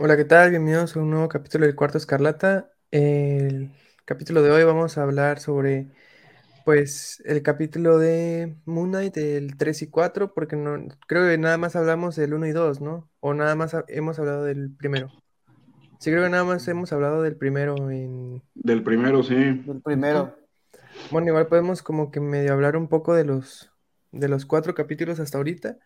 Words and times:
Hola, 0.00 0.16
¿qué 0.16 0.24
tal? 0.24 0.50
Bienvenidos 0.50 0.96
a 0.96 1.00
un 1.00 1.10
nuevo 1.10 1.28
capítulo 1.28 1.66
del 1.66 1.74
Cuarto 1.74 1.98
Escarlata. 1.98 2.70
El 2.90 3.72
capítulo 4.04 4.42
de 4.42 4.50
hoy 4.52 4.62
vamos 4.64 4.96
a 4.96 5.02
hablar 5.02 5.40
sobre, 5.40 5.88
pues, 6.64 7.22
el 7.26 7.42
capítulo 7.42 7.98
de 7.98 8.56
Moon 8.66 8.90
Knight, 8.90 9.16
el 9.18 9.56
3 9.56 9.82
y 9.82 9.88
4, 9.90 10.34
porque 10.34 10.56
no, 10.56 10.78
creo 11.08 11.28
que 11.28 11.38
nada 11.38 11.58
más 11.58 11.76
hablamos 11.76 12.16
del 12.16 12.34
1 12.34 12.46
y 12.46 12.52
2, 12.52 12.80
¿no? 12.80 13.10
O 13.20 13.34
nada 13.34 13.56
más 13.56 13.74
ha- 13.74 13.84
hemos 13.88 14.18
hablado 14.20 14.44
del 14.44 14.74
primero. 14.76 15.12
Sí, 16.00 16.10
creo 16.10 16.24
que 16.24 16.30
nada 16.30 16.44
más 16.44 16.66
hemos 16.68 16.92
hablado 16.92 17.22
del 17.22 17.36
primero 17.36 17.90
en... 17.90 18.42
Del 18.54 18.82
primero, 18.82 19.22
sí. 19.22 19.34
Del 19.34 19.80
primero. 19.82 20.36
Bueno, 21.10 21.28
igual 21.28 21.48
podemos 21.48 21.82
como 21.82 22.10
que 22.10 22.20
medio 22.20 22.52
hablar 22.52 22.76
un 22.76 22.88
poco 22.88 23.14
de 23.14 23.24
los, 23.24 23.72
de 24.12 24.28
los 24.28 24.46
cuatro 24.46 24.74
capítulos 24.74 25.20
hasta 25.20 25.38
ahorita. 25.38 25.78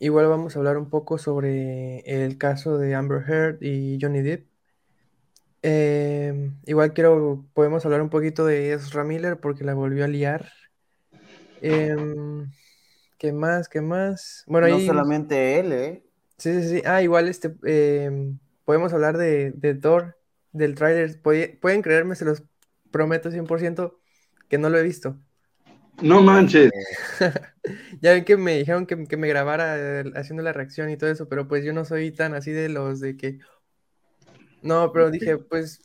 Igual 0.00 0.26
vamos 0.28 0.54
a 0.54 0.58
hablar 0.60 0.76
un 0.78 0.90
poco 0.90 1.18
sobre 1.18 2.00
el 2.00 2.38
caso 2.38 2.78
de 2.78 2.94
Amber 2.94 3.24
Heard 3.28 3.58
y 3.62 3.98
Johnny 4.00 4.22
Depp. 4.22 4.46
Eh, 5.62 6.52
igual 6.66 6.92
quiero, 6.92 7.44
podemos 7.52 7.84
hablar 7.84 8.00
un 8.02 8.10
poquito 8.10 8.46
de 8.46 8.72
Ezra 8.72 9.02
Miller 9.04 9.40
porque 9.40 9.64
la 9.64 9.74
volvió 9.74 10.04
a 10.04 10.08
liar. 10.08 10.50
Em, 11.60 12.50
¿qué 13.18 13.32
más? 13.32 13.68
¿Qué 13.68 13.80
más? 13.80 14.44
Bueno, 14.46 14.66
no 14.66 14.76
ahí... 14.76 14.86
solamente 14.86 15.58
él, 15.58 15.72
¿eh? 15.72 16.02
Sí, 16.38 16.52
sí, 16.62 16.68
sí. 16.68 16.82
Ah, 16.86 17.02
igual 17.02 17.28
este, 17.28 17.54
em, 17.64 18.38
podemos 18.64 18.92
hablar 18.92 19.16
de, 19.18 19.50
de 19.52 19.74
Thor, 19.74 20.16
del 20.52 20.74
tráiler. 20.74 21.20
Puede- 21.20 21.48
Pueden 21.60 21.82
creerme, 21.82 22.14
se 22.14 22.24
los 22.24 22.44
prometo 22.90 23.30
100% 23.30 24.00
que 24.48 24.58
no 24.58 24.70
lo 24.70 24.78
he 24.78 24.82
visto. 24.82 25.18
No 26.02 26.20
manches. 26.22 26.70
Ya 28.00 28.12
ven 28.12 28.24
que 28.24 28.36
me 28.36 28.56
dijeron 28.58 28.86
que, 28.86 29.04
que 29.06 29.16
me 29.16 29.28
grabara 29.28 30.00
eh, 30.00 30.12
haciendo 30.16 30.42
la 30.42 30.52
reacción 30.52 30.90
y 30.90 30.96
todo 30.96 31.10
eso, 31.10 31.28
pero 31.28 31.48
pues 31.48 31.64
yo 31.64 31.72
no 31.72 31.84
soy 31.84 32.12
tan 32.12 32.34
así 32.34 32.50
de 32.52 32.68
los 32.68 33.00
de 33.00 33.16
que... 33.16 33.38
No, 34.60 34.92
pero 34.92 35.10
dije, 35.10 35.38
pues, 35.38 35.80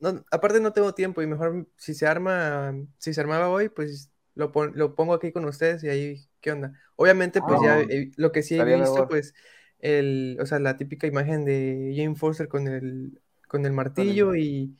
no, 0.00 0.24
aparte 0.30 0.60
no 0.60 0.72
tengo 0.72 0.94
tiempo 0.94 1.22
y 1.22 1.26
mejor 1.26 1.68
si 1.76 1.94
se 1.94 2.06
arma, 2.06 2.74
si 2.98 3.12
se 3.14 3.20
armaba 3.20 3.48
hoy, 3.50 3.68
pues 3.68 4.10
lo, 4.34 4.52
pon- 4.52 4.72
lo 4.74 4.94
pongo 4.94 5.14
aquí 5.14 5.32
con 5.32 5.44
ustedes 5.44 5.84
y 5.84 5.88
ahí, 5.88 6.28
¿qué 6.40 6.52
onda? 6.52 6.72
Obviamente, 6.96 7.42
pues 7.42 7.60
ya 7.60 7.78
Ah, 7.78 7.82
eh, 7.82 8.10
lo 8.16 8.32
que 8.32 8.42
sí 8.42 8.56
he 8.56 8.64
visto, 8.64 9.06
mejor. 9.06 9.08
pues, 9.08 9.34
el, 9.80 10.38
o 10.40 10.46
sea, 10.46 10.58
la 10.60 10.76
típica 10.76 11.06
imagen 11.06 11.44
de 11.44 11.92
Jane 11.96 12.16
Foster 12.16 12.48
con 12.48 12.66
el, 12.68 13.20
con 13.48 13.66
el 13.66 13.72
martillo 13.72 14.34
y, 14.34 14.78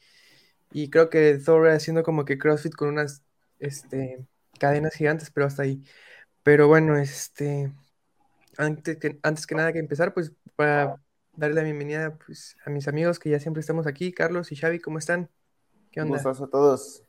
y 0.73 0.91
creo 0.91 1.11
que 1.11 1.39
Thor 1.45 1.69
haciendo 1.71 2.03
como 2.05 2.25
que 2.25 2.39
CrossFit 2.39 2.75
con 2.75 2.89
unas, 2.91 3.25
este, 3.61 4.27
cadenas 4.59 4.95
gigantes, 4.95 5.31
pero 5.31 5.47
hasta 5.47 5.63
ahí. 5.63 5.83
Pero 6.43 6.69
bueno, 6.69 6.97
este, 6.97 7.73
antes 8.57 8.99
que, 8.99 9.19
antes 9.23 9.47
que 9.47 9.55
nada 9.55 9.73
que 9.73 9.79
empezar, 9.79 10.15
pues 10.15 10.33
para 10.57 10.97
darle 11.35 11.57
la 11.57 11.63
bienvenida 11.63 12.17
pues, 12.25 12.57
a 12.65 12.71
mis 12.71 12.89
amigos 12.89 13.19
que 13.19 13.31
ya 13.31 13.41
siempre 13.41 13.61
estamos 13.61 13.87
aquí, 13.87 14.13
Carlos 14.13 14.53
y 14.53 14.57
Xavi, 14.57 14.81
¿cómo 14.81 14.99
están? 14.99 15.31
¿Qué 15.91 16.01
onda? 16.01 16.15
gustazo 16.15 16.45
a 16.45 16.51
todos. 16.51 17.03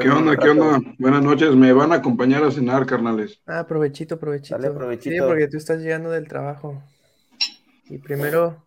¿Qué 0.00 0.08
onda? 0.08 0.36
¿Qué 0.36 0.50
onda? 0.50 0.80
Buenas 0.98 1.22
noches. 1.22 1.54
Me 1.54 1.72
van 1.72 1.92
a 1.92 1.96
acompañar 1.96 2.44
a 2.44 2.50
cenar, 2.50 2.86
carnales. 2.86 3.40
Ah, 3.46 3.66
provechito, 3.66 4.18
provechito. 4.18 4.56
Dale, 4.56 4.68
Sí, 4.68 4.78
provechito. 4.78 5.26
porque 5.26 5.48
tú 5.48 5.56
estás 5.56 5.80
llegando 5.80 6.10
del 6.10 6.28
trabajo. 6.28 6.82
Y 7.88 7.98
primero, 7.98 8.66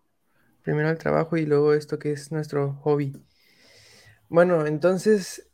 primero 0.62 0.90
el 0.90 0.98
trabajo 0.98 1.36
y 1.36 1.46
luego 1.46 1.72
esto 1.72 1.98
que 1.98 2.12
es 2.12 2.30
nuestro 2.30 2.74
hobby. 2.82 3.12
Bueno, 4.28 4.66
entonces, 4.66 5.47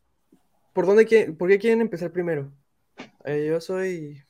¿por 0.75 0.87
dónde 0.87 1.07
quieren, 1.07 1.37
por 1.37 1.49
qué 1.49 1.59
quieren 1.59 1.81
empezar 1.81 2.13
primero? 2.13 2.53
Eh, 3.25 3.47
yo 3.49 3.61
soy... 3.61 4.23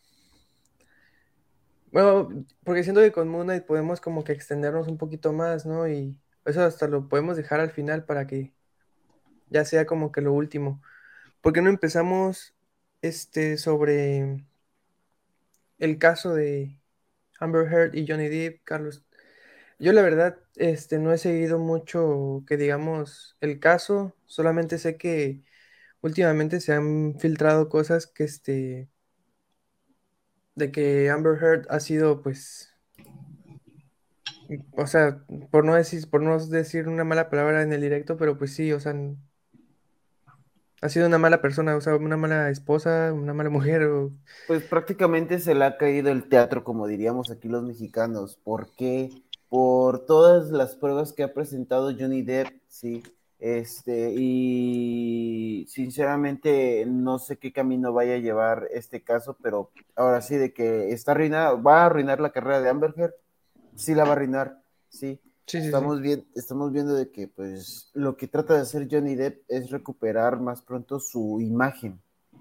Bueno, 1.90 2.44
porque 2.64 2.82
siento 2.84 3.00
que 3.00 3.12
con 3.12 3.28
Moon 3.28 3.64
podemos 3.66 4.00
como 4.00 4.24
que 4.24 4.32
extendernos 4.32 4.88
un 4.88 4.98
poquito 4.98 5.32
más, 5.32 5.64
¿no? 5.66 5.88
Y 5.88 6.20
eso 6.44 6.62
hasta 6.62 6.88
lo 6.88 7.08
podemos 7.08 7.36
dejar 7.36 7.60
al 7.60 7.70
final 7.70 8.04
para 8.04 8.26
que 8.26 8.52
ya 9.48 9.64
sea 9.64 9.86
como 9.86 10.12
que 10.12 10.20
lo 10.20 10.32
último. 10.32 10.82
¿Por 11.40 11.52
qué 11.52 11.62
no 11.62 11.70
empezamos 11.70 12.54
este 13.02 13.58
sobre 13.58 14.44
el 15.78 15.98
caso 15.98 16.34
de 16.34 16.80
Amber 17.38 17.72
Heard 17.72 17.94
y 17.94 18.06
Johnny 18.08 18.28
Depp, 18.28 18.64
Carlos? 18.64 19.04
Yo 19.78 19.92
la 19.92 20.02
verdad 20.02 20.38
este 20.56 20.98
no 20.98 21.12
he 21.12 21.18
seguido 21.18 21.58
mucho 21.58 22.44
que 22.46 22.56
digamos 22.56 23.36
el 23.40 23.60
caso, 23.60 24.16
solamente 24.26 24.78
sé 24.78 24.96
que 24.96 25.42
últimamente 26.04 26.60
se 26.60 26.74
han 26.74 27.14
filtrado 27.18 27.70
cosas 27.70 28.06
que 28.06 28.24
este 28.24 28.90
de 30.54 30.70
que 30.70 31.08
Amber 31.08 31.42
Heard 31.42 31.66
ha 31.70 31.80
sido 31.80 32.20
pues 32.20 32.70
o 34.76 34.86
sea, 34.86 35.24
por 35.50 35.64
no 35.64 35.74
decir 35.74 36.08
por 36.10 36.20
no 36.20 36.38
decir 36.46 36.88
una 36.88 37.04
mala 37.04 37.30
palabra 37.30 37.62
en 37.62 37.72
el 37.72 37.80
directo, 37.80 38.18
pero 38.18 38.36
pues 38.36 38.52
sí, 38.52 38.70
o 38.72 38.80
sea, 38.80 38.94
ha 40.82 40.88
sido 40.90 41.06
una 41.06 41.16
mala 41.16 41.40
persona, 41.40 41.74
o 41.74 41.80
sea, 41.80 41.96
una 41.96 42.18
mala 42.18 42.50
esposa, 42.50 43.10
una 43.14 43.32
mala 43.32 43.48
mujer 43.58 43.84
o 43.84 44.12
Pues 44.46 44.62
prácticamente 44.64 45.40
se 45.40 45.54
le 45.54 45.64
ha 45.64 45.78
caído 45.78 46.10
el 46.10 46.28
teatro, 46.28 46.64
como 46.64 46.86
diríamos 46.86 47.30
aquí 47.30 47.48
los 47.48 47.62
mexicanos. 47.62 48.36
¿Por 48.44 48.70
qué? 48.72 49.10
Por 49.48 50.04
todas 50.04 50.50
las 50.50 50.76
pruebas 50.76 51.14
que 51.14 51.22
ha 51.22 51.32
presentado 51.32 51.94
Johnny 51.98 52.20
Depp, 52.20 52.48
sí. 52.68 53.02
Este, 53.44 54.14
y 54.16 55.66
sinceramente 55.68 56.86
no 56.86 57.18
sé 57.18 57.36
qué 57.36 57.52
camino 57.52 57.92
vaya 57.92 58.14
a 58.14 58.18
llevar 58.18 58.68
este 58.72 59.04
caso, 59.04 59.36
pero 59.42 59.70
ahora 59.96 60.22
sí, 60.22 60.36
de 60.36 60.54
que 60.54 60.92
está 60.92 61.12
arruinada, 61.12 61.52
va 61.52 61.82
a 61.82 61.86
arruinar 61.86 62.20
la 62.20 62.32
carrera 62.32 62.62
de 62.62 62.70
Amber 62.70 62.94
Heard, 62.96 63.12
sí 63.74 63.94
la 63.94 64.04
va 64.04 64.08
a 64.08 64.12
arruinar, 64.12 64.62
sí. 64.88 65.20
sí, 65.44 65.58
sí, 65.58 65.60
sí. 65.60 65.66
Estamos, 65.66 66.00
bien, 66.00 66.26
estamos 66.34 66.72
viendo 66.72 66.94
de 66.94 67.10
que 67.10 67.28
pues 67.28 67.90
lo 67.92 68.16
que 68.16 68.28
trata 68.28 68.54
de 68.54 68.60
hacer 68.60 68.88
Johnny 68.90 69.14
Depp 69.14 69.42
es 69.48 69.70
recuperar 69.70 70.40
más 70.40 70.62
pronto 70.62 70.98
su 70.98 71.38
imagen, 71.42 72.00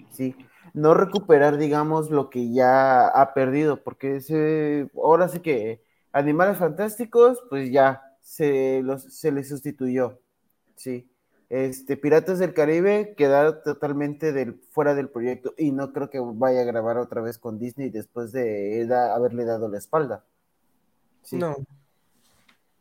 ¿sí? 0.10 0.38
No 0.74 0.94
recuperar, 0.94 1.58
digamos, 1.58 2.12
lo 2.12 2.30
que 2.30 2.54
ya 2.54 3.10
ha 3.10 3.34
perdido, 3.34 3.84
porque 3.84 4.22
se, 4.22 4.90
ahora 4.96 5.28
sí 5.28 5.42
que 5.42 5.84
Animales 6.14 6.60
Fantásticos, 6.60 7.44
pues 7.50 7.74
ya 7.74 8.02
se, 8.22 8.82
los, 8.84 9.04
se 9.04 9.34
le 9.34 9.44
sustituyó, 9.44 10.23
¿sí? 10.76 11.10
Este, 11.50 11.98
Piratas 11.98 12.40
del 12.40 12.54
Caribe 12.54 13.14
queda 13.16 13.62
totalmente 13.62 14.32
del, 14.34 14.56
fuera 14.72 14.96
del 14.96 15.10
proyecto 15.10 15.54
y 15.58 15.72
no 15.72 15.94
creo 15.94 16.10
que 16.10 16.20
vaya 16.20 16.62
a 16.62 16.66
grabar 16.66 16.98
otra 16.98 17.22
vez 17.22 17.38
con 17.38 17.60
Disney 17.60 17.90
después 17.90 18.32
de 18.32 18.86
da- 18.88 19.14
haberle 19.14 19.46
dado 19.46 19.70
la 19.70 19.78
espalda. 19.78 20.24
¿sí? 21.22 21.38
No, 21.38 21.56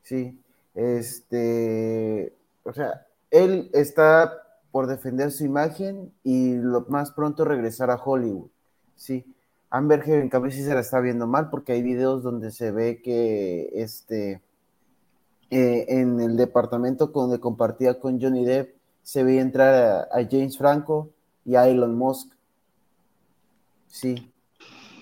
Sí, 0.03 0.41
este, 0.75 2.33
o 2.65 2.73
sea, 2.73 3.07
él 3.31 3.71
está 3.73 4.43
por 4.71 4.87
defender 4.87 5.31
su 5.31 5.45
imagen 5.45 6.13
y 6.25 6.55
lo 6.57 6.87
más 6.89 7.13
pronto 7.13 7.45
regresar 7.45 7.91
a 7.91 7.97
Hollywood. 8.03 8.49
Sí, 8.97 9.25
Amber 9.71 10.03
Heard 10.07 10.35
en 10.35 10.51
sí 10.51 10.63
se 10.63 10.75
la 10.75 10.81
está 10.81 11.01
viendo 11.01 11.27
mal 11.27 11.51
porque 11.51 11.73
hay 11.73 11.83
videos 11.83 12.23
donde 12.23 12.51
se 12.51 12.71
ve 12.73 13.01
que 13.03 13.71
este 13.75 14.41
eh, 15.53 15.85
en 15.89 16.21
el 16.21 16.37
departamento 16.37 17.09
donde 17.09 17.39
compartía 17.41 18.01
con 18.01 18.21
Johnny 18.21 18.45
Depp 18.45 18.75
se 19.03 19.23
veía 19.23 19.43
entrar 19.43 19.75
a, 19.75 20.01
a 20.19 20.27
James 20.31 20.57
Franco 20.59 21.11
y 21.45 21.57
a 21.57 21.69
Elon 21.69 21.95
Musk. 21.95 22.33
Sí. 23.89 24.33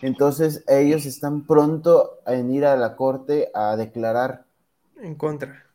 Entonces 0.03 0.65
ellos 0.66 1.06
están 1.06 1.47
pronto 1.47 2.21
en 2.27 2.50
ir 2.50 2.65
a 2.66 2.77
la 2.77 2.97
corte 2.97 3.50
a 3.55 3.77
declarar 3.77 4.44
en 4.97 5.15
contra. 5.15 5.66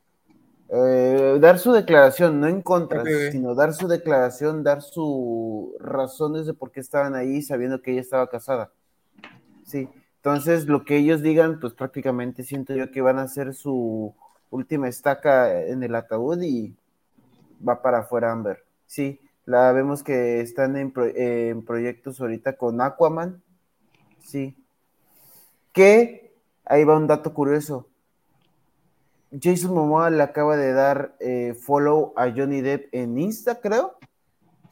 eh, 0.69 1.37
dar 1.39 1.59
su 1.59 1.71
declaración, 1.71 2.39
no 2.39 2.47
en 2.47 2.61
contra, 2.61 3.03
sino 3.31 3.55
dar 3.55 3.73
su 3.73 3.87
declaración, 3.87 4.63
dar 4.63 4.81
sus 4.81 5.69
razones 5.79 6.45
de 6.47 6.53
por 6.53 6.71
qué 6.71 6.79
estaban 6.79 7.15
ahí 7.15 7.41
sabiendo 7.41 7.81
que 7.81 7.91
ella 7.91 8.01
estaba 8.01 8.29
casada. 8.29 8.71
Sí, 9.63 9.89
entonces 10.17 10.65
lo 10.67 10.85
que 10.85 10.97
ellos 10.97 11.21
digan, 11.21 11.59
pues 11.59 11.73
prácticamente 11.73 12.43
siento 12.43 12.73
yo 12.75 12.91
que 12.91 13.01
van 13.01 13.19
a 13.19 13.23
hacer 13.23 13.53
su 13.53 14.15
última 14.55 14.87
estaca 14.87 15.61
en 15.61 15.83
el 15.83 15.93
ataúd 15.93 16.41
y 16.41 16.75
va 17.67 17.81
para 17.81 17.99
afuera 17.99 18.31
Amber. 18.31 18.63
Sí, 18.87 19.19
la 19.45 19.71
vemos 19.71 20.01
que 20.01 20.41
están 20.41 20.75
en, 20.77 20.91
pro- 20.91 21.05
en 21.13 21.63
proyectos 21.63 22.19
ahorita 22.19 22.57
con 22.57 22.81
Aquaman. 22.81 23.43
Sí. 24.23 24.55
Que 25.71 26.33
ahí 26.65 26.83
va 26.83 26.97
un 26.97 27.07
dato 27.07 27.33
curioso. 27.33 27.87
Jason 29.39 29.73
Momoa 29.73 30.09
le 30.09 30.23
acaba 30.23 30.55
de 30.55 30.71
dar 30.71 31.15
eh, 31.19 31.53
follow 31.53 32.13
a 32.15 32.31
Johnny 32.31 32.61
Depp 32.61 32.93
en 32.93 33.17
Insta, 33.19 33.59
creo. 33.59 33.97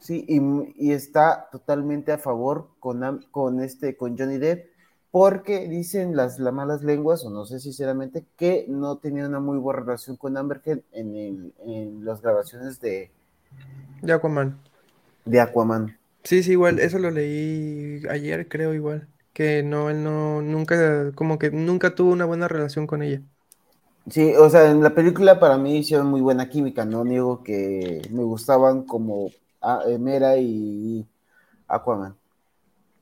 Sí, 0.00 0.24
y, 0.28 0.40
y 0.88 0.92
está 0.92 1.48
totalmente 1.50 2.12
a 2.12 2.18
favor 2.18 2.70
con, 2.80 3.24
con, 3.30 3.60
este, 3.62 3.96
con 3.96 4.18
Johnny 4.18 4.38
Depp, 4.38 4.73
porque 5.14 5.68
dicen 5.68 6.16
las, 6.16 6.40
las 6.40 6.52
malas 6.52 6.82
lenguas, 6.84 7.24
o 7.24 7.30
no 7.30 7.46
sé 7.46 7.60
sinceramente, 7.60 8.26
que 8.36 8.66
no 8.68 8.98
tenía 8.98 9.26
una 9.28 9.40
muy 9.40 9.58
buena 9.58 9.80
relación 9.82 10.16
con 10.18 10.36
Amber 10.36 10.60
Heard 10.66 10.82
en, 10.92 11.16
el- 11.16 11.54
en 11.60 12.04
las 12.04 12.20
grabaciones 12.22 12.80
de, 12.80 13.12
De 14.00 14.12
Aquaman. 14.12 14.62
de 15.26 15.40
Aquaman. 15.40 15.98
Sí, 16.24 16.42
sí, 16.42 16.52
igual, 16.52 16.78
eso 16.80 16.98
lo 16.98 17.10
leí 17.10 18.02
ayer, 18.08 18.48
creo 18.48 18.72
igual, 18.72 19.10
que 19.34 19.62
no, 19.62 19.90
él 19.90 20.02
no, 20.02 20.40
nunca, 20.40 21.12
como 21.12 21.38
que 21.38 21.50
nunca 21.50 21.94
tuvo 21.94 22.12
una 22.12 22.24
buena 22.24 22.48
relación 22.48 22.86
con 22.86 23.02
ella. 23.02 23.22
Sí, 24.10 24.34
o 24.36 24.50
sea, 24.50 24.70
en 24.70 24.82
la 24.82 24.94
película 24.94 25.40
para 25.40 25.56
mí 25.56 25.78
hicieron 25.78 26.08
muy 26.08 26.20
buena 26.20 26.48
química, 26.50 26.84
no 26.84 27.04
niego 27.04 27.42
que 27.42 28.02
me 28.10 28.22
gustaban 28.22 28.82
como 28.84 29.30
ah, 29.62 29.82
Mera 29.98 30.36
y 30.36 31.06
Aquaman, 31.68 32.16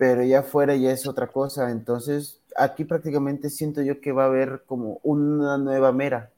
pero 0.02 0.24
ya 0.24 0.42
fuera 0.42 0.74
ya 0.74 0.90
es 0.90 1.06
otra 1.06 1.28
cosa, 1.28 1.70
entonces 1.70 2.40
aquí 2.56 2.84
prácticamente 2.84 3.48
siento 3.48 3.82
yo 3.82 4.00
que 4.00 4.10
va 4.10 4.24
a 4.24 4.26
haber 4.26 4.64
como 4.66 4.98
una 5.04 5.58
nueva 5.58 5.92
Mera, 5.92 6.32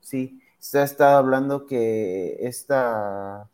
sí, 0.00 0.40
se 0.60 0.78
ha 0.78 0.84
estado 0.84 1.16
hablando 1.16 1.66
que 1.66 2.36
esta 2.46 3.48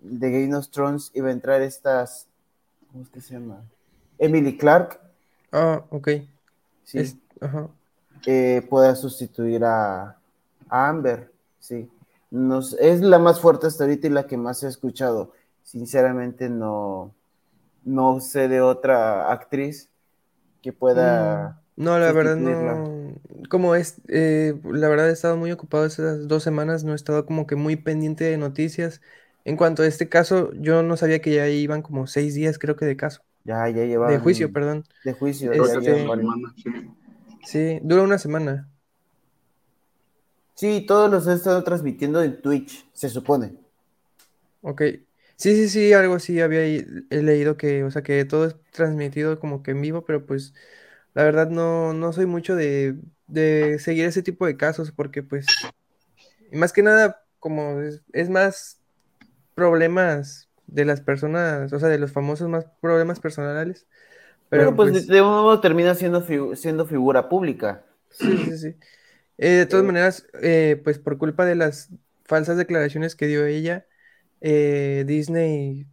de 0.00 0.30
Game 0.30 0.54
of 0.54 0.68
Thrones 0.68 1.10
iba 1.12 1.28
a 1.28 1.32
entrar 1.32 1.60
estas, 1.60 2.28
¿cómo 2.92 3.02
es 3.02 3.08
que 3.08 3.20
se 3.20 3.34
llama? 3.34 3.64
Emily 4.16 4.56
Clark. 4.56 5.00
Ah, 5.50 5.82
ok. 5.90 6.08
Sí. 6.84 6.98
Es- 7.00 7.16
ajá. 7.40 7.66
eh, 8.26 8.64
pueda 8.70 8.94
sustituir 8.94 9.64
a, 9.64 10.16
a 10.68 10.88
Amber, 10.88 11.32
sí. 11.58 11.90
Nos, 12.30 12.74
es 12.74 13.00
la 13.00 13.18
más 13.18 13.40
fuerte 13.40 13.66
hasta 13.66 13.82
ahorita 13.82 14.06
y 14.06 14.10
la 14.10 14.28
que 14.28 14.36
más 14.36 14.62
he 14.62 14.68
escuchado. 14.68 15.32
Sinceramente 15.64 16.48
no, 16.48 17.12
no 17.86 18.20
sé 18.20 18.48
de 18.48 18.60
otra 18.60 19.32
actriz 19.32 19.88
que 20.62 20.72
pueda... 20.72 21.62
Mm, 21.76 21.84
No, 21.84 21.98
la 21.98 22.12
verdad 22.12 22.36
no. 22.36 23.14
Como 23.48 23.74
es, 23.74 24.00
eh, 24.08 24.54
la 24.64 24.88
verdad 24.88 25.08
he 25.08 25.12
estado 25.12 25.36
muy 25.36 25.52
ocupado 25.52 25.86
esas 25.86 26.26
dos 26.28 26.42
semanas, 26.42 26.84
no 26.84 26.92
he 26.92 26.96
estado 26.96 27.24
como 27.26 27.46
que 27.46 27.56
muy 27.56 27.76
pendiente 27.76 28.24
de 28.24 28.36
noticias. 28.36 29.00
En 29.44 29.56
cuanto 29.56 29.82
a 29.82 29.86
este 29.86 30.08
caso, 30.08 30.52
yo 30.54 30.82
no 30.82 30.96
sabía 30.96 31.20
que 31.20 31.32
ya 31.34 31.48
iban 31.48 31.82
como 31.82 32.06
seis 32.06 32.34
días, 32.34 32.58
creo 32.58 32.76
que 32.76 32.84
de 32.84 32.96
caso, 32.96 33.22
Ya, 33.44 33.68
ya 33.68 33.84
lleva... 33.84 34.10
de 34.10 34.18
juicio, 34.18 34.52
perdón. 34.52 34.84
De 35.04 35.12
juicio. 35.12 35.52
Este- 35.52 35.82
ya 35.82 35.94
llevan. 35.94 36.22
Sí, 37.44 37.78
dura 37.82 38.02
una 38.02 38.18
semana. 38.18 38.68
Sí, 40.54 40.84
todos 40.86 41.10
los 41.10 41.26
he 41.26 41.34
estado 41.34 41.62
transmitiendo 41.62 42.22
en 42.22 42.40
Twitch, 42.40 42.88
se 42.92 43.08
supone. 43.08 43.52
Ok. 44.62 44.82
Sí, 45.38 45.54
sí, 45.54 45.68
sí, 45.68 45.92
algo 45.92 46.14
así 46.14 46.40
había 46.40 46.62
he 46.64 47.22
leído 47.22 47.56
que, 47.58 47.84
o 47.84 47.90
sea, 47.90 48.02
que 48.02 48.24
todo 48.24 48.46
es 48.46 48.56
transmitido 48.70 49.38
como 49.38 49.62
que 49.62 49.72
en 49.72 49.82
vivo, 49.82 50.04
pero 50.04 50.24
pues 50.24 50.54
la 51.14 51.24
verdad 51.24 51.50
no, 51.50 51.92
no 51.92 52.12
soy 52.14 52.24
mucho 52.26 52.56
de, 52.56 52.96
de 53.26 53.78
seguir 53.78 54.06
ese 54.06 54.22
tipo 54.22 54.46
de 54.46 54.56
casos 54.56 54.92
porque 54.92 55.22
pues, 55.22 55.60
y 56.50 56.56
más 56.58 56.72
que 56.72 56.82
nada, 56.82 57.24
como 57.40 57.80
es, 57.82 58.02
es 58.12 58.30
más 58.30 58.82
problemas 59.54 60.50
de 60.66 60.84
las 60.86 61.00
personas, 61.02 61.72
o 61.72 61.80
sea, 61.80 61.88
de 61.90 61.98
los 61.98 62.12
famosos 62.12 62.48
más 62.50 62.66
problemas 62.80 63.20
personales, 63.20 63.88
Pero, 64.52 64.74
pero 64.74 64.80
pues, 64.80 64.80
pues, 64.80 65.08
de, 65.08 65.14
de 65.14 65.22
un 65.22 65.28
modo 65.28 65.60
termina 65.60 65.94
siendo, 65.94 66.22
figu- 66.22 66.54
siendo 66.56 66.86
figura 66.86 67.28
pública. 67.28 67.84
sí, 68.10 68.44
sí, 68.44 68.58
sí. 68.58 68.76
Eh, 69.38 69.50
de 69.50 69.66
todas 69.66 69.84
Eh, 69.84 69.86
maneras, 69.86 70.26
eh, 70.42 70.80
pues 70.84 70.98
por 70.98 71.18
culpa 71.18 71.44
de 71.46 71.56
las 71.56 71.90
falsas 72.24 72.56
declaraciones 72.58 73.16
que 73.16 73.26
dio 73.26 73.46
ella, 73.46 73.86
eh, 74.48 75.02
Disney 75.06 75.88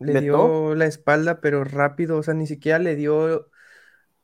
le 0.00 0.20
dio 0.22 0.74
la 0.74 0.86
espalda, 0.86 1.42
pero 1.42 1.64
rápido, 1.64 2.16
o 2.16 2.22
sea, 2.22 2.32
ni 2.32 2.46
siquiera 2.46 2.78
le 2.78 2.96
dio 2.96 3.50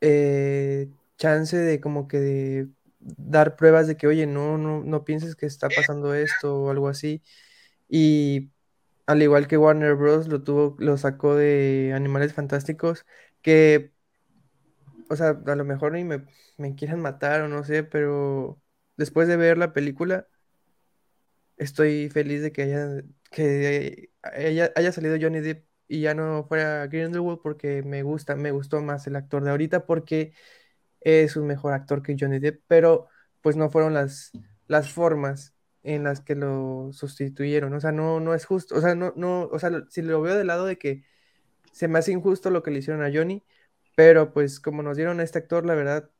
eh, 0.00 0.88
chance 1.18 1.58
de 1.58 1.78
como 1.78 2.08
que 2.08 2.20
de 2.20 2.68
dar 2.98 3.56
pruebas 3.56 3.86
de 3.86 3.98
que, 3.98 4.06
oye, 4.06 4.26
no, 4.26 4.56
no, 4.56 4.82
no 4.82 5.04
pienses 5.04 5.36
que 5.36 5.44
está 5.44 5.68
pasando 5.68 6.14
esto 6.14 6.56
o 6.62 6.70
algo 6.70 6.88
así. 6.88 7.22
Y 7.88 8.50
al 9.06 9.22
igual 9.22 9.46
que 9.46 9.58
Warner 9.58 9.94
Bros. 9.94 10.28
lo 10.28 10.42
tuvo, 10.42 10.76
lo 10.78 10.96
sacó 10.96 11.36
de 11.36 11.92
Animales 11.94 12.32
Fantásticos, 12.32 13.04
que, 13.42 13.92
o 15.10 15.16
sea, 15.16 15.38
a 15.46 15.54
lo 15.54 15.64
mejor 15.66 15.92
ni 15.92 16.04
me, 16.04 16.24
me 16.56 16.74
quieran 16.74 17.00
matar 17.02 17.42
o 17.42 17.48
no 17.48 17.62
sé, 17.64 17.84
pero 17.84 18.58
después 18.96 19.28
de 19.28 19.36
ver 19.36 19.58
la 19.58 19.74
película, 19.74 20.26
estoy 21.58 22.08
feliz 22.08 22.42
de 22.42 22.52
que 22.52 22.62
haya, 22.62 23.02
que 23.30 24.10
haya, 24.22 24.92
salido 24.92 25.16
Johnny 25.20 25.40
Depp 25.40 25.66
y 25.88 26.00
ya 26.02 26.14
no 26.14 26.44
fuera 26.44 26.86
Grindelwald 26.86 27.40
porque 27.42 27.82
me 27.82 28.02
gusta, 28.02 28.36
me 28.36 28.52
gustó 28.52 28.82
más 28.82 29.06
el 29.06 29.16
actor 29.16 29.44
de 29.44 29.50
ahorita 29.50 29.86
porque 29.86 30.34
es 31.00 31.36
un 31.36 31.46
mejor 31.46 31.72
actor 31.72 32.02
que 32.02 32.16
Johnny 32.18 32.38
Depp, 32.38 32.62
pero 32.66 33.08
pues 33.40 33.56
no 33.56 33.70
fueron 33.70 33.94
las, 33.94 34.32
las 34.68 34.92
formas 34.92 35.54
en 35.82 36.04
las 36.04 36.20
que 36.20 36.34
lo 36.34 36.90
sustituyeron, 36.92 37.72
o 37.72 37.80
sea, 37.80 37.92
no, 37.92 38.20
no 38.20 38.34
es 38.34 38.44
justo, 38.44 38.76
o 38.76 38.80
sea, 38.80 38.94
no, 38.94 39.14
no, 39.16 39.44
o 39.44 39.58
sea, 39.58 39.70
si 39.88 40.02
lo 40.02 40.20
veo 40.20 40.36
del 40.36 40.48
lado 40.48 40.66
de 40.66 40.76
que 40.76 41.04
se 41.72 41.88
me 41.88 41.98
hace 41.98 42.12
injusto 42.12 42.50
lo 42.50 42.62
que 42.62 42.70
le 42.70 42.80
hicieron 42.80 43.02
a 43.02 43.10
Johnny, 43.12 43.42
pero 43.96 44.32
pues 44.32 44.60
como 44.60 44.82
nos 44.82 44.96
dieron 44.96 45.20
a 45.20 45.22
este 45.22 45.38
actor, 45.38 45.64
la 45.64 45.74
verdad, 45.74 46.10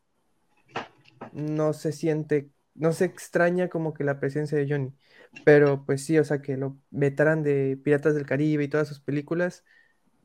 no 1.33 1.73
se 1.73 1.93
siente, 1.93 2.51
no 2.75 2.93
se 2.93 3.05
extraña 3.05 3.69
como 3.69 3.95
que 3.95 4.05
la 4.05 4.21
presencia 4.21 4.57
de 4.59 4.69
Johnny, 4.69 4.95
pero 5.45 5.85
pues 5.87 6.05
sí, 6.05 6.19
o 6.19 6.25
sea, 6.25 6.43
que 6.43 6.57
lo 6.57 6.79
vetaran 6.91 7.43
de 7.43 7.79
Piratas 7.83 8.15
del 8.15 8.27
Caribe 8.27 8.65
y 8.65 8.69
todas 8.69 8.89
sus 8.89 9.01
películas, 9.01 9.65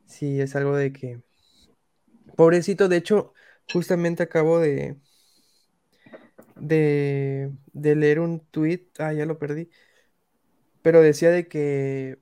sí 0.06 0.42
es 0.42 0.56
algo 0.56 0.76
de 0.78 0.94
que, 0.94 1.24
pobrecito, 2.36 2.88
de 2.90 2.98
hecho, 2.98 3.34
justamente 3.72 4.24
acabo 4.24 4.60
de, 4.60 5.00
de, 6.56 7.52
de 7.74 7.96
leer 7.96 8.20
un 8.20 8.40
tweet, 8.52 8.88
ah, 9.00 9.14
ya 9.14 9.26
lo 9.26 9.38
perdí, 9.40 9.70
pero 10.82 11.02
decía 11.02 11.32
de 11.32 11.48
que 11.48 12.20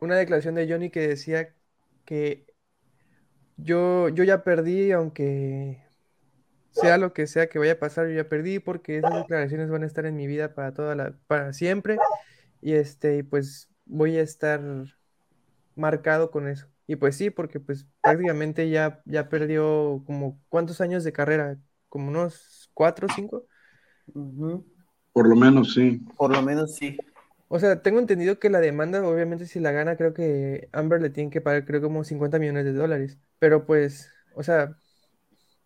una 0.00 0.16
declaración 0.16 0.54
de 0.56 0.68
Johnny 0.68 0.90
que 0.90 1.08
decía 1.08 1.54
que 2.04 2.46
yo, 3.56 4.08
yo 4.08 4.24
ya 4.24 4.42
perdí, 4.44 4.92
aunque 4.92 5.82
sea 6.70 6.98
lo 6.98 7.12
que 7.12 7.26
sea 7.26 7.48
que 7.48 7.58
vaya 7.58 7.72
a 7.72 7.78
pasar, 7.78 8.08
yo 8.08 8.14
ya 8.14 8.28
perdí 8.28 8.58
porque 8.58 8.98
esas 8.98 9.14
declaraciones 9.14 9.70
van 9.70 9.82
a 9.82 9.86
estar 9.86 10.06
en 10.06 10.16
mi 10.16 10.26
vida 10.26 10.54
para 10.54 10.72
toda 10.72 10.94
la, 10.94 11.14
para 11.26 11.52
siempre 11.52 11.98
y 12.60 12.72
este, 12.72 13.24
pues 13.24 13.68
voy 13.86 14.16
a 14.16 14.22
estar 14.22 14.60
marcado 15.74 16.30
con 16.30 16.48
eso. 16.48 16.66
Y 16.86 16.96
pues 16.96 17.16
sí, 17.16 17.30
porque 17.30 17.60
pues 17.60 17.86
prácticamente 18.02 18.68
ya, 18.68 19.00
ya 19.04 19.28
perdió 19.28 20.02
como 20.06 20.40
cuántos 20.48 20.80
años 20.80 21.04
de 21.04 21.12
carrera, 21.12 21.56
como 21.88 22.08
unos 22.08 22.70
cuatro 22.74 23.06
o 23.06 23.14
cinco. 23.14 23.46
Por 25.12 25.28
lo 25.28 25.36
menos, 25.36 25.74
sí. 25.74 26.00
Por 26.16 26.32
lo 26.32 26.42
menos 26.42 26.74
sí. 26.74 26.96
O 27.48 27.58
sea, 27.58 27.82
tengo 27.82 27.98
entendido 27.98 28.38
que 28.38 28.50
la 28.50 28.60
demanda, 28.60 29.06
obviamente 29.06 29.46
si 29.46 29.60
la 29.60 29.72
gana, 29.72 29.96
creo 29.96 30.14
que 30.14 30.68
Amber 30.72 31.00
le 31.02 31.10
tiene 31.10 31.30
que 31.30 31.40
pagar, 31.40 31.64
creo 31.64 31.80
como 31.80 32.04
50 32.04 32.38
millones 32.38 32.64
de 32.64 32.72
dólares. 32.72 33.18
Pero 33.38 33.66
pues, 33.66 34.10
o 34.34 34.42
sea, 34.42 34.76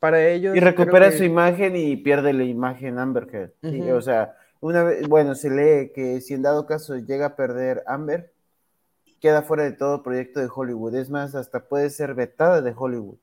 para 0.04 0.28
ellos 0.28 0.54
Y 0.54 0.60
recupera 0.60 1.08
que- 1.10 1.16
su 1.16 1.24
imagen 1.24 1.76
y 1.76 1.96
pierde 1.96 2.34
la 2.34 2.44
imagen 2.44 2.98
Amber 2.98 3.26
Heard. 3.32 3.52
Sí, 3.62 3.80
Ujú. 3.80 3.94
o 3.94 4.02
sea, 4.02 4.36
una 4.60 4.84
vez, 4.84 5.08
bueno, 5.08 5.34
se 5.34 5.48
lee 5.48 5.92
que 5.94 6.20
si 6.20 6.34
en 6.34 6.42
dado 6.42 6.66
caso 6.66 6.98
llega 6.98 7.24
a 7.24 7.36
perder 7.36 7.82
Amber, 7.86 8.30
queda 9.18 9.40
fuera 9.40 9.62
de 9.64 9.72
todo 9.72 10.02
proyecto 10.02 10.40
de 10.40 10.48
Hollywood. 10.54 10.94
Es 10.96 11.08
más, 11.08 11.34
hasta 11.34 11.60
puede 11.70 11.88
ser 11.88 12.12
vetada 12.14 12.60
de 12.60 12.74
Hollywood. 12.76 13.16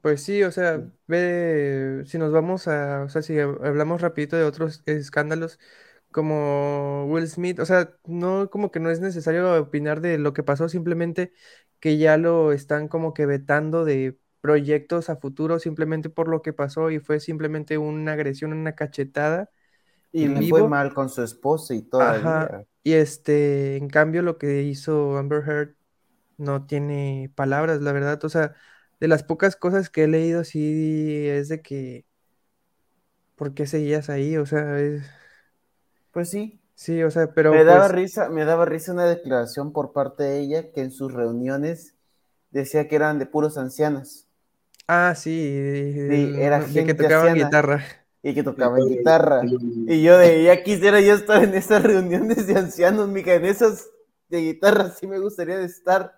Pues 0.00 0.22
sí, 0.22 0.44
o 0.44 0.52
sea, 0.52 0.80
ve, 1.08 2.04
si 2.06 2.16
nos 2.16 2.30
vamos 2.30 2.68
a, 2.68 3.02
o 3.02 3.08
sea, 3.08 3.20
si 3.22 3.34
hab- 3.34 3.66
hablamos 3.66 4.00
rapidito 4.02 4.36
de 4.36 4.44
otros 4.44 4.84
escándalos 4.86 5.58
como 6.12 7.06
Will 7.06 7.26
Smith, 7.26 7.58
o 7.58 7.66
sea, 7.66 7.96
no, 8.06 8.48
como 8.48 8.70
que 8.70 8.78
no 8.78 8.90
es 8.90 9.00
necesario 9.00 9.60
opinar 9.60 10.00
de 10.00 10.18
lo 10.18 10.32
que 10.34 10.44
pasó, 10.44 10.68
simplemente 10.68 11.32
que 11.80 11.98
ya 11.98 12.16
lo 12.16 12.52
están 12.52 12.86
como 12.86 13.12
que 13.12 13.26
vetando 13.26 13.84
de 13.84 14.19
proyectos 14.40 15.10
a 15.10 15.16
futuro 15.16 15.58
simplemente 15.58 16.10
por 16.10 16.28
lo 16.28 16.42
que 16.42 16.52
pasó 16.52 16.90
y 16.90 16.98
fue 17.00 17.20
simplemente 17.20 17.78
una 17.78 18.12
agresión, 18.14 18.52
una 18.52 18.74
cachetada 18.74 19.50
Y 20.12 20.28
le 20.28 20.44
fue 20.44 20.62
mal 20.62 20.94
con 20.94 21.08
su 21.08 21.20
esposa 21.22 21.74
y. 21.74 21.88
Ajá, 21.98 22.58
y 22.82 22.94
este, 22.94 23.76
en 23.76 23.88
cambio 23.88 24.22
lo 24.22 24.38
que 24.38 24.62
hizo 24.62 25.18
Amber 25.18 25.42
Heard 25.46 25.76
no 26.38 26.66
tiene 26.66 27.32
palabras, 27.36 27.82
la 27.82 27.92
verdad, 27.92 28.24
o 28.24 28.28
sea, 28.30 28.54
de 29.00 29.08
las 29.08 29.24
pocas 29.24 29.56
cosas 29.56 29.90
que 29.90 30.04
he 30.04 30.08
leído 30.08 30.44
sí 30.44 31.26
es 31.28 31.48
de 31.48 31.62
que, 31.62 32.06
¿por 33.36 33.54
qué 33.54 33.66
seguías 33.66 34.10
ahí? 34.10 34.36
O 34.36 34.46
sea, 34.46 34.78
es, 34.80 35.02
Pues 36.12 36.30
sí. 36.30 36.60
sí, 36.74 37.02
o 37.02 37.10
sea, 37.10 37.32
pero 37.34 37.52
me 37.52 37.64
daba 37.64 37.88
pues, 37.88 37.88
risa, 37.88 38.30
me 38.30 38.44
daba 38.46 38.64
risa 38.66 38.92
una 38.92 39.06
declaración 39.06 39.72
por 39.72 39.92
parte 39.92 40.24
de 40.24 40.40
ella 40.40 40.72
que 40.72 40.82
en 40.82 40.92
sus 40.92 41.12
reuniones 41.12 41.96
decía 42.52 42.88
que 42.88 42.96
eran 42.96 43.18
de 43.20 43.26
puros 43.26 43.58
ancianos 43.58 44.28
ah, 44.92 45.14
sí, 45.14 45.30
el- 46.08 46.36
era 46.36 46.60
que 46.86 46.94
tocaban 46.94 47.28
anciana. 47.28 47.34
guitarra. 47.34 47.84
y 48.22 48.34
que 48.34 48.42
tocaban 48.42 48.86
guitarra. 48.88 49.42
Y 49.86 50.02
yo 50.02 50.18
de 50.18 50.44
ya 50.44 50.62
quisiera 50.62 51.00
yo 51.00 51.14
estar 51.14 51.42
en 51.42 51.54
esas 51.54 51.82
reuniones 51.82 52.46
de 52.46 52.56
ancianos, 52.58 53.08
mija, 53.08 53.34
en 53.34 53.44
esas 53.46 53.88
de 54.28 54.40
guitarra 54.42 54.90
sí 54.90 55.06
me 55.06 55.18
gustaría 55.18 55.60
estar. 55.62 56.14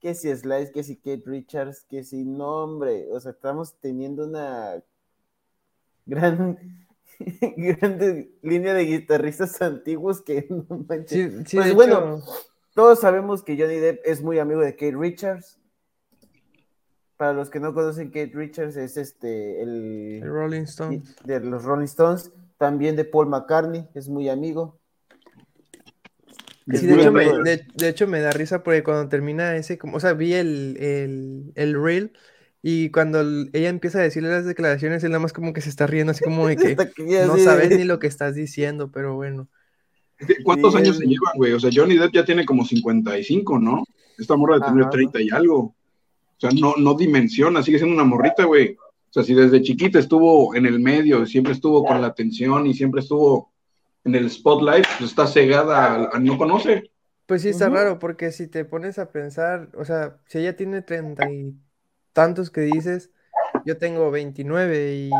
Que 0.00 0.14
si 0.14 0.34
Slice, 0.34 0.72
que 0.72 0.82
si 0.82 0.96
Kate 0.96 1.22
Richards, 1.26 1.84
que 1.88 2.04
si 2.04 2.24
no, 2.24 2.64
hombre, 2.64 3.06
o 3.12 3.20
sea, 3.20 3.32
estamos 3.32 3.74
teniendo 3.80 4.26
una 4.26 4.82
gran, 6.06 6.58
grande 7.56 8.32
línea 8.42 8.74
de 8.74 8.84
guitarristas 8.84 9.60
antiguos 9.62 10.22
que 10.22 10.46
no 10.50 10.64
manches. 10.88 11.32
Sí, 11.34 11.44
sí, 11.46 11.56
Pues 11.56 11.74
bueno, 11.74 12.16
hecho, 12.18 12.24
Todos 12.74 13.00
sabemos 13.00 13.42
que 13.42 13.58
Johnny 13.58 13.76
Depp 13.76 14.00
es 14.04 14.22
muy 14.22 14.38
amigo 14.38 14.60
de 14.62 14.72
Kate 14.74 14.96
Richards. 14.96 15.59
Para 17.20 17.34
los 17.34 17.50
que 17.50 17.60
no 17.60 17.74
conocen, 17.74 18.08
Kate 18.08 18.30
Richards 18.32 18.76
es 18.78 18.96
este, 18.96 19.60
el, 19.60 20.20
El 20.22 20.30
Rolling 20.30 20.62
Stones. 20.62 21.14
de 21.22 21.38
los 21.40 21.64
Rolling 21.64 21.84
Stones, 21.84 22.32
también 22.56 22.96
de 22.96 23.04
Paul 23.04 23.28
McCartney, 23.28 23.86
es 23.92 24.08
muy 24.08 24.30
amigo. 24.30 24.80
Sí, 26.72 26.86
de 26.86 26.94
hecho, 26.94 27.12
me, 27.12 27.24
de, 27.42 27.66
de 27.74 27.88
hecho 27.90 28.06
me 28.06 28.20
da 28.20 28.30
risa 28.30 28.62
porque 28.62 28.82
cuando 28.82 29.06
termina 29.10 29.54
ese, 29.54 29.76
como, 29.76 29.98
o 29.98 30.00
sea, 30.00 30.14
vi 30.14 30.32
el, 30.32 30.78
el, 30.80 31.52
el 31.56 31.82
reel 31.82 32.12
y 32.62 32.88
cuando 32.90 33.20
el- 33.20 33.50
ella 33.52 33.68
empieza 33.68 33.98
a 33.98 34.02
decirle 34.02 34.30
las 34.30 34.46
declaraciones, 34.46 35.04
él 35.04 35.10
nada 35.10 35.20
más 35.20 35.34
como 35.34 35.52
que 35.52 35.60
se 35.60 35.68
está 35.68 35.86
riendo, 35.86 36.12
así 36.12 36.24
como 36.24 36.46
de 36.46 36.56
que 36.96 37.26
no 37.26 37.36
sabes 37.36 37.76
ni 37.76 37.84
lo 37.84 37.98
que 37.98 38.06
estás 38.06 38.34
diciendo, 38.34 38.90
pero 38.90 39.14
bueno. 39.14 39.46
¿Cuántos 40.42 40.72
Sí, 40.72 40.78
años 40.78 40.96
es- 40.96 40.98
se 41.00 41.04
llevan, 41.06 41.34
güey? 41.36 41.52
O 41.52 41.60
sea, 41.60 41.68
Johnny 41.70 41.98
Depp 41.98 42.14
ya 42.14 42.24
tiene 42.24 42.46
como 42.46 42.64
55, 42.64 43.58
¿no? 43.58 43.84
Esta 44.16 44.36
morra 44.36 44.54
de 44.54 44.60
tener 44.62 44.82
Ajá. 44.84 44.90
30 44.90 45.20
y 45.20 45.28
algo. 45.28 45.74
O 46.42 46.48
sea, 46.48 46.50
no, 46.58 46.74
no 46.78 46.94
dimensiona, 46.94 47.62
sigue 47.62 47.78
siendo 47.78 47.94
una 47.94 48.04
morrita, 48.04 48.44
güey. 48.44 48.76
O 48.78 49.12
sea, 49.12 49.22
si 49.22 49.34
desde 49.34 49.60
chiquita 49.60 49.98
estuvo 49.98 50.54
en 50.54 50.64
el 50.66 50.80
medio, 50.80 51.26
siempre 51.26 51.52
estuvo 51.52 51.84
con 51.84 52.00
la 52.00 52.06
atención 52.06 52.66
y 52.66 52.72
siempre 52.74 53.00
estuvo 53.02 53.52
en 54.04 54.14
el 54.14 54.30
spotlight, 54.30 54.86
pues 54.98 55.10
está 55.10 55.26
cegada, 55.26 55.84
a- 55.94 56.10
a- 56.16 56.18
no 56.18 56.38
conoce. 56.38 56.90
Pues 57.26 57.42
sí, 57.42 57.50
está 57.50 57.68
raro, 57.68 57.98
porque 57.98 58.32
si 58.32 58.46
te 58.48 58.64
pones 58.64 58.98
a 58.98 59.10
pensar, 59.12 59.68
o 59.76 59.84
sea, 59.84 60.16
si 60.26 60.38
ella 60.38 60.56
tiene 60.56 60.80
treinta 60.82 61.30
y 61.30 61.54
tantos 62.12 62.50
que 62.50 62.62
dices, 62.62 63.10
yo 63.66 63.76
tengo 63.76 64.10
29 64.10 64.94
y, 64.96 65.10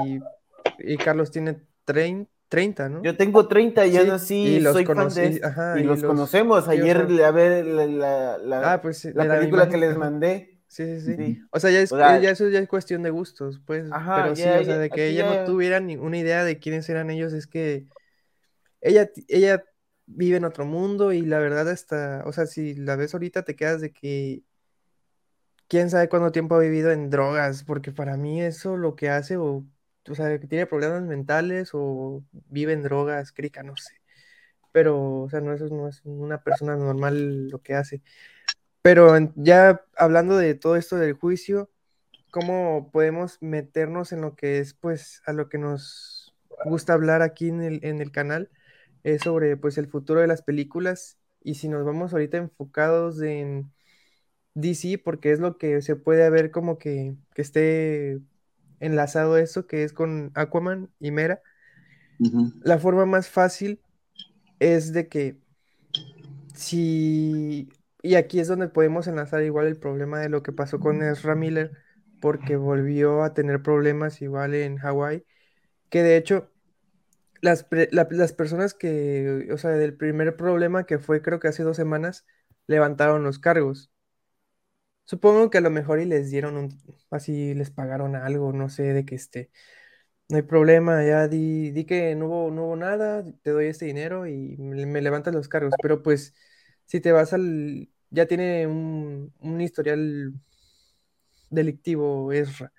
y 0.79 0.97
Carlos 0.97 1.31
tiene 1.31 1.59
trein- 1.87 2.27
30, 2.49 2.89
¿no? 2.89 3.03
Yo 3.05 3.17
tengo 3.17 3.47
30 3.47 3.87
y 3.87 3.93
Sí, 3.93 3.97
aún 3.99 4.11
así 4.11 4.35
y 4.57 4.61
los 4.61 4.73
soy 4.73 4.85
fan 4.87 5.09
de 5.11 5.41
ajá, 5.45 5.75
y 5.79 5.83
y 5.83 5.85
los 5.85 6.01
los- 6.01 6.09
conocemos. 6.11 6.67
Ayer 6.67 7.07
a 7.25 7.31
ver 7.31 7.65
la, 7.67 7.87
la- 7.87 8.39
la- 8.39 8.73
Ah, 8.73 8.83
pues 8.83 9.05
la 9.05 9.25
la 9.25 9.39
película 9.39 9.69
que 9.69 9.77
les 9.77 9.97
mandé. 9.97 10.50
Sí, 10.71 11.01
sí, 11.01 11.15
sí. 11.17 11.41
O 11.51 11.59
sea, 11.59 11.71
ya, 11.73 11.81
es, 11.81 11.93
O 11.93 11.97
sea, 11.97 12.17
ya 12.21 12.31
eso 12.31 12.49
ya 12.49 12.61
es 12.61 12.69
cuestión 12.69 13.03
de 13.03 13.11
gustos, 13.11 13.61
pues. 13.67 13.87
Ajá, 13.91 14.15
Pero 14.23 14.37
sí, 14.37 14.43
ya- 14.51 14.61
o 14.61 14.65
sea, 14.65 14.79
de 14.79 14.91
que 14.93 15.09
ella 15.09 15.25
ya- 15.25 15.27
no 15.27 15.45
tuviera 15.45 15.81
ninguna 15.81 16.19
idea 16.19 16.45
de 16.45 16.59
quiénes 16.61 16.89
eran 16.89 17.11
ellos, 17.11 17.33
es 17.33 17.47
que 17.49 17.87
ella, 18.81 19.11
ella 19.29 19.65
vive 20.07 20.37
en 20.39 20.45
otro 20.47 20.67
mundo 20.67 21.13
y 21.13 21.23
la 21.23 21.39
verdad 21.41 21.69
hasta, 21.71 22.23
o 22.27 22.33
sea, 22.33 22.47
si 22.47 22.75
la 22.75 22.97
ves 22.97 23.15
ahorita 23.15 23.45
te 23.45 23.57
quedas 23.57 23.81
de 23.81 23.93
que 23.93 24.45
quién 25.69 25.91
sabe 25.91 26.09
cuánto 26.09 26.33
tiempo 26.33 26.55
ha 26.57 26.59
vivido 26.61 26.91
en 26.93 27.11
drogas, 27.11 27.65
porque 27.65 27.93
para 27.93 28.17
mí 28.17 28.43
eso 28.43 28.77
lo 28.77 28.97
que 28.97 29.11
hace, 29.11 29.37
o, 29.37 29.65
o 30.09 30.15
sea, 30.15 30.39
que 30.39 30.47
tiene 30.47 30.67
problemas 30.67 31.03
mentales 31.03 31.71
o 31.73 32.25
vive 32.33 32.73
en 32.73 32.83
drogas, 32.83 33.33
crica, 33.33 33.63
no 33.63 33.77
sé. 33.77 33.95
Pero, 34.73 35.23
o 35.23 35.31
sea, 35.31 35.41
no, 35.41 35.55
eso 35.55 35.69
no 35.69 35.89
es 35.89 36.03
una 36.05 36.43
persona 36.43 36.77
normal 36.77 37.49
lo 37.51 37.63
que 37.63 37.75
hace. 37.75 38.03
Pero 38.83 39.15
ya 39.37 39.85
hablando 39.97 40.37
de 40.37 40.55
todo 40.55 40.77
esto 40.77 40.97
del 40.97 41.13
juicio, 41.15 41.71
¿cómo 42.31 42.91
podemos 42.93 43.39
meternos 43.41 44.13
en 44.13 44.23
lo 44.23 44.37
que 44.37 44.59
es, 44.59 44.75
pues, 44.75 45.23
a 45.27 45.33
lo 45.33 45.49
que 45.49 45.59
nos 45.59 46.35
gusta 46.65 46.95
hablar 46.95 47.23
aquí 47.23 47.49
en 47.49 47.63
el, 47.63 47.85
en 47.85 48.01
el 48.01 48.11
canal? 48.13 48.51
Es 49.05 49.23
sobre, 49.23 49.57
pues, 49.57 49.79
el 49.79 49.89
futuro 49.89 50.21
de 50.21 50.27
las 50.27 50.43
películas. 50.43 51.19
Y 51.43 51.55
si 51.55 51.69
nos 51.69 51.85
vamos 51.85 52.13
ahorita 52.13 52.39
enfocados 52.39 53.21
en 53.23 53.73
DC, 54.55 54.99
porque 54.99 55.33
es 55.33 55.41
lo 55.41 55.59
que 55.59 55.83
se 55.83 55.97
puede 55.97 56.29
ver 56.31 56.51
como 56.51 56.79
que, 56.79 57.17
que 57.35 57.43
esté 57.43 58.21
enlazado 58.81 59.37
eso, 59.39 59.67
que 59.67 59.85
es 59.85 59.93
con 59.93 60.33
Aquaman 60.35 60.91
y 60.99 61.11
Mera. 61.11 61.43
La 62.63 62.79
forma 62.79 63.07
más 63.07 63.29
fácil 63.29 63.81
es 64.59 64.93
de 64.93 65.09
que 65.09 65.39
si, 66.55 67.69
y 68.03 68.15
aquí 68.17 68.41
es 68.41 68.49
donde 68.49 68.69
podemos 68.69 69.07
enlazar 69.07 69.43
igual 69.43 69.67
el 69.67 69.79
problema 69.79 70.21
de 70.21 70.29
lo 70.29 70.43
que 70.43 70.53
pasó 70.53 70.81
con 70.81 71.03
Ezra 71.03 71.35
Miller, 71.35 71.73
porque 72.21 72.57
volvió 72.57 73.23
a 73.23 73.35
tener 73.35 73.63
problemas 73.63 74.23
igual 74.23 74.55
en 74.55 74.79
Hawái, 74.79 75.25
que 75.91 76.03
de 76.03 76.17
hecho 76.17 76.51
las, 77.43 77.67
las 77.93 78.33
personas 78.33 78.75
que, 78.75 79.49
o 79.53 79.59
sea, 79.59 79.71
del 79.73 79.97
primer 79.97 80.37
problema 80.37 80.85
que 80.87 80.99
fue 80.99 81.23
creo 81.23 81.41
que 81.41 81.49
hace 81.49 81.63
dos 81.63 81.77
semanas, 81.77 82.27
levantaron 82.67 83.23
los 83.25 83.39
cargos. 83.39 83.91
Supongo 85.05 85.51
que 85.51 85.59
a 85.59 85.61
lo 85.61 85.71
mejor 85.71 86.01
y 86.01 86.05
les 86.05 86.31
dieron 86.31 86.57
un, 86.57 86.79
así 87.11 87.55
les 87.55 87.71
pagaron 87.71 88.15
algo, 88.15 88.53
no 88.53 88.69
sé, 88.69 88.93
de 88.93 89.05
que 89.05 89.17
esté. 89.17 89.51
No 90.29 90.37
hay 90.37 90.43
problema, 90.43 91.05
ya 91.05 91.29
di, 91.29 91.71
di 91.73 91.87
que 91.87 92.15
no 92.17 92.27
hubo, 92.29 92.51
no 92.53 92.65
hubo 92.67 92.77
nada, 92.77 93.25
te 93.43 93.51
doy 93.53 93.67
este 93.67 93.87
dinero 93.87 94.27
y 94.27 94.57
me, 94.59 94.87
me 94.87 95.03
levantas 95.03 95.35
los 95.35 95.49
cargos. 95.49 95.79
Pero 95.81 96.03
pues, 96.03 96.35
si 96.91 97.01
te 97.01 97.13
vas 97.13 97.33
al. 97.33 97.89
Ya 98.11 98.27
tiene 98.27 98.67
un, 98.67 99.33
un 99.41 99.61
historial 99.61 100.35
delictivo, 101.51 102.33
Ezra. 102.33 102.73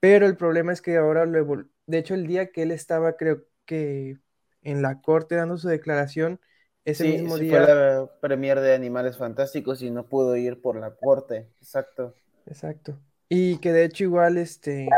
Pero 0.00 0.26
el 0.26 0.36
problema 0.36 0.72
es 0.72 0.82
que 0.82 0.96
ahora 0.96 1.26
lo 1.26 1.38
evol- 1.40 1.70
De 1.86 1.98
hecho, 1.98 2.14
el 2.14 2.26
día 2.26 2.52
que 2.52 2.62
él 2.62 2.70
estaba, 2.70 3.16
creo 3.16 3.44
que 3.66 4.18
en 4.62 4.82
la 4.82 5.00
corte 5.00 5.34
dando 5.36 5.56
su 5.58 5.68
declaración, 5.68 6.40
ese 6.84 7.04
Sí, 7.04 7.18
mismo 7.18 7.36
sí 7.38 7.44
día. 7.44 7.58
fue 7.58 7.60
la 7.60 8.10
premier 8.20 8.60
de 8.60 8.74
Animales 8.74 9.18
Fantásticos 9.18 9.82
y 9.82 9.90
no 9.90 10.06
pudo 10.06 10.36
ir 10.36 10.60
por 10.60 10.76
la 10.76 10.94
corte. 10.94 11.48
Exacto. 11.60 12.14
Exacto. 12.46 12.98
Y 13.28 13.58
que 13.58 13.72
de 13.72 13.84
hecho 13.84 14.04
igual, 14.04 14.38
este, 14.38 14.88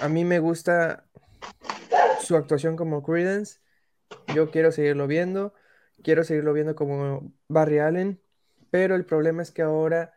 a 0.00 0.08
mí 0.08 0.24
me 0.24 0.38
gusta 0.38 1.04
su 2.20 2.36
actuación 2.36 2.76
como 2.76 3.02
Credence. 3.02 3.60
Yo 4.34 4.50
quiero 4.50 4.72
seguirlo 4.72 5.06
viendo. 5.06 5.54
Quiero 6.02 6.24
seguirlo 6.24 6.52
viendo 6.52 6.74
como 6.74 7.32
Barry 7.48 7.78
Allen. 7.78 8.20
Pero 8.70 8.94
el 8.94 9.04
problema 9.04 9.42
es 9.42 9.50
que 9.50 9.62
ahora, 9.62 10.12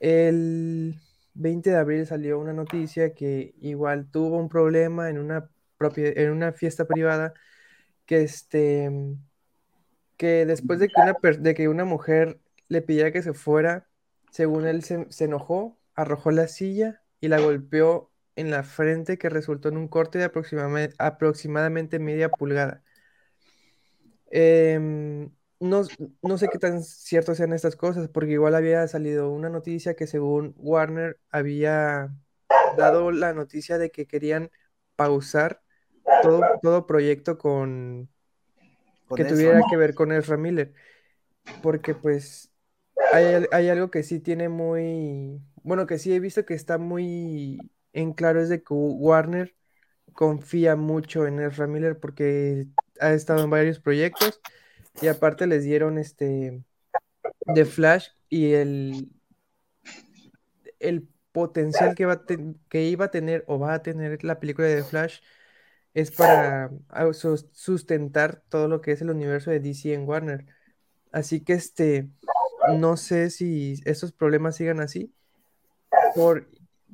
el 0.00 0.96
20 1.34 1.70
de 1.70 1.76
abril 1.76 2.06
salió 2.06 2.38
una 2.38 2.52
noticia 2.52 3.14
que 3.14 3.54
igual 3.60 4.10
tuvo 4.10 4.38
un 4.38 4.48
problema 4.48 5.10
en 5.10 5.18
una 5.18 5.50
en 5.80 6.30
una 6.32 6.52
fiesta 6.52 6.86
privada 6.86 7.34
que 8.04 8.22
este, 8.22 8.90
que 10.16 10.44
después 10.46 10.80
de 10.80 10.88
que 10.88 11.00
una, 11.00 11.14
de 11.38 11.54
que 11.54 11.68
una 11.68 11.84
mujer 11.84 12.40
le 12.68 12.82
pidiera 12.82 13.12
que 13.12 13.22
se 13.22 13.32
fuera, 13.32 13.88
según 14.30 14.66
él 14.66 14.82
se, 14.82 15.06
enojó, 15.24 15.78
arrojó 15.94 16.30
la 16.30 16.48
silla 16.48 17.02
y 17.20 17.28
la 17.28 17.38
golpeó 17.40 18.10
en 18.36 18.50
la 18.50 18.62
frente 18.64 19.18
que 19.18 19.28
resultó 19.28 19.68
en 19.68 19.76
un 19.76 19.88
corte 19.88 20.18
de 20.18 20.30
aproximame- 20.30 20.94
aproximadamente 20.98 21.98
media 21.98 22.30
pulgada. 22.30 22.82
Em, 24.30 25.30
no, 25.60 25.82
no 26.22 26.38
sé 26.38 26.48
qué 26.48 26.58
tan 26.58 26.82
cierto 26.82 27.34
sean 27.34 27.52
estas 27.52 27.76
cosas, 27.76 28.08
porque 28.08 28.32
igual 28.32 28.54
había 28.54 28.86
salido 28.88 29.30
una 29.30 29.48
noticia 29.48 29.94
que 29.94 30.06
según 30.06 30.54
Warner 30.58 31.18
había 31.30 32.14
dado 32.76 33.10
la 33.10 33.32
noticia 33.32 33.78
de 33.78 33.90
que 33.90 34.06
querían 34.06 34.50
pausar 34.96 35.62
todo, 36.22 36.42
todo 36.62 36.86
proyecto 36.86 37.38
con, 37.38 38.08
Con 39.08 39.16
que 39.16 39.22
eso. 39.22 39.34
tuviera 39.34 39.60
que 39.70 39.76
ver 39.76 39.94
con 39.94 40.12
Ezra 40.12 40.36
Miller, 40.36 40.72
porque 41.62 41.94
pues 41.94 42.50
hay, 43.12 43.46
hay 43.52 43.68
algo 43.68 43.90
que 43.90 44.02
sí 44.02 44.20
tiene 44.20 44.48
muy, 44.48 45.40
bueno, 45.62 45.86
que 45.86 45.98
sí 45.98 46.12
he 46.12 46.20
visto 46.20 46.44
que 46.44 46.54
está 46.54 46.78
muy 46.78 47.58
en 47.92 48.12
claro 48.12 48.40
es 48.40 48.48
de 48.48 48.62
que 48.62 48.74
Warner 48.74 49.54
confía 50.14 50.76
mucho 50.76 51.26
en 51.26 51.40
Ezra 51.40 51.66
Miller 51.66 51.98
porque 51.98 52.66
ha 53.00 53.12
estado 53.12 53.44
en 53.44 53.50
varios 53.50 53.80
proyectos 53.80 54.40
y 55.00 55.08
aparte 55.08 55.46
les 55.46 55.64
dieron 55.64 55.98
este 55.98 56.62
The 57.54 57.64
Flash 57.64 58.08
y 58.28 58.52
el, 58.52 59.10
el 60.80 61.08
potencial 61.32 61.94
que, 61.94 62.06
va 62.06 62.24
que 62.68 62.84
iba 62.84 63.06
a 63.06 63.10
tener 63.10 63.44
o 63.46 63.58
va 63.58 63.74
a 63.74 63.82
tener 63.82 64.24
la 64.24 64.40
película 64.40 64.66
de 64.68 64.82
Flash 64.84 65.20
es 65.94 66.10
para 66.10 66.70
ah, 66.88 67.12
sus- 67.12 67.48
sustentar 67.52 68.42
todo 68.48 68.68
lo 68.68 68.80
que 68.80 68.92
es 68.92 69.02
el 69.02 69.10
universo 69.10 69.50
de 69.50 69.60
DC 69.60 69.92
en 69.92 70.06
Warner. 70.08 70.46
Así 71.12 71.40
que 71.42 71.54
este, 71.54 72.08
no 72.78 72.96
sé 72.96 73.30
si 73.30 73.80
estos 73.84 74.12
problemas 74.12 74.56
sigan 74.56 74.80
así, 74.80 75.12
por, 76.14 76.48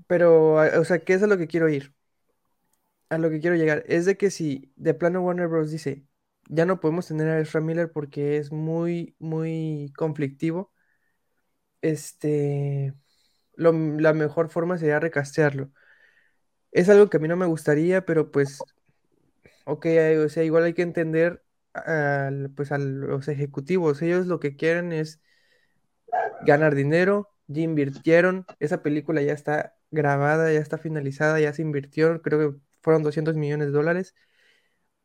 pero, 0.06 0.60
ah, 0.60 0.78
o 0.78 0.84
sea, 0.84 1.00
¿qué 1.00 1.14
es 1.14 1.22
a 1.22 1.26
lo 1.26 1.38
que 1.38 1.46
quiero 1.46 1.68
ir? 1.68 1.92
A 3.14 3.18
lo 3.18 3.30
que 3.30 3.40
quiero 3.40 3.56
llegar 3.56 3.84
es 3.88 4.06
de 4.06 4.16
que 4.16 4.30
si 4.30 4.72
de 4.76 4.94
plano 4.94 5.20
Warner 5.22 5.48
Bros. 5.48 5.70
dice, 5.70 6.04
ya 6.48 6.66
no 6.66 6.80
podemos 6.80 7.06
tener 7.08 7.28
a 7.28 7.40
Ezra 7.40 7.60
Miller 7.60 7.92
porque 7.92 8.38
es 8.38 8.52
muy, 8.52 9.14
muy 9.20 9.92
conflictivo, 9.96 10.72
este, 11.82 12.94
la 13.56 14.12
mejor 14.14 14.50
forma 14.50 14.78
sería 14.78 15.00
recastearlo. 15.00 15.70
Es 16.72 16.88
algo 16.90 17.08
que 17.08 17.16
a 17.18 17.20
mí 17.20 17.28
no 17.28 17.36
me 17.36 17.46
gustaría, 17.46 18.04
pero 18.04 18.30
pues 18.30 18.60
Ok, 19.66 19.86
eh, 19.86 20.18
o 20.18 20.28
sea, 20.28 20.44
igual 20.44 20.64
hay 20.64 20.74
que 20.74 20.82
entender 20.82 21.42
pues 22.56 22.72
a 22.72 22.78
los 22.78 23.28
ejecutivos. 23.28 24.00
Ellos 24.02 24.26
lo 24.26 24.40
que 24.40 24.56
quieren 24.56 24.92
es 24.92 25.20
ganar 26.40 26.74
dinero, 26.74 27.28
ya 27.46 27.62
invirtieron, 27.62 28.46
esa 28.60 28.82
película 28.82 29.22
ya 29.22 29.32
está 29.32 29.76
grabada, 29.90 30.52
ya 30.52 30.60
está 30.60 30.78
finalizada, 30.78 31.40
ya 31.40 31.52
se 31.52 31.62
invirtió, 31.62 32.20
creo 32.22 32.38
que 32.52 32.58
fueron 32.84 33.02
200 33.02 33.34
millones 33.36 33.68
de 33.68 33.72
dólares. 33.72 34.14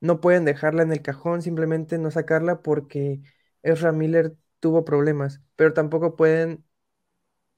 No 0.01 0.21
pueden 0.21 0.45
dejarla 0.45 0.83
en 0.83 0.91
el 0.91 1.01
cajón, 1.01 1.41
simplemente 1.41 1.97
no 1.97 2.11
sacarla 2.11 2.61
porque 2.61 3.21
Ezra 3.63 3.91
Miller 3.91 4.35
tuvo 4.59 4.85
problemas, 4.85 5.41
pero 5.55 5.73
tampoco 5.73 6.15
pueden 6.15 6.65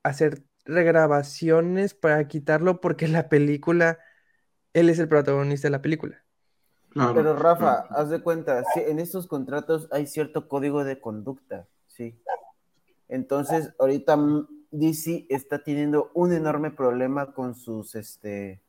hacer 0.04 0.44
regrabaciones 0.66 1.94
para 1.94 2.28
quitarlo 2.28 2.82
porque 2.82 3.08
la 3.08 3.30
película, 3.30 4.00
él 4.74 4.90
es 4.90 5.00
el 5.00 5.08
protagonista 5.08 5.68
de 5.68 5.72
la 5.72 5.82
película. 5.82 6.24
Claro, 6.92 7.16
Pero 7.16 7.36
Rafa, 7.36 7.88
claro. 7.88 8.02
haz 8.02 8.10
de 8.10 8.22
cuenta, 8.22 8.64
sí, 8.74 8.82
en 8.86 9.00
estos 9.00 9.28
contratos 9.28 9.88
hay 9.92 10.08
cierto 10.08 10.48
código 10.48 10.84
de 10.84 11.00
conducta, 11.00 11.68
sí. 11.88 12.20
Entonces, 13.08 13.74
ahorita 13.80 14.18
DC 14.72 15.26
está 15.30 15.64
teniendo 15.64 16.12
un 16.14 16.34
enorme 16.34 16.72
problema 16.72 17.34
con 17.34 17.56
sus, 17.56 17.96
este, 17.96 18.62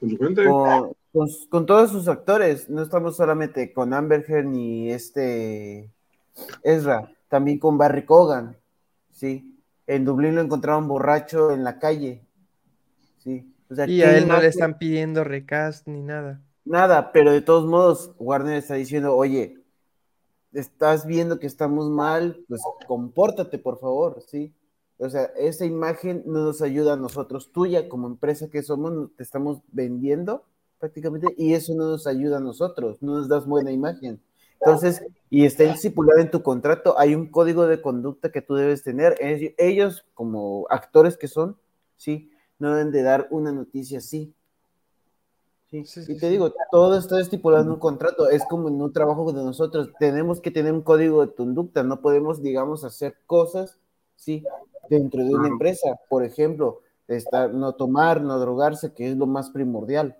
Con 0.00 0.10
su 0.10 0.18
gente. 0.18 0.44
con, 0.44 0.92
con- 1.12 1.28
con 1.48 1.66
todos 1.66 1.90
sus 1.90 2.08
actores. 2.08 2.68
No 2.68 2.82
estamos 2.82 3.16
solamente 3.16 3.72
con 3.72 3.92
Amber 3.94 4.24
Heard 4.28 4.46
ni 4.46 4.90
este 4.90 5.90
Ezra, 6.62 7.10
también 7.28 7.58
con 7.58 7.78
Barry 7.78 8.04
Cogan, 8.04 8.56
sí. 9.12 9.54
En 9.86 10.04
Dublín 10.04 10.34
lo 10.34 10.42
encontraron 10.42 10.86
borracho 10.86 11.50
en 11.50 11.64
la 11.64 11.78
calle, 11.78 12.22
sí. 13.18 13.52
O 13.70 13.74
sea, 13.74 13.86
Y 13.86 13.98
¿qué 13.98 14.04
a 14.04 14.16
él 14.18 14.28
no 14.28 14.40
le 14.40 14.46
están 14.48 14.78
pidiendo 14.78 15.24
recast 15.24 15.86
ni 15.88 16.02
nada. 16.02 16.40
Nada, 16.64 17.12
pero 17.12 17.32
de 17.32 17.40
todos 17.40 17.66
modos, 17.66 18.12
Warner 18.18 18.56
está 18.58 18.74
diciendo, 18.74 19.16
oye, 19.16 19.58
estás 20.52 21.06
viendo 21.06 21.38
que 21.38 21.46
estamos 21.46 21.88
mal, 21.88 22.44
pues 22.48 22.60
compórtate, 22.86 23.58
por 23.58 23.78
favor, 23.78 24.22
¿sí? 24.26 24.52
O 24.98 25.08
sea, 25.08 25.24
esa 25.36 25.64
imagen 25.64 26.22
no 26.26 26.44
nos 26.44 26.60
ayuda 26.60 26.94
a 26.94 26.96
nosotros, 26.96 27.52
tuya 27.52 27.88
como 27.88 28.08
empresa 28.08 28.48
que 28.50 28.62
somos, 28.62 29.10
te 29.16 29.22
estamos 29.22 29.60
vendiendo 29.70 30.44
prácticamente, 30.80 31.34
y 31.36 31.54
eso 31.54 31.74
no 31.74 31.88
nos 31.88 32.06
ayuda 32.06 32.38
a 32.38 32.40
nosotros, 32.40 32.98
no 33.00 33.14
nos 33.14 33.28
das 33.28 33.46
buena 33.46 33.70
imagen. 33.72 34.20
Entonces, 34.60 35.02
y 35.30 35.44
está 35.44 35.64
estipulado 35.64 36.20
en 36.20 36.30
tu 36.30 36.42
contrato, 36.42 36.98
hay 36.98 37.14
un 37.14 37.30
código 37.30 37.66
de 37.66 37.80
conducta 37.80 38.30
que 38.32 38.42
tú 38.42 38.54
debes 38.54 38.82
tener. 38.82 39.16
Ellos- 39.20 40.04
como 40.14 40.66
actores 40.68 41.16
que 41.16 41.28
son, 41.28 41.56
sí, 41.96 42.30
no 42.58 42.74
deben 42.74 42.90
de 42.92 43.02
dar 43.02 43.28
una 43.30 43.52
noticia 43.52 43.98
así. 43.98 44.34
Sí, 45.70 45.84
Sí, 45.84 46.00
y 46.08 46.18
te 46.18 46.30
digo, 46.30 46.52
todo 46.72 46.96
está 46.96 47.20
estipulado 47.20 47.62
en 47.64 47.70
un 47.70 47.78
contrato, 47.78 48.30
es 48.30 48.42
como 48.46 48.68
en 48.68 48.80
un 48.80 48.92
trabajo 48.92 49.32
de 49.32 49.44
nosotros, 49.44 49.90
tenemos 49.98 50.40
que 50.40 50.50
tener 50.50 50.72
un 50.72 50.80
código 50.80 51.24
de 51.26 51.34
conducta, 51.34 51.82
no 51.82 52.00
podemos, 52.00 52.42
digamos, 52.42 52.84
hacer 52.84 53.16
cosas, 53.26 53.78
sí, 54.16 54.44
dentro 54.88 55.24
de 55.24 55.34
una 55.34 55.48
empresa, 55.48 55.96
por 56.08 56.24
ejemplo, 56.24 56.80
estar, 57.06 57.52
no 57.52 57.74
tomar, 57.74 58.20
no 58.20 58.38
drogarse, 58.38 58.92
que 58.92 59.10
es 59.10 59.16
lo 59.16 59.26
más 59.26 59.50
primordial, 59.50 60.16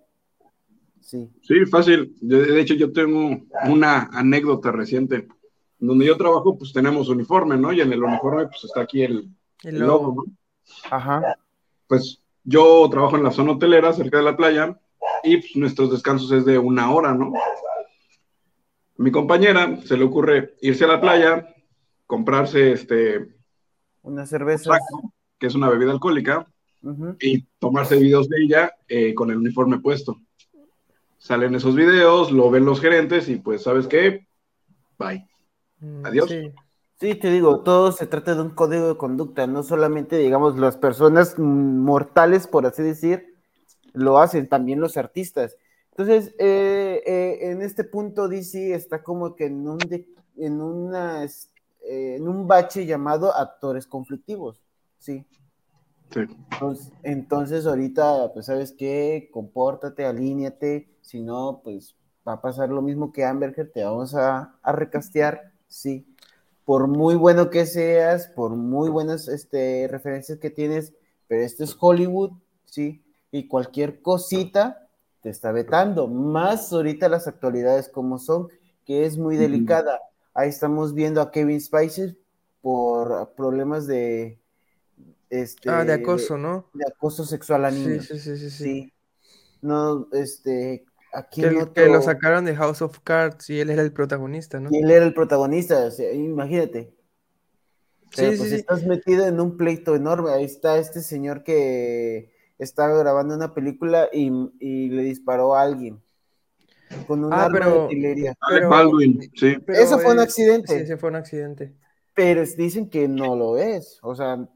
sí. 1.00 1.30
Sí, 1.42 1.66
fácil. 1.66 2.16
De, 2.20 2.44
de 2.44 2.60
hecho, 2.60 2.74
yo 2.74 2.92
tengo 2.92 3.30
una 3.68 4.08
anécdota 4.12 4.72
reciente. 4.72 5.28
Donde 5.78 6.06
yo 6.06 6.16
trabajo, 6.16 6.58
pues 6.58 6.72
tenemos 6.72 7.08
uniforme, 7.08 7.56
¿no? 7.56 7.72
Y 7.72 7.80
en 7.80 7.92
el 7.92 8.02
uniforme, 8.02 8.46
pues 8.48 8.64
está 8.64 8.80
aquí 8.80 9.02
el, 9.02 9.30
El 9.62 9.76
el 9.76 9.80
logo, 9.80 10.06
logo. 10.08 10.24
¿no? 10.26 10.32
Ajá, 10.90 11.38
Pues 11.86 12.20
yo 12.44 12.88
trabajo 12.90 13.16
en 13.16 13.24
la 13.24 13.30
zona 13.30 13.52
hotelera, 13.52 13.92
cerca 13.92 14.18
de 14.18 14.24
la 14.24 14.36
playa, 14.36 14.78
y 15.22 15.36
pues, 15.36 15.56
nuestros 15.56 15.90
descansos 15.90 16.30
es 16.32 16.44
de 16.44 16.58
una 16.58 16.92
hora, 16.92 17.14
¿no? 17.14 17.32
A 17.36 17.40
mi 18.96 19.12
compañera 19.12 19.78
se 19.84 19.96
le 19.96 20.04
ocurre 20.04 20.56
irse 20.60 20.84
a 20.84 20.88
la 20.88 21.00
playa, 21.00 21.54
comprarse 22.06 22.72
este 22.72 23.37
unas 24.08 24.28
cervezas, 24.28 24.66
saco, 24.66 25.12
que 25.38 25.46
es 25.46 25.54
una 25.54 25.68
bebida 25.68 25.92
alcohólica, 25.92 26.46
y 27.20 27.42
tomarse 27.58 27.96
videos 27.96 28.28
de 28.28 28.36
ella 28.42 28.72
eh, 28.88 29.14
con 29.14 29.30
el 29.30 29.36
uniforme 29.38 29.78
puesto. 29.80 30.16
Salen 31.18 31.54
esos 31.54 31.74
videos, 31.74 32.30
lo 32.32 32.50
ven 32.50 32.64
los 32.64 32.80
gerentes 32.80 33.28
y 33.28 33.36
pues, 33.36 33.62
¿sabes 33.62 33.86
qué? 33.86 34.26
Bye. 34.98 35.28
Mm, 35.80 36.06
Adiós. 36.06 36.28
sí. 36.28 36.52
Sí, 37.00 37.14
te 37.14 37.30
digo, 37.30 37.60
todo 37.62 37.92
se 37.92 38.08
trata 38.08 38.34
de 38.34 38.42
un 38.42 38.50
código 38.50 38.88
de 38.88 38.96
conducta, 38.96 39.46
no 39.46 39.62
solamente, 39.62 40.16
digamos, 40.18 40.58
las 40.58 40.76
personas 40.76 41.38
mortales, 41.38 42.48
por 42.48 42.66
así 42.66 42.82
decir, 42.82 43.36
lo 43.92 44.18
hacen, 44.18 44.48
también 44.48 44.80
los 44.80 44.96
artistas. 44.96 45.56
Entonces, 45.92 46.34
eh, 46.40 47.00
eh, 47.06 47.38
en 47.52 47.62
este 47.62 47.84
punto 47.84 48.26
DC 48.26 48.74
está 48.74 49.04
como 49.04 49.36
que 49.36 49.46
en 49.46 49.68
un, 49.68 49.78
de- 49.78 50.08
en 50.38 50.60
una, 50.60 51.22
es- 51.22 51.50
eh, 51.88 52.16
en 52.16 52.28
un 52.28 52.46
bache 52.46 52.86
llamado 52.86 53.34
actores 53.34 53.86
conflictivos, 53.86 54.62
¿sí? 54.98 55.24
Sí. 56.12 56.20
Entonces, 56.52 56.92
entonces 57.02 57.66
ahorita, 57.66 58.32
pues, 58.32 58.46
¿sabes 58.46 58.72
qué? 58.72 59.28
Compórtate, 59.32 60.04
alíñate, 60.04 60.88
si 61.00 61.20
no, 61.20 61.60
pues, 61.62 61.96
va 62.26 62.34
a 62.34 62.40
pasar 62.40 62.68
lo 62.68 62.82
mismo 62.82 63.12
que 63.12 63.24
Amber 63.24 63.54
Heard, 63.56 63.72
te 63.72 63.84
vamos 63.84 64.14
a, 64.14 64.58
a 64.62 64.72
recastear, 64.72 65.52
sí 65.66 66.06
por 66.68 66.86
muy 66.86 67.14
bueno 67.14 67.48
que 67.48 67.64
seas, 67.64 68.28
por 68.28 68.50
muy 68.50 68.90
buenas 68.90 69.26
este, 69.26 69.88
referencias 69.90 70.38
que 70.38 70.50
tienes, 70.50 70.92
pero 71.26 71.42
esto 71.42 71.64
es 71.64 71.74
Hollywood, 71.80 72.32
¿sí? 72.66 73.02
Y 73.32 73.48
cualquier 73.48 74.02
cosita 74.02 74.86
te 75.22 75.30
está 75.30 75.50
vetando, 75.50 76.08
más 76.08 76.70
ahorita 76.70 77.08
las 77.08 77.26
actualidades 77.26 77.88
como 77.88 78.18
son, 78.18 78.48
que 78.84 79.06
es 79.06 79.16
muy 79.16 79.38
delicada. 79.38 79.98
Ahí 80.38 80.50
estamos 80.50 80.94
viendo 80.94 81.20
a 81.20 81.32
Kevin 81.32 81.60
Spacey 81.60 82.16
por 82.60 83.34
problemas 83.34 83.88
de, 83.88 84.38
este, 85.30 85.68
Ah, 85.68 85.84
de 85.84 85.92
acoso, 85.94 86.38
¿no? 86.38 86.70
de 86.74 86.84
acoso 86.86 87.24
sexual 87.24 87.64
a 87.64 87.72
niños. 87.72 88.06
sí, 88.06 88.18
sí, 88.20 88.36
sí, 88.36 88.50
sí. 88.50 88.64
Sí. 88.64 88.92
No, 89.60 90.06
este, 90.12 90.84
aquí 91.12 91.42
Que, 91.42 91.50
no 91.50 91.72
que 91.72 91.86
lo 91.86 92.00
sacaron 92.02 92.44
de 92.44 92.54
House 92.54 92.82
of 92.82 93.00
Cards 93.00 93.50
y 93.50 93.58
él 93.58 93.70
era 93.70 93.82
el 93.82 93.92
protagonista, 93.92 94.60
¿no? 94.60 94.68
y 94.70 94.78
él 94.80 94.88
era 94.92 95.04
el 95.04 95.12
protagonista, 95.12 95.86
o 95.86 95.90
sea, 95.90 96.12
imagínate. 96.12 96.94
Pero 98.14 98.30
Sí, 98.30 98.36
pues 98.38 98.48
sí, 98.50 98.54
sí. 98.54 98.60
estás 98.60 98.86
metido 98.86 99.26
en 99.26 99.40
un 99.40 99.56
pleito 99.56 99.96
enorme. 99.96 100.30
Ahí 100.30 100.44
está 100.44 100.78
este 100.78 101.02
señor 101.02 101.42
que 101.42 102.32
estaba 102.58 102.96
grabando 102.96 103.34
una 103.34 103.54
película 103.54 104.08
y, 104.12 104.30
y 104.60 104.88
le 104.90 105.02
disparó 105.02 105.56
a 105.56 105.62
alguien 105.62 106.00
con 107.06 107.24
un 107.24 107.32
Ah, 107.32 107.44
arma 107.44 107.58
de 107.58 107.64
pero- 107.64 107.82
artillería. 107.84 108.34
Alec 108.40 108.58
Pero- 108.60 108.68
Baldwin, 108.70 109.20
sí. 109.34 109.56
Pero 109.66 109.78
Eso 109.78 109.98
fue 109.98 110.12
un 110.12 110.20
accidente. 110.20 110.74
Sí, 110.76 110.82
ese 110.82 110.96
fue 110.96 111.10
un 111.10 111.16
accidente. 111.16 111.74
Pero 112.14 112.42
dicen 112.56 112.88
que 112.90 113.06
no 113.08 113.36
lo 113.36 113.58
es. 113.58 113.98
O 114.02 114.14
sea, 114.14 114.48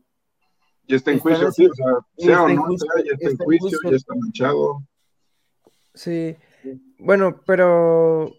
Ya 0.89 0.97
está 0.97 1.13
en 1.13 1.21
juicio, 1.21 1.51
sí, 1.53 1.67
o 1.67 1.75
sea, 1.75 1.87
sea 2.19 2.43
o 2.43 2.49
no 2.49 2.65
juicio, 2.65 2.87
sea, 2.93 3.05
ya 3.05 3.13
está 3.13 3.27
en 3.27 3.33
está 3.33 3.45
en 3.45 3.47
juicio, 3.47 3.69
juicio. 3.69 3.91
ya 3.91 3.97
está 3.97 4.15
manchado. 4.17 4.83
Sí. 5.95 6.37
Sí. 6.63 6.81
Bueno, 6.99 7.41
pero 7.47 8.33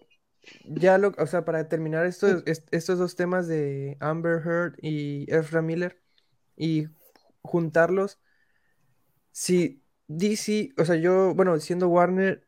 ya 0.66 0.98
lo, 0.98 1.12
o 1.18 1.26
sea, 1.26 1.44
para 1.46 1.68
terminar 1.68 2.04
estos, 2.04 2.42
est- 2.46 2.68
estos 2.70 2.98
dos 2.98 3.16
temas 3.16 3.48
de 3.48 3.96
Amber 4.00 4.42
Heard 4.44 4.74
y 4.82 5.24
Ezra 5.32 5.62
Miller 5.62 6.00
y 6.56 6.86
juntarlos, 7.42 8.18
si 9.32 9.82
DC, 10.06 10.70
o 10.78 10.84
sea, 10.84 10.96
yo, 10.96 11.34
bueno, 11.34 11.58
siendo 11.60 11.88
Warner, 11.88 12.46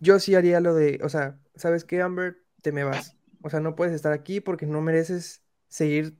yo 0.00 0.18
sí 0.18 0.34
haría 0.34 0.60
lo 0.60 0.74
de, 0.74 1.00
o 1.02 1.08
sea, 1.08 1.38
¿sabes 1.54 1.84
qué, 1.84 2.02
Amber? 2.02 2.42
Te 2.62 2.72
me 2.72 2.84
vas. 2.84 3.16
O 3.42 3.50
sea, 3.50 3.60
no 3.60 3.76
puedes 3.76 3.94
estar 3.94 4.12
aquí 4.12 4.40
porque 4.40 4.66
no 4.66 4.80
mereces 4.80 5.44
seguir 5.68 6.18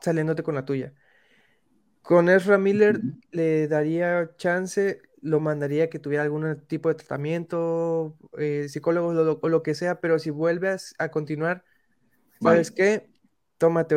saliéndote 0.00 0.42
con 0.42 0.54
la 0.54 0.64
tuya. 0.64 0.94
Con 2.02 2.28
Ezra 2.28 2.58
Miller 2.58 3.00
le 3.32 3.66
daría 3.66 4.30
chance, 4.36 5.00
lo 5.20 5.40
mandaría 5.40 5.90
que 5.90 5.98
tuviera 5.98 6.22
algún 6.22 6.64
tipo 6.68 6.88
de 6.88 6.94
tratamiento, 6.94 8.16
eh, 8.38 8.68
psicólogo 8.68 9.08
o 9.08 9.48
lo, 9.48 9.62
que 9.62 9.74
sea, 9.74 10.00
pero 10.00 10.18
si 10.18 10.30
vuelves 10.30 10.94
a 10.98 11.10
continuar, 11.10 11.64
¿sabes 12.40 12.70
qué? 12.70 13.10
Tómate, 13.58 13.96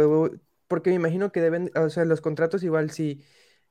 porque 0.68 0.90
me 0.90 0.96
imagino 0.96 1.32
que 1.32 1.42
deben, 1.42 1.72
o 1.76 1.90
sea, 1.90 2.06
los 2.06 2.22
contratos 2.22 2.64
igual 2.64 2.90
si 2.90 3.24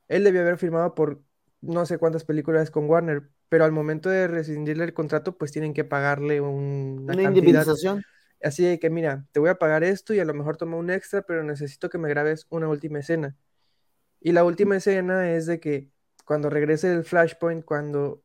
él 0.07 0.23
debió 0.23 0.41
haber 0.41 0.57
firmado 0.57 0.95
por 0.95 1.21
no 1.61 1.85
sé 1.85 1.97
cuántas 1.97 2.23
películas 2.23 2.71
con 2.71 2.89
Warner, 2.89 3.29
pero 3.49 3.65
al 3.65 3.71
momento 3.71 4.09
de 4.09 4.27
rescindirle 4.27 4.83
el 4.85 4.93
contrato, 4.93 5.37
pues 5.37 5.51
tienen 5.51 5.73
que 5.73 5.83
pagarle 5.85 6.41
un- 6.41 6.99
una 7.03 7.13
una 7.13 7.23
indemnización. 7.23 8.05
Así 8.43 8.63
de 8.63 8.79
que, 8.79 8.89
mira, 8.89 9.27
te 9.31 9.39
voy 9.39 9.49
a 9.49 9.55
pagar 9.59 9.83
esto 9.83 10.13
y 10.13 10.19
a 10.19 10.25
lo 10.25 10.33
mejor 10.33 10.57
toma 10.57 10.77
un 10.77 10.89
extra, 10.91 11.23
pero 11.23 11.43
necesito 11.43 11.89
que 11.89 11.97
me 11.97 12.09
grabes 12.09 12.47
una 12.49 12.69
última 12.69 12.99
escena. 12.99 13.35
Y 14.19 14.31
la 14.33 14.43
última 14.43 14.77
escena 14.77 15.31
es 15.33 15.45
de 15.45 15.59
que 15.59 15.91
cuando 16.25 16.49
regrese 16.49 16.91
el 16.93 17.03
Flashpoint, 17.05 17.65
cuando 17.65 18.23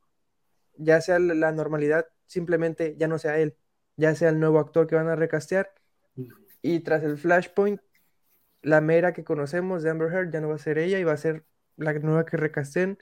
ya 0.76 1.00
sea 1.00 1.18
la 1.18 1.34
la 1.34 1.52
normalidad, 1.52 2.06
simplemente 2.26 2.96
ya 2.98 3.08
no 3.08 3.18
sea 3.18 3.38
él, 3.38 3.56
ya 3.96 4.14
sea 4.14 4.30
el 4.30 4.40
nuevo 4.40 4.58
actor 4.60 4.86
que 4.86 4.96
van 4.96 5.08
a 5.08 5.16
recastear. 5.16 5.72
Y 6.62 6.80
tras 6.80 7.02
el 7.04 7.18
Flashpoint, 7.18 7.80
la 8.62 8.80
mera 8.80 9.12
que 9.12 9.24
conocemos 9.24 9.82
de 9.82 9.90
Amber 9.90 10.12
Heard 10.12 10.32
ya 10.32 10.40
no 10.40 10.48
va 10.48 10.56
a 10.56 10.58
ser 10.58 10.78
ella 10.78 10.98
y 10.98 11.04
va 11.04 11.12
a 11.12 11.16
ser 11.16 11.46
la 11.76 11.92
nueva 11.94 12.24
que 12.26 12.36
recasten. 12.36 12.98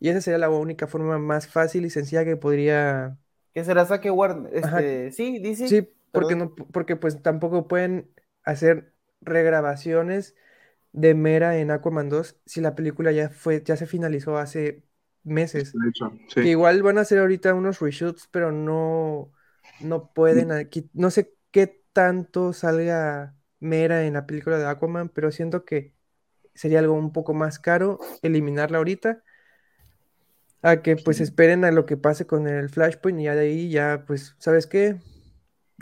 Y 0.00 0.08
esa 0.10 0.20
sería 0.20 0.38
la 0.38 0.50
única 0.50 0.86
forma 0.88 1.18
más 1.18 1.46
fácil 1.48 1.84
y 1.86 1.90
sencilla 1.90 2.24
que 2.24 2.36
podría 2.36 3.18
Que 3.52 3.64
se 3.64 3.74
la 3.74 3.84
saque 3.86 4.10
Warner. 4.10 4.54
Este, 4.54 5.10
sí, 5.12 5.38
dice. 5.40 5.68
Sí, 5.68 5.88
porque 6.12 6.34
perdón. 6.34 6.36
no, 6.36 6.54
porque 6.54 6.96
pues 6.96 7.22
tampoco 7.22 7.68
pueden 7.68 8.10
hacer 8.42 8.94
regrabaciones 9.20 10.34
de 10.92 11.14
Mera 11.14 11.58
en 11.58 11.70
Aquaman 11.70 12.08
2 12.08 12.36
si 12.46 12.60
la 12.60 12.74
película 12.74 13.12
ya 13.12 13.30
fue, 13.30 13.62
ya 13.64 13.76
se 13.76 13.86
finalizó 13.86 14.38
hace 14.38 14.84
meses. 15.24 15.72
De 15.72 15.88
hecho, 15.88 16.12
Que 16.38 16.48
sí. 16.48 16.50
igual 16.50 16.82
van 16.82 16.98
a 16.98 17.02
hacer 17.02 17.18
ahorita 17.18 17.54
unos 17.54 17.80
reshoots, 17.80 18.28
pero 18.28 18.52
no, 18.52 19.32
no 19.78 20.12
pueden 20.12 20.52
aquí, 20.52 20.90
no 20.94 21.10
sé 21.10 21.36
qué 21.50 21.82
tanto 21.92 22.52
salga 22.52 23.36
Mera 23.60 24.04
en 24.06 24.14
la 24.14 24.26
película 24.26 24.58
de 24.58 24.66
Aquaman, 24.66 25.08
pero 25.10 25.30
siento 25.32 25.64
que 25.64 25.94
sería 26.54 26.80
algo 26.80 26.94
un 26.94 27.12
poco 27.12 27.34
más 27.34 27.58
caro 27.58 27.98
eliminarla 28.22 28.78
ahorita 28.78 29.22
a 30.62 30.82
que 30.82 30.96
pues 30.96 31.20
esperen 31.20 31.64
a 31.64 31.70
lo 31.70 31.86
que 31.86 31.96
pase 31.96 32.26
con 32.26 32.46
el 32.46 32.68
Flashpoint 32.68 33.20
y 33.20 33.24
ya 33.24 33.34
de 33.34 33.40
ahí 33.42 33.70
ya 33.70 34.04
pues, 34.06 34.36
¿sabes 34.38 34.66
qué? 34.66 35.00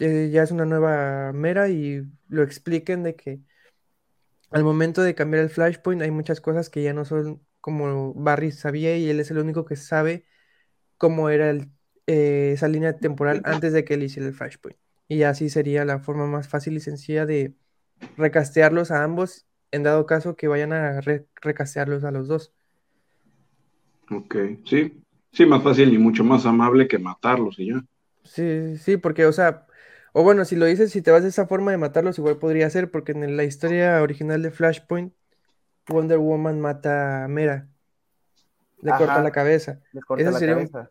Eh, 0.01 0.31
ya 0.33 0.43
es 0.43 0.51
una 0.53 0.65
nueva 0.65 1.33
mera 1.33 1.69
y 1.69 2.07
lo 2.29 2.43
expliquen 2.43 3.03
de 3.03 3.17
que 3.17 3.41
al 4.51 4.65
momento 4.65 5.03
de 5.03 5.15
cambiar 5.15 5.43
el 5.45 5.51
Flashpoint 5.51 6.03
hay 6.03 6.11
muchas 6.11 6.41
cosas 6.41 6.71
que 6.71 6.83
ya 6.83 6.93
no 6.93 7.05
son 7.05 7.43
como 7.61 8.15
Barry 8.15 8.53
sabía 8.53 8.97
y 8.97 9.11
él 9.11 9.21
es 9.21 9.31
el 9.31 9.39
único 9.39 9.65
que 9.65 9.77
sabe 9.77 10.25
cómo 10.97 11.31
era 11.31 11.51
el, 11.51 11.71
eh, 12.07 12.53
esa 12.55 12.69
línea 12.69 12.99
temporal 12.99 13.43
antes 13.45 13.73
de 13.73 13.85
que 13.85 13.95
él 13.95 14.03
hiciera 14.03 14.29
el 14.29 14.35
Flashpoint. 14.35 14.79
Y 15.09 15.23
así 15.23 15.51
sería 15.51 15.85
la 15.85 16.01
forma 16.01 16.27
más 16.27 16.49
fácil 16.49 16.77
y 16.77 16.81
sencilla 16.81 17.27
de 17.27 17.55
recastearlos 18.17 18.91
a 18.91 19.05
ambos 19.05 19.47
en 19.71 19.83
dado 19.83 20.07
caso 20.07 20.37
que 20.37 20.49
vayan 20.49 20.73
a 20.73 21.01
recastearlos 21.43 22.05
a 22.05 22.11
los 22.11 22.29
dos. 22.29 22.53
Ok, 24.11 24.37
sí, 24.65 24.93
sí, 25.33 25.47
más 25.47 25.63
fácil 25.63 25.93
y 25.93 25.99
mucho 25.99 26.25
más 26.25 26.47
amable 26.47 26.89
que 26.89 26.99
matarlos 26.99 27.59
y 27.59 27.69
ya. 27.69 27.83
Sí, 28.25 28.77
sí, 28.79 28.97
porque, 28.97 29.27
o 29.27 29.33
sea, 29.33 29.67
o 30.13 30.23
bueno, 30.23 30.45
si 30.45 30.57
lo 30.57 30.67
dices, 30.67 30.91
si 30.93 31.03
te 31.03 31.11
vas 31.11 31.23
de 31.23 31.29
esa 31.29 31.47
forma 31.47 31.71
de 31.71 31.79
matarlos, 31.79 32.19
igual 32.19 32.39
podría 32.39 32.69
ser, 32.71 32.91
porque 32.91 33.13
en 33.13 33.37
la 33.37 33.45
historia 33.45 34.03
original 34.03 34.43
de 34.43 34.51
Flashpoint, 34.51 35.15
Wonder 35.89 36.19
Woman 36.19 36.61
mata 36.61 37.25
a 37.25 37.29
Mera, 37.29 37.69
le 38.83 38.91
corta 38.93 39.23
la 39.23 39.33
cabeza. 39.33 39.81
Le 39.93 40.03
corta 40.03 40.31
la 40.31 40.41
cabeza. 40.41 40.91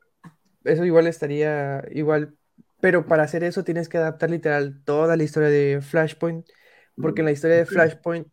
eso 0.63 0.85
igual 0.85 1.07
estaría 1.07 1.83
igual, 1.91 2.35
pero 2.81 3.05
para 3.05 3.23
hacer 3.23 3.43
eso 3.43 3.63
tienes 3.63 3.89
que 3.89 3.97
adaptar 3.97 4.29
literal 4.29 4.81
toda 4.83 5.15
la 5.15 5.23
historia 5.23 5.49
de 5.49 5.81
Flashpoint, 5.81 6.47
porque 6.95 7.21
en 7.21 7.25
la 7.25 7.31
historia 7.31 7.57
de 7.57 7.65
Flashpoint, 7.65 8.27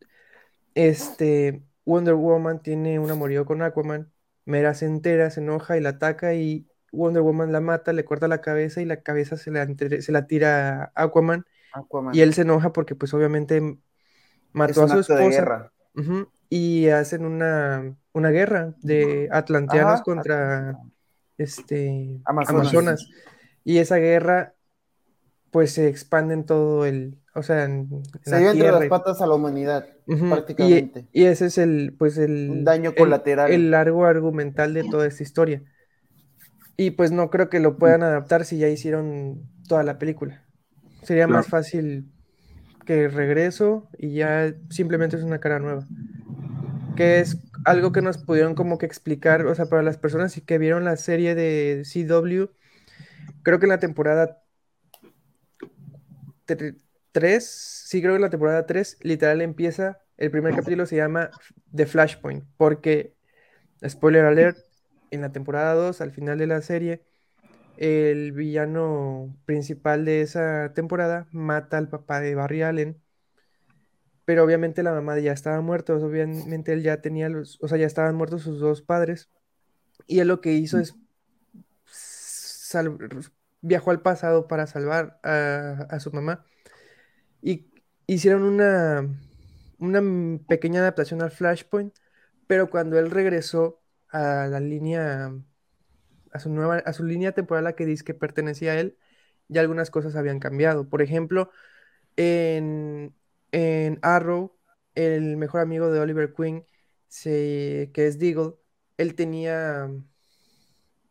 este, 0.75 1.63
Wonder 1.85 2.15
Woman 2.15 2.63
tiene 2.63 2.99
un 2.99 3.11
amorío 3.11 3.45
con 3.45 3.63
Aquaman 3.63 4.14
Mera 4.45 4.75
se 4.75 4.87
entera, 4.87 5.31
se 5.31 5.41
enoja 5.41 5.77
y 5.77 5.81
la 5.81 5.91
ataca 5.91 6.35
y 6.35 6.67
Wonder 6.93 7.23
Woman 7.23 7.53
la 7.53 7.61
mata, 7.61 7.93
le 7.93 8.05
corta 8.05 8.29
la 8.29 8.41
cabeza 8.41 8.81
y 8.81 8.85
la 8.85 9.03
cabeza 9.03 9.37
se 9.37 9.51
la, 9.51 9.67
se 9.67 10.13
la 10.13 10.27
tira 10.27 10.93
a 10.95 11.05
Aquaman, 11.05 11.45
Y 12.13 12.21
él 12.21 12.35
se 12.35 12.43
enoja 12.43 12.73
porque 12.73 12.95
pues 12.95 13.13
obviamente 13.15 13.79
mató 14.53 14.85
a 14.85 14.89
su 14.89 15.01
esposa. 15.01 15.73
y 16.49 16.89
hacen 16.89 17.25
una, 17.25 17.97
una, 18.13 18.31
guerra 18.31 18.75
de 18.81 19.29
atlanteanos 19.33 20.03
contra 20.03 20.79
este, 21.39 22.21
Amazonas. 22.25 23.09
Y 23.65 23.79
esa 23.79 23.97
guerra 23.97 24.55
pues 25.55 25.71
se 25.71 25.87
expande 25.87 26.35
en 26.35 26.47
todo 26.47 26.85
el, 26.85 27.17
o 27.33 27.45
sea, 27.45 27.63
en, 27.63 28.03
se 28.25 28.41
dio 28.41 28.51
entre 28.51 28.73
las 28.73 28.87
patas 28.87 29.23
a 29.23 29.27
la 29.29 29.35
humanidad, 29.35 29.87
prácticamente. 30.05 31.07
Y, 31.13 31.27
ese 31.27 31.47
es 31.47 31.59
el, 31.59 31.95
pues 31.97 32.19
el... 32.19 32.65
daño 32.65 32.93
colateral. 32.93 33.53
El, 33.53 33.71
largo 33.71 34.05
argumental 34.05 34.75
de 34.75 34.83
toda 34.83 35.07
esta 35.07 35.23
historia. 35.23 35.63
Y 36.77 36.91
pues 36.91 37.13
no 37.13 37.31
creo 37.31 37.51
que 37.51 37.61
lo 37.61 37.79
puedan 37.79 38.03
adaptar 38.03 38.45
si 38.45 38.59
ya 38.59 38.67
hicieron 38.67 39.49
toda 39.69 39.85
la 39.85 40.01
película. 40.01 40.43
Sería 41.05 41.29
más 41.29 41.47
fácil 41.47 42.11
que 42.85 43.07
regreso 43.07 43.89
y 43.97 44.15
ya 44.15 44.55
simplemente 44.71 45.17
es 45.17 45.23
una 45.23 45.39
cara 45.39 45.61
nueva. 45.61 45.87
Que 46.97 47.21
es 47.21 47.39
algo 47.65 47.93
que 47.93 48.03
nos 48.03 48.19
pudieron 48.19 48.57
como 48.57 48.77
que 48.77 48.87
explicar, 48.87 49.47
o 49.47 49.55
sea, 49.55 49.67
para 49.67 49.85
las 49.85 49.99
personas 49.99 50.35
que 50.45 50.59
vieron 50.59 50.83
la 50.83 50.97
serie 50.97 51.37
de 51.37 51.85
CW, 51.85 52.47
creo 53.45 53.61
que 53.61 53.67
en 53.67 53.71
la 53.71 53.79
temporada 53.79 54.41
3, 56.47 57.45
sí 57.45 58.01
creo 58.03 58.15
que 58.15 58.21
la 58.21 58.31
temporada 58.31 58.67
3 58.67 58.99
literal 59.01 59.41
empieza, 59.41 60.01
el 60.17 60.31
primer 60.31 60.55
capítulo 60.55 60.87
se 60.87 60.97
llama 60.97 61.31
The 61.75 61.87
Flashpoint, 61.87 62.45
porque, 62.57 63.15
spoiler 63.87 64.25
alert, 64.25 64.59
en 65.11 65.21
la 65.21 65.33
temporada 65.33 65.75
2, 65.75 66.01
al 66.01 66.11
final 66.11 66.39
de 66.39 66.47
la 66.47 66.61
serie, 66.61 67.05
el 67.77 68.33
villano 68.33 69.37
principal 69.47 70.05
de 70.05 70.23
esa 70.23 70.73
temporada 70.75 71.27
mata 71.33 71.79
al 71.79 71.89
papá 71.89 72.21
de 72.21 72.35
Barry 72.35 72.63
Allen, 72.63 73.01
pero 74.25 74.45
obviamente 74.45 74.83
la 74.83 74.93
mamá 74.93 75.19
ya 75.19 75.33
estaba 75.33 75.61
muerta, 75.61 75.95
obviamente 75.95 76.73
él 76.73 76.83
ya 76.83 77.01
tenía 77.01 77.29
los, 77.29 77.59
o 77.63 77.69
sea, 77.69 77.79
ya 77.79 77.87
estaban 77.87 78.15
muertos 78.15 78.43
sus 78.43 78.61
dos 78.61 78.83
padres, 78.83 79.31
y 80.07 80.21
él 80.21 80.29
lo 80.29 80.41
que 80.41 80.53
hizo 80.53 80.79
es 80.79 80.95
viajó 83.65 83.91
al 83.91 84.03
pasado 84.03 84.47
para 84.47 84.67
salvar 84.67 85.19
a, 85.23 85.99
su 85.99 86.13
mamá 86.13 86.45
y 87.41 87.71
hicieron 88.07 88.43
una, 88.43 89.09
una 89.79 90.39
pequeña 90.47 90.81
adaptación 90.81 91.23
al 91.23 91.31
Flashpoint, 91.31 91.95
pero 92.47 92.69
cuando 92.71 92.99
él 92.99 93.11
regresó 93.11 93.83
a 94.11 94.47
la 94.49 94.61
línea, 94.61 95.33
a 96.33 96.39
su 96.41 96.51
nueva, 96.51 96.77
a 96.79 96.93
su 96.93 97.05
línea 97.05 97.33
temporal 97.33 97.67
a 97.67 97.75
que 97.75 97.87
dice 97.87 98.05
que 98.05 98.15
pertenecía 98.15 98.73
a 98.73 98.81
él, 98.81 98.99
ya 99.49 99.63
algunas 99.63 99.91
cosas 99.91 100.15
habían 100.17 100.41
cambiado. 100.41 100.89
Por 100.89 101.03
ejemplo, 101.03 101.51
en, 102.17 103.15
en 103.53 103.99
Arrow, 104.03 104.59
el 104.95 105.37
mejor 105.39 105.61
amigo 105.63 105.91
de 105.91 106.01
Oliver 106.01 106.35
Queen, 106.35 106.67
que 107.23 107.91
es 107.95 108.19
Deagle, 108.19 108.55
él 108.99 109.15
tenía 109.15 109.91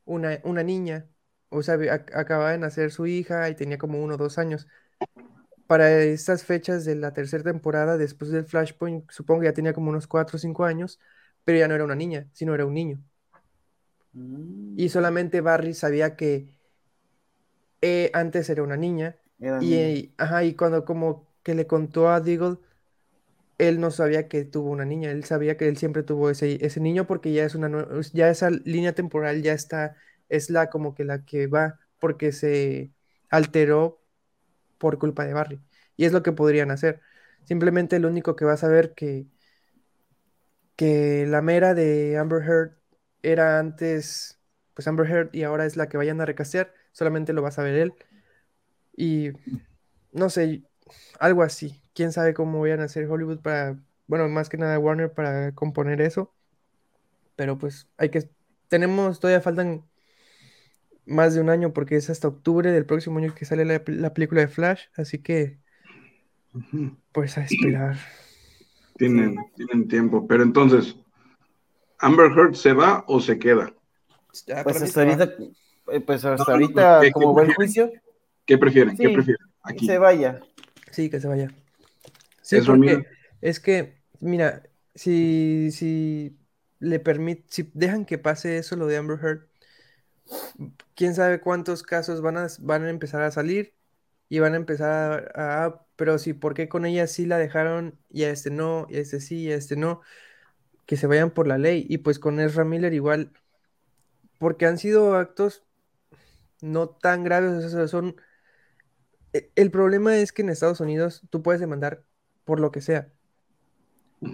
una, 0.06 0.40
una 0.44 0.64
niña, 0.64 1.08
o 1.54 1.64
sea, 1.64 1.78
acababa 2.14 2.52
de 2.52 2.58
nacer 2.58 2.92
su 2.92 3.06
hija 3.06 3.50
y 3.50 3.56
tenía 3.56 3.78
como 3.78 4.04
uno 4.04 4.16
o 4.16 4.18
dos 4.18 4.38
años 4.38 4.68
para 5.68 6.02
estas 6.04 6.44
fechas 6.44 6.86
de 6.86 6.96
la 6.96 7.14
tercera 7.14 7.44
temporada, 7.44 7.98
después 7.98 8.32
del 8.32 8.46
Flashpoint, 8.46 9.10
supongo 9.10 9.42
que 9.42 9.48
ya 9.48 9.54
tenía 9.54 9.74
como 9.74 9.90
unos 9.90 10.08
4 10.08 10.38
o 10.38 10.40
5 10.40 10.66
años, 10.66 11.00
pero 11.44 11.58
ya 11.58 11.68
no 11.68 11.76
era 11.76 11.84
una 11.84 11.96
niña, 11.96 12.28
sino 12.34 12.54
era 12.54 12.66
un 12.66 12.74
niño. 12.74 13.02
Mm. 14.14 14.76
Y 14.78 14.90
solamente 14.90 15.42
Barry 15.42 15.74
sabía 15.74 16.16
que 16.16 16.48
eh, 17.82 18.12
antes 18.14 18.50
era 18.50 18.64
una 18.64 18.78
niña. 18.78 19.18
y, 19.62 20.14
ajá, 20.18 20.44
y 20.44 20.54
cuando 20.56 20.86
como 20.86 21.28
que 21.44 21.56
le 21.56 21.68
contó 21.68 22.10
a 22.10 22.22
Deagle, 22.22 22.58
él 23.58 23.80
no 23.80 23.92
sabía 23.92 24.28
que 24.28 24.46
tuvo 24.46 24.70
una 24.70 24.86
niña, 24.86 25.12
él 25.12 25.24
sabía 25.24 25.58
que 25.58 25.68
él 25.68 25.78
siempre 25.78 26.04
tuvo 26.04 26.30
ese, 26.30 26.66
ese 26.66 26.80
niño 26.80 27.08
porque 27.08 27.34
ya 27.34 27.46
es 27.46 27.56
una 27.56 27.86
ya 28.14 28.30
esa 28.30 28.50
línea 28.50 28.94
temporal 28.94 29.42
ya 29.42 29.54
está, 29.54 29.96
es 30.36 30.50
la 30.50 30.70
como 30.70 30.96
que 30.96 31.06
la 31.06 31.26
que 31.26 31.48
va 31.48 31.80
porque 32.00 32.32
se 32.32 32.92
alteró 33.30 34.02
por 34.78 35.00
culpa 35.00 35.26
de 35.26 35.34
Barry. 35.34 35.62
Y 35.98 36.06
es 36.06 36.14
lo 36.14 36.24
que 36.24 36.32
podrían 36.34 36.72
hacer. 36.72 37.02
Simplemente 37.46 38.00
lo 38.00 38.10
único 38.10 38.36
que 38.36 38.46
va 38.46 38.54
a 38.54 38.58
saber 38.58 38.94
que, 38.96 39.28
que 40.76 41.26
la 41.28 41.42
mera 41.42 41.74
de 41.74 42.18
Amber 42.18 42.44
Heard 42.44 42.78
era 43.22 43.60
antes, 43.60 44.40
pues 44.74 44.88
Amber 44.88 45.10
Heard 45.10 45.30
y 45.34 45.44
ahora 45.44 45.66
es 45.66 45.78
la 45.78 45.88
que 45.90 45.98
vayan 45.98 46.22
a 46.22 46.26
recastear, 46.26 46.74
solamente 46.92 47.34
lo 47.34 47.42
va 47.42 47.50
a 47.50 47.52
saber 47.52 47.76
él. 47.76 47.94
Y 48.96 49.32
no 50.12 50.30
sé, 50.30 50.64
algo 51.20 51.44
así. 51.44 51.82
Quién 51.94 52.12
sabe 52.14 52.34
cómo 52.34 52.62
vayan 52.62 52.82
a 52.82 52.86
hacer 52.86 53.10
Hollywood 53.10 53.42
para, 53.42 53.80
bueno, 54.08 54.28
más 54.30 54.50
que 54.50 54.58
nada 54.58 54.80
Warner 54.80 55.14
para 55.14 55.54
componer 55.54 56.02
eso. 56.02 56.34
Pero 57.36 57.58
pues 57.58 57.88
hay 57.98 58.10
que, 58.10 58.30
tenemos, 58.68 59.20
todavía 59.20 59.42
faltan 59.42 59.86
más 61.06 61.34
de 61.34 61.42
un 61.42 61.50
año 61.50 61.74
porque 61.74 61.96
es 61.96 62.10
hasta 62.10 62.28
octubre 62.28 62.72
del 62.72 62.86
próximo 62.86 63.20
año 63.20 63.34
que 63.36 63.46
sale 63.46 63.66
la, 63.66 64.14
película 64.14 64.42
de 64.42 64.48
Flash, 64.48 64.84
así 64.96 65.20
que 65.20 65.60
pues 67.12 67.38
a 67.38 67.44
esperar. 67.44 67.98
Tienen, 68.96 69.36
tienen 69.56 69.88
tiempo, 69.88 70.28
pero 70.28 70.44
entonces, 70.44 70.96
¿Amber 71.98 72.32
Heard 72.32 72.54
se 72.54 72.74
va 72.74 73.04
o 73.08 73.20
se 73.20 73.40
queda? 73.40 73.74
pues 74.64 74.84
hasta 74.84 75.02
ahorita, 75.02 75.34
eh, 75.92 76.00
pues 76.00 76.24
hasta 76.24 76.52
ahorita, 76.52 77.02
como 77.12 77.34
va 77.34 77.42
el 77.42 77.56
juicio. 77.56 77.92
¿Qué 78.46 78.56
prefieren? 78.60 78.96
¿Qué 78.96 79.10
prefieren? 79.10 79.48
Aquí. 79.64 79.88
Se 79.88 79.98
vaya. 79.98 80.42
Sí, 80.92 81.10
que 81.10 81.20
se 81.20 81.28
vaya. 81.28 81.50
Sí, 82.42 82.58
porque 82.64 83.08
es 83.42 83.60
que, 83.60 83.98
mira, 84.20 84.62
si, 84.94 85.72
si 85.72 86.38
le 86.80 87.00
permite, 87.00 87.46
si 87.48 87.72
dejan 87.74 88.06
que 88.06 88.20
pase 88.20 88.58
eso, 88.58 88.76
lo 88.76 88.86
de 88.86 88.98
Amber 88.98 89.18
Heard, 89.20 89.48
quién 90.96 91.16
sabe 91.16 91.42
cuántos 91.42 91.84
casos 91.84 92.22
van 92.22 92.38
a, 92.38 92.48
van 92.60 92.86
a 92.86 92.90
empezar 92.90 93.22
a 93.22 93.32
salir 93.32 93.76
y 94.30 94.40
van 94.40 94.54
a 94.54 94.58
empezar 94.58 95.32
a, 95.36 95.86
pero 95.96 96.18
sí, 96.18 96.34
¿por 96.34 96.54
qué 96.54 96.70
con 96.70 96.86
ella 96.86 97.08
sí 97.08 97.26
la 97.26 97.38
dejaron 97.38 98.00
y 98.10 98.24
a 98.24 98.32
este 98.32 98.50
no, 98.52 98.88
y 98.90 98.98
a 98.98 99.00
este 99.02 99.20
sí, 99.22 99.44
y 99.44 99.52
a 99.52 99.56
este 99.56 99.76
no? 99.76 100.02
Que 100.86 100.98
se 100.98 101.08
vayan 101.08 101.32
por 101.32 101.48
la 101.48 101.58
ley. 101.58 101.86
Y 101.90 102.00
pues 102.00 102.20
con 102.20 102.40
Ezra 102.40 102.66
Miller 102.66 102.94
igual, 102.94 103.32
porque 104.40 104.66
han 104.66 104.78
sido 104.78 105.16
actos 105.16 105.64
no 106.62 106.90
tan 106.90 107.24
graves, 107.24 107.72
son... 107.90 108.16
E, 109.34 109.52
el 109.56 109.72
problema 109.72 110.18
es 110.18 110.32
que 110.32 110.42
en 110.44 110.50
Estados 110.50 110.80
Unidos 110.80 111.22
tú 111.30 111.44
puedes 111.44 111.62
demandar 111.62 112.04
por 112.46 112.60
lo 112.60 112.72
que 112.72 112.82
sea. 112.82 113.12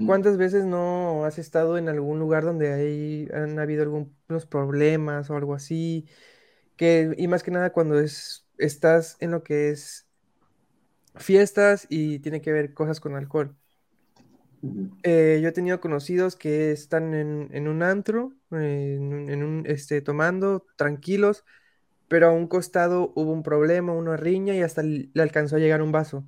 ¿Cuántas 0.03 0.37
veces 0.37 0.65
no 0.65 1.25
has 1.25 1.37
estado 1.39 1.77
en 1.77 1.89
algún 1.89 2.19
lugar 2.19 2.43
donde 2.43 2.73
hay, 2.73 3.27
han 3.33 3.59
habido 3.59 3.83
algunos 3.83 4.45
problemas 4.49 5.29
o 5.29 5.35
algo 5.37 5.53
así? 5.53 6.07
Que, 6.77 7.13
y 7.17 7.27
más 7.27 7.43
que 7.43 7.51
nada 7.51 7.71
cuando 7.73 7.99
es, 7.99 8.47
estás 8.57 9.17
en 9.21 9.31
lo 9.31 9.43
que 9.43 9.69
es 9.71 10.09
fiestas 11.15 11.85
y 11.89 12.17
tiene 12.19 12.41
que 12.41 12.51
ver 12.51 12.73
cosas 12.73 12.99
con 12.99 13.15
alcohol. 13.15 13.55
Eh, 15.03 15.39
yo 15.41 15.49
he 15.49 15.51
tenido 15.53 15.79
conocidos 15.79 16.35
que 16.35 16.71
están 16.71 17.13
en, 17.13 17.49
en 17.53 17.67
un 17.69 17.83
antro, 17.83 18.33
en, 18.51 19.13
un- 19.13 19.29
en 19.29 19.43
un, 19.43 19.63
este, 19.67 20.01
tomando, 20.01 20.65
tranquilos, 20.75 21.45
pero 22.09 22.27
a 22.29 22.31
un 22.33 22.47
costado 22.47 23.13
hubo 23.15 23.31
un 23.33 23.43
problema, 23.43 23.93
una 23.93 24.17
riña 24.17 24.55
y 24.55 24.61
hasta 24.63 24.83
le 24.83 25.11
le 25.13 25.23
alcanzó 25.23 25.57
a 25.57 25.59
llegar 25.59 25.81
un 25.83 25.91
vaso. 25.93 26.27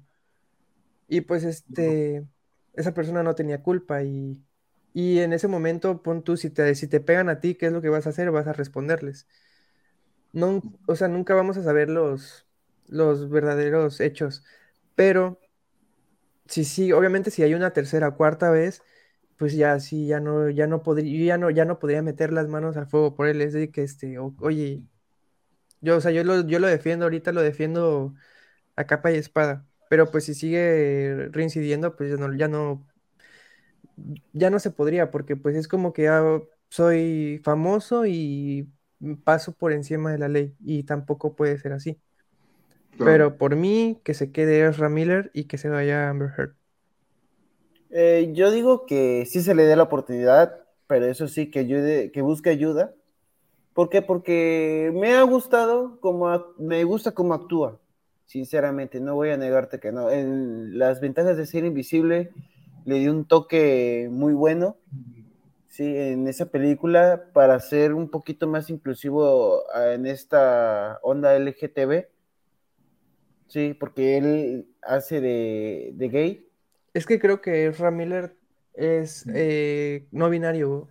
Y 1.07 1.21
pues 1.21 1.43
este, 1.43 2.25
esa 2.73 2.93
persona 2.93 3.23
no 3.23 3.35
tenía 3.35 3.63
culpa 3.63 4.03
y, 4.03 4.43
y 4.93 5.19
en 5.19 5.33
ese 5.33 5.47
momento, 5.47 6.01
pon 6.03 6.23
tú, 6.23 6.37
si 6.37 6.49
te, 6.49 6.75
si 6.75 6.87
te 6.87 6.99
pegan 7.01 7.29
a 7.29 7.39
ti, 7.39 7.55
¿qué 7.55 7.67
es 7.67 7.73
lo 7.73 7.81
que 7.81 7.89
vas 7.89 8.07
a 8.07 8.11
hacer? 8.11 8.31
Vas 8.31 8.47
a 8.47 8.53
responderles. 8.53 9.27
No, 10.33 10.61
o 10.87 10.95
sea, 10.95 11.07
nunca 11.09 11.35
vamos 11.35 11.57
a 11.57 11.63
saber 11.63 11.89
los, 11.89 12.47
los 12.87 13.29
verdaderos 13.29 13.99
hechos, 13.99 14.43
pero 14.95 15.39
si 16.47 16.65
sí, 16.65 16.91
obviamente 16.91 17.31
si 17.31 17.43
hay 17.43 17.53
una 17.53 17.71
tercera 17.73 18.09
o 18.09 18.17
cuarta 18.17 18.49
vez, 18.51 18.83
pues 19.37 19.53
ya 19.55 19.79
sí, 19.79 20.07
ya 20.07 20.19
no, 20.19 20.49
ya 20.49 20.67
no 20.67 20.83
podría, 20.83 21.25
ya 21.27 21.37
no, 21.37 21.49
ya 21.49 21.65
no 21.65 21.79
podría 21.79 22.01
meter 22.03 22.33
las 22.33 22.47
manos 22.47 22.77
al 22.77 22.87
fuego 22.87 23.15
por 23.15 23.27
él, 23.27 23.41
es 23.41 23.53
de 23.53 23.71
que 23.71 23.83
este, 23.83 24.19
oye, 24.19 24.83
yo, 25.81 25.97
o 25.97 26.01
sea, 26.01 26.11
yo 26.11 26.23
lo, 26.23 26.47
yo 26.47 26.59
lo 26.59 26.67
defiendo 26.67 27.05
ahorita, 27.05 27.31
lo 27.33 27.41
defiendo 27.41 28.15
a 28.77 28.85
capa 28.87 29.11
y 29.13 29.17
espada. 29.17 29.67
Pero 29.91 30.09
pues 30.09 30.23
si 30.23 30.33
sigue 30.35 31.27
reincidiendo, 31.33 31.97
pues 31.97 32.11
ya 32.11 32.15
no, 32.15 32.33
ya 32.33 32.47
no, 32.47 32.81
ya 34.31 34.49
no 34.49 34.57
se 34.57 34.71
podría, 34.71 35.11
porque 35.11 35.35
pues 35.35 35.53
es 35.57 35.67
como 35.67 35.91
que 35.91 36.03
ya 36.03 36.23
soy 36.69 37.41
famoso 37.43 38.05
y 38.05 38.69
paso 39.25 39.51
por 39.51 39.73
encima 39.73 40.13
de 40.13 40.17
la 40.17 40.29
ley, 40.29 40.55
y 40.63 40.83
tampoco 40.83 41.35
puede 41.35 41.57
ser 41.57 41.73
así. 41.73 41.97
Claro. 42.95 43.11
Pero 43.11 43.37
por 43.37 43.57
mí, 43.57 43.99
que 44.05 44.13
se 44.13 44.31
quede 44.31 44.65
Ezra 44.65 44.87
Miller 44.87 45.29
y 45.33 45.43
que 45.43 45.57
se 45.57 45.67
vaya 45.67 46.09
Amber 46.09 46.29
Heard. 46.37 46.53
Eh, 47.89 48.31
yo 48.33 48.49
digo 48.49 48.85
que 48.85 49.25
sí 49.25 49.41
se 49.41 49.53
le 49.55 49.63
dé 49.63 49.75
la 49.75 49.83
oportunidad, 49.83 50.57
pero 50.87 51.05
eso 51.07 51.27
sí, 51.27 51.51
que 51.51 51.59
ayude, 51.59 52.13
que 52.13 52.21
busque 52.21 52.49
ayuda. 52.49 52.93
¿Por 53.73 53.89
qué? 53.89 54.01
Porque 54.01 54.89
me 54.93 55.15
ha 55.15 55.23
gustado 55.23 55.99
como 55.99 56.45
me 56.57 56.81
gusta 56.85 57.11
cómo 57.11 57.33
actúa, 57.33 57.80
sinceramente, 58.31 59.01
no 59.01 59.15
voy 59.15 59.29
a 59.29 59.37
negarte 59.37 59.79
que 59.79 59.91
no. 59.91 60.09
En 60.09 60.79
las 60.79 61.01
ventajas 61.01 61.35
de 61.35 61.45
ser 61.45 61.65
invisible 61.65 62.31
le 62.85 62.99
dio 62.99 63.11
un 63.11 63.25
toque 63.25 64.07
muy 64.09 64.33
bueno, 64.33 64.77
sí, 65.67 65.83
en 65.97 66.27
esa 66.29 66.45
película 66.45 67.25
para 67.33 67.59
ser 67.59 67.93
un 67.93 68.09
poquito 68.09 68.47
más 68.47 68.69
inclusivo 68.69 69.63
ah, 69.73 69.91
en 69.93 70.05
esta 70.05 70.99
onda 71.03 71.35
LGTB, 71.35 72.07
sí, 73.47 73.75
porque 73.77 74.17
él 74.17 74.67
hace 74.81 75.19
de, 75.19 75.91
de 75.93 76.09
gay. 76.09 76.47
Es 76.93 77.05
que 77.05 77.19
creo 77.19 77.41
que 77.41 77.67
Ezra 77.67 77.91
Miller 77.91 78.37
es 78.73 79.25
eh, 79.33 80.07
no 80.11 80.29
binario. 80.29 80.87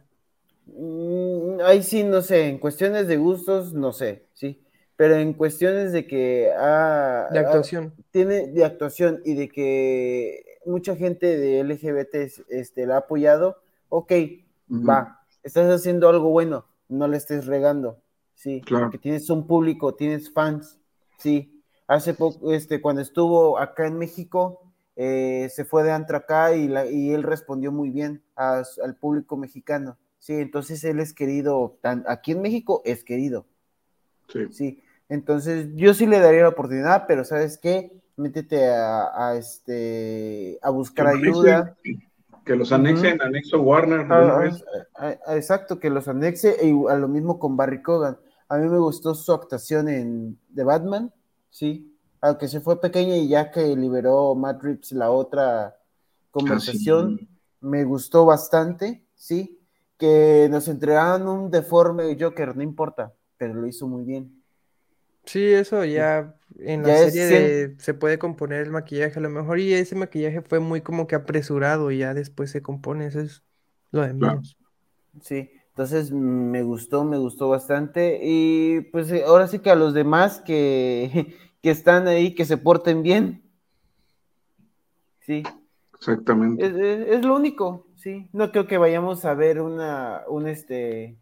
Mm, 0.67 1.61
Ahí 1.65 1.83
sí, 1.83 2.05
no 2.05 2.21
sé, 2.21 2.49
en 2.49 2.59
cuestiones 2.59 3.09
de 3.09 3.17
gustos, 3.17 3.73
no 3.73 3.93
sé, 3.93 4.27
sí, 4.35 4.63
pero 5.01 5.15
en 5.15 5.33
cuestiones 5.33 5.93
de 5.93 6.07
que 6.07 6.51
ah, 6.59 7.27
De 7.33 7.39
ah, 7.39 7.43
actuación. 7.43 7.95
tiene 8.11 8.49
de 8.49 8.67
actuación 8.67 9.23
y 9.25 9.33
de 9.33 9.49
que 9.49 10.59
mucha 10.67 10.95
gente 10.95 11.39
de 11.39 11.61
LGBT 11.61 12.31
este, 12.51 12.85
la 12.85 12.97
ha 12.97 12.99
apoyado, 12.99 13.57
ok, 13.89 14.13
va, 14.71 15.23
estás 15.43 15.71
haciendo 15.73 16.07
algo 16.11 16.29
bueno, 16.29 16.67
no 16.91 17.09
le 17.09 17.17
estés 17.17 17.47
regando, 17.47 17.97
sí, 18.35 18.61
Claro. 18.61 18.85
porque 18.89 18.99
tienes 18.99 19.31
un 19.31 19.47
público, 19.47 19.95
tienes 19.95 20.31
fans, 20.35 20.79
sí. 21.17 21.63
Hace 21.87 22.13
poco, 22.13 22.53
este, 22.53 22.83
cuando 22.83 23.01
estuvo 23.01 23.59
acá 23.59 23.87
en 23.87 23.97
México, 23.97 24.71
eh, 24.97 25.49
se 25.51 25.65
fue 25.65 25.83
de 25.83 25.93
antro 25.93 26.19
acá 26.19 26.55
y, 26.55 26.69
la- 26.69 26.85
y 26.85 27.11
él 27.15 27.23
respondió 27.23 27.73
muy 27.73 27.89
bien 27.89 28.23
a 28.37 28.63
al 28.85 28.97
público 28.97 29.39
mexicano, 29.39 29.97
sí, 30.19 30.35
entonces 30.35 30.85
él 30.85 31.01
es 31.01 31.15
querido, 31.15 31.79
tan- 31.81 32.05
aquí 32.07 32.33
en 32.33 32.43
México 32.43 32.83
es 32.85 33.03
querido, 33.03 33.47
Sí. 34.29 34.47
Sí, 34.53 34.83
entonces 35.11 35.69
yo 35.75 35.93
sí 35.93 36.07
le 36.07 36.19
daría 36.21 36.43
la 36.43 36.49
oportunidad, 36.49 37.05
pero 37.07 37.25
¿sabes 37.25 37.59
qué? 37.59 37.93
Métete 38.17 38.69
a, 38.69 39.29
a, 39.29 39.37
este, 39.37 40.59
a 40.63 40.71
buscar 40.71 41.13
Que 41.13 41.19
ayuda. 41.29 41.77
Que 42.45 42.57
los 42.57 42.73
anexen, 42.73 43.21
anexo 43.21 43.61
Warner. 43.61 44.07
Ah, 44.11 44.39
vez. 44.39 44.65
ah, 44.97 45.15
ah, 45.27 45.37
exacto, 45.37 45.79
que 45.79 45.91
los 45.91 46.09
anexe, 46.09 46.57
e 46.61 46.69
igual- 46.69 46.97
a 46.97 46.99
lo 46.99 47.07
mismo 47.09 47.39
con 47.39 47.57
Barry 47.57 47.83
Cogan. 47.83 48.17
A 48.49 48.57
mí 48.57 48.67
me 48.69 48.79
gustó 48.79 49.15
su 49.15 49.33
actuación 49.33 49.89
en 49.89 50.39
The 50.55 50.65
Batman, 50.65 51.13
sí, 51.51 51.95
aunque 52.21 52.49
se 52.49 52.61
fue 52.61 52.81
pequeña 52.81 53.17
y 53.17 53.29
ya 53.29 53.51
que 53.51 53.77
liberó 53.77 54.35
Matt 54.35 54.63
Reeves 54.63 54.93
la 54.93 55.11
otra 55.11 55.77
conversación, 56.31 57.15
Ah, 57.15 57.17
sí. 57.21 57.29
me 57.61 57.85
gustó 57.85 58.25
bastante, 58.25 59.05
sí, 59.15 59.59
que 59.99 60.49
nos 60.51 60.67
entregaron 60.69 61.29
un 61.29 61.51
deforme 61.51 62.17
Joker, 62.19 62.57
no 62.57 62.63
importa, 62.63 63.13
pero 63.37 63.55
lo 63.55 63.67
hizo 63.67 63.87
muy 63.87 64.05
bien. 64.05 64.40
Sí, 65.27 65.45
eso 65.53 65.85
ya 65.85 66.35
en 66.59 66.83
la 66.83 66.89
Ya 66.89 66.97
serie 66.97 67.27
de- 67.27 67.77
se 67.79 67.95
puede 67.95 68.19
componer 68.19 68.63
el 68.63 68.71
maquillaje 68.73 69.19
a 69.19 69.23
lo 69.23 69.31
mejor 69.31 69.59
y 69.61 69.73
ese 69.75 69.95
maquillaje 69.95 70.43
fue 70.43 70.61
muy 70.61 70.81
como 70.81 71.07
que 71.07 71.15
apresurado 71.15 71.91
y 71.91 71.99
ya 71.99 72.15
después 72.15 72.51
se 72.51 72.63
compone, 72.63 73.07
eso 73.07 73.21
es 73.21 73.45
lo 73.93 74.03
de 74.03 74.15
Claro. 74.19 74.37
menos. 74.37 74.57
Sí, 75.23 75.51
entonces 75.71 76.13
mm, 76.13 76.17
me 76.17 76.63
gustó, 76.63 77.05
me 77.05 77.19
gustó 77.19 77.49
bastante. 77.49 78.21
Y 78.23 78.83
pues 78.93 79.11
eh, 79.13 79.25
ahora 79.27 79.49
sí 79.49 79.61
que 79.61 79.71
a 79.71 79.75
los 79.77 79.95
demás 79.95 80.41
que, 80.41 81.37
que 81.63 81.71
están 81.71 82.09
ahí, 82.09 82.35
que 82.35 82.45
se 82.45 82.59
porten 82.59 83.03
bien. 83.03 83.43
Sí, 85.21 85.43
Exactamente. 85.95 86.67
es, 86.67 86.75
es- 86.75 87.09
es 87.09 87.25
lo 87.25 87.37
único, 87.37 87.87
sí. 87.97 88.29
No 88.33 88.51
creo 88.53 88.67
que 88.67 88.79
vayamos 88.79 89.25
a 89.25 89.35
ver 89.35 89.61
una, 89.61 90.23
un 90.29 90.49
este, 90.49 91.19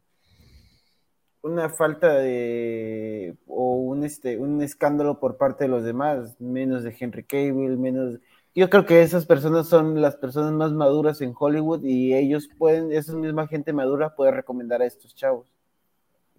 una 1.43 1.69
falta 1.69 2.15
de, 2.15 3.37
o 3.47 3.75
un 3.77 4.05
este, 4.05 4.39
un 4.39 4.63
escándalo 4.63 5.21
por 5.21 5.37
parte 5.37 5.65
de 5.65 5.69
los 5.69 5.85
demás, 5.85 6.41
menos 6.41 6.83
de 6.83 6.97
Henry 6.99 7.25
Cavill, 7.25 7.79
menos. 7.79 8.19
Yo 8.55 8.69
creo 8.71 8.87
que 8.87 9.03
esas 9.03 9.27
personas 9.27 9.69
son 9.69 10.01
las 10.01 10.17
personas 10.17 10.53
más 10.53 10.73
maduras 10.73 11.21
en 11.21 11.35
Hollywood 11.39 11.85
y 11.85 12.15
ellos 12.15 12.49
pueden, 12.59 12.93
esa 12.93 13.15
misma 13.15 13.47
gente 13.47 13.73
madura 13.73 14.15
puede 14.17 14.33
recomendar 14.33 14.83
a 14.83 14.87
estos 14.87 15.15
chavos. 15.15 15.47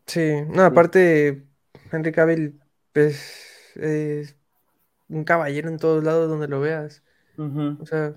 Sí, 0.06 0.34
no, 0.48 0.64
aparte 0.64 1.46
Henry 1.92 2.12
Cavill 2.12 2.60
pues, 2.92 3.74
es 3.76 4.36
un 5.08 5.24
caballero 5.24 5.70
en 5.70 5.78
todos 5.78 6.04
lados 6.04 6.30
donde 6.30 6.48
lo 6.48 6.60
veas. 6.60 7.04
O 7.38 7.86
sea, 7.86 8.16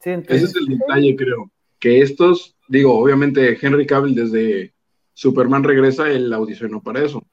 Sí, 0.00 0.10
Ese 0.28 0.44
es 0.44 0.56
el 0.56 0.78
detalle, 0.78 1.14
creo. 1.14 1.50
Que 1.78 2.00
estos, 2.00 2.56
digo, 2.68 2.98
obviamente 2.98 3.58
Henry 3.60 3.86
Cavill 3.86 4.14
desde 4.14 4.72
Superman 5.14 5.64
regresa, 5.64 6.10
él 6.10 6.32
audicionó 6.32 6.82
para 6.82 7.04
eso. 7.04 7.26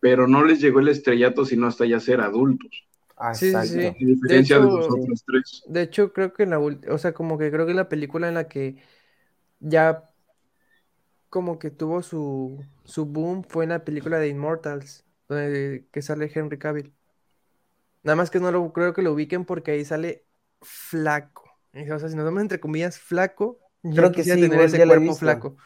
Pero 0.00 0.28
no 0.28 0.44
les 0.44 0.60
llegó 0.60 0.80
el 0.80 0.88
estrellato 0.88 1.44
sino 1.46 1.66
hasta 1.68 1.86
ya 1.86 2.00
ser 2.00 2.20
adultos. 2.20 2.70
Sí, 3.30 3.62
sí, 3.62 3.62
exacto. 3.62 3.92
sí. 3.92 3.98
Diferencia 4.00 4.58
de, 4.58 4.66
hecho- 4.66 4.66
los 4.66 4.90
otros 4.90 5.24
tres. 5.26 5.66
de 5.66 5.82
hecho 5.82 6.12
creo 6.12 6.32
que 6.32 6.44
en 6.44 6.50
la 6.50 6.58
o 6.60 6.98
sea, 6.98 7.12
como 7.14 7.38
que 7.38 7.50
creo 7.50 7.66
que 7.66 7.74
la 7.74 7.88
película 7.88 8.28
en 8.28 8.34
la 8.34 8.48
que 8.48 8.76
ya 9.60 10.10
como 11.28 11.58
que 11.58 11.70
tuvo 11.70 12.02
su, 12.02 12.64
su 12.84 13.06
boom 13.06 13.44
fue 13.44 13.64
en 13.64 13.70
la 13.70 13.84
película 13.84 14.18
de 14.18 14.28
Immortals, 14.28 15.04
donde 15.28 15.86
que 15.92 16.02
sale 16.02 16.30
Henry 16.34 16.58
Cavill. 16.58 16.94
Nada 18.02 18.16
más 18.16 18.30
que 18.30 18.40
no 18.40 18.50
lo 18.52 18.72
creo 18.72 18.92
que 18.92 19.02
lo 19.02 19.12
ubiquen 19.12 19.44
porque 19.44 19.70
ahí 19.72 19.84
sale 19.84 20.26
flaco. 20.62 21.44
O 21.74 21.98
sea, 21.98 22.08
si 22.08 22.14
nos 22.16 22.24
vemos 22.24 22.42
entre 22.42 22.60
comillas 22.60 22.98
flaco, 22.98 23.58
ya 23.82 23.94
Creo 23.94 24.12
que 24.12 24.24
quisiera 24.24 24.38
sí, 24.38 24.40
tener 24.40 24.60
ese 24.60 24.82
cuerpo 24.82 25.16
flaco. 25.16 25.56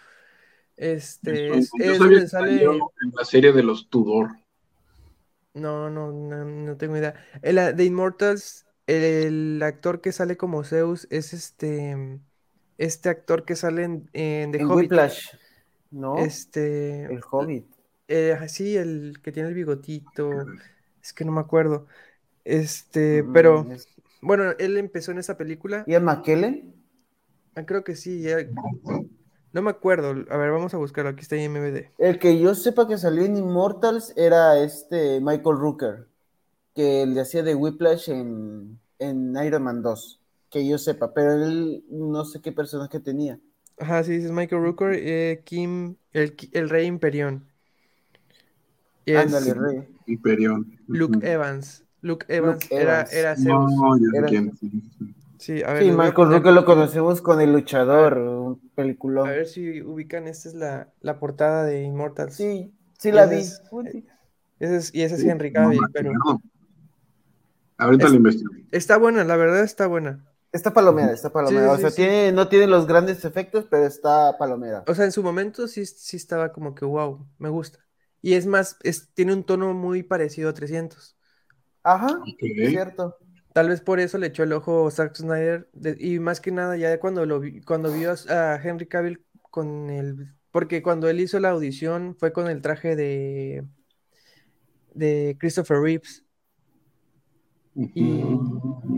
Este 0.79 1.59
es, 1.59 1.71
es 1.79 1.99
donde 1.99 2.29
sale. 2.29 2.65
en 2.65 3.11
la 3.13 3.25
serie 3.25 3.53
de 3.53 3.63
los 3.63 3.89
Tudor. 3.89 4.31
No, 5.55 5.91
no, 5.91 6.13
no, 6.13 6.45
no 6.45 6.77
tengo 6.77 6.97
idea. 6.97 7.15
En 7.43 7.57
la 7.57 7.73
de 7.73 7.85
Immortals, 7.85 8.67
el 8.87 9.61
actor 9.63 10.01
que 10.01 10.13
sale 10.13 10.37
como 10.37 10.63
Zeus 10.65 11.07
es 11.11 11.33
este. 11.33 12.21
Este 12.77 13.09
actor 13.09 13.45
que 13.45 13.57
sale 13.57 13.83
en, 13.85 14.09
en 14.13 14.53
The 14.53 14.59
En 14.59 14.67
Hobbit. 14.67 14.93
Whiplash, 14.93 15.35
¿no? 15.91 16.17
Este. 16.25 17.05
El 17.07 17.21
Hobbit. 17.31 17.67
eh, 18.07 18.37
sí, 18.49 18.77
el 18.77 19.21
que 19.23 19.33
tiene 19.33 19.49
el 19.49 19.55
bigotito. 19.55 20.31
Es 21.03 21.13
que 21.13 21.25
no 21.25 21.33
me 21.33 21.41
acuerdo. 21.41 21.87
Este, 22.45 23.25
pero 23.33 23.65
Mm, 23.65 23.73
es- 23.73 23.89
bueno, 24.23 24.53
él 24.59 24.77
empezó 24.77 25.11
en 25.13 25.19
esa 25.19 25.37
película. 25.37 25.85
¿Ian 25.89 26.05
McKellen? 26.05 26.75
Ah, 27.55 27.65
creo 27.67 27.85
que 27.85 27.97
sí, 27.97 28.23
ya. 28.23 28.39
No 29.53 29.63
me 29.63 29.71
acuerdo. 29.71 30.11
A 30.31 30.37
ver, 30.37 30.51
vamos 30.51 30.75
a 30.75 30.79
buscarlo. 30.79 31.11
Aquí 31.11 31.23
está 31.23 31.37
en 31.37 31.53
MVD. 31.53 31.91
El 31.99 32.19
que 32.19 32.39
yo 32.39 32.55
sepa 32.55 32.87
que 32.87 32.99
salió 32.99 33.25
en 33.25 33.37
Immortals 33.37 34.13
era 34.17 34.59
este 34.59 35.21
Michael 35.21 35.57
Rooker, 35.57 36.07
que 36.75 37.07
le 37.07 37.21
hacía 37.21 37.43
de 37.43 37.55
Whiplash 37.55 38.11
en, 38.11 38.79
en 38.99 39.37
Iron 39.45 39.63
Man 39.63 39.83
2, 39.83 40.21
que 40.51 40.67
yo 40.67 40.79
sepa, 40.79 41.15
pero 41.15 41.33
él 41.33 41.85
no 41.91 42.25
sé 42.25 42.41
qué 42.41 42.53
personaje 42.53 43.01
tenía. 43.01 43.39
Ajá, 43.79 44.03
sí, 44.03 44.15
es 44.15 44.31
Michael 44.31 44.63
Rooker, 44.63 44.93
eh, 44.95 45.43
Kim, 45.45 45.97
el, 46.13 46.35
Rey 46.69 46.87
Imperión. 46.87 47.47
Ándale, 49.07 49.55
Rey. 49.55 49.89
Hyperion. 50.07 50.79
Luke. 50.87 51.19
Evans. 51.23 51.85
Luke 52.01 52.27
Evans 52.29 52.65
Luke 52.65 52.81
era, 52.81 53.01
Evans. 53.01 53.13
era 53.13 53.37
Zeus. 53.37 53.73
No, 53.73 53.97
ya 53.97 54.29
sé 54.29 54.37
Era-. 54.37 54.53
Sí, 55.39 55.63
a 55.63 55.73
ver. 55.73 55.83
Sí, 55.85 55.91
Michael 55.91 56.15
poner- 56.15 56.33
Rooker 56.39 56.53
lo 56.53 56.65
conocemos 56.65 57.21
con 57.23 57.41
El 57.41 57.53
Luchador, 57.53 58.19
un 58.19 58.71
peliculón. 58.75 59.29
A 59.29 59.33
ver 59.33 59.47
si 59.47 59.83
ubican, 59.83 60.27
esta 60.29 60.49
es 60.49 60.55
la, 60.55 60.93
la 61.01 61.19
portada 61.19 61.65
de 61.65 61.83
Immortals. 61.83 62.35
Sí, 62.35 62.73
sí 62.99 63.13
la 63.13 63.27
vi. 63.27 63.37
es- 63.37 63.63
Ese 64.61 64.77
es- 64.77 64.95
y 64.95 65.03
ese 65.03 65.15
es 65.15 65.21
Sí, 65.23 65.29
Henry 65.29 65.53
Cavill, 65.53 65.81
no, 65.81 65.89
pero 65.93 66.13
no. 66.13 66.43
Ahorita 67.77 68.07
Es- 68.07 68.11
lo 68.11 68.17
investigo. 68.17 68.51
está 68.73 68.97
buena, 68.99 69.25
la 69.25 69.37
verdad 69.37 69.61
está 69.63 69.87
buena. 69.87 70.25
Está 70.51 70.73
palomera, 70.73 71.13
está 71.13 71.31
palomera. 71.31 71.69
Sí, 71.69 71.75
o 71.75 71.79
sea, 71.79 71.91
sí. 71.91 71.97
Tiene, 71.97 72.33
no 72.33 72.49
tiene 72.49 72.67
los 72.67 72.87
grandes 72.87 73.25
efectos, 73.25 73.67
pero 73.71 73.85
está 73.85 74.37
palomera. 74.39 74.83
O 74.87 74.95
sea, 74.95 75.05
en 75.05 75.13
su 75.13 75.23
momento 75.23 75.69
sí, 75.69 75.85
sí 75.87 76.17
estaba 76.17 76.53
como 76.53 76.75
que 76.75 76.85
wow, 76.87 77.27
me 77.39 77.51
gusta. 77.51 77.79
Y 78.23 78.33
es 78.35 78.47
más, 78.47 78.77
es, 78.83 79.11
tiene 79.15 79.33
un 79.35 79.45
tono 79.45 79.75
muy 79.75 80.03
parecido 80.03 80.49
a 80.49 80.55
300. 80.55 81.17
Ajá, 81.85 82.19
es 82.39 82.71
cierto. 82.71 83.17
Tal 83.53 83.69
vez 83.69 83.81
por 83.81 83.99
eso 84.01 84.19
le 84.19 84.29
echó 84.29 84.43
el 84.45 84.53
ojo 84.53 84.91
Zack 84.91 85.17
Snyder. 85.17 85.69
de- 85.73 85.97
y 85.99 86.19
más 86.21 86.41
que 86.41 86.53
nada, 86.53 86.77
ya 86.77 86.99
cuando, 87.01 87.27
lo 87.27 87.41
vi- 87.41 87.61
cuando 87.63 87.93
vio 87.93 88.13
a, 88.13 88.55
a 88.55 88.63
Henry 88.63 88.87
Cavill 88.87 89.25
con 89.51 89.91
el. 89.91 90.29
Porque 90.51 90.83
cuando 90.83 91.09
él 91.09 91.21
hizo 91.21 91.39
la 91.41 91.51
audición 91.51 92.17
fue 92.19 92.33
con 92.33 92.49
el 92.49 92.63
traje 92.63 92.97
de. 92.97 93.65
de 94.95 95.37
Christopher 95.39 95.79
Reeves. 95.81 96.25
Y, 97.75 98.23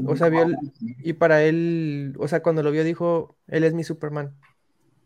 o 0.06 0.16
sea, 0.16 0.28
vio 0.28 0.42
el- 0.42 0.56
y 1.02 1.12
para 1.14 1.42
él, 1.44 2.14
o 2.18 2.28
sea, 2.28 2.42
cuando 2.42 2.62
lo 2.62 2.70
vio 2.70 2.84
dijo, 2.84 3.36
él 3.46 3.64
es 3.64 3.74
mi 3.74 3.84
Superman. 3.84 4.34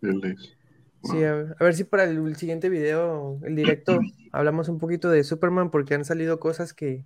Él 0.02 0.20
es. 0.24 0.56
Sí, 1.02 1.22
a 1.22 1.34
ver, 1.34 1.56
a 1.58 1.64
ver 1.64 1.74
si 1.74 1.84
para 1.84 2.04
el 2.04 2.36
siguiente 2.36 2.68
video, 2.68 3.38
el 3.42 3.56
directo, 3.56 3.98
hablamos 4.32 4.68
un 4.68 4.78
poquito 4.78 5.10
de 5.10 5.24
Superman 5.24 5.70
porque 5.70 5.94
han 5.94 6.04
salido 6.04 6.40
cosas 6.40 6.72
que 6.72 7.04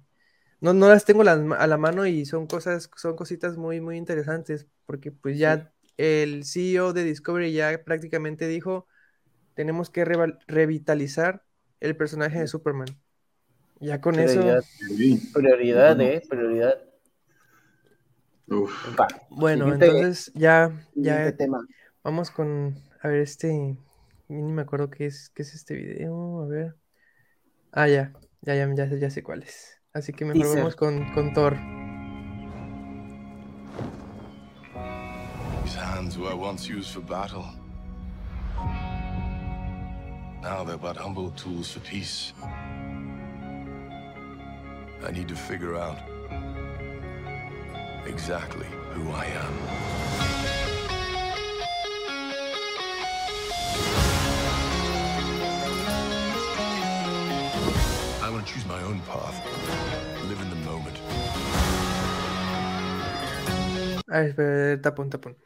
no, 0.60 0.72
no 0.74 0.88
las 0.88 1.04
tengo 1.04 1.24
las 1.24 1.38
a 1.58 1.66
la 1.66 1.76
mano 1.78 2.06
y 2.06 2.24
son 2.26 2.46
cosas, 2.46 2.90
son 2.96 3.16
cositas 3.16 3.56
muy, 3.56 3.80
muy 3.80 3.96
interesantes 3.96 4.66
porque 4.86 5.12
pues 5.12 5.38
ya 5.38 5.72
el 5.96 6.44
CEO 6.44 6.92
de 6.92 7.04
Discovery 7.04 7.52
ya 7.52 7.82
prácticamente 7.84 8.48
dijo, 8.48 8.86
tenemos 9.54 9.90
que 9.90 10.04
revitalizar 10.04 11.44
el 11.80 11.96
personaje 11.96 12.40
de 12.40 12.46
Superman. 12.46 12.88
Ya 13.80 14.00
con 14.00 14.18
eso, 14.18 14.40
Prioridad, 15.32 16.00
eh, 16.00 16.22
prioridad. 16.28 16.78
Uf. 18.48 18.72
Bueno, 19.30 19.64
siguiente- 19.66 19.86
entonces 19.86 20.32
ya, 20.34 20.72
ya 20.94 21.32
tema. 21.36 21.66
vamos 22.02 22.30
con, 22.30 22.74
a 23.02 23.08
ver, 23.08 23.20
este, 23.20 23.76
ni 24.28 24.52
me 24.52 24.62
acuerdo 24.62 24.90
qué 24.90 25.06
es, 25.06 25.30
qué 25.30 25.42
es 25.42 25.54
este 25.54 25.74
video, 25.74 26.42
a 26.42 26.46
ver. 26.46 26.76
Ah, 27.72 27.88
ya, 27.88 28.12
ya, 28.42 28.54
ya, 28.54 28.74
ya, 28.74 28.88
sé- 28.88 28.98
ya 29.00 29.10
sé 29.10 29.22
cuál 29.22 29.42
es. 29.42 29.77
Así 29.94 30.12
que 30.12 30.24
mejor 30.24 30.42
Teaser. 30.42 30.58
vamos 30.58 30.76
con, 30.76 31.12
con 31.14 31.32
Thor. 31.34 31.56
These 35.64 35.76
hands 35.76 36.18
were 36.18 36.36
once 36.36 36.68
used 36.68 36.90
for 36.90 37.00
battle. 37.00 37.44
Now 40.42 40.64
they're 40.64 40.78
but 40.78 40.96
humble 40.96 41.30
tools 41.32 41.72
for 41.72 41.80
peace. 41.80 42.32
I 45.06 45.10
need 45.12 45.28
to 45.28 45.36
figure 45.36 45.76
out 45.76 45.98
exactly 48.06 48.66
who 48.92 49.10
I 49.10 49.26
am. 49.26 50.18
Choose 58.48 58.66
my 58.66 58.82
own 58.84 59.00
path. 59.02 59.36
Live 60.28 60.40
in 60.42 60.48
the 60.50 60.56
moment. 60.64 60.96
A 64.08 64.20
ver, 64.20 64.28
espera, 64.30 64.80
tapón, 64.80 65.10
tapón. 65.10 65.36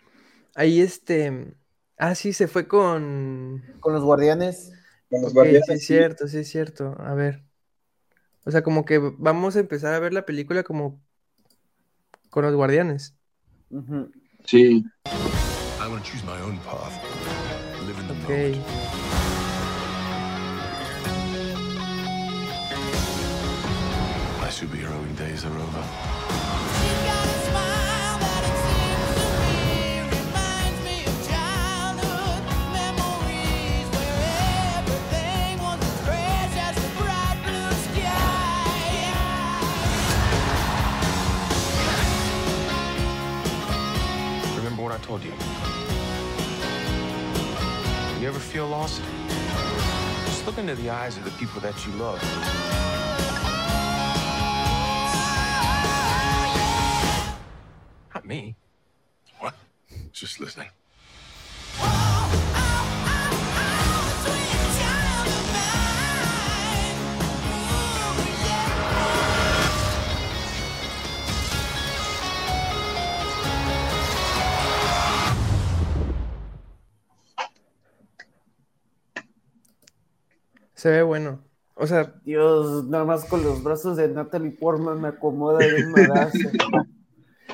Ahí 0.54 0.80
este. 0.80 1.56
Ah, 1.98 2.14
sí, 2.14 2.32
se 2.32 2.46
fue 2.46 2.68
con. 2.68 3.62
Con 3.80 3.92
los 3.92 4.04
guardianes. 4.04 4.72
Con 5.10 5.22
los 5.22 5.34
guardianes, 5.34 5.66
sí, 5.66 5.72
es 5.72 5.80
sí. 5.80 5.86
cierto, 5.86 6.28
sí, 6.28 6.38
es 6.38 6.48
cierto. 6.48 6.96
A 7.00 7.14
ver. 7.14 7.44
O 8.44 8.50
sea, 8.50 8.62
como 8.62 8.84
que 8.84 8.98
vamos 8.98 9.56
a 9.56 9.60
empezar 9.60 9.94
a 9.94 9.98
ver 10.00 10.12
la 10.12 10.24
película 10.24 10.62
como 10.62 11.00
con 12.30 12.44
los 12.44 12.54
guardianes. 12.54 13.14
Ujú. 13.70 14.10
Sí. 14.44 14.84
I 15.06 15.88
want 15.88 16.04
to 16.04 16.10
choose 16.10 16.24
my 16.24 16.40
own 16.42 16.58
path. 16.58 16.92
Live 17.84 18.00
in 18.00 18.06
the 18.06 18.14
Ok. 18.24 18.28
moment. 18.28 18.91
The 24.52 25.14
days 25.14 25.46
are 25.46 25.48
over. 25.48 25.84
Remember 44.56 44.82
what 44.82 44.92
I 44.92 44.98
told 44.98 45.24
you? 45.24 45.32
You 48.20 48.28
ever 48.28 48.38
feel 48.38 48.68
lost? 48.68 49.00
Just 50.26 50.46
look 50.46 50.58
into 50.58 50.74
the 50.74 50.90
eyes 50.90 51.16
of 51.16 51.24
the 51.24 51.30
people 51.32 51.60
that 51.62 51.86
you 51.86 51.92
love. 51.94 53.01
Not 58.22 58.28
me. 58.28 58.54
What? 59.40 59.54
Just 60.12 60.38
listening. 60.38 60.68
Se 80.74 80.90
ve 80.90 81.02
bueno. 81.02 81.40
O 81.74 81.87
sea, 81.88 82.14
Dios, 82.24 82.85
nada 82.85 83.04
más 83.04 83.24
con 83.24 83.42
los 83.42 83.62
brazos 83.64 83.96
de 83.96 84.06
Natalie 84.08 84.52
Portman 84.52 85.00
me 85.00 85.08
acomoda 85.08 85.58
de 85.58 85.85
un. 85.85 86.92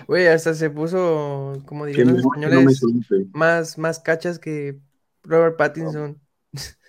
güey, 0.08 0.26
hasta 0.26 0.54
se 0.54 0.70
puso, 0.70 1.62
como 1.66 1.86
dirían 1.86 2.08
no, 2.08 2.14
los 2.14 2.24
no 2.24 2.30
españoles, 2.32 2.78
suelte. 2.78 3.26
más, 3.32 3.78
más 3.78 4.00
cachas 4.00 4.40
que 4.40 4.80
Robert 5.22 5.56
Pattinson. 5.56 6.20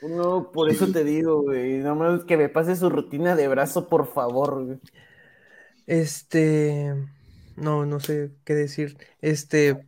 No, 0.01 0.51
por 0.51 0.69
eso 0.71 0.87
te 0.91 1.03
digo, 1.03 1.41
güey. 1.43 1.79
Nada 1.79 1.93
más 1.93 2.23
que 2.23 2.37
me 2.37 2.49
pase 2.49 2.75
su 2.77 2.89
rutina 2.89 3.35
de 3.35 3.47
brazo, 3.49 3.87
por 3.89 4.11
favor, 4.11 4.65
güey. 4.65 4.79
Este, 5.85 6.95
no, 7.57 7.85
no 7.85 7.99
sé 7.99 8.31
qué 8.45 8.55
decir. 8.55 8.97
Este, 9.21 9.85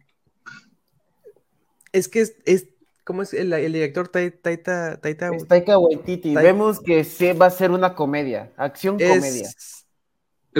es 1.94 2.08
que 2.08 2.22
es, 2.22 2.36
es 2.46 2.68
¿cómo 3.06 3.22
es 3.22 3.34
el, 3.34 3.54
el 3.54 3.72
director 3.74 4.10
Tai- 4.10 4.32
Taita, 4.42 5.00
Taita, 5.00 5.32
Taika 5.48 5.78
Waititi. 5.78 6.34
Tai- 6.34 6.44
Vemos 6.44 6.80
que 6.82 7.04
sí 7.04 7.32
va 7.34 7.46
a 7.48 7.52
ser 7.52 7.72
una 7.72 7.96
comedia. 7.96 8.52
Acción 8.58 8.96
comedia. 8.98 9.48
Es 9.48 9.81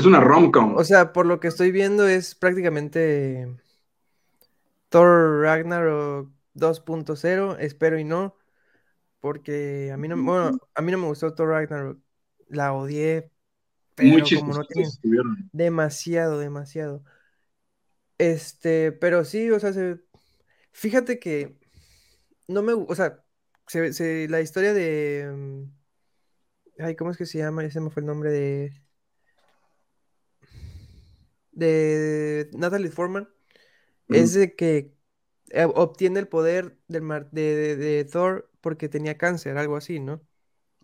una 0.06 0.20
rom-com. 0.20 0.76
o 0.76 0.84
sea, 0.84 1.14
por 1.14 1.26
lo 1.26 1.40
que 1.40 1.48
estoy 1.48 1.72
viendo 1.72 2.08
es 2.08 2.36
prácticamente 2.36 3.48
Thor 4.90 5.42
Ragnarok 5.42 6.32
2.0, 6.54 7.58
espero 7.60 7.98
y 8.00 8.04
no, 8.04 8.36
porque 9.22 9.92
a 9.94 9.98
mí 9.98 10.08
no, 10.10 10.18
bueno, 10.24 10.60
a 10.76 10.82
mí 10.82 10.92
no 10.94 11.00
me 11.00 11.08
gustó 11.08 11.34
Thor 11.36 11.50
Ragnarok, 11.50 12.00
la 12.50 12.74
odié, 12.74 13.32
pero 13.96 14.34
como 14.34 14.54
no 14.56 14.66
tienen 14.66 15.00
demasiado, 15.54 16.40
demasiado. 16.40 17.04
Este, 18.18 18.92
pero 18.92 19.26
sí, 19.26 19.50
o 19.52 19.60
sea, 19.60 19.74
se- 19.74 20.00
fíjate 20.74 21.20
que 21.20 21.58
no 22.48 22.64
me, 22.64 22.74
o 22.74 22.96
sea, 22.96 23.24
se, 23.68 23.94
se- 23.94 24.28
la 24.30 24.42
historia 24.42 24.74
de, 24.74 25.32
mm, 25.34 25.64
ay, 26.80 26.96
¿cómo 26.96 27.12
es 27.12 27.18
que 27.18 27.26
se 27.26 27.38
llama? 27.40 27.64
Ese 27.64 27.80
me 27.82 27.90
fue 27.90 28.02
el 28.02 28.08
nombre 28.08 28.32
de, 28.32 28.81
de 31.62 32.50
Natalie 32.54 32.92
Portman, 32.92 33.30
es 34.12 34.34
de 34.34 34.56
que 34.56 34.94
eh, 35.52 35.66
obtiene 35.76 36.20
el 36.22 36.28
poder 36.30 36.78
del 36.90 37.04
mar- 37.04 37.30
de, 37.32 37.56
de- 37.56 37.76
de 37.78 38.06
Thor 38.06 38.52
porque 38.62 38.90
tenía 38.90 39.18
cáncer, 39.18 39.58
algo 39.58 39.78
así, 39.78 40.00
¿no? 40.00 40.22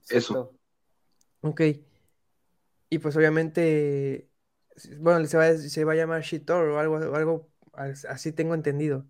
Eso. 0.09 0.53
Ok. 1.41 1.61
Y 2.89 2.99
pues 2.99 3.15
obviamente, 3.17 4.29
bueno, 4.99 5.25
se 5.27 5.37
va, 5.37 5.45
a- 5.47 5.57
se 5.57 5.83
va 5.83 5.93
a 5.93 5.95
llamar 5.95 6.21
She-Thor 6.23 6.69
o 6.69 6.79
algo, 6.79 6.97
algo 7.15 7.51
as- 7.73 8.05
así 8.05 8.31
tengo 8.31 8.53
entendido. 8.55 9.07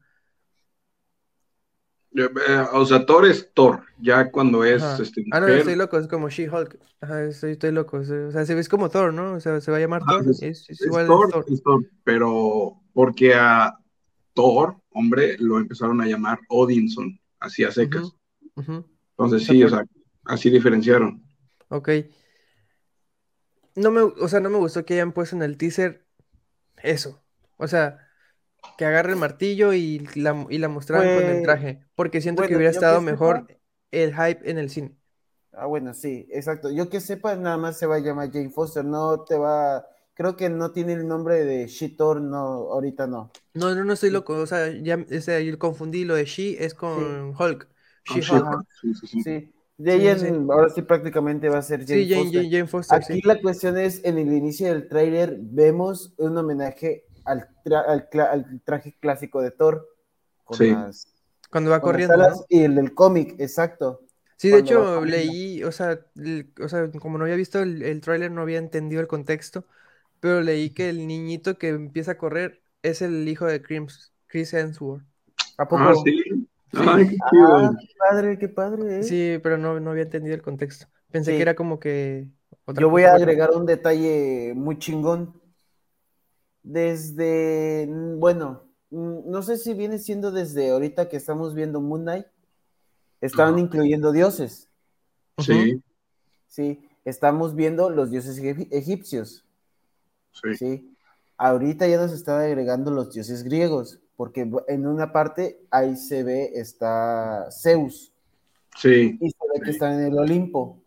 Eh, 2.15 2.29
eh, 2.47 2.65
O 2.73 2.85
sea, 2.85 3.05
Thor 3.05 3.25
es 3.25 3.51
Thor. 3.53 3.83
Ya 3.99 4.31
cuando 4.31 4.63
es 4.63 4.81
este, 4.99 5.23
Ah, 5.31 5.39
no, 5.39 5.47
estoy 5.47 5.75
loco, 5.75 5.97
es 5.97 6.07
como 6.07 6.29
She-Hulk. 6.29 6.79
Ajá, 7.01 7.23
estoy, 7.25 7.51
estoy 7.51 7.71
loco. 7.71 7.99
es- 8.01 8.09
O 8.09 8.31
sea, 8.31 8.45
se 8.45 8.55
ve 8.55 8.65
como 8.67 8.89
Thor, 8.89 9.13
¿no? 9.13 9.33
O 9.33 9.39
sea, 9.39 9.59
se 9.61 9.71
va 9.71 9.77
a 9.77 9.79
llamar 9.79 10.01
Ajá, 10.03 10.19
Thor. 10.19 10.31
es- 10.31 10.41
Es, 10.41 10.69
es 10.69 10.81
es 10.81 10.87
igual 10.87 11.07
Thor, 11.07 11.29
Thor. 11.31 11.45
es 11.47 11.61
Thor, 11.61 11.85
pero 12.03 12.81
porque 12.93 13.33
a 13.35 13.77
Thor, 14.33 14.77
hombre, 14.91 15.35
lo 15.39 15.57
empezaron 15.57 15.99
a 16.01 16.05
llamar 16.07 16.39
Odinson, 16.49 17.19
así 17.39 17.63
a 17.63 17.71
secas. 17.71 18.11
Entonces 18.55 19.43
sí, 19.45 19.63
o 19.63 19.69
sea, 19.69 19.83
así 20.25 20.49
diferenciaron. 20.49 21.23
Ok. 21.69 21.89
No 23.75 23.91
me, 23.91 24.01
o 24.01 24.27
sea, 24.27 24.39
no 24.39 24.49
me 24.49 24.57
gustó 24.57 24.85
que 24.85 24.95
hayan 24.95 25.11
puesto 25.11 25.35
en 25.35 25.43
el 25.43 25.57
teaser 25.57 26.05
eso. 26.81 27.21
O 27.57 27.67
sea, 27.67 28.06
que 28.77 28.85
agarre 28.85 29.11
el 29.13 29.17
martillo 29.19 29.73
y 29.73 29.99
la, 30.15 30.45
y 30.49 30.57
la 30.59 30.69
mostraran 30.69 31.11
con 31.11 31.29
el 31.29 31.41
Pues, 31.41 31.41
traje. 31.41 31.81
Porque 31.95 32.21
siento 32.21 32.45
que 32.45 32.55
hubiera 32.55 32.71
estado 32.71 33.01
que 33.05 33.05
mejor 33.05 33.47
sepa- 33.47 33.47
el 33.91 34.11
hype 34.13 34.49
en 34.49 34.57
el 34.57 34.69
cine. 34.69 34.95
Ah, 35.53 35.65
bueno, 35.65 35.93
sí, 35.93 36.27
exacto. 36.31 36.69
Yo 36.71 36.89
que 36.89 36.99
sepa, 37.01 37.35
nada 37.35 37.57
más 37.57 37.77
se 37.79 37.87
va 37.87 37.95
a 37.95 37.99
llamar 37.99 38.31
Jane 38.31 38.49
Foster, 38.51 38.85
no 38.85 39.23
te 39.23 39.37
va, 39.37 39.85
creo 40.13 40.35
que 40.35 40.49
no 40.49 40.71
tiene 40.71 40.93
el 40.93 41.07
nombre 41.07 41.43
de 41.45 41.67
She-Thor, 41.67 42.21
no, 42.21 42.37
ahorita 42.71 43.07
no. 43.07 43.31
No, 43.53 43.73
no, 43.73 43.83
no 43.83 43.93
estoy 43.93 44.11
loco. 44.11 44.33
O 44.37 44.45
sea, 44.45 44.69
ya 44.71 44.95
ese, 45.09 45.43
yo 45.45 45.57
confundí 45.57 46.05
lo 46.05 46.15
de 46.15 46.25
She 46.25 46.63
es 46.63 46.73
con 46.73 47.35
Hulk. 47.37 47.67
Ah, 48.07 48.19
She-Hulk. 48.19 48.45
She-Hulk, 48.49 48.67
sí, 48.81 48.93
sí, 48.93 49.07
sí. 49.07 49.23
Sí, 49.23 49.53
de 49.77 49.93
Sí, 49.93 49.99
ella 50.01 50.13
sí, 50.13 50.19
sí. 50.19 50.27
en- 50.27 50.51
ahora 50.51 50.69
sí 50.69 50.81
prácticamente 50.83 51.49
va 51.49 51.57
a 51.59 51.61
ser 51.61 51.85
Jane 51.87 52.05
Sí, 52.05 52.09
Jane, 52.09 52.25
Foster. 52.25 52.43
Jane, 52.43 52.49
Jane 52.51 52.67
Foster, 52.67 52.99
Aquí 52.99 53.03
sí. 53.03 53.21
la 53.23 53.41
cuestión 53.41 53.77
es, 53.77 54.03
en 54.05 54.17
el 54.17 54.31
inicio 54.33 54.67
del 54.67 54.87
tráiler 54.87 55.37
vemos 55.41 56.13
un 56.17 56.37
homenaje 56.37 57.06
al, 57.27 57.49
tra- 57.65 57.85
al 57.87 58.09
cla- 58.09 58.31
al 58.31 58.61
traje 58.63 58.97
clásico 58.99 59.41
de 59.41 59.51
Thor, 59.51 59.87
con 60.45 60.57
Sí. 60.57 60.69
las, 60.69 61.07
Cuando 61.51 61.71
va 61.71 61.81
con 61.81 61.93
las 61.93 62.01
corriendo, 62.01 62.13
alas 62.13 62.37
¿no? 62.39 62.45
y 62.49 62.63
el 62.63 62.75
del 62.75 62.93
cómic, 62.93 63.35
exacto. 63.39 64.01
Sí, 64.37 64.49
de 64.49 64.59
hecho 64.59 65.03
leí, 65.05 65.63
o 65.63 65.71
sea, 65.71 65.99
el- 66.15 66.53
o 66.63 66.69
sea, 66.69 66.91
como 66.91 67.17
no 67.17 67.23
había 67.23 67.35
visto 67.35 67.59
el, 67.61 67.81
el 67.83 68.01
tráiler, 68.01 68.31
no 68.31 68.41
había 68.41 68.59
entendido 68.59 69.01
el 69.01 69.07
contexto, 69.07 69.65
pero 70.19 70.41
leí 70.41 70.71
que 70.71 70.89
el 70.89 71.07
niñito 71.07 71.57
que 71.57 71.69
empieza 71.69 72.11
a 72.13 72.17
correr 72.17 72.61
es 72.83 73.01
el 73.01 73.27
hijo 73.27 73.45
de 73.45 73.61
Chris, 73.61 74.13
Chris 74.27 74.53
Hemsworth. 74.53 75.03
¿A 75.57 75.67
poco? 75.67 75.83
Ah, 75.83 75.93
sí. 75.95 76.47
Ay, 76.73 77.07
qué. 77.09 77.17
Ah, 77.21 77.71
padre, 77.97 78.37
qué 78.37 78.49
padre, 78.49 78.99
¿eh? 78.99 79.03
Sí, 79.03 79.39
pero 79.41 79.57
no, 79.57 79.79
no 79.79 79.91
había 79.91 80.03
entendido 80.03 80.35
el 80.35 80.41
contexto. 80.41 80.87
Pensé 81.11 81.31
Sí. 81.31 81.37
que 81.37 81.41
era 81.41 81.55
como 81.55 81.79
que 81.79 82.27
otra 82.65 82.81
Yo 82.81 82.89
voy 82.89 83.03
cosa, 83.03 83.13
a 83.13 83.15
agregar 83.15 83.51
un 83.51 83.65
detalle 83.65 84.53
muy 84.55 84.77
chingón. 84.79 85.41
Desde, 86.67 87.87
mm, 87.89 88.19
bueno, 88.19 88.63
mm, 88.89 89.29
no 89.31 89.41
sé 89.41 89.55
si 89.55 89.73
viene 89.73 89.99
siendo 89.99 90.31
desde 90.31 90.71
ahorita 90.71 91.07
que 91.07 91.15
estamos 91.15 91.55
viendo 91.55 91.79
Moon 91.79 92.01
Knight, 92.01 92.25
estaban 93.21 93.57
incluyendo 93.57 94.11
dioses, 94.11 94.69
Sí, 95.39 95.81
¿sí? 96.47 96.89
Estamos 97.05 97.55
viendo 97.55 97.89
los 97.89 98.11
dioses 98.11 98.37
egip- 98.43 98.67
egipcios, 98.71 99.45
sí. 100.33 100.55
¿sí? 100.57 100.97
Ahorita 101.37 101.87
ya 101.87 101.97
nos 101.97 102.11
están 102.11 102.41
agregando 102.41 102.91
los 102.91 103.13
dioses 103.13 103.43
griegos, 103.43 104.01
porque 104.17 104.51
en 104.67 104.87
una 104.87 105.13
parte 105.13 105.61
ahí 105.71 105.95
se 105.95 106.23
ve 106.23 106.51
está 106.55 107.47
Zeus, 107.49 108.11
Sí, 108.75 109.17
y 109.21 109.29
se 109.31 109.37
ve 109.53 109.59
que 109.61 109.65
Sí. 109.67 109.71
están 109.71 109.93
en 109.93 110.07
el 110.11 110.19
Olimpo. 110.19 110.81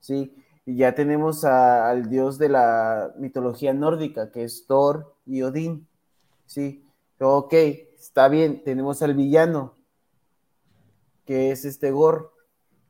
Sí, 0.00 0.30
y 0.66 0.76
ya 0.76 0.94
tenemos 0.94 1.44
a- 1.44 1.90
al 1.90 2.08
dios 2.08 2.38
de 2.38 2.48
la 2.48 3.12
mitología 3.18 3.74
nórdica, 3.74 4.30
que 4.30 4.44
es 4.44 4.66
Thor 4.66 5.14
y 5.26 5.42
Odín. 5.42 5.86
Sí, 6.46 6.84
ok, 7.20 7.52
está 7.98 8.28
bien, 8.28 8.62
tenemos 8.64 9.02
al 9.02 9.14
villano, 9.14 9.74
que 11.24 11.50
es 11.50 11.64
este 11.64 11.90
Gor, 11.90 12.32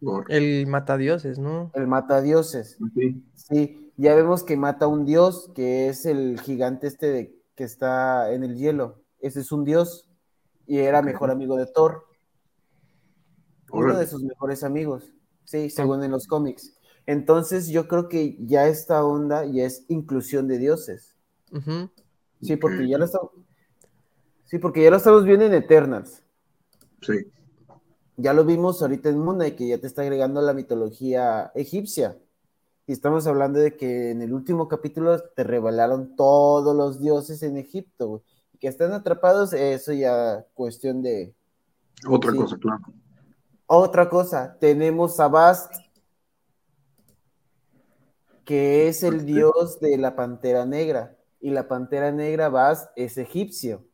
Gor. 0.01 0.27
El 0.29 0.67
matadioses, 0.67 1.39
¿no? 1.39 1.71
el 1.75 1.87
matadioses. 1.87 2.77
Sí. 2.95 3.25
Sí, 3.35 3.93
ya 3.97 4.15
vemos 4.15 4.43
que 4.43 4.57
mata 4.57 4.85
a 4.85 4.89
un 4.89 5.05
dios, 5.07 5.51
que 5.55 5.89
es 5.89 6.05
el 6.05 6.39
gigante 6.41 6.87
este 6.89 7.07
de- 7.07 7.41
que 7.55 7.65
está 7.65 8.33
en 8.33 8.43
el 8.45 8.57
hielo. 8.57 9.03
Ese 9.21 9.41
es 9.41 9.51
un 9.53 9.65
dios 9.65 10.11
y 10.67 10.79
era 10.79 11.01
mejor 11.03 11.31
amigo 11.31 11.57
de 11.57 11.67
Thor. 11.67 12.05
uno 13.71 13.99
de 13.99 14.07
sus 14.07 14.23
mejores 14.23 14.63
amigos, 14.63 15.13
sí, 15.45 15.69
según 15.69 16.05
en 16.05 16.11
los 16.13 16.27
cómics. 16.29 16.74
Entonces 17.07 17.69
yo 17.69 17.87
creo 17.87 18.09
que 18.09 18.37
ya 18.41 18.67
esta 18.67 19.05
onda 19.05 19.45
ya 19.45 19.65
es 19.65 19.85
inclusión 19.89 20.49
de 20.49 20.59
dioses. 20.59 21.15
Sí, 22.41 22.57
porque 22.57 22.89
ya 22.89 22.99
lo 22.99 23.05
estamos, 23.05 23.31
sí, 24.45 24.59
porque 24.59 24.83
ya 24.83 24.91
lo 24.91 24.97
estamos 24.97 25.25
viendo 25.25 25.45
en 25.45 25.55
Eternals. 25.55 26.23
Sí. 27.01 27.31
Ya 28.17 28.33
lo 28.33 28.45
vimos 28.45 28.81
ahorita 28.81 29.09
en 29.09 29.19
Moon 29.19 29.37
Knight, 29.37 29.57
que 29.57 29.69
ya 29.69 29.79
te 29.79 29.87
está 29.87 30.03
agregando 30.03 30.41
la 30.41 30.53
mitología 30.55 31.51
egipcia. 31.55 32.19
Y 32.87 32.93
estamos 32.93 33.27
hablando 33.27 33.59
de 33.61 33.77
que 33.77 34.11
en 34.11 34.21
el 34.23 34.33
último 34.35 34.69
capítulo 34.69 35.19
te 35.21 35.43
revelaron 35.43 36.15
todos 36.17 36.77
los 36.77 37.01
dioses 37.01 37.43
en 37.43 37.57
Egipto, 37.57 38.09
güey. 38.09 38.23
Y 38.53 38.59
que 38.59 38.69
están 38.69 38.93
atrapados, 38.93 39.53
eso 39.53 39.93
ya 39.93 40.45
cuestión 40.55 41.03
de, 41.03 41.35
Otra 42.09 42.33
Sí. 42.33 42.37
cosa, 42.39 42.59
claro. 42.59 42.83
Otra 43.67 44.09
cosa, 44.11 44.57
tenemos 44.61 45.19
a 45.21 45.29
Bast, 45.29 45.73
que 48.45 48.89
es 48.89 49.03
el 49.03 49.25
dios 49.25 49.81
de 49.81 49.97
la 49.99 50.17
pantera 50.17 50.67
negra. 50.67 51.17
Y 51.41 51.51
la 51.51 51.69
pantera 51.69 52.11
negra, 52.13 52.49
Bast, 52.49 52.91
es 52.97 53.19
egipcio. 53.19 53.85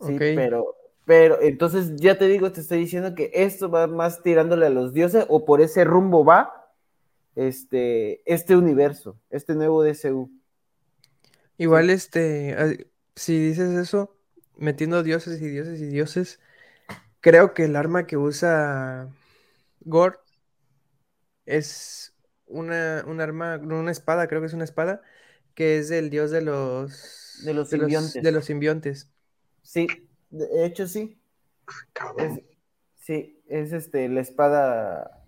Sí, 0.00 0.16
pero, 0.18 0.76
pero 1.04 1.40
entonces 1.42 1.96
ya 1.96 2.16
te 2.16 2.26
digo, 2.26 2.52
te 2.52 2.60
estoy 2.60 2.78
diciendo 2.78 3.14
que 3.14 3.30
esto 3.34 3.68
va 3.70 3.86
más 3.86 4.22
tirándole 4.22 4.66
a 4.66 4.70
los 4.70 4.92
dioses, 4.92 5.26
o 5.28 5.44
por 5.44 5.60
ese 5.60 5.84
rumbo 5.84 6.24
va 6.24 6.72
este, 7.34 8.22
este 8.32 8.56
universo, 8.56 9.18
este 9.30 9.54
nuevo 9.54 9.82
DCU. 9.82 10.30
Igual, 11.56 11.90
este, 11.90 12.54
ah, 12.56 12.72
si 13.16 13.38
dices 13.38 13.76
eso, 13.76 14.16
metiendo 14.56 15.02
dioses 15.02 15.42
y 15.42 15.48
dioses 15.48 15.80
y 15.80 15.86
dioses, 15.86 16.40
creo 17.20 17.54
que 17.54 17.64
el 17.64 17.76
arma 17.76 18.06
que 18.06 18.16
usa 18.16 19.08
Gore 19.80 20.18
es 21.46 22.14
una, 22.48 23.04
un 23.06 23.20
arma, 23.20 23.56
una 23.58 23.90
espada, 23.90 24.26
creo 24.28 24.40
que 24.40 24.46
es 24.48 24.54
una 24.54 24.64
espada, 24.64 25.02
que 25.54 25.78
es 25.78 25.88
del 25.88 26.10
dios 26.10 26.30
de 26.30 26.42
los, 26.42 27.40
De 27.44 27.54
los 27.54 27.70
de 27.70 27.78
simbiontes. 27.78 28.22
de 28.22 28.32
los 28.32 28.44
simbiontes. 28.44 29.10
Sí, 29.62 29.86
de 30.30 30.64
hecho 30.66 30.86
sí. 30.86 31.20
Cabrón. 31.92 32.26
Es- 32.38 32.56
sí, 33.04 33.42
es 33.48 33.72
este, 33.72 34.08
la 34.08 34.20
espada 34.20 35.22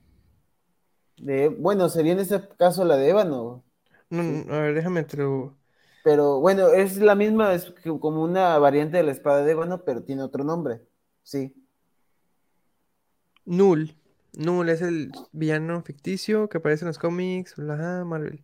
de, 1.18 1.48
bueno, 1.48 1.88
sería 1.88 2.12
en 2.12 2.20
este 2.20 2.40
caso 2.58 2.84
la 2.84 2.96
de 2.96 3.10
ébano, 3.10 3.64
No, 4.08 4.22
Sí. 4.22 4.44
no, 4.46 4.54
a 4.54 4.60
ver, 4.60 4.74
déjame 4.74 5.04
te 5.04 5.16
lo- 5.18 5.56
pero 6.02 6.40
bueno, 6.40 6.68
es 6.68 6.96
la 6.96 7.14
misma, 7.14 7.52
es 7.54 7.72
como 8.00 8.22
una 8.24 8.58
variante 8.58 8.96
de 8.96 9.02
la 9.02 9.12
espada 9.12 9.44
de 9.44 9.52
ébano, 9.52 9.84
pero 9.84 10.02
tiene 10.02 10.22
otro 10.22 10.42
nombre. 10.44 10.80
Sí, 11.22 11.54
Null. 13.46 13.94
Null 14.34 14.68
es 14.70 14.82
el 14.82 15.10
villano 15.32 15.82
ficticio 15.82 16.48
que 16.48 16.58
aparece 16.58 16.84
en 16.84 16.88
los 16.88 16.98
cómics, 16.98 17.56
bla, 17.56 18.04
Marvel. 18.06 18.42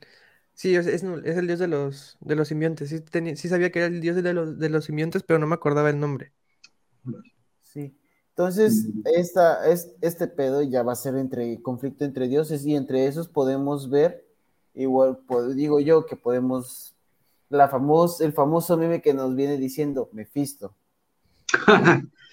Sí, 0.54 0.74
es, 0.76 0.86
es 0.86 1.02
Null, 1.04 1.26
es 1.26 1.36
el 1.36 1.46
dios 1.46 1.58
de 1.60 1.68
los, 1.68 2.16
de 2.20 2.36
los 2.36 2.48
simbiontes. 2.48 2.90
Sí, 2.90 3.00
tenía- 3.00 3.36
sí 3.36 3.48
sabía 3.48 3.70
que 3.72 3.80
era 3.80 3.88
el 3.88 4.00
dios 4.00 4.16
de 4.22 4.32
los, 4.34 4.58
de 4.58 4.68
los 4.70 4.86
simbiontes, 4.86 5.22
pero 5.24 5.38
no 5.40 5.46
me 5.46 5.54
acordaba 5.56 5.90
el 5.90 6.00
nombre. 6.00 6.32
sí. 7.62 7.96
Entonces, 8.30 8.88
esta, 9.04 9.66
es, 9.68 9.94
este 10.02 10.26
pedo 10.28 10.62
ya 10.62 10.82
va 10.82 10.92
a 10.92 10.96
ser 10.96 11.14
entre 11.16 11.62
conflicto 11.62 12.04
entre 12.04 12.28
dioses 12.28 12.66
y 12.66 12.74
entre 12.76 13.06
esos 13.06 13.28
podemos 13.28 13.88
ver, 13.88 14.26
igual 14.74 15.18
digo 15.54 15.80
yo 15.80 16.04
que 16.04 16.16
podemos, 16.16 16.94
la 17.48 17.68
famos, 17.68 18.20
el 18.20 18.32
famoso 18.34 18.76
meme 18.76 19.00
que 19.00 19.14
nos 19.14 19.34
viene 19.34 19.56
diciendo 19.56 20.10
Mephisto. 20.12 20.74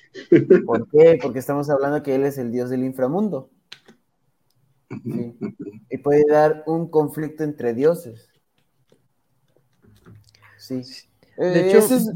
¿Por 0.66 0.90
qué? 0.90 1.20
Porque 1.22 1.40
estamos 1.40 1.70
hablando 1.70 2.04
que 2.04 2.16
él 2.16 2.24
es 2.26 2.38
el 2.38 2.52
dios 2.52 2.70
del 2.70 2.84
inframundo. 2.84 3.50
Sí. 5.04 5.36
Y 5.90 5.98
puede 6.00 6.26
dar 6.28 6.64
un 6.68 6.90
conflicto 6.90 7.44
entre 7.44 7.74
dioses. 7.74 8.30
Sí. 10.58 10.82
De 11.46 11.60
Eh, 11.60 11.68
hecho, 11.68 11.78
ese 11.80 11.96
es, 11.96 12.12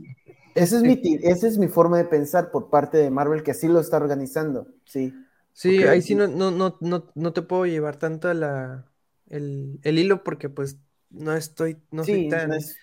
ese 0.56 0.78
es 0.78 0.84
mi, 0.84 0.96
ti- 1.02 1.20
esa 1.24 1.48
es 1.48 1.58
mi 1.58 1.68
forma 1.68 1.98
de 1.98 2.06
pensar 2.06 2.52
por 2.52 2.70
parte 2.70 2.98
de 2.98 3.10
Marvel, 3.10 3.44
que 3.44 3.52
así 3.52 3.68
lo 3.68 3.80
está 3.80 3.98
organizando. 3.98 4.68
Sí. 4.86 5.14
Sí, 5.54 5.84
ahí 5.84 6.02
sí 6.04 6.14
no, 6.14 6.28
no, 6.28 6.52
no, 6.52 6.78
no, 6.82 7.12
no 7.16 7.34
te 7.34 7.42
puedo 7.42 7.66
llevar 7.66 7.98
tanto 7.98 8.32
la, 8.34 8.92
el, 9.28 9.80
el 9.84 9.98
hilo 9.98 10.24
porque 10.24 10.50
pues 10.50 10.78
no 11.10 11.34
estoy, 11.34 11.82
no 11.92 12.04
soy 12.04 12.14
sí, 12.14 12.28
tan... 12.28 12.50
no 12.50 12.56
es- 12.56 12.78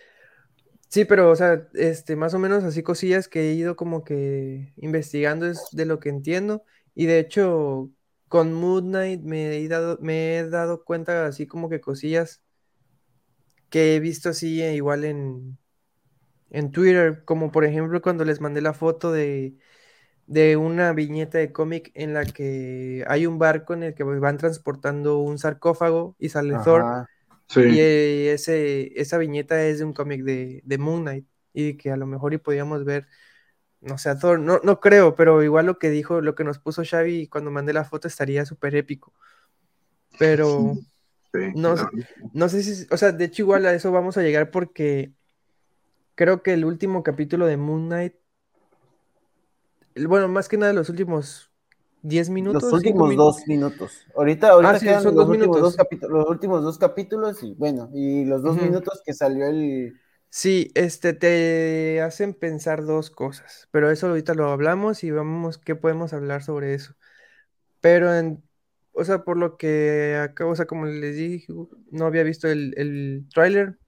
Sí, 0.95 1.05
pero 1.05 1.29
o 1.29 1.35
sea, 1.35 1.67
este, 1.75 2.15
más 2.15 2.35
o 2.35 2.39
menos 2.39 2.63
así 2.63 2.85
cosillas 2.85 3.27
que 3.27 3.51
he 3.51 3.55
ido 3.55 3.75
como 3.75 4.05
que 4.05 4.73
investigando 4.77 5.45
es 5.47 5.61
de 5.73 5.87
lo 5.87 5.99
que 5.99 6.09
entiendo. 6.09 6.63
Y 6.95 7.07
de 7.07 7.19
hecho, 7.19 7.91
con 8.29 8.53
Moon 8.55 8.91
Knight 8.91 9.21
me 9.23 9.57
he 9.57 9.67
dado, 9.67 9.99
me 10.01 10.37
he 10.39 10.49
dado 10.49 10.85
cuenta 10.85 11.27
así 11.27 11.49
como 11.49 11.69
que 11.69 11.81
cosillas 11.81 12.43
que 13.71 13.97
he 13.97 14.01
visto 14.01 14.29
así 14.29 14.63
eh, 14.63 14.77
igual 14.77 15.05
en, 15.05 15.59
en 16.51 16.71
Twitter, 16.71 17.25
como 17.25 17.51
por 17.51 17.65
ejemplo 17.65 18.01
cuando 18.01 18.25
les 18.25 18.41
mandé 18.41 18.61
la 18.61 18.73
foto 18.73 19.11
de, 19.11 19.57
de 20.29 20.57
una 20.57 20.93
viñeta 20.93 21.39
de 21.39 21.51
cómic 21.51 21.91
en 21.95 22.15
la 22.15 22.25
que 22.25 23.05
hay 23.09 23.27
un 23.27 23.41
barco 23.41 23.75
en 23.75 23.83
el 23.83 23.95
que 23.97 24.05
van 24.05 24.39
transportando 24.39 25.19
un 25.19 25.39
sarcófago 25.39 26.15
y 26.21 26.29
sale 26.29 26.55
Thor. 26.65 26.85
Sí. 27.49 27.61
eh, 27.81 28.33
ese, 28.35 29.01
esa 29.01 29.19
viñeta 29.19 29.65
es 29.67 29.79
de 29.79 29.85
un 29.85 29.93
cómic 29.93 30.23
de, 30.25 30.63
de 30.65 30.79
Moon 30.79 31.03
Knight. 31.03 31.27
y 31.53 31.77
que 31.77 31.91
a 31.93 31.97
lo 31.97 32.07
mejor 32.07 32.35
y 32.35 32.39
podíamos 32.39 32.85
ver, 32.85 33.07
no 33.81 33.99
sé, 33.99 34.11
a 34.11 34.19
Thor, 34.19 34.41
no, 34.41 34.61
no 34.65 34.81
creo, 34.81 35.15
pero 35.17 35.43
igual 35.45 35.67
lo 35.67 35.79
que 35.79 35.91
dijo, 35.91 36.21
lo 36.23 36.35
que 36.37 36.45
nos 36.45 36.59
puso 36.61 36.85
Xavi 36.85 37.29
cuando 37.29 37.51
mandé 37.53 37.73
la 37.75 37.85
foto 37.85 38.09
estaría 38.09 38.47
súper 38.47 38.77
épico. 38.77 39.15
Pero 40.19 40.81
Sí, 41.33 41.41
No 41.55 41.77
no 42.35 42.49
sé 42.51 42.63
si, 42.65 42.87
o 42.93 42.97
sea, 42.99 43.13
de 43.13 43.27
hecho 43.27 43.43
igual 43.43 43.67
a 43.67 43.75
eso 43.75 43.93
vamos 43.93 44.19
a 44.19 44.23
llegar 44.23 44.51
porque 44.51 45.15
creo 46.17 46.43
que 46.43 46.53
el 46.55 46.65
último 46.65 47.03
capítulo 47.05 47.47
de 47.47 47.57
Moon 47.57 47.87
Knight, 47.87 48.15
bueno, 50.07 50.29
más 50.29 50.49
que 50.49 50.57
nada 50.59 50.73
los 50.73 50.89
últimos 50.89 51.51
10 52.05 52.31
minutos, 52.31 52.63
Los 52.63 52.73
últimos 52.73 53.09
min- 53.09 53.17
dos 53.17 53.47
minutos. 53.47 54.07
Ahorita, 54.15 54.51
ahorita 54.51 54.73
Ah, 54.73 54.79
sí, 54.79 54.87
quedan 54.87 55.01
son 55.01 55.15
los 55.17 55.17
dos 55.17 55.29
últimos 55.29 55.61
minutos. 55.61 55.77
dos, 55.77 55.77
los 56.09 56.29
últimos 56.29 56.63
dos 56.63 56.79
capítulos 56.79 57.43
y 57.43 57.55
bueno, 57.55 57.91
y 57.95 58.25
los 58.25 58.43
dos 58.43 58.57
Ujú. 58.57 58.61
minutos 58.61 59.03
que 59.05 59.13
salió 59.15 59.47
el... 59.47 59.99
Sí, 60.31 60.73
este 60.75 61.13
te 61.15 62.01
hacen 62.03 62.35
pensar 62.35 62.85
dos 62.85 63.11
cosas, 63.11 63.69
pero 63.71 63.91
eso 63.91 64.09
ahorita 64.09 64.35
lo 64.35 64.51
hablamos 64.51 65.05
y 65.05 65.11
vamos 65.13 65.59
qué 65.59 65.77
podemos 65.77 66.13
hablar 66.13 66.43
sobre 66.43 66.75
eso. 66.75 66.95
Pero 67.81 68.15
en, 68.15 68.45
o 68.93 69.05
sea, 69.05 69.25
por 69.25 69.39
lo 69.39 69.57
que 69.59 70.17
acabo, 70.23 70.53
o 70.53 70.57
sea, 70.57 70.67
como 70.67 70.87
les 70.87 71.17
dije, 71.17 71.53
no 71.91 72.07
había 72.07 72.25
visto 72.25 72.49
el, 72.49 72.75
el 72.79 73.27
tráiler. 73.35 73.79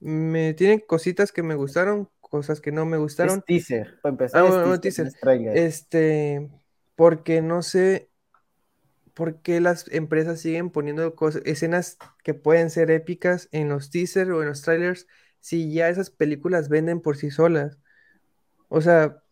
Me 0.00 0.54
tienen 0.54 0.80
cositas 0.86 1.32
que 1.32 1.42
me 1.44 1.54
gustaron, 1.56 2.10
cosas 2.20 2.60
que 2.60 2.72
no 2.72 2.86
me 2.86 2.98
gustaron. 2.98 3.40
Es 3.40 3.44
teaser, 3.46 3.98
para 4.02 4.12
empezar 4.12 4.40
Ah, 4.42 4.48
es 4.48 4.58
bueno, 4.58 4.80
teaser, 4.80 4.80
teaser. 4.80 5.06
no 5.06 5.08
es 5.08 5.18
tráiler. 5.18 5.58
Este, 5.58 6.50
porque 6.96 7.42
no 7.42 7.62
sé 7.62 8.10
por 9.14 9.42
qué 9.42 9.60
las 9.60 9.86
empresas 9.92 10.40
siguen 10.40 10.70
poniendo 10.70 11.14
cosas, 11.14 11.42
escenas 11.44 11.98
que 12.24 12.34
pueden 12.34 12.70
ser 12.70 12.90
épicas 12.90 13.48
en 13.52 13.68
los 13.68 13.90
teasers 13.90 14.30
o 14.30 14.42
en 14.42 14.48
los 14.48 14.62
trailers, 14.62 15.06
si 15.40 15.72
ya 15.72 15.88
esas 15.88 16.10
películas 16.10 16.68
venden 16.68 17.00
por 17.00 17.16
sí 17.16 17.30
solas. 17.30 17.78
O 18.68 18.80
sea, 18.80 19.22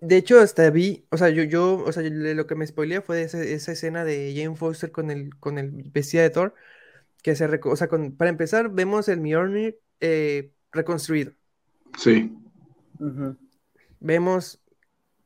de 0.00 0.16
hecho 0.16 0.40
hasta 0.40 0.68
vi, 0.70 1.06
o 1.10 1.16
sea, 1.16 1.30
yo, 1.30 1.44
yo, 1.44 1.82
o 1.84 1.92
sea, 1.92 2.02
lo 2.02 2.46
que 2.46 2.54
me 2.54 2.66
spoileé 2.66 3.00
fue 3.00 3.22
esa, 3.22 3.42
esa 3.42 3.72
escena 3.72 4.04
de 4.04 4.34
Jane 4.36 4.56
Foster 4.56 4.90
con 4.90 5.10
el, 5.10 5.34
con 5.38 5.58
el 5.58 5.70
vestida 5.92 6.22
de 6.22 6.30
Thor, 6.30 6.54
que 7.22 7.36
se, 7.36 7.46
o 7.64 7.76
sea, 7.76 7.88
con- 7.88 8.16
para 8.16 8.30
empezar 8.30 8.70
vemos 8.70 9.08
el 9.08 9.20
Mjolnir 9.20 9.78
eh, 10.00 10.52
reconstruido. 10.72 11.32
Sí. 11.96 12.36
Vemos 14.00 14.61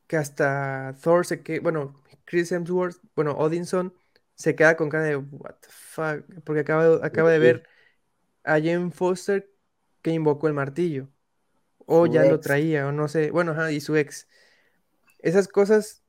que 0.07 0.17
hasta 0.17 0.95
Thor 1.03 1.27
se 1.27 1.43
queda, 1.43 1.61
bueno, 1.63 2.03
Chris 2.25 2.53
Hemsworth, 2.53 2.99
bueno, 3.15 3.33
Odinson 3.39 3.95
se 4.35 4.55
queda 4.55 4.77
con 4.77 4.89
cara 4.91 5.05
de 5.05 5.17
what 5.17 5.57
the 5.61 5.69
fuck, 5.71 6.25
porque 6.45 6.61
acaba, 6.61 7.05
acaba 7.07 7.31
de 7.31 7.39
ver 7.39 7.69
a 8.45 8.55
Jane 8.61 8.91
Foster 8.93 9.51
que 10.03 10.11
invocó 10.13 10.49
el 10.49 10.55
martillo, 10.55 11.09
o 11.87 12.07
Su 12.07 12.13
ya 12.13 12.25
lo 12.25 12.41
traía, 12.41 12.87
o 12.89 12.93
no 12.93 13.09
sé, 13.09 13.31
bueno, 13.31 13.53
ajá, 13.53 13.73
y 13.73 13.81
su 13.81 13.97
ex. 13.97 14.29
Esas 15.21 15.49
cosas 15.49 16.05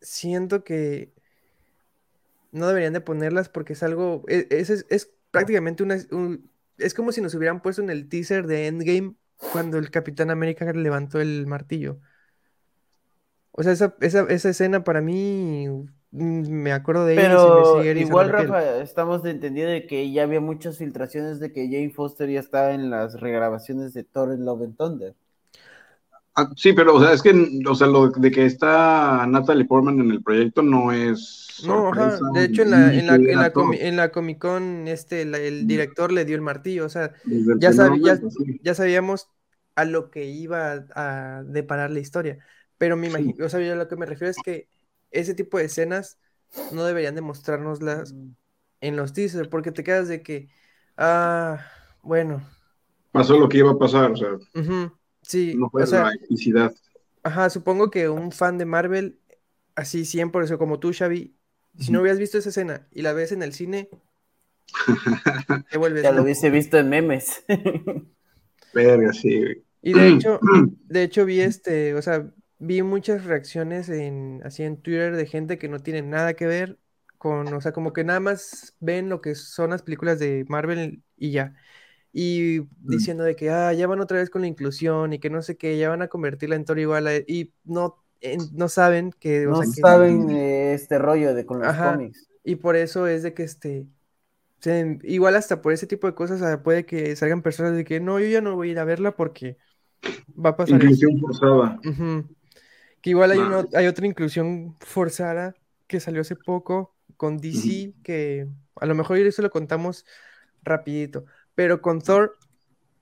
siento 0.00 0.64
que 0.64 1.12
no 2.50 2.68
deberían 2.68 2.92
de 2.92 3.00
ponerlas 3.00 3.48
porque 3.48 3.72
es 3.74 3.82
algo, 3.82 4.24
e- 4.28 4.46
es, 4.50 4.70
es, 4.70 4.86
es 4.90 5.10
prácticamente 5.30 5.82
una, 5.82 5.96
un- 6.10 6.50
es 6.78 6.94
como 6.94 7.12
si 7.12 7.20
nos 7.20 7.34
hubieran 7.34 7.62
puesto 7.62 7.82
en 7.82 7.90
el 7.90 8.08
teaser 8.08 8.46
de 8.46 8.66
Endgame 8.66 9.14
cuando 9.50 9.78
el 9.78 9.90
Capitán 9.90 10.30
América 10.30 10.70
levantó 10.72 11.20
el 11.20 11.46
martillo. 11.46 12.00
O 13.52 13.62
sea, 13.62 13.72
esa, 13.72 13.94
esa, 14.00 14.22
esa 14.28 14.48
escena 14.50 14.84
para 14.84 15.00
mí 15.00 15.68
mm, 16.10 16.48
me 16.50 16.72
acuerdo 16.72 17.04
de 17.06 17.20
ella 17.20 17.38
y 17.44 17.50
me 17.50 18.00
igual. 18.02 18.28
Rafa, 18.30 18.78
estamos 18.82 19.22
de 19.22 19.30
entendido 19.30 19.68
de 19.70 19.86
que 19.86 20.10
ya 20.12 20.22
había 20.24 20.40
muchas 20.40 20.78
filtraciones 20.78 21.40
de 21.40 21.52
que 21.52 21.66
Jane 21.66 21.90
Foster 21.90 22.28
ya 22.30 22.40
estaba 22.40 22.72
en 22.72 22.90
las 22.90 23.20
regrabaciones 23.20 23.92
de 23.94 24.04
Thor 24.04 24.32
en 24.32 24.44
Love 24.44 24.62
and 24.62 24.76
Thunder. 24.76 25.14
Ah, 26.34 26.48
sí, 26.56 26.72
pero 26.72 26.94
o 26.96 27.00
sea, 27.00 27.12
es 27.12 27.20
que 27.22 27.30
o 27.68 27.74
sea, 27.74 27.86
lo 27.86 28.08
de 28.08 28.30
que 28.30 28.46
está 28.46 29.26
Natalie 29.26 29.66
Portman 29.66 30.00
en 30.00 30.10
el 30.12 30.22
proyecto 30.22 30.62
no 30.62 30.90
es 30.90 31.46
No, 31.58 31.88
ajá, 31.90 32.20
de 32.22 32.44
hecho 32.44 32.62
en 32.62 32.70
la, 32.70 32.94
en 32.94 33.06
la, 33.06 33.16
en 33.16 33.38
la, 33.38 33.52
comi- 33.52 33.78
en 33.80 33.96
la 33.96 34.10
Comic 34.10 34.38
Con 34.40 34.88
este, 34.88 35.24
la- 35.24 35.38
el 35.38 35.66
director 35.66 36.10
le 36.10 36.24
dio 36.24 36.34
el 36.34 36.40
martillo, 36.42 36.86
o 36.86 36.88
sea, 36.88 37.12
ya, 37.58 37.70
sab- 37.72 38.00
sabíamos 38.74 39.28
a 39.76 39.84
lo 39.84 40.10
que 40.10 40.24
iba 40.26 40.72
a, 40.94 41.38
a 41.38 41.42
deparar 41.44 41.90
la 41.90 42.00
historia, 42.00 42.38
pero 42.82 42.96
me 42.96 43.06
Sí. 43.06 43.10
imagino, 43.10 43.46
o 43.46 43.48
sea, 43.48 43.60
yo 43.60 43.74
a 43.74 43.76
lo 43.76 43.86
que 43.86 43.94
me 43.94 44.06
refiero 44.06 44.28
es 44.32 44.42
que 44.42 44.66
ese 45.12 45.34
tipo 45.34 45.56
de 45.56 45.66
escenas 45.66 46.18
no 46.72 46.84
deberían 46.84 47.14
demostrárnoslas 47.14 48.12
en 48.80 48.96
los 48.96 49.12
teasers, 49.12 49.46
porque 49.46 49.70
te 49.70 49.84
quedas 49.84 50.08
de 50.08 50.20
que, 50.24 50.48
ah, 50.96 51.64
bueno, 52.02 52.42
Pasó 53.12 53.38
lo 53.38 53.48
que 53.48 53.58
iba 53.58 53.70
a 53.70 53.78
pasar, 53.78 54.10
o 54.10 54.16
sea, 54.16 54.30
sí, 55.22 55.54
no 55.54 55.70
fue 55.70 55.84
o 55.84 55.86
sea, 55.86 56.02
la 56.06 56.14
epicidad. 56.14 56.74
ajá, 57.22 57.50
supongo 57.50 57.88
que 57.88 58.08
un 58.08 58.32
fan 58.32 58.58
de 58.58 58.64
Marvel, 58.64 59.20
así 59.76 60.04
100%, 60.04 60.58
como 60.58 60.80
tú, 60.80 60.92
Xavi, 60.92 61.36
si 61.78 61.92
no 61.92 62.00
hubieras 62.00 62.18
visto 62.18 62.38
esa 62.38 62.48
escena 62.48 62.88
y 62.90 63.02
la 63.02 63.12
ves 63.12 63.30
en 63.30 63.44
el 63.44 63.52
cine, 63.52 63.88
te 65.70 65.78
vuelves 65.78 66.02
Ya 66.02 66.12
lo 66.12 66.22
hubiese 66.22 66.50
visto 66.50 66.78
en 66.78 66.88
memes. 66.88 67.44
Verga, 68.74 69.12
sí, 69.12 69.38
güey. 69.38 69.62
Y 69.82 69.92
de 69.94 70.08
hecho, 70.08 70.40
de 70.88 71.02
hecho 71.02 71.24
vi 71.24 71.40
este, 71.40 71.94
o 71.94 72.02
sea, 72.02 72.32
vi 72.62 72.82
muchas 72.82 73.24
reacciones 73.24 73.88
en, 73.88 74.40
así 74.44 74.62
en 74.62 74.76
Twitter 74.80 75.16
de 75.16 75.26
gente 75.26 75.58
que 75.58 75.68
no 75.68 75.80
tiene 75.80 76.02
nada 76.02 76.34
que 76.34 76.46
ver 76.46 76.78
con, 77.18 77.52
o 77.54 77.60
sea, 77.60 77.72
como 77.72 77.92
que 77.92 78.04
nada 78.04 78.20
más 78.20 78.74
ven 78.80 79.08
lo 79.08 79.20
que 79.20 79.34
son 79.34 79.70
las 79.70 79.82
películas 79.82 80.18
de 80.18 80.44
Marvel 80.48 81.02
y 81.16 81.32
ya. 81.32 81.54
Y 82.12 82.60
diciendo 82.80 83.24
de 83.24 83.36
que, 83.36 83.50
ah, 83.50 83.72
ya 83.72 83.86
van 83.86 84.00
otra 84.00 84.18
vez 84.18 84.30
con 84.30 84.42
la 84.42 84.48
inclusión 84.48 85.12
y 85.12 85.18
que 85.20 85.30
no 85.30 85.42
sé 85.42 85.56
qué, 85.56 85.78
ya 85.78 85.88
van 85.90 86.02
a 86.02 86.08
convertirla 86.08 86.56
en 86.56 86.64
Thor 86.64 86.78
igual 86.78 87.06
a- 87.08 87.16
y 87.16 87.52
no, 87.64 88.04
en- 88.20 88.50
no 88.54 88.68
saben 88.68 89.12
que, 89.20 89.46
o 89.48 89.54
No 89.54 89.56
sea, 89.56 89.66
que 89.66 89.72
saben 89.80 90.30
eh, 90.30 90.74
este 90.74 90.98
rollo 90.98 91.34
de 91.34 91.46
con 91.46 91.60
los 91.60 91.68
Ajá. 91.68 91.92
cómics. 91.92 92.28
y 92.44 92.56
por 92.56 92.76
eso 92.76 93.06
es 93.06 93.22
de 93.22 93.34
que 93.34 93.44
este, 93.44 93.86
se- 94.60 94.98
igual 95.04 95.36
hasta 95.36 95.62
por 95.62 95.72
ese 95.72 95.86
tipo 95.86 96.06
de 96.08 96.14
cosas 96.14 96.58
puede 96.62 96.86
que 96.86 97.16
salgan 97.16 97.42
personas 97.42 97.74
de 97.76 97.84
que 97.84 98.00
no, 98.00 98.20
yo 98.20 98.26
ya 98.28 98.40
no 98.40 98.56
voy 98.56 98.70
a 98.70 98.72
ir 98.72 98.78
a 98.80 98.84
verla 98.84 99.16
porque 99.16 99.58
va 100.28 100.50
a 100.50 100.56
pasar. 100.56 100.82
Inclusión 100.82 101.20
forzada. 101.20 101.78
Que 103.02 103.10
igual 103.12 103.32
hay, 103.32 103.40
hay 103.74 103.88
otra 103.88 104.06
inclusión 104.06 104.76
forzada 104.80 105.54
que 105.88 106.00
salió 106.00 106.22
hace 106.22 106.36
poco 106.36 106.96
con 107.18 107.38
DC, 107.38 107.94
que 108.04 108.48
a 108.76 108.86
lo 108.86 108.96
mejor 108.96 109.18
eso 109.18 109.42
lo 109.42 109.50
contamos 109.50 110.06
rapidito, 110.62 111.26
pero 111.54 111.82
con 111.82 112.02
Thor, 112.02 112.38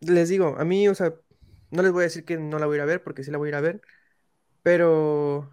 les 0.01 0.28
digo, 0.30 0.57
a 0.59 0.64
mí, 0.64 0.88
o 0.88 0.94
sea, 0.96 1.14
no 1.70 1.82
les 1.82 1.92
voy 1.92 2.03
a 2.03 2.05
decir 2.05 2.24
que 2.24 2.38
no 2.38 2.59
la 2.61 2.66
voy 2.66 2.76
a 2.76 2.78
ir 2.78 2.82
a 2.82 2.86
ver, 2.86 3.03
porque 3.05 3.24
sí 3.24 3.30
la 3.32 3.38
voy 3.38 3.48
a 3.48 3.51
ir 3.51 3.55
a 3.57 3.61
ver, 3.62 3.82
pero 4.62 5.51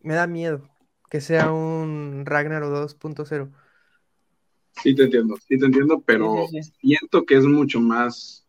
me 0.00 0.14
da 0.14 0.26
miedo 0.26 0.68
que 1.10 1.20
sea 1.20 1.52
un 1.52 2.24
Ragnarok 2.26 2.70
2.0. 2.70 3.52
Sí 4.82 4.94
te 4.94 5.04
entiendo, 5.04 5.36
sí 5.48 5.58
te 5.58 5.66
entiendo, 5.66 6.02
pero 6.06 6.46
Sí, 6.46 6.46
sí, 6.46 6.62
sí. 6.62 6.72
siento 6.80 7.24
que 7.24 7.36
es 7.36 7.44
mucho 7.44 7.80
más 7.80 8.46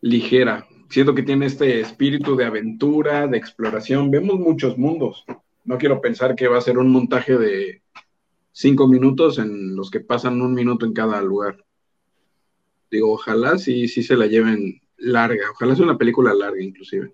ligera. 0.00 0.66
Siento 0.88 1.14
que 1.14 1.22
tiene 1.22 1.46
este 1.46 1.80
espíritu 1.80 2.36
de 2.36 2.44
aventura, 2.44 3.26
de 3.26 3.36
exploración. 3.36 4.10
Vemos 4.10 4.38
muchos 4.38 4.78
mundos. 4.78 5.24
No 5.64 5.78
quiero 5.78 6.00
pensar 6.00 6.36
que 6.36 6.48
va 6.48 6.58
a 6.58 6.62
ser 6.62 6.78
un 6.78 6.90
montaje 6.90 7.36
de 7.36 7.82
cinco 8.52 8.86
minutos 8.86 9.38
en 9.38 9.74
los 9.74 9.90
que 9.90 10.00
pasan 10.00 10.40
un 10.40 10.54
minuto 10.54 10.86
en 10.86 10.92
cada 10.92 11.20
lugar. 11.20 11.56
Digo, 12.90 13.12
ojalá 13.12 13.58
sí, 13.58 13.88
sí 13.88 14.02
se 14.02 14.16
la 14.16 14.26
lleven 14.26 14.80
larga. 14.96 15.50
Ojalá 15.52 15.74
sea 15.74 15.84
una 15.84 15.98
película 15.98 16.32
larga, 16.32 16.62
inclusive. 16.62 17.12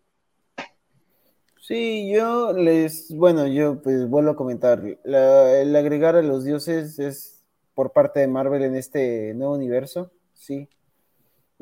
Sí, 1.58 2.12
yo 2.12 2.52
les, 2.52 3.14
bueno, 3.16 3.46
yo 3.46 3.80
pues 3.80 4.08
vuelvo 4.08 4.32
a 4.32 4.36
comentar, 4.36 4.82
la- 5.04 5.60
el 5.60 5.74
agregar 5.76 6.16
a 6.16 6.22
los 6.22 6.44
dioses 6.44 6.98
es 6.98 7.42
por 7.74 7.92
parte 7.92 8.20
de 8.20 8.26
Marvel 8.26 8.62
en 8.62 8.74
este 8.74 9.32
nuevo 9.34 9.54
universo, 9.54 10.10
sí. 10.34 10.68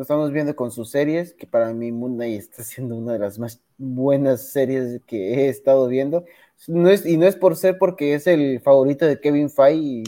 Lo 0.00 0.04
estamos 0.04 0.32
viendo 0.32 0.56
con 0.56 0.70
sus 0.70 0.88
series, 0.90 1.34
que 1.34 1.46
para 1.46 1.74
mí 1.74 1.92
Moon 1.92 2.14
Knight 2.14 2.40
está 2.40 2.64
siendo 2.64 2.96
una 2.96 3.12
de 3.12 3.18
las 3.18 3.38
más 3.38 3.60
buenas 3.76 4.48
series 4.50 5.02
que 5.06 5.34
he 5.34 5.48
estado 5.50 5.88
viendo. 5.88 6.24
No 6.68 6.88
es, 6.88 7.04
y 7.04 7.18
no 7.18 7.26
es 7.26 7.36
por 7.36 7.54
ser 7.54 7.76
porque 7.76 8.14
es 8.14 8.26
el 8.26 8.60
favorito 8.60 9.04
de 9.04 9.20
Kevin 9.20 9.50
Feige. 9.50 10.04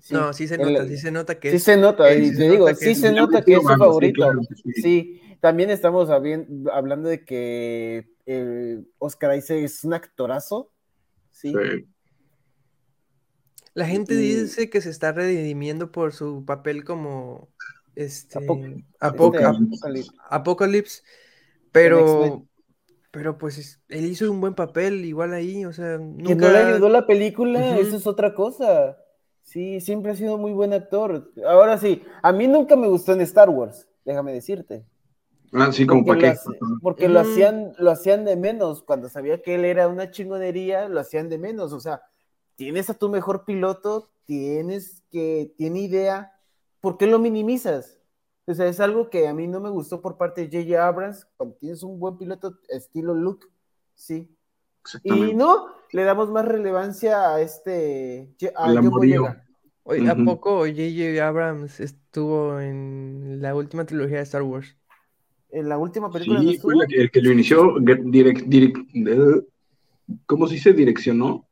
sí, 0.00 0.14
No, 0.14 0.32
sí 0.32 0.48
se 0.48 0.56
nota, 0.56 0.86
sí 0.88 0.96
se 0.96 1.10
nota 1.10 1.38
que 1.38 1.50
Sí 1.50 1.56
es- 1.56 1.62
se 1.64 1.76
nota, 1.76 2.14
y 2.14 2.34
te 2.34 2.48
digo, 2.48 2.74
sí 2.74 2.94
se 2.94 3.12
nota 3.12 3.42
que 3.42 3.52
es 3.56 3.60
su 3.60 3.68
favorito. 3.68 4.14
claro 4.14 4.40
sí. 4.64 4.72
Sí, 4.80 5.20
también 5.42 5.68
estamos 5.68 6.08
hablando 6.08 7.10
de 7.10 7.22
que 7.22 8.08
el 8.24 8.88
Oscar 8.96 9.36
Isaac 9.36 9.58
es 9.58 9.84
un 9.84 9.92
actorazo. 9.92 10.70
Sí. 11.32 11.50
Sí. 11.52 11.86
La 13.74 13.84
gente 13.86 14.14
Y- 14.14 14.16
dice 14.36 14.70
que 14.70 14.80
se 14.80 14.88
está 14.88 15.12
redimiendo 15.12 15.92
por 15.92 16.14
su 16.14 16.46
papel 16.46 16.82
como 16.82 17.50
este 17.96 18.38
Apoc- 18.38 18.84
Apoc- 19.00 19.34
este, 19.34 19.44
Ap- 19.44 19.56
Apocalypse. 19.56 20.10
Apocalypse, 20.30 21.02
pero 21.72 22.46
pero 23.10 23.38
pues 23.38 23.56
es- 23.56 23.80
él 23.88 24.04
hizo 24.04 24.30
un 24.30 24.40
buen 24.42 24.54
papel 24.54 25.04
igual 25.06 25.32
ahí, 25.32 25.64
o 25.64 25.72
sea, 25.72 25.96
Que 25.96 26.04
nunca 26.04 26.34
no 26.34 26.52
le 26.52 26.58
ayudó 26.58 26.88
la 26.90 27.06
película, 27.06 27.58
Ujú. 27.72 27.80
eso 27.80 27.96
es 27.96 28.06
otra 28.06 28.34
cosa. 28.34 28.98
Sí, 29.42 29.80
siempre 29.80 30.12
ha 30.12 30.16
sido 30.16 30.36
muy 30.36 30.52
buen 30.52 30.72
actor. 30.74 31.32
Ahora 31.46 31.78
sí, 31.78 32.02
a 32.22 32.32
mí 32.32 32.46
nunca 32.46 32.76
me 32.76 32.88
gustó 32.88 33.12
en 33.14 33.22
Star 33.22 33.48
Wars, 33.48 33.88
déjame 34.04 34.32
decirte. 34.34 34.84
Ah, 35.52 35.70
sí, 35.72 35.86
como 35.86 36.04
Porque, 36.04 36.26
para 36.26 36.34
lo, 36.44 36.50
qué. 36.52 36.58
porque 36.82 37.08
lo 37.08 37.20
Mm. 37.20 37.22
hacían, 37.26 37.72
lo 37.78 37.90
hacían 37.92 38.24
de 38.26 38.36
menos. 38.36 38.82
Cuando 38.82 39.08
sabía 39.08 39.40
que 39.40 39.54
él 39.54 39.64
era 39.64 39.88
una 39.88 40.10
chingonería, 40.10 40.88
lo 40.88 41.00
hacían 41.00 41.28
de 41.30 41.38
menos. 41.38 41.72
O 41.72 41.80
sea, 41.80 42.02
tienes 42.56 42.90
a 42.90 42.94
tu 42.94 43.08
mejor 43.08 43.44
piloto, 43.46 44.10
tienes 44.26 45.04
que, 45.10 45.54
tiene 45.56 45.80
idea, 45.80 46.32
¿por 46.80 46.96
qué 46.98 47.06
lo 47.06 47.18
minimizas? 47.18 47.98
O 48.46 48.54
sea, 48.54 48.66
es 48.66 48.78
algo 48.80 49.10
que 49.10 49.26
a 49.26 49.34
mí 49.34 49.46
no 49.48 49.60
me 49.60 49.70
gustó 49.70 50.00
por 50.00 50.16
parte 50.16 50.46
de 50.46 50.62
J.J. 50.64 50.86
Abrams, 50.86 51.26
cuando 51.36 51.56
tienes 51.56 51.82
un 51.82 51.98
buen 51.98 52.16
piloto 52.16 52.58
estilo 52.68 53.14
Luke, 53.14 53.46
sí. 53.94 54.30
Y 55.02 55.34
no, 55.34 55.66
le 55.92 56.04
damos 56.04 56.30
más 56.30 56.46
relevancia 56.46 57.34
a 57.34 57.40
este, 57.40 58.34
a. 58.54 58.72
Oye, 59.88 60.08
¿A 60.08 60.16
poco 60.16 60.60
J.J. 60.60 61.26
Abrams 61.26 61.80
estuvo 61.80 62.60
en 62.60 63.38
la 63.40 63.54
última 63.54 63.84
trilogía 63.84 64.16
de 64.18 64.22
Star 64.22 64.42
Wars? 64.42 64.76
En 65.50 65.68
la 65.68 65.78
última 65.78 66.10
película 66.10 66.40
Sí, 66.40 66.58
fue 66.58 66.74
la 66.76 66.86
que- 66.86 67.02
el 67.02 67.10
que 67.10 67.20
lo 67.20 67.32
inició, 67.32 67.76
direct, 67.80 68.46
direct, 68.46 68.78
eh, 68.94 69.46
¿cómo 70.26 70.46
se 70.48 70.54
dice? 70.54 70.72
Direccionó. 70.72 71.48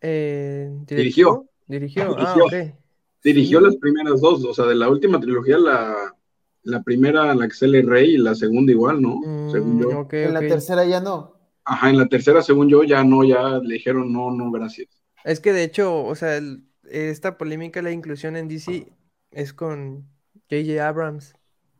Eh, 0.00 0.70
Dirigió. 0.86 1.46
¿Dirigió? 1.66 2.16
Ah, 2.18 2.34
Dirigió. 2.34 2.44
ok. 2.46 2.85
Dirigió 3.26 3.60
las 3.60 3.76
primeras 3.76 4.20
dos, 4.20 4.44
o 4.44 4.54
sea, 4.54 4.66
de 4.66 4.74
la 4.74 4.88
última 4.88 5.20
trilogía, 5.20 5.58
la, 5.58 6.14
la 6.62 6.82
primera, 6.82 7.34
la 7.34 7.48
que 7.48 7.54
sale 7.54 7.82
Rey, 7.82 8.14
y 8.14 8.18
la 8.18 8.34
segunda 8.34 8.72
igual, 8.72 9.00
¿no? 9.02 9.20
según 9.46 9.78
Mm, 9.78 9.80
yo. 9.80 9.88
ok, 10.00 10.12
En 10.14 10.34
la 10.34 10.40
tercera 10.46 10.84
ya 10.84 11.00
no. 11.00 11.34
Ajá, 11.64 11.90
en 11.90 11.98
la 11.98 12.06
tercera, 12.08 12.42
según 12.42 12.68
yo, 12.68 12.84
ya 12.84 13.02
no, 13.04 13.24
ya 13.24 13.58
le 13.58 13.74
dijeron 13.74 14.12
no, 14.12 14.30
no, 14.30 14.50
gracias. 14.50 14.88
Es 15.24 15.40
que 15.40 15.52
de 15.52 15.64
hecho, 15.64 16.04
o 16.04 16.14
sea, 16.14 16.36
el- 16.36 16.64
esta 16.84 17.36
polémica, 17.36 17.82
la 17.82 17.90
inclusión 17.90 18.36
en 18.36 18.48
DC 18.48 18.92
es 19.32 19.52
con 19.52 20.08
J.J. 20.48 20.86
Abrams 20.88 21.34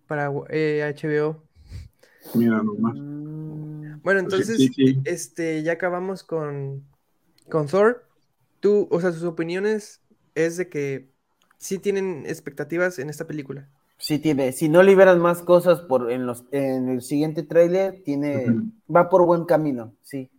para 0.07 0.31
eh, 0.51 0.83
HBO. 0.83 1.43
Mira 2.35 2.63
nomás. 2.63 2.95
Mm, 2.95 4.01
Bueno, 4.03 4.21
sí, 4.29 4.43
entonces, 4.45 4.57
sí, 4.57 4.73
sí. 4.75 4.97
este, 5.05 5.63
ya 5.63 5.73
acabamos 5.73 6.23
con, 6.25 6.87
con 7.51 7.67
Thor. 7.69 8.09
Tú, 8.61 8.89
o 8.91 9.01
sea, 9.01 9.13
sus 9.13 9.25
opiniones 9.25 10.03
es 10.35 10.57
de 10.57 10.69
que 10.69 11.13
sí 11.59 11.79
tienen 11.79 12.25
expectativas 12.27 12.99
en 12.99 13.11
esta 13.11 13.27
película. 13.27 13.69
Sí 13.99 14.19
tiene, 14.19 14.53
si 14.53 14.69
no 14.69 14.83
liberan 14.83 15.21
más 15.21 15.43
cosas 15.43 15.81
por 15.81 16.11
en 16.11 16.27
los 16.27 16.45
en 16.51 16.89
el 16.91 17.01
siguiente 17.01 17.43
tráiler, 17.43 18.03
tiene 18.05 18.47
va 18.95 19.09
por 19.09 19.25
buen 19.25 19.47
camino, 19.47 19.95
sí. 20.03 20.31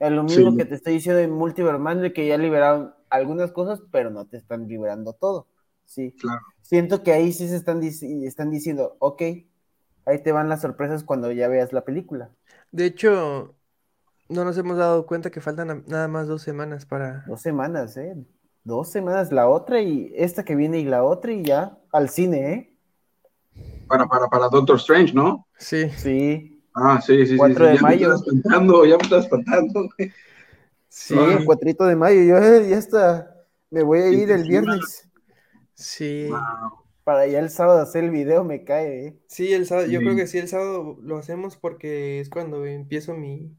Es 0.00 0.10
lo 0.12 0.24
mismo 0.24 0.52
Sí. 0.52 0.56
que 0.56 0.64
te 0.64 0.74
estoy 0.74 0.94
diciendo 0.94 1.20
en 1.20 1.30
Multiverse 1.30 1.78
Mansion, 1.78 2.12
que 2.12 2.26
ya 2.26 2.36
liberaron 2.38 2.94
algunas 3.10 3.52
cosas, 3.52 3.80
pero 3.90 4.10
no 4.10 4.26
te 4.26 4.36
están 4.36 4.66
liberando 4.68 5.12
todo. 5.12 5.46
Sí. 5.84 6.12
Claro. 6.20 6.40
Siento 6.62 7.02
que 7.02 7.12
ahí 7.12 7.32
sí 7.32 7.48
se 7.48 7.56
están, 7.56 7.82
están 7.82 8.50
diciendo, 8.50 8.96
ok, 8.98 9.22
ahí 10.04 10.22
te 10.22 10.32
van 10.32 10.48
las 10.48 10.60
sorpresas 10.60 11.04
cuando 11.04 11.32
ya 11.32 11.48
veas 11.48 11.72
la 11.72 11.84
película. 11.84 12.30
De 12.72 12.84
hecho, 12.86 13.54
no 14.28 14.44
nos 14.44 14.58
hemos 14.58 14.76
dado 14.76 15.06
cuenta 15.06 15.30
que 15.30 15.40
faltan 15.40 15.84
nada 15.86 16.08
más 16.08 16.28
dos 16.28 16.42
semanas 16.42 16.84
para... 16.84 17.24
Dos 17.26 17.40
semanas, 17.40 17.96
¿eh? 17.96 18.14
Dos 18.68 18.90
semanas 18.90 19.32
la 19.32 19.48
otra 19.48 19.80
y 19.80 20.12
esta 20.14 20.44
que 20.44 20.54
viene 20.54 20.78
y 20.78 20.84
la 20.84 21.02
otra 21.02 21.32
y 21.32 21.42
ya 21.42 21.78
al 21.90 22.10
cine, 22.10 22.52
¿eh? 22.52 22.76
Para, 23.86 24.06
para, 24.06 24.28
para 24.28 24.48
Doctor 24.48 24.76
Strange, 24.76 25.14
¿no? 25.14 25.46
Sí, 25.58 25.90
Sí. 25.96 26.54
Ah, 26.74 27.00
sí, 27.00 27.26
sí, 27.26 27.36
sí. 27.36 27.36
4 27.36 27.64
sí, 27.64 27.70
de 27.72 27.76
ya 27.76 27.82
mayo. 27.82 28.08
Me 28.10 28.14
estás 28.14 28.20
espantando, 28.28 28.84
ya 28.84 28.96
me 28.96 29.02
estás 29.02 29.24
espantando, 29.24 29.88
güey. 29.96 30.12
sí, 30.88 31.14
Sí, 31.14 31.14
el 31.14 31.44
4 31.44 31.86
de 31.86 31.96
mayo, 31.96 32.22
yo 32.22 32.38
eh, 32.38 32.68
ya 32.68 32.76
está, 32.78 33.34
me 33.70 33.82
voy 33.82 34.00
a 34.00 34.08
ir 34.10 34.30
el 34.30 34.44
viernes 34.44 35.08
sí. 35.74 36.28
Wow. 36.28 36.38
para 37.04 37.26
ya 37.26 37.38
el 37.40 37.50
sábado 37.50 37.80
hacer 37.80 38.04
el 38.04 38.10
video, 38.10 38.44
me 38.44 38.64
cae, 38.64 39.06
¿eh? 39.08 39.18
Sí, 39.28 39.52
el 39.52 39.66
sábado, 39.66 39.86
yo 39.88 40.00
creo 40.00 40.12
Sí. 40.12 40.16
que 40.16 40.26
sí, 40.26 40.38
el 40.38 40.48
sábado 40.48 40.98
lo 41.02 41.18
hacemos 41.18 41.56
porque 41.56 42.20
es 42.20 42.28
cuando 42.30 42.64
empiezo 42.66 43.14
mi, 43.14 43.56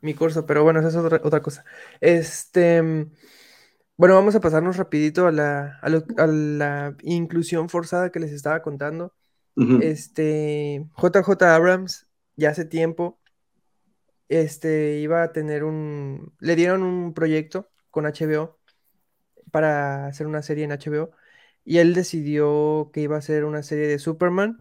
mi 0.00 0.14
curso, 0.14 0.46
pero 0.46 0.64
bueno, 0.64 0.80
esa 0.80 0.88
es 0.88 0.96
otra, 0.96 1.20
otra 1.24 1.42
cosa. 1.42 1.64
Este, 2.00 3.06
bueno, 3.98 4.16
vamos 4.16 4.36
a 4.36 4.40
pasarnos 4.40 4.78
rapidito 4.78 5.28
a 5.28 5.32
la, 5.32 5.78
a 5.82 5.90
lo- 5.90 6.06
a 6.18 6.26
la 6.28 6.96
inclusión 7.02 7.70
forzada 7.70 8.12
que 8.12 8.20
les 8.20 8.32
estaba 8.32 8.62
contando. 8.62 9.14
Ujú. 9.56 9.76
Este, 9.78 10.86
JJ 10.96 11.54
Abrams, 11.56 12.08
ya 12.36 12.50
hace 12.50 12.64
tiempo, 12.66 13.20
este, 14.28 14.98
iba 15.00 15.22
a 15.22 15.32
tener 15.32 15.64
un, 15.64 16.34
le 16.40 16.56
dieron 16.56 16.82
un 16.82 17.14
proyecto 17.14 17.70
con 17.90 18.06
HBO 18.06 18.58
para 19.52 20.06
hacer 20.08 20.26
una 20.26 20.42
serie 20.42 20.64
en 20.64 20.72
HBO 20.72 21.12
y 21.64 21.78
él 21.78 21.94
decidió 21.94 22.90
que 22.92 23.02
iba 23.02 23.16
a 23.16 23.20
hacer 23.20 23.44
una 23.46 23.62
serie 23.62 23.88
de 23.88 23.98
Superman, 23.98 24.58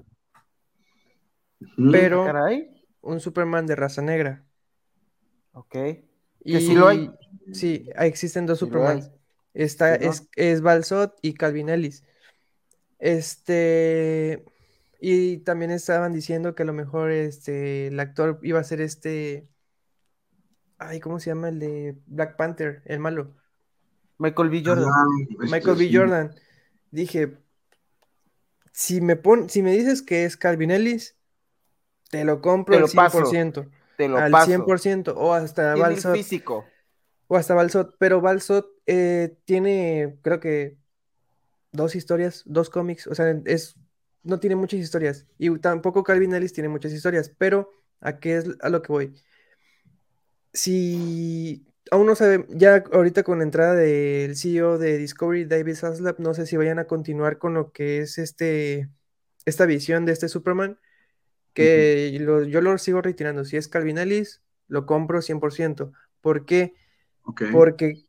Ujú. 1.77 1.91
pero 1.91 2.19
Caray, 2.21 2.57
un 3.01 3.19
Superman 3.19 3.65
de 3.67 3.75
raza 3.75 4.01
negra. 4.01 4.45
ok. 5.53 5.75
Y 6.43 6.61
sí 6.61 6.75
lo 6.75 6.87
hay. 6.87 7.11
Sí, 7.51 7.89
ah, 7.95 8.05
existen 8.05 8.45
dos 8.45 8.59
Sí 8.59 8.65
Supermans. 8.67 9.11
Está, 9.53 9.95
es, 9.95 10.27
es 10.35 10.61
Balsot 10.61 11.17
y 11.21 11.33
Calvin 11.33 11.69
Ellis. 11.69 12.03
Este, 12.99 14.43
y 14.99 15.37
también 15.39 15.71
estaban 15.71 16.13
diciendo 16.13 16.55
que 16.55 16.63
a 16.63 16.65
lo 16.65 16.73
mejor 16.73 17.11
este, 17.11 17.87
el 17.87 17.99
actor 17.99 18.39
iba 18.43 18.59
a 18.59 18.63
ser 18.63 18.81
este, 18.81 19.47
ay, 20.77 20.99
¿cómo 20.99 21.19
se 21.19 21.29
llama? 21.29 21.49
El 21.49 21.59
de 21.59 21.97
Black 22.05 22.35
Panther, 22.35 22.81
el 22.85 22.99
malo, 22.99 23.35
Michael 24.17 24.49
B. 24.49 24.63
Jordan. 24.65 24.85
Ah, 24.87 25.05
este, 25.29 25.45
Michael 25.55 25.77
B. 25.77 25.87
sí. 25.87 25.95
Jordan. 25.95 26.35
Dije, 26.89 27.37
si 28.71 29.01
me 29.01 29.15
pon, 29.15 29.49
si 29.49 29.61
me 29.61 29.71
dices 29.71 30.01
que 30.01 30.25
es 30.25 30.37
Calvin 30.37 30.71
Ellis, 30.71 31.15
te 32.09 32.23
lo 32.23 32.41
compro 32.41 32.73
Te 32.73 32.77
al 32.77 32.87
lo 32.87 32.93
paso. 32.93 33.19
100%, 33.19 33.69
Te 33.97 34.07
lo 34.07 34.17
al 34.17 34.31
paso. 34.31 34.51
100%, 34.51 35.13
o 35.15 35.33
hasta 35.33 35.75
Balsot. 35.75 36.15
físico. 36.15 36.65
O 37.27 37.35
hasta 37.35 37.53
Balsot, 37.53 37.95
pero 37.99 38.21
Balsot 38.21 38.76
eh, 38.87 39.37
tiene, 39.45 40.19
creo 40.23 40.39
que, 40.41 40.77
dos 41.71 41.95
historias, 41.95 42.43
dos 42.45 42.69
cómics, 42.69 43.07
o 43.07 43.15
sea, 43.15 43.29
es, 43.45 43.75
no 44.23 44.39
tiene 44.39 44.55
muchas 44.55 44.79
historias, 44.79 45.27
y 45.37 45.57
tampoco 45.59 46.03
Calvin 46.03 46.33
Ellis 46.35 46.53
tiene 46.53 46.69
muchas 46.69 46.93
historias, 46.93 47.31
pero 47.37 47.71
¿a 48.01 48.19
qué 48.19 48.37
es 48.37 48.45
a 48.61 48.69
lo 48.69 48.81
que 48.81 48.91
voy? 48.91 49.15
Si 50.53 51.65
aún 51.91 52.07
no 52.07 52.15
sabe, 52.15 52.45
ya 52.49 52.83
ahorita 52.91 53.23
con 53.23 53.39
la 53.39 53.43
entrada 53.43 53.75
del 53.75 54.35
CEO 54.35 54.77
de 54.77 54.97
Discovery, 54.97 55.45
David 55.45 55.75
Zaslav, 55.75 56.15
no 56.19 56.33
sé 56.33 56.45
si 56.45 56.57
vayan 56.57 56.79
a 56.79 56.87
continuar 56.87 57.37
con 57.37 57.53
lo 57.53 57.71
que 57.71 57.99
es 57.99 58.17
este, 58.17 58.89
esta 59.45 59.65
visión 59.65 60.05
de 60.05 60.13
este 60.13 60.29
Superman, 60.29 60.79
que 61.53 62.17
lo- 62.21 62.43
yo 62.45 62.61
lo 62.61 62.77
sigo 62.79 63.01
retirando, 63.01 63.45
si 63.45 63.57
es 63.57 63.67
Calvin 63.69 63.97
Ellis, 63.99 64.43
lo 64.67 64.85
compro 64.87 65.21
100%. 65.23 65.93
¿Por 66.21 66.45
qué? 66.45 66.75
Ok. 67.23 67.41
Porque 67.49 68.06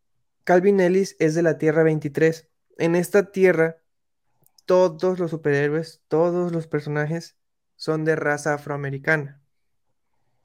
Calvin 0.49 0.80
Ellis 0.80 1.14
es 1.18 1.34
de 1.34 1.42
la 1.42 1.59
Tierra 1.59 1.82
23. 1.82 2.49
En 2.78 2.96
esta 2.96 3.32
Tierra, 3.32 3.82
todos 4.64 5.18
los 5.18 5.30
superhéroes, 5.30 6.01
todos 6.09 6.53
los 6.53 6.66
personajes 6.66 7.36
son 7.76 8.07
de 8.07 8.16
raza 8.16 8.55
afroamericana. 8.55 9.42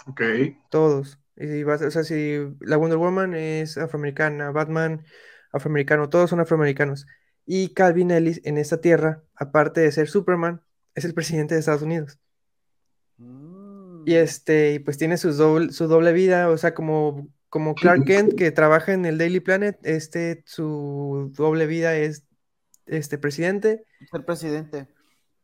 Ok. 0.05 0.21
Todos. 0.69 1.19
Y 1.37 1.47
si 1.47 1.63
vas- 1.63 1.81
o 1.83 1.89
sea, 1.89 2.03
si 2.03 2.35
la 2.59 2.75
Wonder 2.75 2.97
Woman 2.97 3.33
es 3.33 3.77
afroamericana, 3.77 4.51
Batman 4.51 5.05
afroamericano, 5.53 6.09
todos 6.09 6.29
son 6.29 6.41
afroamericanos. 6.41 7.07
Y 7.45 7.73
Calvin 7.73 8.11
Ellis 8.11 8.41
en 8.43 8.57
esta 8.57 8.81
Tierra, 8.81 9.23
aparte 9.35 9.79
de 9.79 9.91
ser 9.93 10.09
Superman, 10.09 10.61
es 10.95 11.05
el 11.05 11.13
presidente 11.13 11.53
de 11.53 11.61
Estados 11.61 11.81
Unidos. 11.81 12.19
Mm. 13.15 14.03
Y 14.05 14.15
este, 14.15 14.73
y 14.73 14.79
pues 14.79 14.97
tiene 14.97 15.15
su 15.15 15.31
doble, 15.31 15.71
su 15.71 15.87
doble 15.87 16.11
vida, 16.11 16.49
o 16.49 16.57
sea, 16.57 16.73
como, 16.73 17.29
como 17.53 17.75
Clark 17.75 18.05
Kent 18.05 18.33
que 18.33 18.49
trabaja 18.51 18.93
en 18.93 19.05
el 19.05 19.19
Daily 19.19 19.39
Planet, 19.39 19.77
este, 19.83 20.41
su 20.47 21.31
doble 21.35 21.67
vida 21.67 21.95
es 21.95 22.23
este 22.87 23.19
presidente. 23.19 23.85
Ser 24.09 24.25
presidente. 24.25 24.87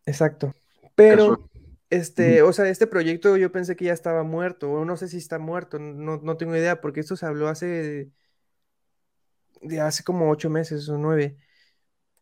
Exacto. 0.08 0.56
Pero, 0.96 1.38
Casual. 1.38 1.50
este, 1.92 2.42
o 2.42 2.52
sea, 2.52 2.68
este 2.68 2.88
proyecto 2.88 3.38
yo 3.38 3.52
pensé 3.52 3.76
que 3.76 3.86
ya 3.86 3.94
estaba 3.94 4.24
muerto, 4.24 4.72
o 4.72 4.86
no 4.86 4.98
sé 4.98 5.08
si 5.08 5.18
está 5.18 5.38
muerto, 5.38 5.78
no, 5.78 6.18
no 6.18 6.36
tengo 6.36 6.56
idea, 6.56 6.82
porque 6.82 7.02
esto 7.02 7.16
se 7.16 7.28
habló 7.28 7.48
hace, 7.48 8.10
de 9.62 9.80
hace 9.80 10.04
como 10.04 10.32
ocho 10.32 10.50
meses 10.50 10.90
o 10.90 10.98
nueve. 10.98 11.38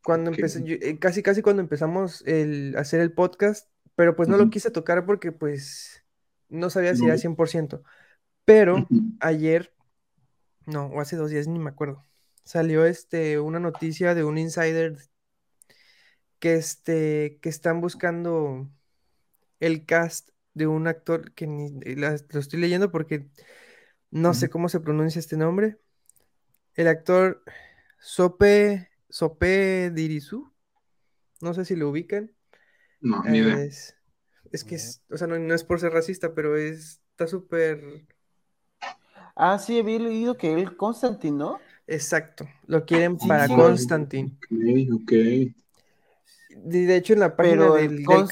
Cuando 0.04 0.32
empecé, 0.32 0.66
yo- 0.66 0.76
eh, 0.82 1.00
casi 1.00 1.24
casi 1.24 1.42
cuando 1.42 1.62
empezamos 1.62 2.24
el, 2.28 2.76
a 2.76 2.82
hacer 2.82 3.00
el 3.00 3.14
podcast, 3.14 3.70
pero 3.96 4.18
pues 4.18 4.28
no 4.28 4.36
lo 4.36 4.50
quise 4.50 4.70
tocar 4.70 5.06
porque 5.06 5.32
pues 5.32 6.04
no 6.50 6.70
sabía 6.70 6.94
si 6.94 7.04
No. 7.04 7.08
era 7.08 7.18
100%. 7.18 7.84
Pero 8.44 8.86
ayer, 9.22 9.74
no, 10.68 10.88
o 10.88 11.01
hace 11.01 11.18
dos 11.18 11.32
días, 11.32 11.47
ni 11.47 11.59
me 11.59 11.72
acuerdo, 11.72 12.03
salió 12.45 12.86
este, 12.86 13.39
una 13.39 13.59
noticia 13.61 14.15
de 14.15 14.26
un 14.26 14.39
insider 14.39 14.97
que, 16.39 16.55
este, 16.55 17.39
que 17.41 17.49
están 17.49 17.82
buscando 17.82 18.70
el 19.59 19.86
cast 19.86 20.30
de 20.53 20.68
un 20.68 20.88
actor 20.88 21.34
que 21.34 21.47
ni, 21.47 21.72
la- 21.95 22.18
lo 22.30 22.39
estoy 22.41 22.59
leyendo 22.61 22.91
porque 22.91 23.30
no 24.11 24.34
sé 24.34 24.49
cómo 24.49 24.70
se 24.70 24.80
pronuncia 24.82 25.20
este 25.20 25.38
nombre. 25.38 25.80
El 26.76 26.88
actor 26.88 27.43
Sope, 27.99 28.89
Sope 29.09 29.91
Dirisu, 29.91 30.53
no 31.41 31.53
sé 31.53 31.65
si 31.65 31.76
lo 31.76 31.89
ubican. 31.89 32.34
No, 33.01 33.24
ni 33.24 33.39
idea. 33.39 33.65
Es- 33.65 33.95
es 34.51 34.63
que, 34.63 34.76
es- 34.76 35.03
o 35.09 35.18
sea, 35.18 35.28
no, 35.28 35.38
no 35.39 35.53
es 35.55 35.63
por 35.63 35.80
ser 35.80 35.93
racista, 35.93 36.34
pero 36.34 36.57
es, 36.57 37.01
está 37.11 37.28
súper 37.28 38.05
Ah, 39.38 39.58
sí, 39.58 39.80
había 39.80 40.00
leído 40.00 40.36
que 40.38 40.54
él, 40.54 40.76
Constantine, 40.76 41.38
¿no? 41.38 41.62
exacto. 41.88 42.48
Lo 42.68 42.86
quieren 42.86 43.18
Sí, 43.18 43.28
para 43.28 43.52
sí. 43.52 43.54
Constantine. 43.54 44.38
Ok, 44.40 44.46
ok. 44.94 45.12
De, 46.50 46.86
de 46.86 46.96
hecho, 46.98 47.14
en 47.14 47.20
la 47.22 47.36
página 47.38 47.72
Pero 47.72 47.72
del, 47.72 48.06
el 48.10 48.28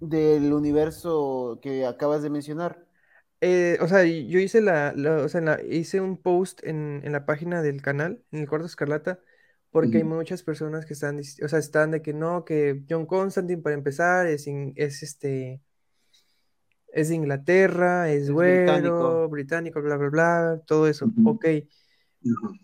del 0.00 0.52
universo 0.52 1.58
que 1.62 1.86
acabas 1.86 2.22
de 2.22 2.30
mencionar. 2.30 2.86
eh, 3.40 3.78
o 3.80 3.88
sea, 3.88 4.04
yo 4.04 4.38
hice 4.38 4.60
la, 4.60 4.92
la- 4.96 5.18
o 5.24 5.28
sea, 5.28 5.40
la- 5.40 5.62
hice 5.62 6.00
un 6.00 6.16
post 6.20 6.60
en, 6.64 7.00
en 7.04 7.12
la 7.12 7.24
página 7.26 7.62
del 7.62 7.80
canal, 7.82 8.22
en 8.32 8.40
el 8.40 8.48
Cuarto 8.48 8.66
Escarlata, 8.66 9.20
porque 9.70 9.98
hay 9.98 10.04
muchas 10.04 10.42
personas 10.42 10.84
que 10.86 10.92
están, 10.94 11.18
o 11.20 11.48
sea, 11.48 11.58
están 11.58 11.90
de 11.92 12.02
que 12.02 12.12
no, 12.12 12.44
que 12.44 12.82
John 12.88 13.06
Constantine 13.06 13.62
para 13.62 13.74
empezar 13.74 14.26
es, 14.26 14.46
in- 14.46 14.72
es 14.76 15.02
este, 15.02 15.62
es 16.92 17.08
de 17.08 17.14
Inglaterra, 17.14 18.10
es 18.10 18.24
Es 18.24 18.30
güero, 18.30 18.64
británico. 18.72 19.28
británico, 19.28 19.82
bla, 19.82 19.96
bla, 19.96 20.08
bla, 20.08 20.60
todo 20.66 20.86
eso. 20.88 21.06
Ujú. 21.06 21.30
Ok, 21.30 21.44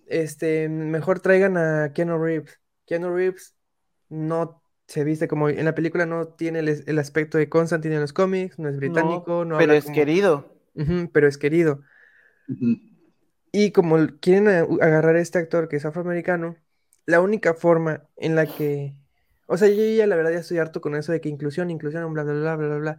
este, 0.07 0.69
mejor 0.69 1.21
traigan 1.21 1.57
a 1.57 1.93
Keanu 1.93 2.19
Reeves. 2.23 2.61
Keanu 2.87 3.15
Reeves 3.15 3.55
no 4.09 4.63
se 4.87 5.03
viste 5.05 5.27
como, 5.27 5.49
en 5.49 5.65
la 5.65 5.75
película 5.75 6.07
no 6.07 6.29
tiene 6.29 6.61
el, 6.61 6.85
el 6.87 6.99
aspecto 6.99 7.39
de 7.39 7.49
Constantine 7.49 7.97
en 7.97 8.01
los 8.03 8.13
cómics, 8.13 8.59
no 8.59 8.69
es 8.69 8.77
británico, 8.77 9.45
no 9.45 9.59
pero 9.59 9.73
es 9.73 9.85
como- 9.85 9.95
querido. 9.97 10.53
Ujú, 10.75 11.11
pero 11.13 11.27
es 11.27 11.39
querido. 11.39 11.83
Y 13.53 13.73
como 13.73 13.97
quieren 14.21 14.49
agarrar 14.49 15.17
a 15.17 15.21
este 15.21 15.39
actor 15.39 15.69
que 15.69 15.77
es 15.77 15.85
afroamericano, 15.87 16.57
la 17.07 17.21
única 17.21 17.55
forma 17.55 18.07
en 18.17 18.35
la 18.35 18.47
que, 18.47 18.95
o 19.47 19.57
sea, 19.57 19.69
yo 19.69 19.83
ya 19.83 20.07
la 20.07 20.17
verdad 20.17 20.33
ya 20.33 20.41
estoy 20.41 20.59
harto 20.59 20.81
con 20.81 20.95
eso 20.95 21.13
de 21.13 21.21
que 21.21 21.29
inclusión, 21.29 21.71
inclusión, 21.71 22.13
bla, 22.13 22.23
bla, 22.25 22.35
bla, 22.35 22.57
bla, 22.57 22.77
bla. 22.77 22.99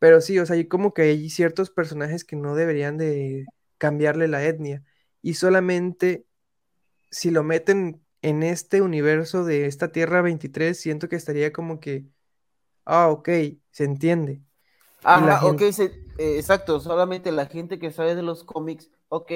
Pero 0.00 0.22
sí, 0.22 0.40
o 0.40 0.46
sea, 0.46 0.56
hay 0.56 0.68
como 0.68 0.94
que 0.94 1.04
hay 1.04 1.30
ciertos 1.30 1.70
personajes 1.70 2.24
que 2.26 2.36
no 2.36 2.56
deberían 2.56 2.98
de 2.98 3.50
cambiarle 3.78 4.28
la 4.28 4.44
etnia. 4.46 4.84
Y 5.22 5.36
solamente 5.36 6.26
si 7.10 7.30
lo 7.30 7.42
meten 7.44 8.04
en 8.22 8.42
este 8.42 8.82
universo 8.82 9.44
de 9.44 9.66
esta 9.66 9.92
Tierra 9.92 10.22
23, 10.22 10.80
siento 10.80 11.08
que 11.08 11.16
estaría 11.16 11.52
como 11.52 11.80
que, 11.80 12.06
ah, 12.86 13.08
ok, 13.10 13.28
se 13.72 13.84
entiende. 13.84 14.42
Ajá, 15.02 15.40
ok, 15.44 15.62
gente- 15.62 15.72
se- 15.72 15.84
eh, 16.18 16.36
exacto, 16.38 16.78
solamente 16.80 17.32
la 17.32 17.46
gente 17.46 17.78
que 17.78 17.90
sabe 17.90 18.14
de 18.14 18.22
los 18.22 18.44
cómics, 18.44 18.90
ok, 19.08 19.32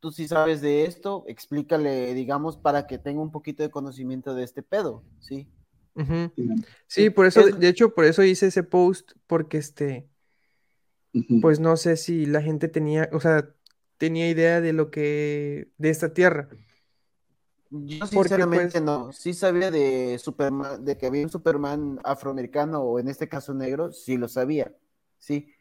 tú 0.00 0.10
sí 0.12 0.28
sabes 0.28 0.60
de 0.60 0.84
esto, 0.86 1.24
explícale, 1.28 2.14
digamos, 2.14 2.56
para 2.56 2.86
que 2.86 2.98
tenga 2.98 3.20
un 3.22 3.30
poquito 3.30 3.62
de 3.62 3.70
conocimiento 3.70 4.34
de 4.34 4.44
este 4.44 4.62
pedo, 4.62 5.04
¿sí? 5.18 5.48
Sí. 5.96 6.48
Sí, 6.86 7.10
por 7.10 7.26
eso, 7.26 7.44
de- 7.46 7.68
hecho, 7.68 7.94
por 7.94 8.04
eso 8.04 8.22
hice 8.24 8.46
ese 8.48 8.62
post, 8.64 9.12
porque 9.26 9.58
este, 9.58 10.08
pues 11.40 11.60
no 11.60 11.76
sé 11.76 11.96
si 11.96 12.26
la 12.26 12.42
gente 12.42 12.68
tenía, 12.68 13.08
o 13.12 13.20
sea, 13.20 13.48
tenía 13.98 14.28
idea 14.28 14.60
de 14.60 14.72
lo 14.72 14.90
que, 14.90 15.70
de 15.78 15.90
esta 15.90 16.12
tierra. 16.12 16.48
Yo 17.70 17.98
Porque, 18.00 18.16
sinceramente 18.16 18.72
pues- 18.72 18.82
no, 18.82 19.12
sí 19.12 19.34
sabía 19.34 19.70
de 19.70 20.18
Superman, 20.18 20.84
de 20.84 20.96
que 20.96 21.06
había 21.06 21.22
un 21.22 21.30
Superman 21.30 22.00
afroamericano 22.04 22.80
o 22.80 22.98
en 22.98 23.08
este 23.08 23.28
caso 23.28 23.54
negro, 23.54 23.92
sí 23.92 24.16
lo 24.16 24.28
sabía, 24.28 24.74
sí. 25.18 25.52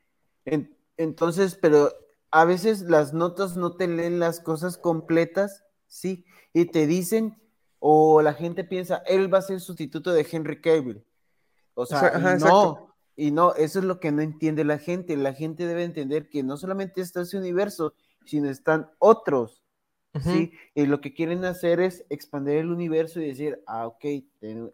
En- 0.45 0.75
entonces, 0.97 1.55
pero 1.59 1.91
a 2.31 2.45
veces 2.45 2.81
las 2.81 3.13
notas 3.13 3.55
no 3.57 3.75
te 3.75 3.87
leen 3.87 4.19
las 4.19 4.39
cosas 4.39 4.77
completas, 4.77 5.63
sí, 5.87 6.25
y 6.53 6.65
te 6.65 6.85
dicen, 6.87 7.39
o 7.85 8.21
la 8.21 8.33
gente 8.33 8.63
piensa, 8.63 9.03
él 9.05 9.31
va 9.31 9.39
a 9.39 9.41
ser 9.41 9.59
sustituto 9.59 10.13
de 10.13 10.25
Henry 10.31 10.61
Cavill. 10.61 11.03
O 11.73 11.85
sea, 11.85 11.99
sea, 11.99 12.07
ajá, 12.15 12.31
y 12.31 12.33
exacto. 12.35 12.55
no, 12.55 12.95
y 13.17 13.31
no, 13.31 13.55
eso 13.55 13.79
es 13.79 13.83
lo 13.83 13.99
que 13.99 14.13
no 14.13 14.21
entiende 14.21 14.63
la 14.63 14.77
gente. 14.77 15.17
La 15.17 15.33
gente 15.33 15.67
debe 15.67 15.83
entender 15.83 16.29
que 16.29 16.43
no 16.43 16.55
solamente 16.55 17.01
está 17.01 17.23
ese 17.23 17.37
universo, 17.37 17.93
sino 18.23 18.49
están 18.49 18.89
otros. 18.99 19.65
Sí, 20.23 20.53
y 20.75 20.85
lo 20.85 21.01
que 21.01 21.13
quieren 21.13 21.43
hacer 21.43 21.81
es 21.81 22.05
expandir 22.09 22.55
el 22.57 22.71
universo 22.71 23.19
y 23.19 23.27
decir, 23.27 23.61
ah, 23.67 23.87
ok, 23.87 24.05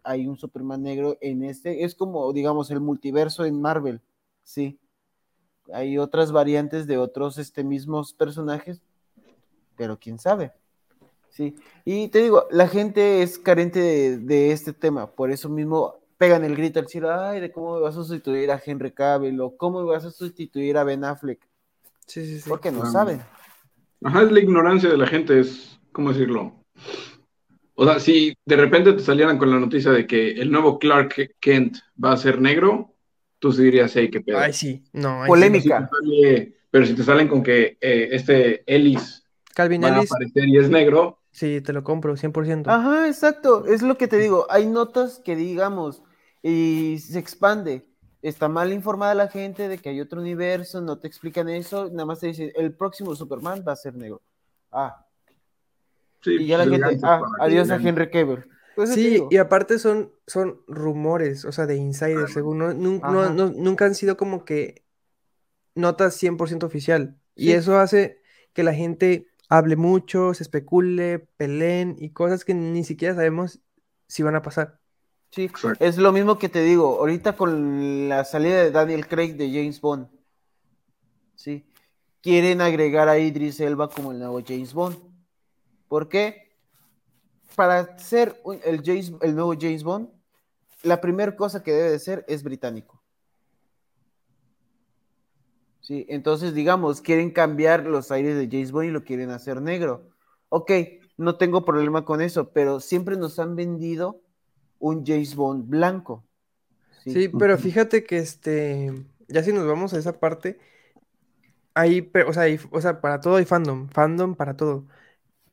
hay 0.04 0.26
un 0.28 0.36
Superman 0.36 0.82
negro 0.82 1.18
en 1.20 1.42
este, 1.42 1.82
es 1.82 1.96
como, 1.96 2.32
digamos, 2.32 2.70
el 2.70 2.78
multiverso 2.78 3.44
en 3.44 3.60
Marvel, 3.60 4.02
sí. 4.44 4.78
Hay 5.72 5.98
otras 5.98 6.30
variantes 6.30 6.86
de 6.86 6.98
otros 6.98 7.38
este, 7.38 7.64
mismos 7.64 8.12
personajes, 8.12 8.82
pero 9.76 9.98
quién 9.98 10.18
sabe. 10.18 10.52
Sí, 11.30 11.54
y 11.84 12.08
te 12.08 12.22
digo, 12.22 12.46
la 12.50 12.66
gente 12.68 13.22
es 13.22 13.38
carente 13.38 13.78
de, 13.80 14.18
de 14.18 14.52
este 14.52 14.72
tema, 14.72 15.06
por 15.10 15.30
eso 15.30 15.48
mismo 15.48 15.94
pegan 16.18 16.44
el 16.44 16.56
grito 16.56 16.80
al 16.80 16.88
cielo, 16.88 17.12
ay, 17.14 17.40
de 17.40 17.50
cómo 17.52 17.76
me 17.76 17.80
vas 17.80 17.94
a 17.96 18.02
sustituir 18.04 18.50
a 18.50 18.60
Henry 18.64 18.90
Cavill 18.92 19.40
o 19.40 19.56
cómo 19.56 19.80
me 19.82 19.90
vas 19.90 20.04
a 20.04 20.10
sustituir 20.10 20.76
a 20.76 20.84
Ben 20.84 21.04
Affleck, 21.04 21.40
Sí, 22.06 22.26
sí, 22.26 22.40
sí. 22.40 22.48
porque 22.48 22.70
no 22.72 22.82
Ah. 22.82 22.86
saben. 22.86 23.22
Ajá, 24.02 24.22
es 24.22 24.32
la 24.32 24.40
ignorancia 24.40 24.90
de 24.90 24.96
la 24.98 25.06
gente, 25.06 25.38
es, 25.40 25.78
¿cómo 25.92 26.12
decirlo? 26.12 26.54
O 27.74 27.84
sea, 27.84 27.98
si 28.00 28.34
de 28.44 28.56
repente 28.56 28.92
te 28.92 29.00
salieran 29.00 29.38
con 29.38 29.50
la 29.50 29.58
noticia 29.58 29.90
de 29.92 30.06
que 30.06 30.32
el 30.32 30.50
nuevo 30.50 30.78
Clark 30.78 31.36
Kent 31.40 31.78
va 32.02 32.12
a 32.12 32.16
ser 32.16 32.40
negro, 32.40 32.94
tú 33.38 33.52
sí 33.52 33.62
dirías, 33.62 33.94
hey, 33.94 34.10
qué 34.10 34.20
pedo. 34.20 34.38
Ay, 34.38 34.52
sí, 34.52 34.82
no, 34.92 35.22
ay, 35.22 35.26
sí. 35.26 35.28
Polémica. 35.28 35.78
Si 35.78 35.84
te 35.86 35.96
sale- 35.96 36.54
pero 36.70 36.86
si 36.86 36.94
te 36.94 37.02
salen 37.02 37.28
con 37.28 37.42
que 37.42 37.78
eh, 37.80 38.08
este 38.12 38.62
Ellis 38.66 39.24
Calvin 39.54 39.82
va 39.82 39.88
a 39.88 39.96
Ellis, 39.98 40.12
aparecer 40.12 40.48
y 40.48 40.58
es 40.58 40.68
negro, 40.70 41.19
sí, 41.30 41.60
te 41.60 41.72
lo 41.72 41.84
compro, 41.84 42.16
100%. 42.16 42.68
Ajá, 42.68 43.06
exacto, 43.06 43.66
es 43.66 43.82
lo 43.82 43.96
que 43.96 44.08
te 44.08 44.18
digo. 44.18 44.46
Hay 44.50 44.66
notas 44.66 45.20
que 45.24 45.36
digamos 45.36 46.02
y 46.42 46.98
se 46.98 47.18
expande. 47.18 47.86
Está 48.22 48.48
mal 48.48 48.72
informada 48.72 49.14
la 49.14 49.28
gente 49.28 49.68
de 49.68 49.78
que 49.78 49.88
hay 49.88 50.00
otro 50.00 50.20
universo, 50.20 50.80
no 50.80 50.98
te 50.98 51.08
explican 51.08 51.48
eso, 51.48 51.88
nada 51.90 52.04
más 52.04 52.20
te 52.20 52.28
dicen, 52.28 52.52
el 52.54 52.74
próximo 52.74 53.14
Superman 53.14 53.64
va 53.66 53.72
a 53.72 53.76
ser 53.76 53.94
negro. 53.94 54.20
Ah, 54.70 55.06
sí, 56.20 56.36
y 56.40 56.46
ya 56.46 56.58
la 56.58 56.66
pues, 56.66 56.82
gente, 56.82 57.00
ah, 57.02 57.22
adiós 57.40 57.70
a. 57.70 57.76
Henry 57.76 58.10
Cavill. 58.10 58.44
Pues 58.76 58.94
Sí, 58.94 59.22
y 59.30 59.36
aparte 59.38 59.78
son, 59.78 60.12
son 60.26 60.60
rumores, 60.66 61.44
o 61.44 61.52
sea, 61.52 61.66
de 61.66 61.76
insiders, 61.76 62.32
según 62.32 62.58
no, 62.58 62.72
nunca 62.74 63.84
han 63.84 63.94
sido 63.94 64.16
como 64.16 64.44
que 64.44 64.84
notas 65.74 66.22
100% 66.22 66.64
oficial. 66.64 67.16
Y 67.34 67.52
eso 67.52 67.78
hace 67.78 68.20
que 68.52 68.62
la 68.62 68.74
gente 68.74 69.29
hable 69.50 69.76
mucho, 69.76 70.32
se 70.32 70.44
especule, 70.44 71.18
peleen 71.36 71.96
y 71.98 72.10
cosas 72.10 72.44
que 72.44 72.54
ni 72.54 72.84
siquiera 72.84 73.14
sabemos 73.14 73.60
si 74.06 74.22
van 74.22 74.36
a 74.36 74.42
pasar. 74.42 74.78
Sí, 75.30 75.50
es 75.78 75.98
lo 75.98 76.12
mismo 76.12 76.38
que 76.38 76.48
te 76.48 76.62
digo, 76.62 76.98
ahorita 76.98 77.36
con 77.36 78.08
la 78.08 78.24
salida 78.24 78.62
de 78.62 78.70
Daniel 78.70 79.06
Craig 79.06 79.34
de 79.34 79.48
James 79.48 79.80
Bond. 79.80 80.08
Sí, 81.34 81.64
quieren 82.20 82.60
agregar 82.60 83.08
a 83.08 83.18
Idris 83.18 83.60
Elba 83.60 83.88
como 83.88 84.12
el 84.12 84.18
nuevo 84.18 84.40
James 84.46 84.72
Bond. 84.72 84.96
¿Por 85.88 86.08
qué? 86.08 86.56
Para 87.56 87.98
ser 87.98 88.40
un- 88.44 88.60
el, 88.64 88.82
James- 88.84 89.12
el 89.20 89.34
nuevo 89.34 89.54
James 89.60 89.82
Bond, 89.82 90.08
la 90.82 91.00
primera 91.00 91.34
cosa 91.36 91.62
que 91.62 91.72
debe 91.72 91.90
de 91.90 91.98
ser 91.98 92.24
es 92.28 92.42
británico. 92.42 92.99
Sí, 95.90 96.06
entonces 96.08 96.54
digamos, 96.54 97.00
quieren 97.00 97.32
cambiar 97.32 97.84
los 97.84 98.12
aires 98.12 98.36
de 98.36 98.48
James 98.48 98.70
Bond 98.70 98.86
y 98.88 98.90
lo 98.92 99.02
quieren 99.02 99.30
hacer 99.30 99.60
negro. 99.60 100.08
Ok, 100.48 100.70
no 101.16 101.36
tengo 101.36 101.64
problema 101.64 102.04
con 102.04 102.20
eso, 102.20 102.52
pero 102.52 102.78
siempre 102.78 103.16
nos 103.16 103.40
han 103.40 103.56
vendido 103.56 104.22
un 104.78 105.04
James 105.04 105.34
Bond 105.34 105.68
blanco. 105.68 106.24
Sí, 107.06 107.28
pero 107.28 107.58
fíjate 107.58 108.04
que 108.04 108.18
este, 108.18 108.92
ya 109.28 109.42
si 109.42 109.52
nos 109.52 109.66
vamos 109.66 109.92
a 109.94 109.98
esa 109.98 110.20
parte, 110.20 110.58
hay, 111.74 112.10
o 112.26 112.32
sea, 112.32 112.42
hay- 112.44 112.60
o 112.70 112.80
sea, 112.80 113.00
para 113.00 113.20
todo 113.20 113.36
hay 113.36 113.44
fandom, 113.44 113.88
fandom 113.90 114.34
para 114.34 114.56
todo. 114.56 114.86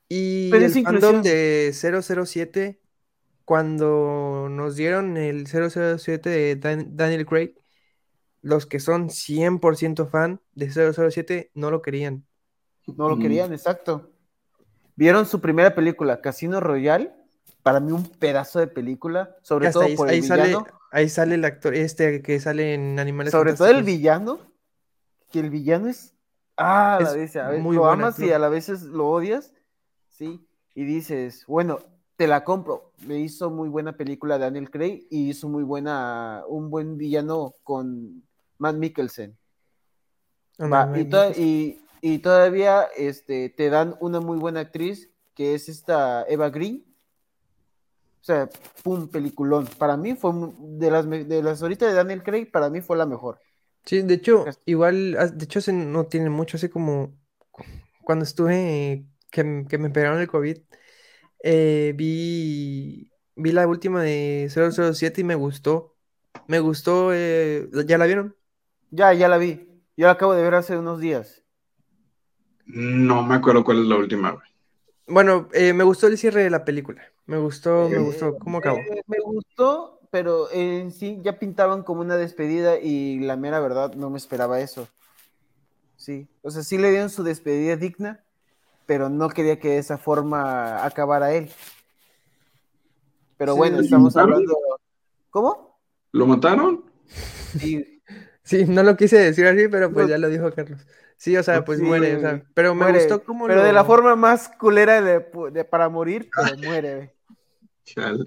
Y 0.09 0.51
Pero 0.51 0.65
el 0.65 0.73
es 0.73 0.77
fandom 0.83 1.21
inclusión. 1.21 1.23
de 1.23 1.71
007, 1.73 2.81
cuando 3.45 4.49
nos 4.51 4.75
dieron 4.77 5.17
el 5.17 5.47
007 5.47 6.29
de 6.31 6.55
Dan- 6.57 6.95
Daniel 6.97 7.25
Craig, 7.25 7.55
los 8.47 8.65
que 8.65 8.79
son 8.79 9.09
100% 9.09 10.09
fan 10.09 10.39
de 10.55 10.69
007 10.71 11.51
no 11.53 11.69
lo 11.69 11.81
querían. 11.81 12.25
No 12.95 13.09
lo 13.09 13.17
Mm. 13.17 13.21
querían, 13.21 13.51
exacto. 13.53 14.09
¿Vieron 14.95 15.25
su 15.25 15.41
primera 15.41 15.75
película, 15.75 16.21
Casino 16.21 16.59
Royale? 16.61 17.11
Para 17.61 17.81
mí 17.81 17.91
un 17.91 18.03
pedazo 18.03 18.59
de 18.59 18.67
película, 18.67 19.35
sobre 19.41 19.69
todo 19.69 19.83
ahí, 19.83 19.95
por 19.97 20.07
el 20.07 20.13
ahí 20.15 20.23
sale, 20.23 20.43
villano. 20.43 20.65
ahí 20.91 21.09
sale 21.09 21.35
el 21.35 21.43
actor 21.43 21.75
este 21.75 22.21
que 22.21 22.39
sale 22.39 22.73
en 22.73 22.97
Animales 22.97 23.31
Sobre 23.31 23.53
todo 23.53 23.67
el 23.67 23.83
villano, 23.83 24.39
que 25.31 25.41
el 25.41 25.49
villano 25.49 25.89
es... 25.89 26.13
Ah, 26.55 26.99
la 27.01 27.09
Es 27.09 27.15
vez, 27.15 27.35
a 27.35 27.49
veces 27.49 27.63
muy 27.63 27.75
lo 27.75 27.85
amas 27.87 28.17
y 28.19 28.31
a 28.31 28.39
la 28.39 28.47
vez 28.49 28.69
lo 28.83 29.07
odias, 29.09 29.53
¿sí? 30.07 30.47
Y 30.73 30.85
dices, 30.85 31.43
bueno, 31.47 31.79
te 32.15 32.25
la 32.27 32.43
compro. 32.43 32.93
Me 33.05 33.19
hizo 33.19 33.51
muy 33.51 33.69
buena 33.69 33.97
película 33.97 34.37
Daniel 34.39 34.71
Craig 34.71 35.05
y 35.11 35.29
hizo 35.29 35.49
muy 35.49 35.63
buena, 35.63 36.43
un 36.47 36.69
buen 36.71 36.97
villano 36.97 37.53
con 37.63 38.23
Matt 38.59 38.75
Mikkelsen. 38.77 39.37
Va, 40.59 40.85
no, 40.85 40.99
y, 40.99 41.05
to- 41.05 41.31
y- 41.35 41.81
y 42.01 42.19
todavía 42.19 42.87
este, 42.95 43.49
te 43.49 43.69
dan 43.69 43.95
una 43.99 44.19
muy 44.19 44.37
buena 44.37 44.61
actriz, 44.61 45.09
que 45.35 45.53
es 45.55 45.69
esta 45.69 46.23
Eva 46.27 46.49
Green. 46.49 46.83
sea, 48.21 48.49
pum, 48.83 49.07
peliculón. 49.07 49.67
Para 49.77 49.95
mí 49.95 50.13
fue 50.15 50.31
un- 50.31 50.77
de 50.77 50.91
las, 50.91 51.09
de 51.09 51.41
las 51.41 51.61
ahorita 51.61 51.87
de 51.87 51.93
Daniel 51.93 52.23
Craig, 52.23 52.47
para 52.51 52.69
mí 52.69 52.81
fue 52.81 52.97
la 52.97 53.05
mejor. 53.05 53.39
Sí, 53.85 54.01
de 54.01 54.15
hecho, 54.15 54.43
igual, 54.65 55.15
ah, 55.17 55.27
de 55.27 55.45
hecho, 55.45 55.59
hace 55.59 55.71
no 55.71 56.07
tiene 56.07 56.29
mucho, 56.29 56.57
hace 56.57 56.69
como 56.69 57.17
cu- 57.51 57.63
cuando 58.03 58.23
estuve, 58.25 59.05
que, 59.31 59.65
que 59.69 59.77
me 59.77 59.89
pegaron 59.89 60.19
el 60.19 60.27
COVID, 60.27 60.57
eh, 61.41 61.93
vi, 61.95 63.09
vi 63.37 63.51
la 63.53 63.65
última 63.65 64.03
de 64.03 64.49
007 64.49 65.21
y 65.21 65.23
me 65.23 65.35
gustó. 65.35 65.95
Me 66.47 66.59
gustó, 66.59 67.13
eh, 67.13 67.69
¿ya 67.85 67.97
la 67.97 68.07
vieron? 68.07 68.35
Ya, 68.91 69.13
ya 69.13 69.27
la 69.29 69.37
vi. 69.37 69.65
Yo 69.95 70.07
la 70.07 70.11
acabo 70.13 70.33
de 70.33 70.43
ver 70.43 70.55
hace 70.55 70.77
unos 70.77 70.99
días. 70.99 71.43
No 72.67 73.23
me 73.23 73.33
acuerdo 73.33 73.63
cuál 73.63 73.79
es 73.81 73.87
la 73.87 73.95
última, 73.97 74.29
güey. 74.31 74.47
Bueno, 75.07 75.47
eh, 75.53 75.73
me 75.73 75.83
gustó 75.83 76.07
el 76.07 76.17
cierre 76.17 76.43
de 76.43 76.49
la 76.49 76.65
película. 76.65 77.01
Me 77.25 77.37
gustó, 77.37 77.89
me 77.89 77.95
Eh, 77.95 77.99
gustó 78.01 78.37
cómo 78.37 78.57
acabó. 78.57 78.79
Eh, 78.79 79.01
me 79.07 79.17
gustó, 79.23 79.99
pero 80.11 80.51
en 80.51 80.91
sí 80.91 81.19
ya 81.23 81.39
pintaban 81.39 81.83
como 81.83 82.01
una 82.01 82.17
despedida 82.17 82.77
y 82.79 83.19
la 83.19 83.37
mera 83.37 83.59
verdad 83.59 83.93
no 83.95 84.09
me 84.09 84.17
esperaba 84.17 84.59
eso. 84.59 84.87
Sí, 85.95 86.27
o 86.41 86.51
sea, 86.51 86.63
sí 86.63 86.77
le 86.77 86.91
dieron 86.91 87.09
su 87.09 87.23
despedida 87.23 87.75
digna, 87.75 88.23
pero 88.87 89.09
no 89.09 89.29
quería 89.29 89.59
que 89.59 89.69
de 89.69 89.77
esa 89.79 89.97
forma 89.97 90.85
acabara 90.85 91.33
él. 91.33 91.51
Pero 93.37 93.55
Sí, 93.55 93.59
bueno, 93.59 93.79
¿lo 93.79 93.79
estamos 93.79 94.15
mataron? 94.15 94.43
hablando. 94.43 94.55
¿Cómo? 95.31 95.79
¿Lo 96.11 96.25
mataron? 96.27 96.83
Sí, 97.59 97.96
Sí, 98.47 98.65
no 98.65 98.81
lo 98.83 98.95
quise 98.95 99.17
decir 99.17 99.45
así, 99.45 99.67
pero 99.67 99.91
pues 99.91 100.05
No. 100.05 100.09
ya 100.11 100.17
lo 100.17 100.29
dijo 100.29 100.51
Carlos. 100.53 100.85
Sí, 101.17 101.35
o 101.35 101.43
sea, 101.43 101.65
pues 101.65 101.79
Sí, 101.79 101.85
muere, 101.85 102.15
o 102.15 102.19
sea, 102.19 102.43
pero 102.53 102.73
me 102.75 102.91
gustó 102.93 103.23
cómo 103.23 103.47
pero 103.47 103.63
de 103.63 103.73
la 103.73 103.83
forma 103.83 104.15
más 104.15 104.49
culera 104.59 105.01
de, 105.01 105.25
de- 105.51 105.65
para 105.65 105.89
morir, 105.89 106.29
pero 106.35 106.55
muere. 106.81 106.95
güey. 106.95 107.09
Chale. 107.83 108.23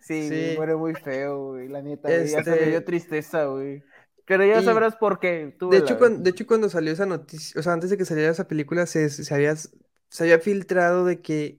Sí, 0.00 0.28
Sí. 0.28 0.54
muere 0.56 0.74
muy 0.76 0.94
feo, 0.94 1.48
güey, 1.50 1.68
la 1.68 1.82
neta, 1.82 2.08
güey, 2.08 2.26
ya 2.28 2.42
se 2.42 2.50
me 2.50 2.56
Este- 2.56 2.70
dio 2.70 2.84
tristeza, 2.84 3.44
güey. 3.46 3.82
Pero 4.26 4.44
ya 4.44 4.60
Y- 4.60 4.64
sabrás 4.64 4.96
por 4.96 5.20
qué. 5.20 5.54
tú 5.58 5.68
De 5.70 5.78
hecho, 5.78 5.98
cuando, 5.98 6.20
de 6.20 6.30
hecho, 6.30 6.46
cuando 6.46 6.68
salió 6.70 6.92
esa 6.92 7.04
noticia, 7.06 7.60
o 7.60 7.62
sea, 7.62 7.74
antes 7.74 7.90
de 7.90 7.98
que 7.98 8.04
saliera 8.06 8.30
esa 8.32 8.48
película, 8.48 8.86
se, 8.86 9.08
se 9.10 9.34
había, 9.34 9.54
se 9.56 10.22
había 10.24 10.38
filtrado 10.38 11.04
de 11.04 11.20
que 11.20 11.58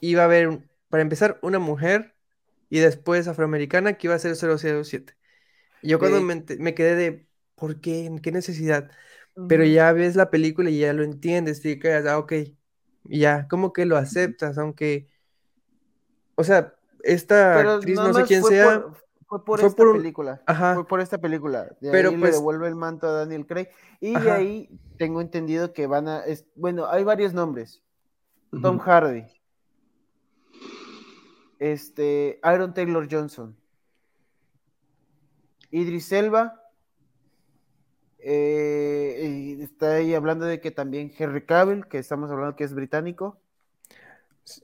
iba 0.00 0.22
a 0.22 0.26
haber, 0.26 0.60
para 0.88 1.02
empezar, 1.02 1.38
una 1.42 1.58
mujer 1.58 2.14
y 2.70 2.78
después 2.78 3.26
afroamericana 3.28 3.94
que 3.94 4.06
iba 4.06 4.14
a 4.14 4.18
ser 4.20 4.36
007. 4.36 5.14
Yo 5.86 5.98
cuando 5.98 6.20
me, 6.20 6.74
quedé 6.74 6.94
de, 6.94 7.26
¿por 7.54 7.80
qué? 7.80 8.10
¿Qué 8.22 8.32
necesidad? 8.32 8.90
Pero 9.48 9.64
ya 9.64 9.92
ves 9.92 10.16
la 10.16 10.30
película 10.30 10.70
y 10.70 10.78
ya 10.80 10.92
lo 10.92 11.02
entiendes, 11.02 11.64
y 11.64 11.78
quedas, 11.78 12.06
ah, 12.06 12.18
ok, 12.18 12.32
y 13.04 13.18
ya, 13.20 13.46
como 13.48 13.72
que 13.72 13.84
lo 13.84 13.96
aceptas, 13.98 14.56
aunque, 14.58 15.08
o 16.36 16.42
sea, 16.44 16.74
esta 17.02 17.54
Pero 17.56 17.70
actriz, 17.72 17.96
no 17.96 18.14
sé 18.14 18.24
quién 18.24 18.40
fue 18.40 18.50
sea, 18.50 18.80
por- 18.82 18.96
fue 19.28 19.44
por 19.44 19.58
fue 19.60 19.68
esta 19.68 19.76
por 19.76 19.88
un- 19.88 19.96
película. 19.98 20.42
ajá. 20.46 20.74
Fue 20.74 20.86
por 20.86 21.00
esta 21.00 21.18
película. 21.18 21.64
De 21.80 21.90
Pero, 21.90 22.10
ahí 22.10 22.16
pues- 22.16 22.30
le 22.32 22.36
devuelve 22.38 22.68
el 22.68 22.76
manto 22.76 23.06
a 23.08 23.12
Daniel 23.12 23.44
Craig. 23.46 23.68
Y 24.00 24.18
de 24.18 24.30
ahí 24.30 24.70
tengo 24.98 25.20
entendido 25.20 25.72
que 25.72 25.86
van 25.88 26.06
a. 26.08 26.20
es- 26.24 26.46
bueno, 26.54 26.86
hay 26.86 27.02
varios 27.04 27.34
nombres. 27.34 27.82
Tom. 28.62 28.78
Hardy. 28.78 29.24
Este. 31.58 32.38
Aaron 32.42 32.74
Taylor 32.74 33.06
Johnson. 33.10 33.56
Idris 35.70 36.12
Elba. 36.12 36.62
eh, 38.18 39.58
está 39.60 39.94
ahí 39.96 40.14
hablando 40.14 40.44
de 40.46 40.60
que 40.60 40.70
también 40.70 41.12
Henry 41.16 41.44
Cavill, 41.46 41.86
que 41.88 41.98
estamos 41.98 42.30
hablando 42.30 42.56
que 42.56 42.64
es 42.64 42.74
británico. 42.74 43.40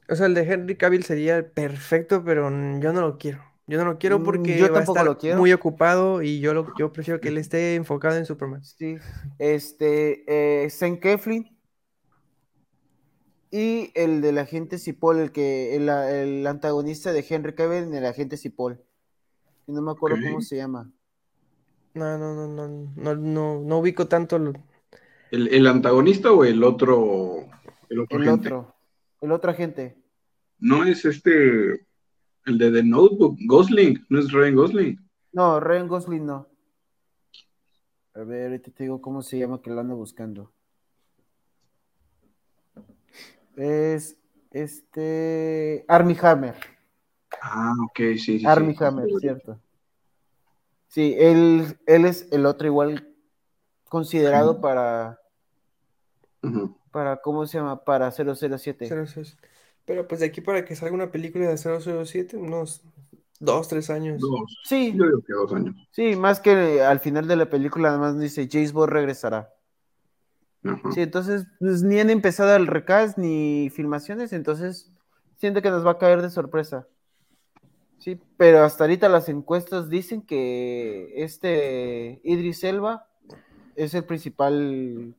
O 0.09 0.15
sea, 0.15 0.27
el 0.27 0.35
de 0.35 0.43
Henry 0.43 0.77
Cavill 0.77 1.03
sería 1.05 1.53
perfecto, 1.53 2.23
pero 2.25 2.45
yo 2.81 2.93
no 2.93 3.01
lo 3.01 3.19
quiero. 3.19 3.43
Yo 3.67 3.79
no 3.79 3.85
lo 3.85 3.99
quiero 3.99 4.23
Mm, 4.23 4.25
porque 4.25 4.59
yo 4.59 4.73
va 4.73 4.81
a 4.81 4.83
estar 4.85 5.05
lo 5.05 5.19
quiero. 5.19 5.39
muy 5.39 5.53
ocupado 5.53 6.23
y 6.23 6.41
yo, 6.41 6.53
lo, 6.55 6.75
yo 6.79 6.93
prefiero 6.93 7.21
que 7.21 7.29
él 7.29 7.39
esté 7.39 7.75
enfocado 7.77 8.17
en 8.17 8.27
Superman. 8.27 8.67
Sí, 8.79 9.03
este, 9.39 10.25
eh, 10.65 10.71
Sam 10.71 10.99
Keflin 11.01 11.59
y 13.51 13.93
el 13.95 14.21
del 14.21 14.39
agente 14.39 14.79
Cipoll, 14.79 15.19
el 15.21 15.33
que, 15.33 15.77
el, 15.77 15.89
el 15.89 16.47
antagonista 16.47 17.13
de 17.13 17.25
Henry 17.29 17.55
Cavill 17.55 17.85
en 17.85 17.95
el 17.95 18.07
agente 18.07 18.37
Cipoll. 18.37 18.83
Y 19.73 19.75
no 19.75 19.81
me 19.81 19.93
acuerdo 19.93 20.19
cómo 20.23 20.43
se 20.43 20.57
llama. 20.57 20.91
No, 21.95 22.19
no, 22.19 22.35
no, 22.35 22.47
no, 22.47 22.69
no, 22.95 23.15
no, 23.17 23.61
no 23.63 23.79
ubico 23.79 24.07
tanto. 24.07 24.39
lo- 24.39 24.53
¿El, 25.31 25.49
el 25.49 25.67
antagonista 25.67 26.31
o 26.31 26.45
el 26.45 26.63
otro? 26.63 27.47
El 27.89 28.01
otro 28.01 28.19
El 28.19 28.23
agente? 28.29 28.49
otro, 28.49 28.75
el 29.23 29.33
otro 29.33 29.51
agente. 29.51 29.97
No 30.59 30.85
es 30.85 31.07
este, 31.07 31.87
el 32.45 32.59
de 32.59 32.71
The 32.71 32.83
Notebook, 32.85 33.39
Gosling, 33.47 34.05
no 34.11 34.19
es 34.19 34.31
Ryan 34.31 34.57
Gosling. 34.57 35.09
No, 35.33 35.59
Ryan 35.59 35.89
Gosling 35.89 36.27
no. 36.27 36.47
A 38.15 38.25
ver, 38.25 38.49
ahorita 38.49 38.71
te 38.73 38.83
digo 38.85 39.01
cómo 39.01 39.23
se 39.23 39.39
llama 39.39 39.63
que 39.63 39.71
lo 39.71 39.81
ando 39.81 39.97
buscando. 39.97 40.53
Es 43.57 44.19
este 44.51 45.87
Armie 45.89 46.19
Hammer. 46.21 46.57
Ah, 47.45 47.75
ok, 47.85 47.97
sí, 47.97 48.19
sí. 48.19 48.39
sí. 48.39 48.47
Armie 48.47 48.77
Hammer, 48.79 49.09
cierto. 49.19 49.59
Sí, 50.87 51.17
él, 51.19 51.77
él 51.87 52.05
es 52.05 52.29
el 52.31 52.47
otro 52.47 52.67
igual 52.69 53.09
considerado 53.89 54.61
para, 54.61 55.19
para, 56.93 57.17
¿cómo 57.17 57.47
se 57.47 57.59
llama? 57.59 57.85
Para 57.85 58.11
007. 58.13 58.89
007. 58.89 59.37
Pero 59.85 60.07
pues 60.07 60.21
de 60.21 60.27
aquí 60.27 60.41
para 60.41 60.65
que 60.65 60.77
salga 60.77 60.95
una 60.95 61.11
película 61.11 61.49
de 61.49 61.57
007, 61.57 62.37
unos 62.37 62.83
dos, 63.41 63.69
tres 63.69 63.91
años. 63.91 64.21
Dos. 64.21 64.61
Sí, 64.65 64.93
Yo 64.97 65.05
digo 65.07 65.23
que 65.27 65.33
dos 65.33 65.53
años. 65.53 65.75
sí, 65.91 66.15
más 66.15 66.39
que 66.39 66.83
al 66.83 67.01
final 67.01 67.27
de 67.27 67.37
la 67.37 67.51
película 67.51 67.89
nada 67.89 67.99
más 67.99 68.21
dice 68.21 68.49
James 68.51 68.73
Bond 68.73 68.93
regresará. 68.93 69.53
Ajá. 70.63 70.93
Sí, 70.93 71.01
entonces 71.01 71.47
pues, 71.59 71.83
ni 71.83 71.99
han 71.99 72.11
empezado 72.11 72.55
el 72.55 72.69
recast 72.69 73.19
ni 73.19 73.69
filmaciones, 73.71 74.33
entonces 74.33 74.93
siento 75.39 75.61
que 75.61 75.71
nos 75.71 75.85
va 75.85 75.93
a 75.93 75.99
caer 75.99 76.23
de 76.23 76.31
sorpresa. 76.31 76.87
Sí, 78.03 78.19
pero 78.37 78.65
hasta 78.65 78.83
ahorita 78.83 79.09
las 79.09 79.29
encuestas 79.29 79.89
dicen 79.89 80.23
que 80.23 81.13
este 81.23 82.21
Idris 82.25 82.65
Elba 82.65 83.07
es 83.77 83.95
el 83.95 84.03
principal 84.03 85.15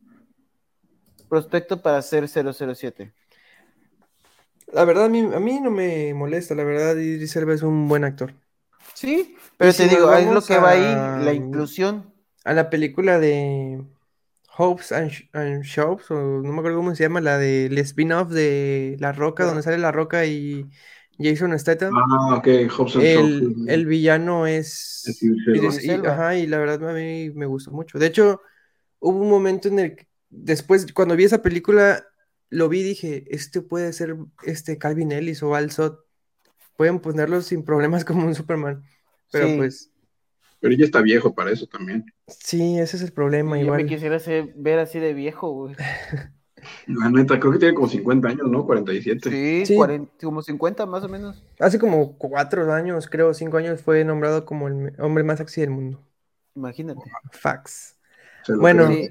prospecto 1.29 1.81
para 1.81 2.01
ser 2.01 2.27
007. 2.27 3.13
La 4.73 4.83
verdad, 4.83 5.05
a 5.05 5.09
mí, 5.09 5.19
a 5.19 5.39
mí 5.39 5.61
no 5.61 5.71
me 5.71 6.13
molesta, 6.13 6.55
la 6.55 6.65
verdad, 6.65 6.97
Idris 6.97 7.33
Elba 7.37 7.53
es 7.53 7.61
un 7.63 7.87
buen 7.87 8.03
actor. 8.03 8.33
Sí, 8.93 9.37
pero 9.57 9.71
Y 9.71 9.73
te 9.75 9.83
si 9.87 9.95
digo, 9.95 10.13
es 10.13 10.29
lo 10.29 10.41
que 10.41 10.57
va 10.57 10.71
ahí, 10.71 10.81
a- 10.81 11.19
la 11.21 11.31
inclusión. 11.31 12.11
A 12.43 12.51
la 12.51 12.69
película 12.69 13.17
de 13.17 13.81
Hopes 14.57 14.91
and, 14.91 15.09
Sh- 15.09 15.29
and 15.31 15.63
Shops, 15.63 16.11
o 16.11 16.15
no 16.15 16.51
me 16.51 16.59
acuerdo 16.59 16.79
cómo 16.79 16.93
se 16.93 17.03
llama, 17.03 17.21
la 17.21 17.37
del 17.37 17.77
spin-off 17.77 18.29
de 18.29 18.97
La 18.99 19.13
Roca, 19.13 19.45
donde 19.45 19.63
sale 19.63 19.77
La 19.77 19.93
Roca 19.93 20.25
y 20.25 20.69
Jason 21.19 21.57
Statham. 21.59 21.93
Ah, 21.95 22.35
ok, 22.37 22.47
Hobson 22.77 23.01
El, 23.01 23.65
el 23.67 23.85
villano 23.85 24.47
es 24.47 25.03
Es 25.07 25.83
y- 25.83 25.91
ajá, 25.91 26.35
y 26.37 26.47
la 26.47 26.57
verdad 26.57 26.89
a 26.89 26.93
mí 26.93 27.29
me 27.31 27.45
gustó 27.45 27.71
mucho. 27.71 27.99
De 27.99 28.07
hecho, 28.07 28.41
hubo 28.99 29.19
un 29.19 29.29
momento 29.29 29.67
en 29.67 29.79
el 29.79 29.95
que 29.95 30.07
después, 30.29 30.91
cuando 30.93 31.15
vi 31.15 31.25
esa 31.25 31.41
película, 31.41 32.03
lo 32.49 32.69
vi 32.69 32.79
y 32.81 32.83
dije, 32.83 33.25
este 33.29 33.61
puede 33.61 33.93
ser 33.93 34.15
este 34.43 34.77
Calvin 34.77 35.11
Ellis 35.11 35.43
o 35.43 35.55
Al 35.55 35.71
Sot. 35.71 35.99
Pueden 36.77 36.99
ponerlo 36.99 37.41
sin 37.41 37.63
problemas 37.63 38.05
como 38.05 38.25
un 38.25 38.35
Superman. 38.35 38.83
Pero 39.31 39.47
Sí. 39.47 39.57
pues, 39.57 39.91
Pero 40.59 40.75
ya 40.75 40.85
está 40.85 41.01
viejo 41.01 41.33
para 41.35 41.51
eso 41.51 41.67
también. 41.67 42.05
sí, 42.27 42.79
ese 42.79 42.97
es 42.97 43.03
el 43.03 43.11
problema. 43.13 43.57
Yo 43.57 43.61
me 43.73 43.81
Igual. 43.81 43.85
quisiera 43.85 44.17
ver 44.55 44.79
así 44.79 44.99
de 44.99 45.13
viejo, 45.13 45.51
güey. 45.51 45.75
La 46.87 47.09
neta, 47.09 47.39
creo 47.39 47.51
que 47.53 47.59
tiene 47.59 47.73
como 47.73 47.87
50 47.87 48.27
años, 48.27 48.47
¿no? 48.49 48.65
47. 48.65 49.29
Sí, 49.29 49.65
Sí. 49.65 49.75
40, 49.75 50.11
como 50.21 50.41
50 50.41 50.85
más 50.85 51.03
o 51.03 51.09
menos. 51.09 51.43
Hace 51.59 51.79
como 51.79 52.17
cuatro 52.17 52.71
años, 52.73 53.07
creo, 53.07 53.33
cinco 53.33 53.57
años, 53.57 53.81
fue 53.81 54.03
nombrado 54.03 54.45
como 54.45 54.67
el 54.67 54.93
hombre 54.99 55.23
más 55.23 55.37
sexy 55.39 55.61
del 55.61 55.69
mundo. 55.71 56.01
Imagínate. 56.55 57.01
Fax. 57.31 57.97
Bueno. 58.59 58.87
Sí. 58.87 59.09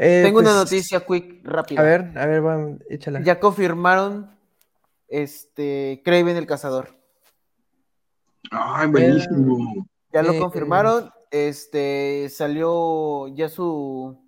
Eh, 0.00 0.22
Tengo 0.24 0.38
una 0.38 0.50
pues, 0.50 0.64
noticia 0.72 1.00
quick, 1.00 1.44
rápida. 1.44 1.80
A 1.80 1.84
ver, 1.84 2.12
a 2.16 2.26
ver, 2.26 2.46
va, 2.46 2.68
échala. 2.88 3.20
Ya 3.22 3.40
confirmaron 3.40 4.30
este 5.08 6.02
Craven 6.04 6.36
el 6.36 6.46
cazador. 6.46 6.96
Ay, 8.50 8.88
buenísimo. 8.88 9.86
Ya 10.12 10.22
lo 10.22 10.32
Eh, 10.32 10.38
confirmaron. 10.38 11.10
Este 11.30 12.28
salió 12.30 13.28
ya 13.34 13.48
su 13.48 14.18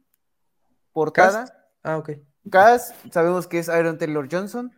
portada. 0.93 1.45
¿Cast? 1.45 1.55
Ah, 1.83 1.97
ok. 1.99 2.11
Cast, 2.49 2.95
sabemos 3.13 3.47
que 3.47 3.59
es 3.59 3.69
Iron 3.69 3.99
Taylor 3.99 4.29
Johnson. 4.31 4.73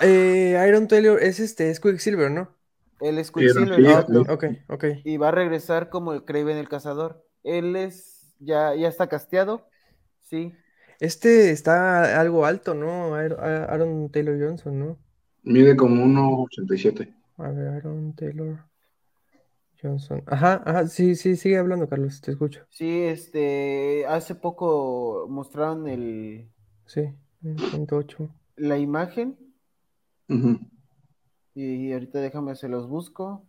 Eh, 0.00 0.62
Iron 0.68 0.88
Taylor 0.88 1.22
es 1.22 1.40
este, 1.40 1.70
es 1.70 1.80
Quicksilver, 1.80 2.30
¿no? 2.30 2.54
Él 3.00 3.18
es 3.18 3.30
Quicksilver, 3.30 3.76
sí, 3.76 3.82
exacto. 3.82 4.20
Ok, 4.28 4.44
ok. 4.68 4.84
Y 5.04 5.16
va 5.16 5.28
a 5.28 5.32
regresar 5.32 5.88
como 5.88 6.12
el 6.12 6.24
Craven 6.24 6.56
el 6.56 6.68
cazador. 6.68 7.24
Él 7.42 7.74
es 7.76 8.34
ya, 8.38 8.74
ya 8.74 8.88
está 8.88 9.08
casteado. 9.08 9.66
Sí. 10.20 10.52
Este 11.00 11.50
está 11.50 12.20
algo 12.20 12.46
alto, 12.46 12.74
¿no? 12.74 13.14
Aaron, 13.14 13.38
Aaron 13.40 14.10
Taylor 14.10 14.38
Johnson, 14.40 14.78
¿no? 14.78 14.98
Mide 15.42 15.76
como 15.76 16.04
1,87. 16.04 17.12
A 17.38 17.50
ver, 17.50 17.68
Aaron 17.68 18.14
Taylor 18.14 18.64
Johnson. 19.82 20.22
Ajá, 20.26 20.62
ajá, 20.64 20.86
sí, 20.86 21.16
sí, 21.16 21.34
sigue 21.34 21.58
hablando, 21.58 21.88
Carlos, 21.88 22.20
te 22.20 22.30
escucho. 22.30 22.64
Sí, 22.70 23.02
este, 23.02 24.06
hace 24.06 24.36
poco 24.36 25.26
mostraron 25.28 25.88
el, 25.88 26.51
Sí, 26.86 27.02
1.8. 27.42 28.28
la 28.56 28.78
imagen 28.78 29.36
y 31.54 31.92
ahorita 31.92 32.20
déjame, 32.20 32.54
se 32.54 32.68
los 32.68 32.88
busco. 32.88 33.46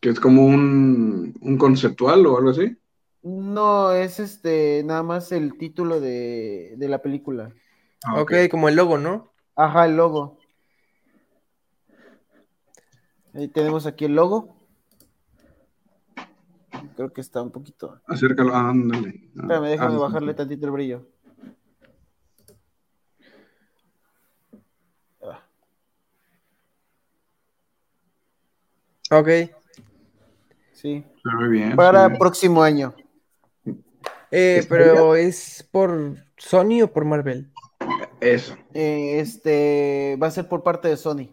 Que 0.00 0.08
es 0.08 0.20
como 0.20 0.44
un, 0.44 1.34
un 1.40 1.58
conceptual 1.58 2.26
o 2.26 2.36
algo 2.36 2.50
así. 2.50 2.76
No, 3.22 3.92
es 3.92 4.20
este, 4.20 4.82
nada 4.84 5.02
más 5.02 5.32
el 5.32 5.56
título 5.56 6.00
de, 6.00 6.74
de 6.76 6.88
la 6.88 7.00
película. 7.00 7.54
Ah, 8.04 8.20
ok, 8.20 8.32
como 8.50 8.68
el 8.68 8.76
logo, 8.76 8.98
¿no? 8.98 9.32
Ajá, 9.56 9.86
el 9.86 9.96
logo. 9.96 10.38
Ahí 13.32 13.48
tenemos 13.48 13.86
aquí 13.86 14.04
el 14.04 14.14
logo. 14.14 14.56
Creo 16.96 17.12
que 17.12 17.20
está 17.20 17.40
un 17.40 17.50
poquito. 17.50 18.00
Acércalo, 18.06 18.54
ándale. 18.54 19.30
Ah, 19.36 19.40
Espérame, 19.42 19.68
déjame 19.68 19.94
ah, 19.94 19.98
bajarle 19.98 20.34
tantito 20.34 20.66
el 20.66 20.72
brillo. 20.72 21.08
Ok. 29.18 29.28
Sí, 30.72 31.04
ve 31.40 31.48
bien. 31.48 31.76
para 31.76 32.08
bien. 32.08 32.18
próximo 32.18 32.62
año. 32.62 32.94
Eh, 34.30 34.56
¿Está 34.58 34.68
pero 34.74 35.14
¿es 35.14 35.66
por 35.70 36.16
Sony 36.36 36.82
o 36.82 36.92
por 36.92 37.04
Marvel? 37.04 37.50
Eso. 38.20 38.56
Eh, 38.72 39.20
este 39.20 40.18
va 40.20 40.26
a 40.26 40.30
ser 40.32 40.48
por 40.48 40.62
parte 40.62 40.88
de 40.88 40.96
Sony. 40.96 41.30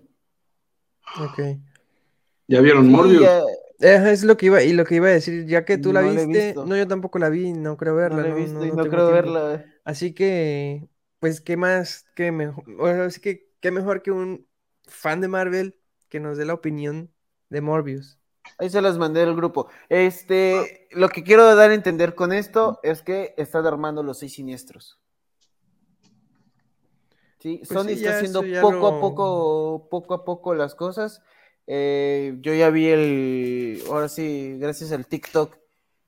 Ok. 1.20 1.40
¿Ya 2.48 2.62
vieron 2.62 2.90
Morbius? 2.90 3.22
ya- 3.22 4.12
es 4.12 4.24
lo 4.24 4.38
que 4.38 4.46
iba, 4.46 4.62
y 4.62 4.74
lo 4.74 4.86
que 4.86 4.96
iba 4.96 5.08
a 5.08 5.12
decir, 5.12 5.48
ya 5.48 5.66
que 5.66 5.80
tú 5.80 5.92
la 5.92 6.02
No 6.02 6.12
la 6.12 6.22
he 6.22 6.26
viste, 6.28 6.54
no, 6.54 6.78
yo 6.78 6.88
tampoco 6.88 7.18
la 7.18 7.30
vi, 7.30 7.52
no 7.54 7.78
creo 7.78 7.94
no 7.94 8.00
verla, 8.00 8.22
la 8.22 8.28
he 8.28 8.32
no, 8.32 8.36
visto 8.36 8.60
no, 8.60 8.66
y 8.66 8.70
no 8.70 8.76
no 8.76 8.84
tengo 8.84 8.96
creo 8.96 9.12
tiempo. 9.12 9.34
verla. 9.34 9.66
Así 9.84 10.14
que, 10.14 10.88
pues, 11.20 11.42
¿qué 11.42 11.58
más? 11.58 12.06
¿Qué 12.16 12.32
mejor? 12.32 12.64
Así 13.02 13.20
que, 13.20 13.50
¿qué 13.60 13.72
mejor 13.72 14.04
que 14.04 14.12
un 14.12 14.48
fan 14.84 15.22
de 15.22 15.28
Marvel 15.30 15.76
que 16.10 16.20
nos 16.20 16.38
dé 16.38 16.46
la 16.46 16.54
opinión 16.54 17.12
de 17.52 17.62
Morbius? 17.62 18.18
Ahí 18.58 18.70
se 18.70 18.82
las 18.82 18.98
mandé 18.98 19.22
al 19.22 19.36
grupo. 19.36 19.68
Este, 19.90 20.88
lo 20.92 21.10
que 21.10 21.24
quiero 21.24 21.56
dar 21.56 21.70
a 21.70 21.74
entender 21.74 22.16
con 22.16 22.34
esto 22.34 22.80
es 22.82 23.04
que 23.04 23.36
están 23.38 23.68
armando 23.68 24.02
los 24.02 24.18
seis 24.20 24.34
siniestros. 24.34 25.00
Sí, 27.40 27.58
Pues 27.58 27.70
Sony 27.70 27.88
sí, 27.88 27.94
está 27.94 28.18
haciendo 28.18 28.44
poco 28.62 28.88
a 28.88 29.00
poco, 29.00 29.88
poco 29.90 30.14
a 30.14 30.26
poco 30.26 30.56
las 30.56 30.76
cosas. 30.76 31.22
Eh, 31.68 32.38
yo 32.42 32.54
ya 32.54 32.70
vi 32.70 32.88
el, 32.88 33.84
ahora 33.88 34.10
sí, 34.10 34.58
gracias 34.60 34.92
al 34.92 35.06
TikTok, 35.06 35.58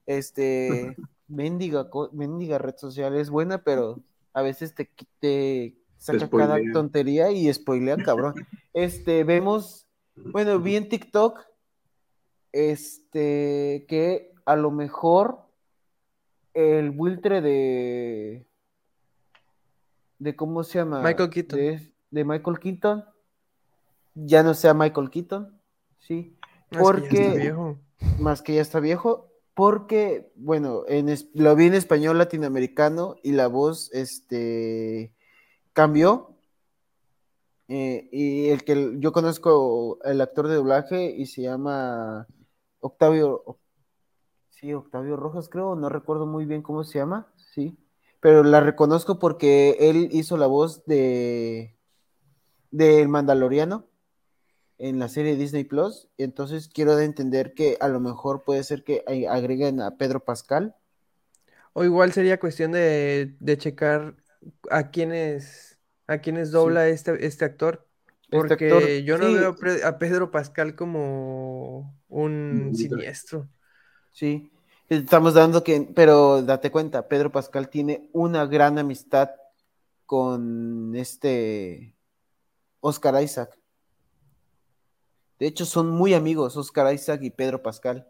este, 0.06 0.96
mendiga, 1.28 1.90
mendiga 2.12 2.58
red 2.58 2.76
social 2.78 3.16
es 3.16 3.30
buena, 3.30 3.64
pero 3.64 4.00
a 4.34 4.42
veces 4.42 4.74
te, 4.76 4.90
te 5.20 5.76
saca 5.98 6.30
cada 6.30 6.58
tontería 6.72 7.32
y 7.32 7.52
spoilea, 7.54 7.98
cabrón. 7.98 8.34
Este, 8.74 9.24
vemos, 9.24 9.86
bueno, 10.16 10.60
vi 10.60 10.76
en 10.76 10.90
TikTok, 10.90 11.40
este, 12.52 13.86
que 13.88 14.32
a 14.46 14.56
lo 14.56 14.72
mejor 14.72 15.40
el 16.54 16.92
buitre 16.92 17.42
de, 17.42 18.46
de 20.20 20.36
¿cómo 20.36 20.64
se 20.64 20.80
llama? 20.80 21.02
Michael 21.02 21.30
Keaton. 21.30 21.60
De, 21.60 21.94
de 22.12 22.24
Michael 22.24 22.60
Keaton, 22.60 23.06
ya 24.14 24.44
no 24.44 24.54
sea 24.54 24.74
Michael 24.74 25.10
Keaton, 25.10 25.60
sí, 26.00 26.38
No, 26.72 26.92
es 26.92 27.10
que 27.10 27.16
ya 27.16 27.22
está 27.22 27.34
porque 27.34 27.38
viejo. 27.40 27.80
más 28.20 28.42
que 28.42 28.54
ya 28.56 28.62
está 28.62 28.80
viejo, 28.80 29.32
porque, 29.56 30.32
bueno, 30.36 30.84
en 30.88 31.14
lo 31.34 31.56
vi 31.56 31.68
en 31.68 31.74
español 31.76 32.18
latinoamericano 32.18 33.16
y 33.24 33.32
la 33.34 33.48
voz, 33.48 33.92
este, 33.94 35.14
cambió. 35.74 36.33
Eh, 37.68 38.10
y 38.12 38.50
el 38.50 38.64
que 38.64 38.96
yo 38.98 39.12
conozco, 39.12 40.00
el 40.04 40.22
actor 40.22 40.48
de 40.48 40.56
doblaje, 40.56 41.12
y 41.12 41.26
se 41.26 41.42
llama 41.44 42.28
Octavio, 42.80 43.60
sí, 44.50 44.74
Octavio 44.74 45.18
Rojas, 45.18 45.50
creo, 45.50 45.76
no 45.76 45.90
recuerdo 45.90 46.26
muy 46.26 46.46
bien 46.46 46.62
cómo 46.62 46.84
se 46.84 47.00
llama, 47.00 47.32
sí, 47.36 47.78
pero 48.20 48.44
la 48.44 48.62
reconozco 48.62 49.20
porque 49.20 49.78
él 49.80 50.10
hizo 50.12 50.38
la 50.38 50.48
voz 50.48 50.86
de 50.86 51.76
del 52.72 53.08
Mandaloriano 53.08 53.86
en 54.80 55.00
la 55.00 55.08
serie 55.08 55.36
Disney 55.36 55.64
Plus. 55.64 56.10
Entonces 56.18 56.68
quiero 56.68 57.00
entender 57.00 57.54
que 57.54 57.78
a 57.80 57.88
lo 57.88 58.00
mejor 58.00 58.44
puede 58.44 58.64
ser 58.64 58.84
que 58.84 59.04
agreguen 59.30 59.80
a 59.80 59.98
Pedro 59.98 60.22
Pascal. 60.22 60.76
O 61.74 61.84
igual 61.84 62.12
sería 62.12 62.40
cuestión 62.40 62.72
de, 62.72 63.36
de 63.40 63.58
checar 63.58 64.16
a 64.70 64.90
quiénes, 64.90 65.73
a 66.08 66.20
quiénes 66.20 66.52
dobla 66.52 66.88
este, 66.88 67.26
este 67.26 67.46
actor. 67.46 67.88
Porque 68.30 68.54
actor, 68.54 68.88
yo 69.04 69.18
no 69.18 69.28
sí. 69.28 69.34
veo 69.36 69.56
a 69.86 70.00
Pedro 70.00 70.32
Pascal 70.32 70.76
como 70.76 71.96
un 72.08 72.72
siniestro. 72.74 73.48
Sí, 74.12 74.52
estamos 74.90 75.34
dando 75.36 75.64
que, 75.64 75.90
pero 75.96 76.42
date 76.42 76.72
cuenta, 76.72 77.08
Pedro 77.08 77.32
Pascal 77.32 77.70
tiene 77.70 78.10
una 78.12 78.46
gran 78.46 78.80
amistad 78.80 79.30
con 80.06 80.94
este 80.96 81.96
Oscar 82.80 83.22
Isaac. 83.24 83.58
De 85.40 85.48
hecho, 85.48 85.66
son 85.66 85.90
muy 85.90 86.14
amigos 86.14 86.58
Oscar 86.58 86.94
Isaac 86.94 87.22
y 87.24 87.30
Pedro 87.30 87.62
Pascal. 87.62 88.08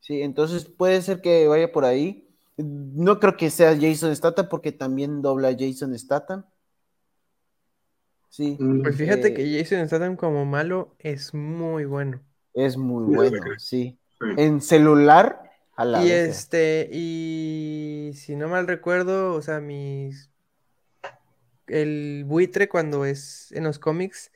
Sí, 0.00 0.20
entonces 0.22 0.64
puede 0.64 1.00
ser 1.00 1.20
que 1.20 1.46
vaya 1.46 1.70
por 1.70 1.84
ahí. 1.84 2.28
No 2.56 3.18
creo 3.20 3.36
que 3.36 3.50
sea 3.50 3.78
Jason 3.80 4.14
Statham 4.14 4.48
porque 4.48 4.72
también 4.72 5.22
dobla 5.22 5.56
Jason 5.56 5.96
Statham. 5.98 6.44
Sí, 8.32 8.56
Pues 8.82 8.96
fíjate 8.96 9.28
Eh, 9.28 9.34
que 9.34 9.58
Jason 9.58 9.86
Statham 9.86 10.16
como 10.16 10.46
malo 10.46 10.94
es 10.98 11.34
muy 11.34 11.84
bueno. 11.84 12.20
es 12.54 12.76
muy 12.76 13.04
Sí, 13.10 13.14
bueno, 13.14 13.40
sí. 13.58 13.98
sí. 14.18 14.26
En 14.38 14.60
celular, 14.62 15.50
a 15.76 15.84
la 15.84 16.02
Y 16.02 16.10
este, 16.10 16.88
y 16.92 18.12
si 18.14 18.36
no 18.36 18.48
mal 18.48 18.66
recuerdo, 18.66 19.34
o 19.34 19.42
sea, 19.42 19.60
mis 19.60 20.30
el 21.66 22.24
buitre 22.26 22.68
cuando 22.68 23.04
es 23.04 23.52
en 23.52 23.64
los 23.64 23.78
cómics 23.78 24.30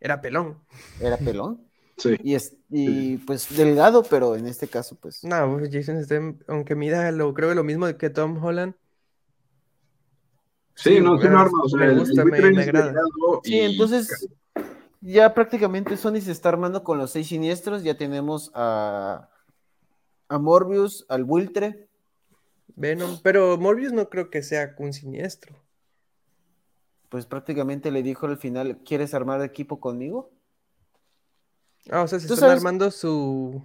era 0.00 0.20
pelón. 0.20 0.58
Era 1.00 1.16
pelón. 1.16 1.60
Sí. 1.96 2.16
Y, 2.24 2.34
es, 2.34 2.56
y 2.70 3.18
pues 3.18 3.56
delgado, 3.56 4.02
pero 4.02 4.34
en 4.34 4.48
este 4.48 4.66
caso, 4.66 4.96
pues. 5.00 5.22
No, 5.22 5.58
pues 5.58 5.70
Jason 5.72 6.02
Statham, 6.04 6.40
aunque 6.48 6.74
mida 6.74 7.12
lo, 7.12 7.32
creo 7.34 7.50
que 7.50 7.54
lo 7.54 7.62
mismo 7.62 7.86
que 7.96 8.10
Tom 8.10 8.42
Holland. 8.44 8.74
Sí, 10.74 11.00
no, 11.00 11.16
me- 11.16 11.28
lo 11.28 11.38
arma. 11.38 11.62
O 11.62 11.68
sea, 11.68 11.78
me 11.78 11.84
el- 11.86 11.92
el 11.92 11.98
gusta, 11.98 12.24
me- 12.24 12.30
me 12.50 12.62
es 12.62 12.68
agrada. 12.68 12.94
Sí, 13.42 13.56
y- 13.56 13.60
entonces 13.60 14.28
ya 15.00 15.32
prácticamente 15.34 15.96
Sony 15.96 16.20
se 16.20 16.32
está 16.32 16.48
armando 16.48 16.82
con 16.84 16.98
los 16.98 17.10
seis 17.12 17.28
siniestros. 17.28 17.82
Ya 17.84 17.96
tenemos 17.96 18.50
a, 18.54 19.28
a 20.28 20.38
Morbius, 20.38 21.06
al 21.08 21.24
Wiltre. 21.24 21.88
Venom, 22.76 23.20
pero 23.22 23.56
Morbius 23.56 23.92
no 23.92 24.08
creo 24.08 24.30
que 24.30 24.42
sea 24.42 24.74
un 24.78 24.92
siniestro. 24.92 25.54
Pues 27.08 27.24
prácticamente 27.26 27.92
le 27.92 28.02
dijo 28.02 28.26
al 28.26 28.36
final: 28.38 28.78
¿Quieres 28.84 29.14
armar 29.14 29.40
equipo 29.42 29.78
conmigo? 29.78 30.32
Ah, 31.90 32.02
o 32.02 32.08
sea, 32.08 32.18
se 32.18 32.26
¿Tú 32.26 32.34
están 32.34 32.48
sabes? 32.48 32.60
armando 32.62 32.90
su 32.90 33.62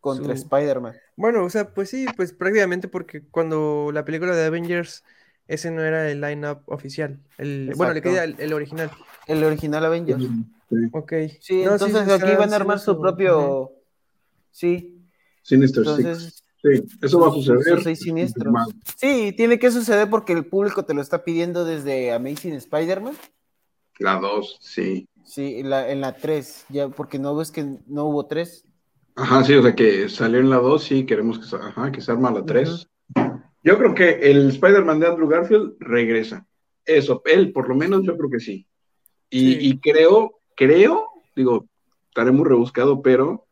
Contra 0.00 0.36
Su- 0.36 0.42
Spider-Man. 0.42 0.94
Bueno, 1.16 1.44
o 1.44 1.48
sea, 1.50 1.72
pues 1.72 1.88
sí, 1.88 2.04
pues 2.16 2.32
prácticamente 2.32 2.88
porque 2.88 3.22
cuando 3.30 3.90
la 3.94 4.04
película 4.04 4.34
de 4.34 4.44
Avengers, 4.44 5.04
ese 5.48 5.70
no 5.70 5.82
era 5.82 6.10
el 6.10 6.20
line-up 6.20 6.62
oficial. 6.66 7.18
El, 7.38 7.72
bueno, 7.76 7.92
le 7.94 8.02
queda 8.02 8.24
el, 8.24 8.36
el 8.38 8.52
original. 8.52 8.90
El 9.26 9.44
original 9.44 9.84
Avengers. 9.84 10.22
Sí. 10.22 10.76
Ok. 10.92 11.12
Sí, 11.40 11.62
No, 11.64 11.72
entonces 11.72 12.08
aquí 12.08 12.34
van 12.36 12.52
a 12.52 12.56
armar 12.56 12.78
su 12.78 12.98
propio. 13.00 13.72
Sí, 14.50 15.02
Sinister 15.42 15.84
Six. 15.84 15.98
entonces. 15.98 16.42
Sí, 16.62 16.84
eso 17.02 17.18
va 17.18 17.28
a 17.28 17.32
suceder. 17.32 17.82
seis 17.82 17.98
siniestros. 17.98 18.54
Sí, 18.96 19.34
tiene 19.36 19.58
que 19.58 19.72
suceder 19.72 20.08
porque 20.08 20.32
el 20.32 20.46
público 20.46 20.84
te 20.84 20.94
lo 20.94 21.02
está 21.02 21.24
pidiendo 21.24 21.64
desde 21.64 22.12
Amazing 22.12 22.52
Spider-Man. 22.54 23.14
La 23.98 24.16
2, 24.20 24.58
sí. 24.60 25.08
Sí, 25.24 25.56
en 25.58 25.70
la, 25.70 25.90
en 25.90 26.00
la 26.00 26.14
3, 26.14 26.66
ya, 26.68 26.88
porque 26.88 27.18
no 27.18 27.34
ves 27.34 27.50
que 27.50 27.64
no 27.86 28.04
hubo 28.04 28.26
3. 28.26 28.64
Ajá, 29.16 29.42
sí, 29.44 29.54
o 29.54 29.62
sea 29.62 29.74
que 29.74 30.08
salió 30.08 30.38
en 30.38 30.50
la 30.50 30.58
2, 30.58 30.82
sí, 30.82 31.04
queremos 31.04 31.38
que, 31.38 31.56
ajá, 31.56 31.90
que 31.90 32.00
se 32.00 32.12
arma 32.12 32.30
la 32.30 32.44
3. 32.44 32.88
Yo 33.62 33.78
creo 33.78 33.94
que 33.94 34.10
el 34.30 34.48
Spider-Man 34.48 35.00
de 35.00 35.06
Andrew 35.06 35.28
Garfield 35.28 35.76
regresa. 35.78 36.46
Eso, 36.84 37.22
él 37.26 37.52
por 37.52 37.68
lo 37.68 37.74
menos 37.76 38.02
yo 38.02 38.16
creo 38.16 38.30
que 38.30 38.40
sí. 38.40 38.66
Y, 39.30 39.38
Sí. 39.40 39.58
y 39.60 39.78
creo, 39.78 40.40
creo, 40.56 41.08
digo, 41.36 41.68
estaré 42.08 42.32
muy 42.32 42.46
rebuscado, 42.48 43.02
pero 43.02 43.46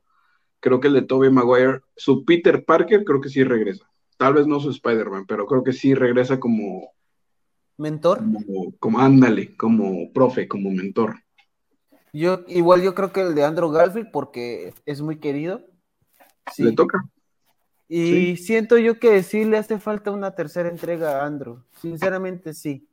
creo 0.58 0.80
que 0.80 0.88
el 0.88 0.94
de 0.94 1.02
Tobey 1.02 1.30
Maguire, 1.30 1.80
su 1.96 2.24
Peter 2.24 2.64
Parker, 2.64 3.04
creo 3.04 3.20
que 3.20 3.28
sí 3.28 3.44
regresa. 3.44 3.88
Tal 4.18 4.34
vez 4.34 4.46
no 4.46 4.60
su 4.60 4.70
Spider-Man, 4.70 5.24
pero 5.26 5.46
creo 5.46 5.64
que 5.64 5.72
sí 5.72 5.94
regresa 5.94 6.38
como, 6.38 6.92
Mentor. 7.78 8.18
como, 8.18 8.72
como 8.78 8.98
ándale, 8.98 9.56
como 9.56 10.12
profe, 10.12 10.46
como 10.46 10.70
mentor. 10.70 11.14
Yo, 12.12 12.40
igual 12.48 12.82
yo 12.82 12.94
creo 12.94 13.12
que 13.12 13.20
el 13.22 13.34
de 13.34 13.44
Andrew 13.44 13.70
Garfield, 13.70 14.10
porque 14.12 14.74
es 14.84 15.00
muy 15.00 15.18
querido. 15.20 15.64
Sí. 16.52 16.64
Le 16.64 16.72
toca. 16.72 17.08
Y 17.92 18.36
siento 18.36 18.78
yo 18.78 19.00
que 19.00 19.20
sí 19.24 19.44
le 19.44 19.58
hace 19.58 19.80
falta 19.80 20.12
una 20.12 20.36
tercera 20.36 20.68
entrega 20.68 21.20
a 21.20 21.26
Andrew. 21.26 21.58
Sinceramente, 21.80 22.54
sí. 22.54 22.88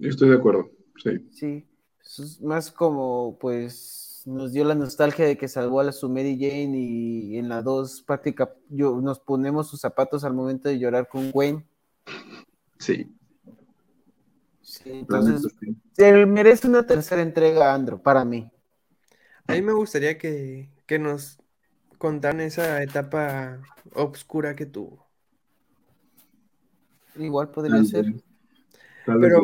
Estoy 0.00 0.30
de 0.30 0.34
acuerdo. 0.34 0.72
Sí. 0.96 1.28
Sí. 1.30 1.66
Es 2.00 2.40
más 2.40 2.72
como, 2.72 3.38
pues, 3.38 4.24
nos 4.26 4.52
dio 4.52 4.64
la 4.64 4.74
nostalgia 4.74 5.24
de 5.24 5.38
que 5.38 5.46
salvó 5.46 5.78
a 5.78 5.84
la 5.84 5.92
su 5.92 6.08
Mary 6.08 6.36
Jane 6.36 6.76
y 6.76 7.38
en 7.38 7.48
la 7.48 7.62
2 7.62 8.02
práctica 8.02 8.52
yo, 8.68 9.00
nos 9.00 9.20
ponemos 9.20 9.70
sus 9.70 9.80
zapatos 9.80 10.24
al 10.24 10.34
momento 10.34 10.68
de 10.68 10.80
llorar 10.80 11.06
con 11.06 11.30
Gwen. 11.30 11.64
Sí. 12.80 13.14
Sí, 14.62 14.90
entonces, 14.90 15.46
sí. 15.60 15.76
se 15.92 16.26
merece 16.26 16.66
una 16.66 16.84
tercera 16.84 17.22
entrega 17.22 17.70
a 17.70 17.74
Andrew, 17.74 18.02
para 18.02 18.24
mí. 18.24 18.50
A 19.46 19.52
mí 19.52 19.62
me 19.62 19.72
gustaría 19.72 20.18
que, 20.18 20.70
que 20.86 20.98
nos 20.98 21.38
contaran 22.00 22.40
esa 22.42 22.82
etapa 22.82 23.68
oscura 23.94 24.56
que 24.56 24.66
tuvo. 24.66 25.08
Igual 27.14 27.52
podría 27.52 27.84
Tal 27.84 27.84
ser. 27.84 28.12
tal 29.04 29.20
Pero 29.20 29.42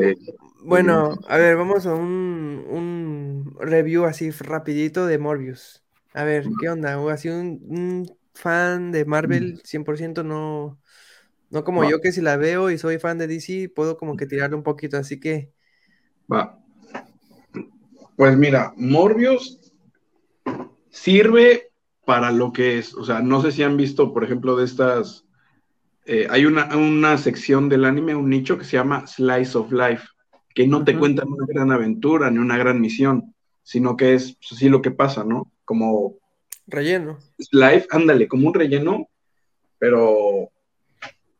bueno, 0.64 1.20
a 1.28 1.36
ver, 1.36 1.56
vamos 1.56 1.86
a 1.86 1.94
un, 1.94 2.64
un 2.68 3.56
review 3.60 4.04
así 4.04 4.30
rapidito 4.30 5.06
de 5.06 5.18
Morbius. 5.18 5.84
A 6.14 6.24
ver, 6.24 6.56
¿qué 6.56 6.68
onda? 6.70 6.98
O 7.00 7.10
así 7.10 7.28
un, 7.28 7.60
un 7.68 8.18
fan 8.34 8.92
de 8.92 9.04
Marvel 9.04 9.60
100% 9.64 10.24
no, 10.24 10.80
no 11.50 11.64
como 11.64 11.84
Va. 11.84 11.86
yo 11.86 12.00
que 12.00 12.12
si 12.12 12.20
la 12.22 12.36
veo 12.36 12.70
y 12.70 12.78
soy 12.78 12.98
fan 12.98 13.18
de 13.18 13.26
DC, 13.28 13.68
puedo 13.74 13.98
como 13.98 14.16
que 14.16 14.26
tirarle 14.26 14.56
un 14.56 14.62
poquito, 14.64 14.96
así 14.98 15.20
que 15.20 15.52
Va. 16.32 16.42
Pues 18.16 18.36
mira, 18.36 18.74
Morbius 18.76 19.58
sirve 20.90 21.70
para 22.06 22.30
lo 22.30 22.52
que 22.52 22.78
es. 22.78 22.94
O 22.94 23.04
sea, 23.04 23.20
no 23.20 23.42
sé 23.42 23.52
si 23.52 23.62
han 23.62 23.76
visto, 23.76 24.14
por 24.14 24.24
ejemplo, 24.24 24.56
de 24.56 24.64
estas. 24.64 25.26
eh, 26.06 26.26
hay 26.30 26.46
una, 26.46 26.74
una 26.76 27.18
sección 27.18 27.68
del 27.68 27.84
anime, 27.84 28.14
un 28.14 28.30
nicho 28.30 28.56
que 28.56 28.64
se 28.64 28.78
llama 28.78 29.06
Slice 29.06 29.58
of 29.58 29.72
Life, 29.72 30.06
que 30.54 30.66
no 30.66 30.84
te 30.84 30.96
cuentan 30.96 31.28
una 31.28 31.44
gran 31.46 31.72
aventura 31.72 32.30
ni 32.30 32.38
una 32.38 32.56
gran 32.56 32.80
misión, 32.80 33.34
sino 33.62 33.96
que 33.96 34.14
es 34.14 34.36
pues, 34.36 34.52
así 34.52 34.68
lo 34.68 34.80
que 34.80 34.92
pasa, 34.92 35.24
¿no? 35.24 35.52
Como 35.64 36.16
relleno. 36.66 37.18
Life, 37.50 37.88
ándale, 37.90 38.28
como 38.28 38.48
un 38.48 38.54
relleno, 38.54 39.08
pero 39.78 40.48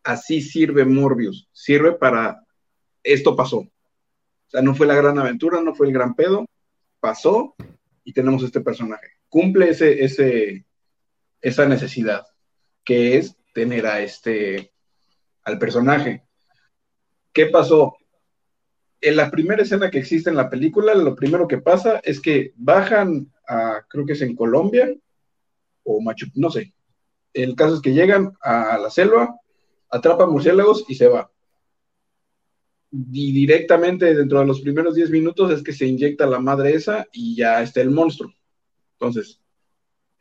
así 0.03 0.43
sirve 0.43 0.85
Morbius. 0.85 1.49
Sirve 1.53 1.93
para 1.93 2.43
esto 3.05 3.37
pasó. 3.37 3.59
O 3.59 3.71
sea, 4.49 4.63
no 4.63 4.75
fue 4.75 4.87
la 4.87 4.97
gran 4.97 5.19
aventura, 5.19 5.63
no 5.63 5.75
fue 5.75 5.87
el 5.87 5.93
gran 5.93 6.15
pedo, 6.15 6.45
pasó 7.01 7.55
y 8.05 8.13
tenemos 8.13 8.43
este 8.43 8.61
personaje. 8.61 9.16
Cumple 9.29 9.71
ese, 9.71 10.05
ese, 10.05 10.67
esa 11.41 11.67
necesidad, 11.67 12.27
que 12.85 13.17
es 13.19 13.37
tener 13.53 13.87
a 13.87 14.01
este, 14.01 14.73
al 15.45 15.59
personaje. 15.59 16.25
¿Qué 17.33 17.47
pasó? 17.47 17.97
En 19.01 19.17
la 19.17 19.31
primera 19.31 19.63
escena 19.63 19.91
que 19.91 19.99
existe 19.99 20.31
en 20.31 20.37
la 20.37 20.51
película, 20.51 20.95
lo 20.95 21.15
primero 21.15 21.47
que 21.47 21.59
pasa 21.59 22.01
es 22.03 22.21
que 22.21 22.53
bajan 22.57 23.33
a, 23.47 23.85
creo 23.89 24.07
que 24.07 24.15
es 24.15 24.23
en 24.23 24.35
Colombia, 24.35 24.93
o 25.85 26.01
Machu, 26.01 26.27
no 26.35 26.51
sé. 26.51 26.75
El 27.33 27.55
caso 27.55 27.77
es 27.77 27.81
que 27.81 27.93
llegan 27.93 28.33
a 28.41 28.79
la 28.79 28.91
selva, 28.91 29.39
atrapan 29.91 30.31
murciélagos 30.31 30.85
y 30.89 30.95
se 30.95 31.09
va. 31.09 31.31
Y 32.91 33.33
directamente 33.33 34.15
dentro 34.15 34.41
de 34.41 34.47
los 34.47 34.61
primeros 34.61 34.95
10 34.95 35.11
minutos 35.11 35.51
es 35.53 35.63
que 35.63 35.73
se 35.73 35.87
inyecta 35.87 36.27
la 36.27 36.41
madre 36.41 36.75
esa 36.75 37.07
y 37.13 37.37
ya 37.37 37.63
está 37.63 37.81
el 37.81 37.91
monstruo. 37.91 38.33
Entonces, 38.99 39.41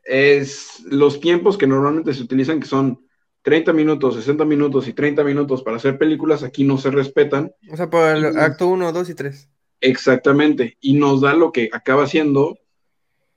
es 0.04 0.84
los 0.86 1.20
tiempos 1.20 1.58
que 1.58 1.68
normalmente 1.68 2.14
se 2.14 2.24
utilizan, 2.24 2.60
que 2.60 2.68
son 2.68 3.06
30 3.42 3.74
minutos, 3.74 4.16
60 4.16 4.44
minutos 4.46 4.88
y 4.88 4.94
30 4.94 5.24
minutos 5.24 5.64
para 5.64 5.78
hacer 5.78 5.98
películas, 5.98 6.44
aquí 6.44 6.64
no 6.64 6.78
se 6.78 6.92
respetan. 6.92 7.52
O 7.72 7.78
sea, 7.78 7.90
por 7.90 8.08
el 8.10 8.24
Y- 8.24 8.38
acto 8.38 8.68
1, 8.68 8.92
2 8.92 9.10
y 9.10 9.16
3. 9.16 9.50
Exactamente. 9.82 10.78
Y 10.82 10.94
nos 10.94 11.22
da 11.22 11.34
lo 11.34 11.52
que 11.52 11.70
acaba 11.72 12.08
siendo 12.08 12.58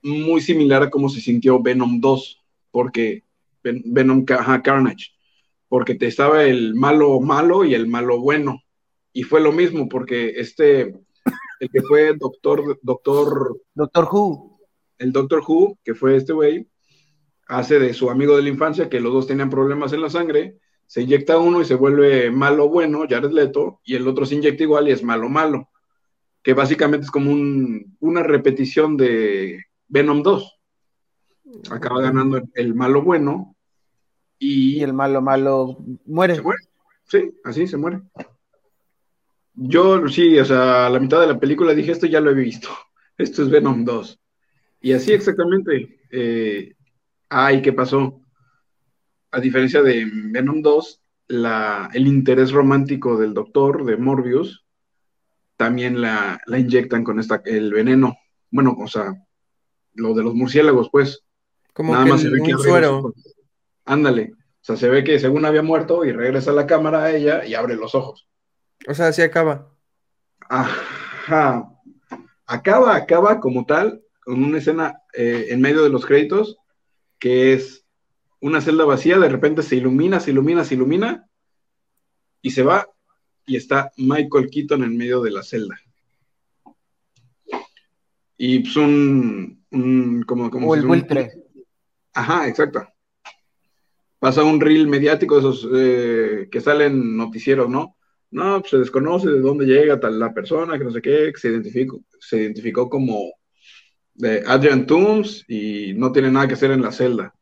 muy 0.01 0.41
similar 0.41 0.83
a 0.83 0.89
cómo 0.89 1.09
se 1.09 1.21
sintió 1.21 1.61
Venom 1.61 1.99
2, 1.99 2.41
porque 2.71 3.23
Ven- 3.63 3.83
Venom 3.85 4.25
ajá, 4.29 4.61
Carnage, 4.61 5.07
porque 5.67 5.95
te 5.95 6.07
estaba 6.07 6.43
el 6.45 6.73
malo 6.75 7.19
malo 7.19 7.63
y 7.65 7.73
el 7.75 7.87
malo 7.87 8.19
bueno. 8.19 8.61
Y 9.13 9.23
fue 9.23 9.41
lo 9.41 9.51
mismo, 9.51 9.89
porque 9.89 10.33
este, 10.37 10.93
el 11.59 11.69
que 11.71 11.81
fue 11.81 12.13
doctor, 12.17 12.79
doctor, 12.81 13.59
Doctor 13.73 14.07
Who. 14.11 14.48
El 14.99 15.11
Doctor 15.11 15.41
Who, 15.47 15.79
que 15.83 15.95
fue 15.95 16.15
este 16.15 16.33
güey, 16.33 16.67
hace 17.47 17.79
de 17.79 17.93
su 17.93 18.09
amigo 18.11 18.35
de 18.35 18.43
la 18.43 18.49
infancia, 18.49 18.89
que 18.89 18.99
los 18.99 19.11
dos 19.11 19.25
tenían 19.27 19.49
problemas 19.49 19.91
en 19.93 20.01
la 20.01 20.09
sangre, 20.09 20.57
se 20.85 21.01
inyecta 21.01 21.37
uno 21.39 21.61
y 21.61 21.65
se 21.65 21.75
vuelve 21.75 22.29
malo 22.31 22.69
bueno, 22.69 23.05
Jared 23.09 23.31
Leto, 23.31 23.79
y 23.83 23.95
el 23.95 24.07
otro 24.07 24.25
se 24.25 24.35
inyecta 24.35 24.63
igual 24.63 24.87
y 24.87 24.91
es 24.91 25.03
malo 25.03 25.29
malo, 25.29 25.69
que 26.43 26.53
básicamente 26.53 27.05
es 27.05 27.11
como 27.11 27.31
un- 27.31 27.95
una 27.99 28.23
repetición 28.23 28.95
de 28.97 29.63
Venom 29.87 30.21
2. 30.21 30.55
Acaba 31.71 32.01
ganando 32.01 32.37
el, 32.37 32.43
el 32.53 32.75
malo 32.75 33.01
bueno 33.01 33.55
y, 34.37 34.77
Y 34.77 34.83
el 34.83 34.93
malo 34.93 35.21
malo 35.21 35.77
muere. 36.05 36.35
se 36.35 36.41
muere. 36.41 36.61
Sí, 37.03 37.31
así 37.43 37.65
se 37.67 37.77
muere. 37.77 38.01
Yo 39.53 40.07
sí, 40.07 40.37
o 40.39 40.45
sea, 40.45 40.85
a 40.87 40.89
la 40.89 40.99
mitad 40.99 41.19
de 41.19 41.27
la 41.27 41.39
película 41.39 41.73
dije, 41.73 41.91
esto 41.91 42.05
ya 42.07 42.19
lo 42.21 42.31
he 42.31 42.35
visto. 42.35 42.69
Esto 43.17 43.43
es 43.43 43.49
Venom 43.49 43.83
2. 43.83 44.17
Y 44.81 44.93
así 44.93 45.11
exactamente. 45.11 45.99
Eh, 46.11 46.73
ay, 47.29 47.61
¿qué 47.61 47.73
pasó? 47.73 48.21
A 49.31 49.39
diferencia 49.39 49.81
de 49.83 50.09
Venom 50.11 50.61
2, 50.61 51.01
la, 51.27 51.89
el 51.93 52.07
interés 52.07 52.51
romántico 52.51 53.17
del 53.17 53.33
doctor, 53.33 53.85
de 53.85 53.97
Morbius, 53.97 54.65
también 55.57 56.01
la, 56.01 56.39
la 56.45 56.57
inyectan 56.57 57.03
con 57.03 57.19
esta, 57.19 57.41
el 57.45 57.71
veneno. 57.73 58.17
Bueno, 58.49 58.75
o 58.79 58.87
sea, 58.87 59.13
lo 59.93 60.13
de 60.13 60.23
los 60.23 60.33
murciélagos, 60.33 60.89
pues. 60.91 61.23
Como 61.73 61.93
Nada 61.93 62.05
que 62.05 62.11
más 62.11 62.21
se 62.21 62.29
ve 62.29 62.41
que 62.43 62.53
suero. 62.53 62.97
ojos. 62.97 63.13
Ándale. 63.85 64.33
O 64.33 64.61
sea, 64.61 64.75
se 64.75 64.89
ve 64.89 65.03
que 65.03 65.19
según 65.19 65.45
había 65.45 65.61
muerto 65.61 66.03
y 66.05 66.11
regresa 66.11 66.51
a 66.51 66.55
la 66.55 66.67
cámara 66.67 67.03
a 67.03 67.11
ella 67.11 67.45
y 67.45 67.55
abre 67.55 67.75
los 67.75 67.95
ojos. 67.95 68.27
O 68.87 68.93
sea, 68.93 69.07
así 69.07 69.21
acaba. 69.21 69.73
Ajá. 70.47 71.69
Acaba, 72.45 72.95
acaba 72.95 73.39
como 73.39 73.65
tal, 73.65 74.01
una 74.33 74.57
escena 74.59 75.01
eh, 75.13 75.47
en 75.49 75.61
medio 75.61 75.83
de 75.83 75.89
los 75.89 76.05
créditos, 76.05 76.57
que 77.19 77.53
es 77.53 77.85
una 78.41 78.61
celda 78.61 78.85
vacía, 78.85 79.17
de 79.19 79.29
repente 79.29 79.63
se 79.63 79.75
ilumina, 79.75 80.19
se 80.19 80.31
ilumina, 80.31 80.63
se 80.63 80.75
ilumina, 80.75 81.27
y 82.41 82.51
se 82.51 82.63
va, 82.63 82.87
y 83.45 83.57
está 83.57 83.91
Michael 83.97 84.49
Keaton 84.49 84.83
en 84.83 84.95
medio 84.95 85.21
de 85.21 85.31
la 85.31 85.43
celda. 85.43 85.77
Y 88.37 88.59
pues 88.59 88.75
un, 88.77 89.65
un 89.71 90.23
como, 90.23 90.49
como 90.49 90.69
O 90.69 90.75
el 90.75 90.81
un- 90.81 90.87
buitre. 90.87 91.31
Ajá, 92.13 92.47
exacto. 92.47 92.87
Pasa 94.19 94.43
un 94.43 94.59
reel 94.59 94.87
mediático 94.87 95.35
de 95.35 95.39
esos 95.41 95.67
eh, 95.73 96.47
que 96.51 96.61
salen 96.61 97.15
noticieros, 97.17 97.69
¿no? 97.69 97.95
No, 98.31 98.59
pues 98.59 98.71
se 98.71 98.77
desconoce 98.77 99.29
de 99.29 99.39
dónde 99.39 99.65
llega 99.65 99.99
tal 99.99 100.19
la 100.19 100.33
persona, 100.33 100.77
que 100.77 100.83
no 100.83 100.91
sé 100.91 101.01
qué, 101.01 101.31
que 101.33 101.39
se 101.39 101.49
identificó, 101.49 102.01
se 102.19 102.37
identificó 102.37 102.89
como 102.89 103.17
de 104.19 104.43
Adrian 104.45 104.85
Toomes 104.85 105.45
y 105.47 105.93
no 105.95 106.11
tiene 106.11 106.29
nada 106.29 106.47
que 106.47 106.53
hacer 106.53 106.71
en 106.71 106.81
la 106.81 106.91
celda. 106.91 107.33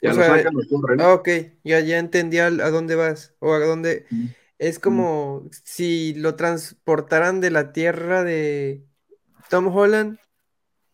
Ya 0.00 0.12
O 0.12 0.14
lo 0.14 0.22
sea, 0.22 0.36
sacan, 0.36 0.54
lo 0.54 0.60
corren. 0.68 1.00
Ah, 1.00 1.14
ok, 1.14 1.28
ya, 1.64 1.80
ya 1.80 1.98
entendí 1.98 2.38
a, 2.38 2.50
dónde 2.50 2.94
vas. 2.94 3.34
O 3.40 3.52
a 3.52 3.58
dónde. 3.58 4.06
Mm. 4.10 4.26
Es 4.58 4.78
como 4.78 5.48
si 5.64 6.14
lo 6.14 6.34
transportaran 6.34 7.40
de 7.40 7.50
la 7.50 7.72
tierra 7.72 8.24
de 8.24 8.84
Tom 9.48 9.74
Holland 9.74 10.18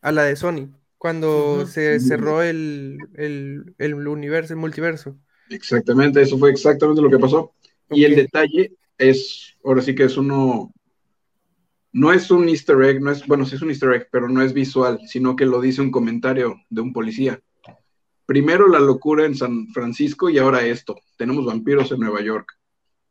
a 0.01 0.13
la 0.13 0.23
de 0.25 0.37
Sony. 0.37 0.71
Cuando 0.99 1.67
se 1.67 2.01
cerró 2.01 2.43
el, 2.43 2.97
el, 3.15 3.75
el 3.77 3.95
universo, 4.09 4.55
el 4.55 4.61
multiverso. 4.61 5.19
Exactamente, 5.51 6.23
eso 6.23 6.39
fue 6.39 6.51
exactamente 6.51 7.03
lo 7.03 7.11
que 7.11 7.19
pasó. 7.19 7.53
Y 7.91 8.05
el 8.05 8.15
detalle 8.15 8.73
es, 8.97 9.57
ahora 9.65 9.83
sí 9.83 9.95
que 9.95 10.05
es 10.05 10.17
uno, 10.17 10.73
no 11.95 12.13
es 12.13 12.29
un 12.33 12.49
easter 12.49 12.83
egg, 12.83 13.01
no 13.01 13.13
es, 13.13 13.25
bueno, 13.25 13.47
sí 13.47 13.55
es 13.55 13.63
un 13.63 13.71
easter 13.71 13.93
egg, 13.93 14.09
pero 14.11 14.29
no 14.29 14.43
es 14.43 14.53
visual, 14.53 14.99
sino 15.07 15.37
que 15.37 15.47
lo 15.47 15.61
dice 15.61 15.81
un 15.81 15.93
comentario 15.93 16.61
de 16.69 16.81
un 16.81 16.93
policía. 16.93 17.41
Primero 18.27 18.67
la 18.67 18.81
locura 18.81 19.25
en 19.27 19.37
San 19.37 19.69
Francisco 19.69 20.29
y 20.29 20.39
ahora 20.39 20.67
esto. 20.67 20.97
Tenemos 21.17 21.47
vampiros 21.47 21.93
en 21.93 22.01
Nueva 22.01 22.21
York. 22.21 22.49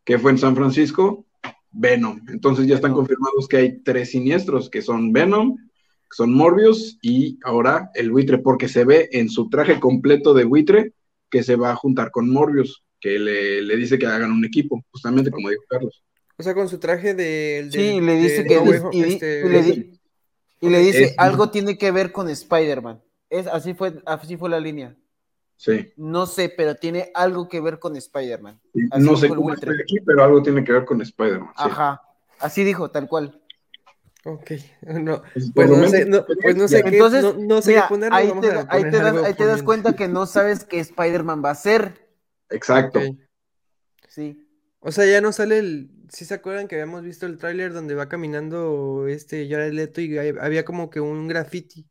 ¿Qué 0.04 0.20
fue 0.20 0.32
en 0.32 0.38
San 0.38 0.54
Francisco? 0.54 1.26
Venom. 1.72 2.20
Entonces 2.28 2.68
ya 2.68 2.76
están 2.76 2.94
confirmados 2.94 3.48
que 3.48 3.58
hay 3.58 3.80
tres 3.84 4.12
siniestros, 4.12 4.70
que 4.70 4.82
son 4.82 5.14
Venom, 5.14 5.56
que 5.56 6.18
son 6.18 6.34
Morbius 6.34 7.00
y 7.02 7.40
ahora 7.46 7.90
el 7.94 8.12
buitre, 8.12 8.40
porque 8.40 8.68
se 8.68 8.84
ve 8.84 9.08
en 9.14 9.30
su 9.30 9.48
traje 9.50 9.80
completo 9.80 10.34
de 10.34 10.44
buitre 10.44 10.94
que 11.32 11.42
se 11.42 11.56
va 11.56 11.72
a 11.72 11.78
juntar 11.78 12.12
con 12.12 12.30
Morbius, 12.30 12.84
que 13.00 13.18
le, 13.18 13.62
le 13.62 13.78
dice 13.78 13.98
que 13.98 14.08
hagan 14.08 14.34
un 14.34 14.44
equipo, 14.44 14.84
justamente 14.92 15.32
como 15.32 15.50
dijo 15.50 15.64
Carlos. 15.70 16.04
O 16.38 16.44
sea, 16.44 16.54
con 16.54 16.68
su 16.70 16.80
traje 16.80 17.14
de, 17.14 17.70
Sí, 17.72 18.02
le 18.02 18.16
dice 18.18 18.44
de 18.44 18.48
que 18.48 18.56
No 18.62 18.90
y 18.92 19.04
este, 19.04 19.42
y 19.46 19.50
le 19.50 19.62
di- 19.64 20.00
Y 20.62 20.70
le 20.70 20.80
dice, 20.80 21.04
Es- 21.06 21.16
algo 21.18 21.50
tiene 21.52 21.78
que 21.78 21.92
ver 21.92 22.12
con 22.12 22.30
Spider-Man. 22.30 23.02
Es, 23.30 23.48
así, 23.48 23.74
fue, 23.74 24.02
así 24.06 24.38
fue 24.38 24.50
la 24.50 24.60
línea. 24.60 24.96
Sí. 25.58 25.92
No 25.98 26.26
sé, 26.26 26.50
pero 26.50 26.76
tiene 26.76 27.12
algo 27.14 27.48
que 27.50 27.60
ver 27.62 27.80
con 27.80 27.96
Spider-Man. 27.96 28.60
No 28.98 29.16
sé 29.18 29.28
cómo 29.30 29.54
estoy 29.54 29.76
aquí, 29.82 30.00
pero 30.06 30.24
algo 30.24 30.42
tiene 30.42 30.64
que 30.64 30.72
ver 30.72 30.86
con 30.86 31.02
Spider-Man. 31.02 31.50
sí. 31.50 31.64
Ajá. 31.66 32.02
Así 32.40 32.64
dijo, 32.64 32.90
tal 32.92 33.08
cual. 33.08 33.40
Ok, 34.26 34.52
no, 34.82 35.22
Pues, 35.34 35.52
pues 35.52 35.52
por 35.54 35.70
lo 35.70 35.78
no 35.78 35.88
sé, 35.90 36.06
no, 36.06 36.26
pues 36.42 36.56
no 36.56 36.68
sé 36.70 36.82
qué, 36.84 36.90
Entonces, 36.90 37.24
no, 37.24 37.34
no 37.34 37.62
sé 37.62 37.72
mira, 37.72 37.82
qué 37.84 37.88
ponerle, 37.90 38.18
ahí, 38.18 38.32
te, 38.40 38.48
ahí 38.70 38.84
te 38.84 38.92
das, 38.92 39.06
algo 39.08 39.26
ahí 39.26 39.34
te 39.34 39.46
das 39.46 39.62
poniendo. 39.62 39.66
cuenta 39.66 39.96
que 39.98 40.08
no 40.08 40.26
sabes 40.26 40.64
qué 40.64 40.80
Spider-Man 40.80 41.44
va 41.44 41.52
a 41.52 41.56
ser. 41.56 42.08
Exacto. 42.50 43.02
Sí. 44.08 44.43
O 44.86 44.92
sea, 44.92 45.06
ya 45.06 45.22
no 45.22 45.32
sale 45.32 45.60
el. 45.60 45.90
¿Sí 46.10 46.26
se 46.26 46.34
acuerdan 46.34 46.68
que 46.68 46.76
habíamos 46.76 47.04
visto 47.04 47.26
el 47.26 47.38
tráiler 47.38 47.74
donde 47.74 47.96
va 47.96 48.10
caminando 48.10 49.08
este 49.08 49.48
Jared 49.50 49.72
Leto 49.74 50.02
y 50.02 50.18
hay- 50.18 50.34
había 50.40 50.66
como 50.66 50.90
que 50.90 51.00
un 51.00 51.28
graffiti? 51.28 51.88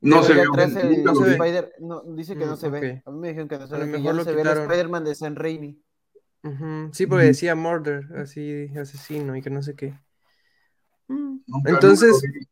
No 0.00 0.22
se 0.22 0.34
ve. 0.34 0.42
atrás 0.42 0.74
el 0.76 0.90
nunca 0.90 1.12
lo 1.12 1.14
se 1.14 1.24
vi. 1.24 1.30
ve. 1.30 1.32
Spider, 1.36 1.72
no, 1.80 2.02
dice 2.02 2.36
que 2.36 2.44
no 2.44 2.52
Mm, 2.52 2.56
se 2.56 2.68
ve. 2.68 2.78
ok. 2.78 3.02
A 3.06 3.10
mí 3.12 3.18
me 3.20 3.28
dijeron 3.28 3.48
que 3.48 3.58
no 3.58 3.66
se 3.66 3.74
A 3.74 3.78
lo 3.78 3.84
ve, 3.86 3.92
que 3.92 3.98
mejor 3.98 4.04
ya 4.04 4.10
no 4.12 4.16
lo 4.18 4.24
se 4.24 4.30
ve 4.32 4.36
el 4.36 4.42
quitaron. 4.42 4.62
Spider-Man 4.64 5.04
de 5.04 5.14
San 5.14 5.36
Raimi. 5.36 5.82
Ujú, 6.42 6.90
Sí, 6.92 7.06
porque 7.06 7.24
Ujú. 7.24 7.28
decía 7.28 7.54
murder, 7.54 8.06
así, 8.16 8.68
asesino 8.78 9.36
y 9.36 9.42
que 9.42 9.50
no 9.50 9.62
sé 9.62 9.74
qué. 9.74 9.94
Mm, 11.08 11.38
Nunca- 11.46 11.70
Entonces, 11.70 12.10
nunca 12.12 12.26
lo 12.28 12.32
vi. 12.32 12.46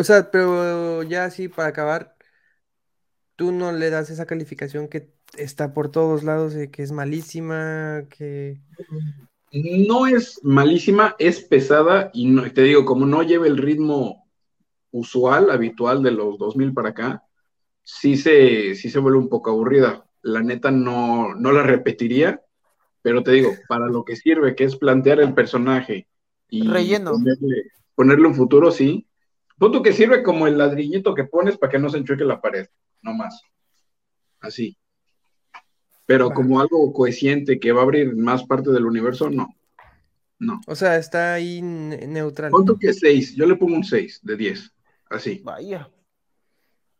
o 0.00 0.04
sea, 0.04 0.30
pero 0.30 1.02
ya 1.04 1.24
así 1.24 1.48
para 1.48 1.68
acabar, 1.68 2.16
tú 3.36 3.52
no 3.52 3.72
le 3.72 3.90
das 3.90 4.10
esa 4.10 4.26
calificación 4.26 4.88
que 4.88 5.00
está 5.36 5.72
por 5.72 5.90
todos 5.90 6.22
lados 6.22 6.54
de 6.54 6.70
que 6.70 6.82
es 6.82 6.92
malísima, 6.92 8.04
que... 8.08 8.60
No 9.52 10.06
es 10.06 10.40
malísima, 10.44 11.16
es 11.18 11.40
pesada 11.40 12.10
y 12.12 12.26
no, 12.26 12.50
te 12.52 12.62
digo, 12.62 12.84
como 12.84 13.04
no 13.06 13.22
lleva 13.22 13.46
el 13.46 13.56
ritmo 13.56 14.28
usual, 14.92 15.50
habitual 15.50 16.02
de 16.02 16.12
los 16.12 16.38
2000 16.38 16.72
para 16.72 16.90
acá, 16.90 17.24
sí 17.82 18.16
se, 18.16 18.74
sí 18.74 18.90
se 18.90 18.98
vuelve 18.98 19.18
un 19.18 19.28
poco 19.28 19.50
aburrida. 19.50 20.06
La 20.22 20.40
neta 20.40 20.70
no, 20.70 21.34
no 21.34 21.52
la 21.52 21.62
repetiría, 21.62 22.42
pero 23.02 23.22
te 23.22 23.32
digo, 23.32 23.50
para 23.68 23.86
lo 23.86 24.04
que 24.04 24.16
sirve, 24.16 24.54
que 24.54 24.64
es 24.64 24.76
plantear 24.76 25.20
el 25.20 25.34
personaje 25.34 26.06
y 26.48 26.68
Relleno. 26.68 27.12
Ponerle, 27.12 27.70
ponerle 27.94 28.26
un 28.26 28.34
futuro, 28.34 28.70
sí. 28.70 29.06
Punto 29.58 29.82
que 29.82 29.92
sirve 29.92 30.22
como 30.22 30.46
el 30.46 30.58
ladrillito 30.58 31.14
que 31.14 31.24
pones 31.24 31.58
para 31.58 31.70
que 31.70 31.78
no 31.78 31.88
se 31.88 31.98
enchueque 31.98 32.24
la 32.24 32.40
pared, 32.40 32.66
no 33.02 33.14
más. 33.14 33.42
Así. 34.40 34.76
Pero 36.10 36.30
como 36.32 36.60
algo 36.60 36.92
cohesiente 36.92 37.60
que 37.60 37.70
va 37.70 37.82
a 37.82 37.84
abrir 37.84 38.16
más 38.16 38.42
parte 38.42 38.70
del 38.72 38.84
universo, 38.84 39.30
no. 39.30 39.54
No. 40.40 40.60
O 40.66 40.74
sea, 40.74 40.96
está 40.96 41.34
ahí 41.34 41.62
ne- 41.62 42.04
neutral. 42.08 42.50
Punto 42.50 42.76
que 42.76 42.92
6, 42.92 43.36
yo 43.36 43.46
le 43.46 43.54
pongo 43.54 43.76
un 43.76 43.84
6 43.84 44.18
de 44.24 44.36
10, 44.36 44.72
así. 45.08 45.40
Vaya. 45.44 45.88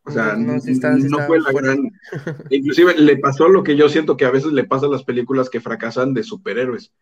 O 0.04 0.12
sea, 0.12 0.36
No, 0.36 0.52
no, 0.52 0.54
está- 0.54 0.96
está 0.96 1.26
fue 1.26 1.40
la 1.40 1.50
gran. 1.50 1.90
Inclusive 2.50 2.94
le 2.98 3.16
pasó 3.16 3.48
lo 3.48 3.64
que 3.64 3.74
yo 3.76 3.88
siento 3.88 4.16
que 4.16 4.26
a 4.26 4.30
veces 4.30 4.52
le 4.52 4.62
pasa 4.62 4.86
a 4.86 4.90
las 4.90 5.02
películas 5.02 5.50
que 5.50 5.60
fracasan 5.60 6.14
de 6.14 6.22
superhéroes, 6.22 6.92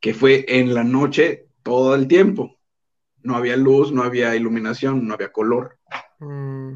que 0.00 0.12
fue 0.12 0.44
en 0.46 0.74
la 0.74 0.84
noche 0.84 1.46
todo 1.62 1.94
el 1.94 2.08
tiempo. 2.08 2.58
No 3.22 3.36
había 3.36 3.56
luz, 3.56 3.90
no 3.90 4.02
había 4.02 4.36
iluminación, 4.36 5.06
no 5.08 5.14
había 5.14 5.32
color. 5.32 5.78
Mm. 6.18 6.74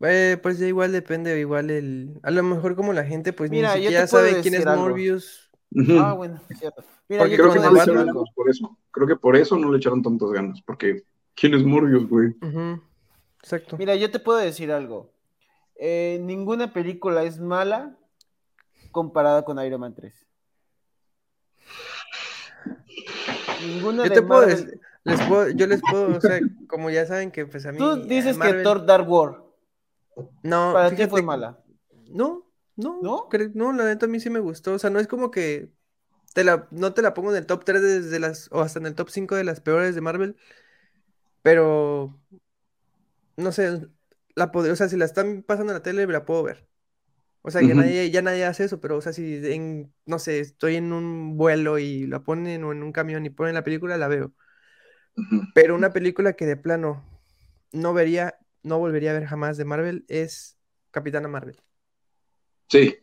Eh, 0.00 0.38
pues 0.42 0.58
ya 0.58 0.66
igual 0.66 0.92
depende, 0.92 1.38
igual 1.38 1.70
el... 1.70 2.18
A 2.22 2.30
lo 2.30 2.42
mejor 2.42 2.74
como 2.76 2.92
la 2.92 3.04
gente 3.04 3.32
pues 3.32 3.50
Mira, 3.50 3.74
ni 3.76 3.82
siquiera 3.82 4.06
sabe 4.06 4.40
quién 4.42 4.54
es 4.54 4.66
algo. 4.66 4.82
Morbius. 4.82 5.50
Ah, 5.98 6.12
bueno, 6.12 6.40
es 6.48 6.58
cierto. 6.58 6.84
Mira, 7.08 7.22
Porque 7.22 7.36
yo 7.36 7.42
Creo 7.44 7.54
que 7.54 7.60
no 7.60 7.72
le 7.72 7.80
echaron 7.80 8.06
ganas 8.06 8.30
por 8.34 8.48
eso. 8.50 8.78
Creo 8.90 9.06
que 9.06 9.16
por 9.16 9.36
eso 9.36 9.56
no 9.58 9.70
le 9.72 9.78
echaron 9.78 10.02
tantas 10.02 10.30
ganas, 10.30 10.60
porque 10.62 11.04
¿quién 11.34 11.54
es 11.54 11.64
Morbius, 11.64 12.08
güey? 12.08 12.34
Exacto. 13.40 13.76
Mira, 13.78 13.94
yo 13.96 14.10
te 14.10 14.18
puedo 14.20 14.38
decir 14.38 14.70
algo. 14.72 15.12
Eh, 15.76 16.18
ninguna 16.22 16.72
película 16.72 17.24
es 17.24 17.40
mala 17.40 17.96
comparada 18.92 19.44
con 19.44 19.58
Iron 19.64 19.80
Man 19.80 19.94
3. 19.94 20.14
Ninguna 23.66 24.04
Yo 24.04 24.10
de 24.10 24.10
te 24.10 24.22
puedo 24.22 24.40
Marvel- 24.42 24.56
decir, 24.66 24.80
les 25.04 25.20
puedo, 25.22 25.50
yo 25.50 25.66
les 25.66 25.80
puedo, 25.80 26.16
o 26.16 26.20
sea, 26.20 26.38
como 26.68 26.90
ya 26.90 27.06
saben 27.06 27.30
que 27.30 27.46
pues 27.46 27.66
a 27.66 27.72
mí... 27.72 27.78
Tú 27.78 27.96
dices 28.04 28.34
que 28.36 28.38
Marvel- 28.44 28.62
Thor 28.62 28.86
Dark 28.86 29.10
War 29.10 29.43
No, 30.42 30.72
para 30.72 30.94
ti 30.94 30.96
fíjate 30.96 31.08
fue 31.08 31.22
que- 31.22 31.26
mala. 31.26 31.58
No, 32.08 32.50
no, 32.76 33.02
¿No? 33.02 33.28
cre- 33.30 33.52
no, 33.54 33.72
la 33.72 33.84
neta 33.86 34.06
a 34.06 34.08
mí 34.08 34.20
sí 34.20 34.30
me 34.30 34.40
gustó. 34.40 34.74
O 34.74 34.78
sea, 34.78 34.90
no 34.90 35.00
es 35.00 35.08
como 35.08 35.30
que 35.30 35.72
te 36.34 36.44
la, 36.44 36.68
no 36.72 36.94
te 36.94 37.02
la 37.02 37.14
pongo 37.14 37.30
en 37.32 37.38
el 37.38 37.46
top 37.46 37.64
3 37.64 37.82
desde 37.82 38.20
las, 38.20 38.48
o 38.52 38.60
hasta 38.62 38.78
en 38.80 38.86
el 38.86 38.94
top 38.96 39.10
5 39.10 39.36
de 39.36 39.44
las 39.44 39.60
peores 39.60 39.94
de 39.94 40.00
Marvel, 40.02 40.36
pero 41.42 42.18
no 43.36 43.52
sé, 43.52 43.88
la 44.34 44.52
pod- 44.52 44.70
o 44.70 44.76
sea, 44.76 44.88
si 44.88 44.96
la 44.96 45.04
están 45.04 45.42
pasando 45.42 45.72
en 45.72 45.78
la 45.78 45.82
tele, 45.82 46.06
la 46.06 46.24
puedo 46.24 46.42
ver. 46.42 46.68
O 47.42 47.50
sea, 47.50 47.62
ya 47.62 47.74
Ujú. 47.74 47.76
nadie, 47.76 48.10
ya 48.10 48.22
nadie 48.22 48.44
hace 48.46 48.64
eso, 48.64 48.80
pero 48.80 48.98
o 48.98 49.02
sea, 49.02 49.12
si 49.12 49.36
en, 49.52 49.94
no 50.06 50.18
sé, 50.20 50.40
estoy 50.40 50.76
en 50.76 50.92
un 50.92 51.36
vuelo 51.38 51.78
y 51.78 52.06
la 52.06 52.24
ponen 52.24 52.64
o 52.64 52.72
en 52.72 52.82
un 52.82 52.92
camión 52.92 53.26
y 53.26 53.30
ponen 53.30 53.54
la 53.54 53.64
película, 53.64 53.98
la 53.98 54.08
veo. 54.08 54.34
Pero 55.54 55.74
una 55.74 55.92
película 55.92 56.34
que 56.34 56.46
de 56.46 56.56
plano 56.56 57.04
no 57.72 57.94
vería, 57.94 58.38
no 58.64 58.78
volvería 58.78 59.10
a 59.10 59.14
ver 59.14 59.26
jamás 59.26 59.56
de 59.56 59.64
Marvel 59.64 60.04
es 60.08 60.58
Capitana 60.90 61.28
Marvel. 61.28 61.60
Sí, 62.68 62.96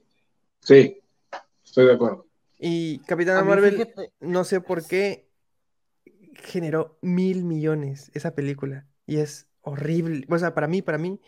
sí, 0.60 1.02
estoy 1.64 1.86
de 1.86 1.94
acuerdo. 1.94 2.28
Y 2.60 3.00
Capitana 3.00 3.44
Marvel, 3.44 3.74
fíjate, 3.74 4.12
no 4.20 4.44
sé 4.44 4.60
por 4.60 4.86
qué, 4.86 5.30
generó 6.36 6.98
mil 7.02 7.44
millones 7.44 8.12
esa 8.14 8.36
película. 8.36 8.88
Y 9.06 9.18
es 9.18 9.48
horrible. 9.62 10.26
O 10.30 10.38
sea, 10.38 10.54
para 10.54 10.68
mí, 10.68 10.82
para 10.82 10.98
mí, 10.98 11.22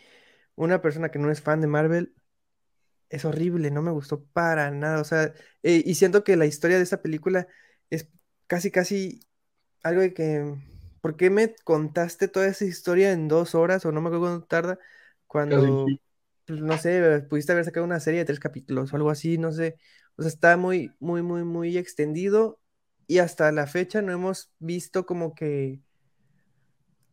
una 0.56 0.82
persona 0.82 1.10
que 1.10 1.18
no 1.18 1.30
es 1.30 1.40
fan 1.40 1.60
de 1.60 1.66
Marvel, 1.66 2.14
es 3.08 3.24
horrible, 3.24 3.70
no 3.70 3.82
me 3.82 3.92
gustó 3.92 4.24
para 4.24 4.70
nada. 4.70 5.00
O 5.00 5.04
sea, 5.04 5.32
eh, 5.62 5.82
y 5.84 5.94
siento 5.94 6.24
que 6.24 6.36
la 6.36 6.46
historia 6.46 6.76
de 6.76 6.82
esta 6.82 7.02
película 7.02 7.46
es 7.90 8.08
casi, 8.46 8.70
casi 8.70 9.20
algo 9.82 10.00
de 10.00 10.14
que, 10.14 10.54
¿por 11.04 11.18
qué 11.18 11.28
me 11.28 11.54
contaste 11.64 12.28
toda 12.28 12.46
esa 12.46 12.64
historia 12.64 13.12
en 13.12 13.28
dos 13.28 13.54
horas 13.54 13.84
o 13.84 13.92
no 13.92 14.00
me 14.00 14.06
acuerdo 14.08 14.24
cuánto 14.24 14.46
tarda? 14.46 14.78
Cuando, 15.26 15.84
pues, 16.46 16.62
no 16.62 16.78
sé, 16.78 17.26
pudiste 17.28 17.52
haber 17.52 17.66
sacado 17.66 17.84
una 17.84 18.00
serie 18.00 18.20
de 18.20 18.24
tres 18.24 18.40
capítulos 18.40 18.90
o 18.90 18.96
algo 18.96 19.10
así, 19.10 19.36
no 19.36 19.52
sé. 19.52 19.76
O 20.16 20.22
sea, 20.22 20.30
está 20.30 20.56
muy, 20.56 20.92
muy, 21.00 21.20
muy, 21.20 21.44
muy 21.44 21.76
extendido 21.76 22.58
y 23.06 23.18
hasta 23.18 23.52
la 23.52 23.66
fecha 23.66 24.00
no 24.00 24.12
hemos 24.12 24.50
visto 24.60 25.04
como 25.04 25.34
que 25.34 25.82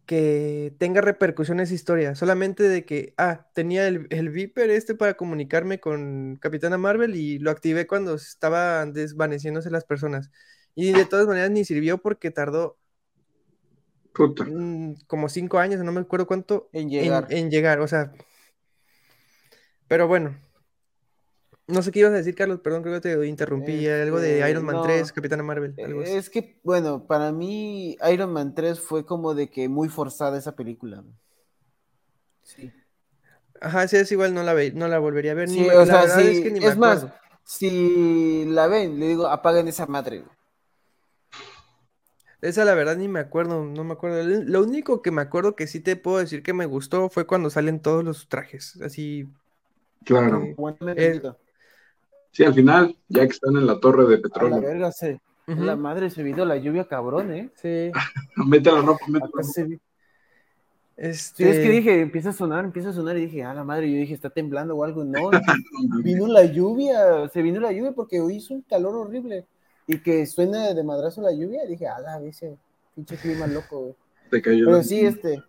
que 0.06 0.74
tenga 0.80 1.02
repercusiones 1.02 1.68
esa 1.68 1.76
historia, 1.76 2.16
solamente 2.16 2.64
de 2.64 2.86
que, 2.86 3.14
ah, 3.18 3.50
tenía 3.54 3.90
el, 3.90 4.08
el 4.10 4.30
Viper 4.30 4.70
este 4.70 4.96
para 4.96 5.16
comunicarme 5.16 5.82
con 5.82 6.38
Capitana 6.38 6.78
Marvel 6.78 7.16
y 7.18 7.40
lo 7.40 7.52
activé 7.52 7.88
cuando 7.88 8.16
estaban 8.16 8.94
desvaneciéndose 8.94 9.70
las 9.70 9.84
personas. 9.84 10.32
Y 10.76 10.94
de 10.94 11.06
todas 11.06 11.28
maneras 11.28 11.52
ni 11.52 11.66
sirvió 11.66 11.98
porque 11.98 12.32
tardó 12.32 12.81
Puta. 14.14 14.44
mm, 14.46 14.96
como 15.08 15.30
cinco 15.30 15.60
años, 15.60 15.82
no 15.84 15.92
me 15.92 16.02
acuerdo 16.02 16.28
cuánto, 16.28 16.70
En 16.74 16.90
llegar. 16.90 17.28
en 17.30 17.50
llegar, 17.50 17.80
o 17.80 17.88
sea. 17.88 18.12
Pero 19.88 20.08
bueno. 20.08 20.38
No 21.68 21.82
sé 21.82 21.92
qué 21.92 22.00
ibas 22.00 22.12
a 22.12 22.18
decir, 22.18 22.36
Carlos, 22.36 22.60
perdón, 22.62 22.82
creo 22.82 22.96
que 23.00 23.02
te 23.02 23.28
interrumpí. 23.28 23.88
Algo 23.88 24.20
de 24.20 24.40
Este, 24.40 24.52
Iron 24.52 24.66
Man 24.66 24.76
no. 24.76 24.84
3, 24.84 25.14
Capitana 25.14 25.44
Marvel, 25.44 25.74
algo 25.86 26.02
así. 26.02 26.14
Es 26.14 26.30
que, 26.30 26.60
bueno, 26.64 27.06
para 27.08 27.32
mí 27.32 27.98
Iron 28.12 28.34
Man 28.34 28.54
3 28.54 28.80
fue 28.80 29.06
como 29.06 29.34
de 29.34 29.50
que 29.50 29.70
muy 29.70 29.88
forzada 29.88 30.38
esa 30.38 30.54
película. 30.56 31.04
Sí. 32.44 32.74
Ajá, 33.62 33.88
sí, 33.88 33.96
es 33.96 34.12
igual, 34.12 34.34
no 34.34 34.44
la, 34.44 34.54
ve, 34.54 34.74
no 34.74 34.88
la 34.90 35.00
volvería 35.00 35.32
a 35.32 35.36
ver. 35.36 35.48
ni 35.48 35.54
Sí, 35.56 35.62
me- 35.62 35.68
o 35.76 35.80
la 35.80 35.86
sea, 35.86 36.02
verdad 36.02 36.20
sí, 36.20 36.28
es 36.28 36.40
que 36.42 36.52
ni 36.52 36.60
me 36.60 36.68
es 36.68 36.78
más, 36.78 37.08
si 37.46 38.46
la 38.46 38.68
ven, 38.68 39.00
le 39.00 39.08
digo, 39.08 39.28
apaguen 39.28 39.68
esa 39.68 39.86
madre. 39.86 40.26
Esa 42.42 42.66
la 42.66 42.74
verdad 42.74 42.98
ni 42.98 43.08
me 43.08 43.20
acuerdo, 43.20 43.64
no 43.64 43.84
me 43.84 43.94
acuerdo. 43.94 44.24
Lo 44.24 44.64
único 44.64 45.04
que 45.04 45.12
me 45.12 45.22
acuerdo 45.22 45.56
que 45.56 45.68
sí 45.68 45.80
te 45.80 45.96
puedo 45.96 46.18
decir 46.18 46.42
que 46.42 46.54
me 46.54 46.66
gustó 46.66 47.10
fue 47.10 47.28
cuando 47.28 47.52
salen 47.52 47.80
todos 47.80 48.04
los 48.04 48.28
trajes. 48.28 48.82
Así. 48.82 49.30
Claro. 50.04 50.42
Eh, 50.44 50.56
tantito. 50.58 51.38
Sí, 52.32 52.44
al 52.44 52.54
final, 52.54 52.98
ya 53.10 53.28
que 53.28 53.34
están 53.34 53.56
en 53.58 53.68
la 53.68 53.80
torre 53.80 54.08
de 54.08 54.16
A 54.16 54.18
la 54.18 54.22
petróleo, 54.24 54.62
verga, 54.62 54.92
se, 54.92 55.20
a 55.48 55.52
la 55.52 55.76
madre 55.76 56.10
se 56.10 56.24
vino 56.24 56.46
la 56.46 56.58
lluvia 56.58 56.88
cabrón, 56.88 57.32
¿eh? 57.32 57.50
Sí. 57.62 57.92
mete 58.48 58.72
la 58.72 58.82
ropa, 58.82 59.06
mete 59.08 59.26
la 59.26 59.32
ropa. 59.32 59.44
se 59.44 59.80
Este. 60.96 61.44
Sí, 61.44 61.50
es 61.50 61.58
que 61.58 61.70
dije, 61.70 62.02
empieza 62.02 62.30
a 62.30 62.34
sonar, 62.34 62.66
empieza 62.66 62.90
a 62.90 62.94
sonar 62.94 63.18
y 63.18 63.26
dije, 63.26 63.44
a 63.44 63.54
la 63.54 63.64
madre, 63.64 63.92
yo 63.92 63.98
dije, 63.98 64.14
está 64.14 64.30
temblando 64.32 64.76
o 64.76 64.84
algo. 64.84 65.04
No, 65.04 65.30
vino 66.04 66.26
la 66.28 66.46
lluvia, 66.46 67.28
se 67.30 67.42
vino 67.44 67.60
la 67.60 67.72
lluvia 67.72 67.92
porque 67.92 68.20
hoy 68.20 68.38
hizo 68.38 68.56
un 68.56 68.62
calor 68.62 68.96
horrible. 68.96 69.46
Y 69.88 70.00
que 70.00 70.26
suena 70.26 70.74
de 70.74 70.84
madrazo 70.84 71.22
la 71.22 71.32
lluvia, 71.32 71.66
dije, 71.66 71.88
a 71.88 72.00
la 72.00 72.20
vez, 72.20 72.40
pinche 72.96 73.16
clima 73.18 73.48
loco, 73.48 73.80
güey. 73.82 73.96
Te 74.30 74.42
cayó 74.42 74.66
Pero 74.66 74.84
sí, 74.84 75.02
este. 75.02 75.44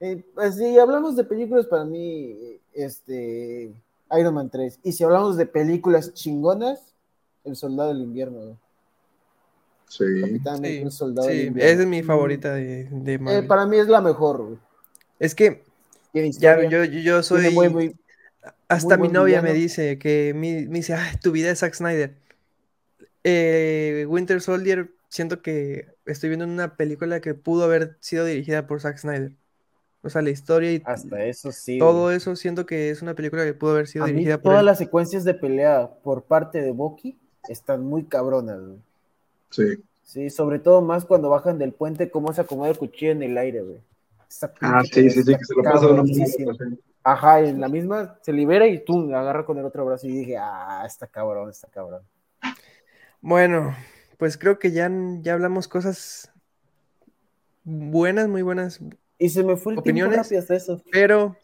eh, 0.00 0.24
pues 0.34 0.56
si 0.56 0.78
hablamos 0.78 1.16
de 1.16 1.24
películas, 1.24 1.66
para 1.66 1.84
mí, 1.84 2.58
este. 2.72 3.72
Iron 4.18 4.34
Man 4.34 4.50
3. 4.50 4.78
Y 4.82 4.92
si 4.92 5.04
hablamos 5.04 5.36
de 5.38 5.46
películas 5.46 6.12
chingonas, 6.12 6.94
El 7.44 7.56
Soldado 7.56 7.88
del 7.88 8.02
Invierno, 8.02 8.38
güey. 8.38 8.56
Sí. 9.88 10.04
Capitán 10.20 10.64
Sí, 10.64 10.90
soldado 10.90 11.28
del 11.28 11.46
invierno. 11.48 11.70
esa 11.72 11.82
es 11.82 11.88
mi 11.88 12.02
favorita 12.02 12.54
de, 12.54 12.84
de 12.90 13.14
eh, 13.14 13.42
para 13.42 13.66
mí 13.66 13.76
es 13.78 13.88
la 13.88 14.00
mejor, 14.00 14.42
güey. 14.42 14.58
Es 15.18 15.34
que 15.34 15.64
ya 16.38 16.62
yo, 16.68 16.84
yo, 16.84 17.22
soy. 17.22 17.50
muy, 17.50 17.68
muy- 17.68 17.96
Hasta 18.68 18.96
muy 18.96 19.08
mi 19.08 19.12
novia 19.14 19.42
me 19.42 19.52
dice 19.52 19.98
que 19.98 20.32
mi- 20.34 20.66
me 20.66 20.78
dice, 20.78 20.94
"Ay, 20.94 21.16
tu 21.22 21.30
vida 21.30 21.50
es 21.50 21.58
Zack 21.60 21.74
Snyder. 21.74 22.14
Eh, 23.24 24.06
Winter 24.08 24.40
Soldier, 24.40 24.90
siento 25.08 25.42
que 25.42 25.94
estoy 26.06 26.28
viendo 26.30 26.44
una 26.46 26.76
película 26.76 27.20
que 27.20 27.34
pudo 27.34 27.64
haber 27.64 27.96
sido 28.00 28.24
dirigida 28.24 28.66
por 28.66 28.80
Zack 28.80 28.98
Snyder. 28.98 29.32
O 30.02 30.10
sea, 30.10 30.22
la 30.22 30.30
historia 30.30 30.72
y 30.72 30.82
hasta 30.84 31.24
eso 31.24 31.52
sí. 31.52 31.78
todo 31.78 32.06
güey. 32.06 32.16
eso 32.16 32.34
siento 32.36 32.66
que 32.66 32.90
es 32.90 33.02
una 33.02 33.14
película 33.14 33.44
que 33.44 33.54
pudo 33.54 33.72
haber 33.72 33.86
sido 33.88 34.04
A 34.04 34.08
mí 34.08 34.12
dirigida 34.14 34.42
por 34.42 34.42
todas 34.42 34.60
él. 34.60 34.66
las 34.66 34.78
secuencias 34.78 35.24
de 35.24 35.34
pelea 35.34 35.90
por 36.02 36.24
parte 36.24 36.60
de 36.60 36.72
Bucky 36.72 37.18
están 37.48 37.84
muy 37.84 38.04
cabronas, 38.04 38.60
güey. 38.60 38.78
Sí. 39.50 39.84
Sí, 40.02 40.30
sobre 40.30 40.58
todo 40.58 40.82
más 40.82 41.04
cuando 41.04 41.30
bajan 41.30 41.58
del 41.58 41.72
puente, 41.72 42.10
cómo 42.10 42.32
se 42.32 42.40
acomoda 42.42 42.70
el 42.70 42.78
cuchillo 42.78 43.12
en 43.12 43.22
el 43.22 43.38
aire, 43.38 43.62
güey. 43.62 43.78
Esa 44.28 44.52
Ah, 44.60 44.82
sí, 44.84 45.08
sí, 45.10 45.22
sí, 45.22 45.36
que 45.36 45.44
se 45.44 45.54
lo 45.54 45.62
pasa 45.62 45.86
cabroncísima. 45.88 46.52
manera. 46.58 46.76
Ajá, 47.04 47.40
en 47.40 47.60
la 47.60 47.68
misma 47.68 48.18
se 48.22 48.32
libera 48.32 48.66
y 48.66 48.84
tú 48.84 49.14
agarra 49.14 49.44
con 49.44 49.58
el 49.58 49.64
otro 49.64 49.84
brazo 49.84 50.06
y 50.06 50.12
dije, 50.12 50.36
ah, 50.38 50.84
está 50.86 51.06
cabrón, 51.06 51.50
está 51.50 51.68
cabrón. 51.68 52.02
Bueno, 53.22 53.74
pues 54.18 54.36
creo 54.36 54.58
que 54.58 54.70
ya, 54.72 54.90
ya 55.22 55.32
hablamos 55.34 55.66
cosas 55.68 56.30
buenas, 57.64 58.28
muy 58.28 58.42
buenas, 58.42 58.80
Y 59.18 59.30
se 59.30 59.42
me 59.42 59.56
fue 59.56 59.72
el 59.72 59.78
¿Opiniones? 59.80 60.16
tiempo 60.18 60.22
rápido 60.22 60.40
hasta 60.42 60.54
eso. 60.56 60.82
pero 60.90 61.36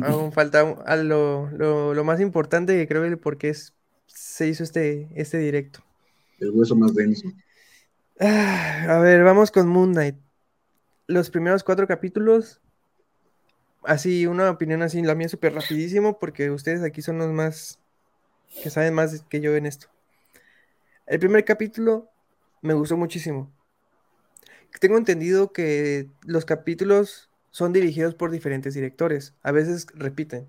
aún 0.00 0.32
falta 0.32 0.60
a 0.86 0.96
lo, 0.96 1.50
lo- 1.50 1.94
lo 1.94 2.04
más 2.04 2.20
importante 2.20 2.76
que 2.76 2.88
creo 2.88 3.02
que 3.08 3.16
por 3.16 3.38
qué 3.38 3.50
es, 3.50 3.74
se 4.06 4.48
hizo 4.48 4.64
este, 4.64 5.08
este 5.16 5.38
directo. 5.38 5.84
El 6.40 6.50
hueso 6.50 6.76
más 6.76 6.94
denso. 6.94 7.26
Ah, 8.20 8.86
a 8.88 8.98
ver, 9.00 9.22
vamos 9.24 9.50
con 9.50 9.68
Moon 9.68 9.92
Knight. 9.92 10.16
Los 11.08 11.30
primeros 11.30 11.64
cuatro 11.64 11.86
capítulos, 11.88 12.60
así, 13.84 14.26
una 14.26 14.50
opinión 14.50 14.82
así, 14.82 15.02
la 15.02 15.14
mía 15.14 15.28
súper 15.28 15.54
rapidísimo, 15.54 16.18
porque 16.18 16.50
ustedes 16.50 16.82
aquí 16.82 17.02
son 17.02 17.18
los 17.18 17.28
más 17.32 17.78
que 18.62 18.70
saben 18.70 18.94
más 18.94 19.22
que 19.28 19.40
yo 19.40 19.56
en 19.56 19.66
esto. 19.66 19.88
El 21.12 21.18
primer 21.18 21.44
capítulo 21.44 22.08
me 22.62 22.72
gustó 22.72 22.96
muchísimo. 22.96 23.52
Tengo 24.80 24.96
entendido 24.96 25.52
que 25.52 26.08
los 26.24 26.46
capítulos 26.46 27.28
son 27.50 27.74
dirigidos 27.74 28.14
por 28.14 28.30
diferentes 28.30 28.72
directores, 28.72 29.34
a 29.42 29.52
veces 29.52 29.86
repiten. 29.92 30.48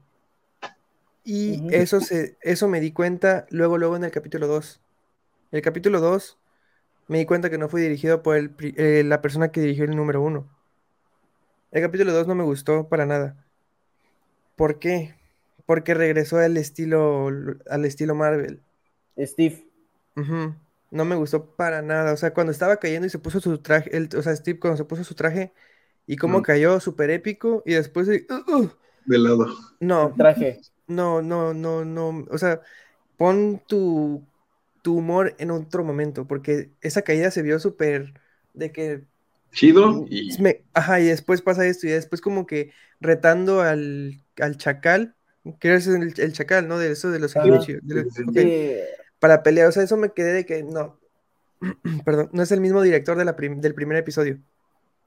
Y 1.26 1.68
eso, 1.76 1.99
se, 1.99 2.38
eso 2.40 2.69
me 2.69 2.80
di 2.80 2.94
cuenta 2.94 3.45
luego, 3.49 3.77
luego 3.77 3.98
en 3.98 4.06
el 4.06 4.11
capítulo 4.11 4.48
2. 4.48 4.80
El 5.52 5.61
capítulo 5.61 5.99
2 5.99 6.38
me 7.10 7.18
di 7.18 7.26
cuenta 7.26 7.49
que 7.49 7.57
no 7.57 7.68
fue 7.68 7.81
dirigido 7.81 8.23
por 8.23 8.38
el 8.38 8.56
eh, 8.77 9.03
la 9.06 9.22
persona 9.22 9.52
que 9.52 9.60
dirigió 9.60 9.84
el 9.84 9.98
número 9.98 10.22
1. 10.22 10.48
El 11.72 11.81
capítulo 11.81 12.14
2 12.14 12.26
no 12.26 12.35
me 12.35 12.45
gustó 12.45 12.88
para 12.88 13.06
nada. 13.06 13.35
¿Por 14.56 14.80
qué? 14.80 15.14
Porque 15.65 15.94
regresó 15.94 16.38
al 16.38 16.56
estilo, 16.56 17.27
al 17.69 17.84
estilo 17.84 18.15
Marvel. 18.15 18.61
Steve, 19.18 19.65
No 20.91 21.06
me 21.06 21.15
gustó 21.15 21.56
para 21.56 21.81
nada. 21.81 22.14
O 22.14 22.18
sea, 22.18 22.34
cuando 22.34 22.52
estaba 22.52 22.77
cayendo 22.77 23.07
y 23.07 23.10
se 23.10 23.19
puso 23.19 23.40
su 23.40 23.57
traje, 23.60 23.95
el- 23.95 24.10
o 24.15 24.22
sea, 24.22 24.35
Steve 24.35 24.60
cuando 24.60 24.77
se 24.77 24.85
puso 24.85 25.03
su 25.03 25.15
traje 25.15 25.53
y 26.06 26.18
cómo 26.18 26.40
Mm. 26.40 26.44
cayó 26.44 26.80
súper 26.80 27.10
épico 27.10 27.64
y 27.65 27.73
después 27.73 28.07
de- 28.07 28.26
uh, 28.30 28.52
uh, 28.57 28.69
De 29.06 29.18
lado. 29.18 29.48
no, 29.80 30.10
el 30.10 30.14
traje. 30.15 30.61
no, 30.88 31.22
no, 31.22 31.53
no, 31.53 31.84
no. 31.85 32.26
O 32.30 32.38
sea, 32.38 32.61
pon 33.18 33.61
tu, 33.68 34.23
tu 34.81 34.98
humor 34.98 35.35
en 35.40 35.52
otro 35.52 35.84
momento, 35.84 36.27
porque 36.27 36.72
esa 36.81 37.02
caída 37.02 37.31
se 37.31 37.41
vio 37.41 37.60
súper 37.60 38.14
de 38.53 38.72
que 38.72 39.03
Chido 39.52 40.06
y 40.10 40.41
me- 40.41 40.64
ajá, 40.73 40.99
y 40.99 41.06
después 41.06 41.41
pasa 41.41 41.65
esto, 41.65 41.88
y 41.88 41.91
después 41.91 42.22
como 42.22 42.45
que 42.45 42.72
retando 42.99 43.61
al, 43.61 44.19
al 44.40 44.57
chacal, 44.57 45.15
que 45.60 45.73
es 45.76 45.88
el, 45.88 46.14
el 46.18 46.34
chacal, 46.34 46.68
¿no? 46.68 46.80
De 46.80 46.91
eso 46.91 47.11
de 47.11 47.19
los 47.19 47.34
de 47.34 48.88
para 49.24 49.41
pelear, 49.41 49.70
o 49.70 49.72
sea, 49.72 49.84
eso 49.84 49.95
me 49.95 50.12
quedé 50.12 50.34
de 50.34 50.45
que 50.45 50.64
no, 50.64 51.00
perdón, 52.04 52.28
no 52.34 52.44
es 52.44 52.52
el 52.52 52.60
mismo 52.60 52.82
director 52.82 53.18
de 53.18 53.24
la 53.24 53.38
prim- 53.38 53.62
del 53.62 53.74
primer 53.74 53.95
episodio. 53.98 54.38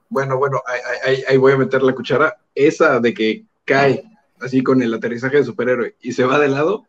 Bueno, 0.08 0.38
bueno, 0.38 0.62
ahí, 0.66 0.80
ahí- 1.04 1.24
ahí 1.28 1.36
voy 1.36 1.52
a 1.52 1.58
meter 1.58 1.82
la 1.82 1.94
cuchara. 1.94 2.38
Esa 2.54 2.98
de 2.98 3.12
que 3.12 3.44
cae 3.66 4.04
así 4.40 4.62
con 4.62 4.80
el 4.80 4.94
aterrizaje 4.94 5.36
de 5.36 5.44
superhéroe 5.44 5.96
y 6.00 6.12
se 6.12 6.24
va 6.24 6.38
de 6.38 6.48
lado, 6.48 6.86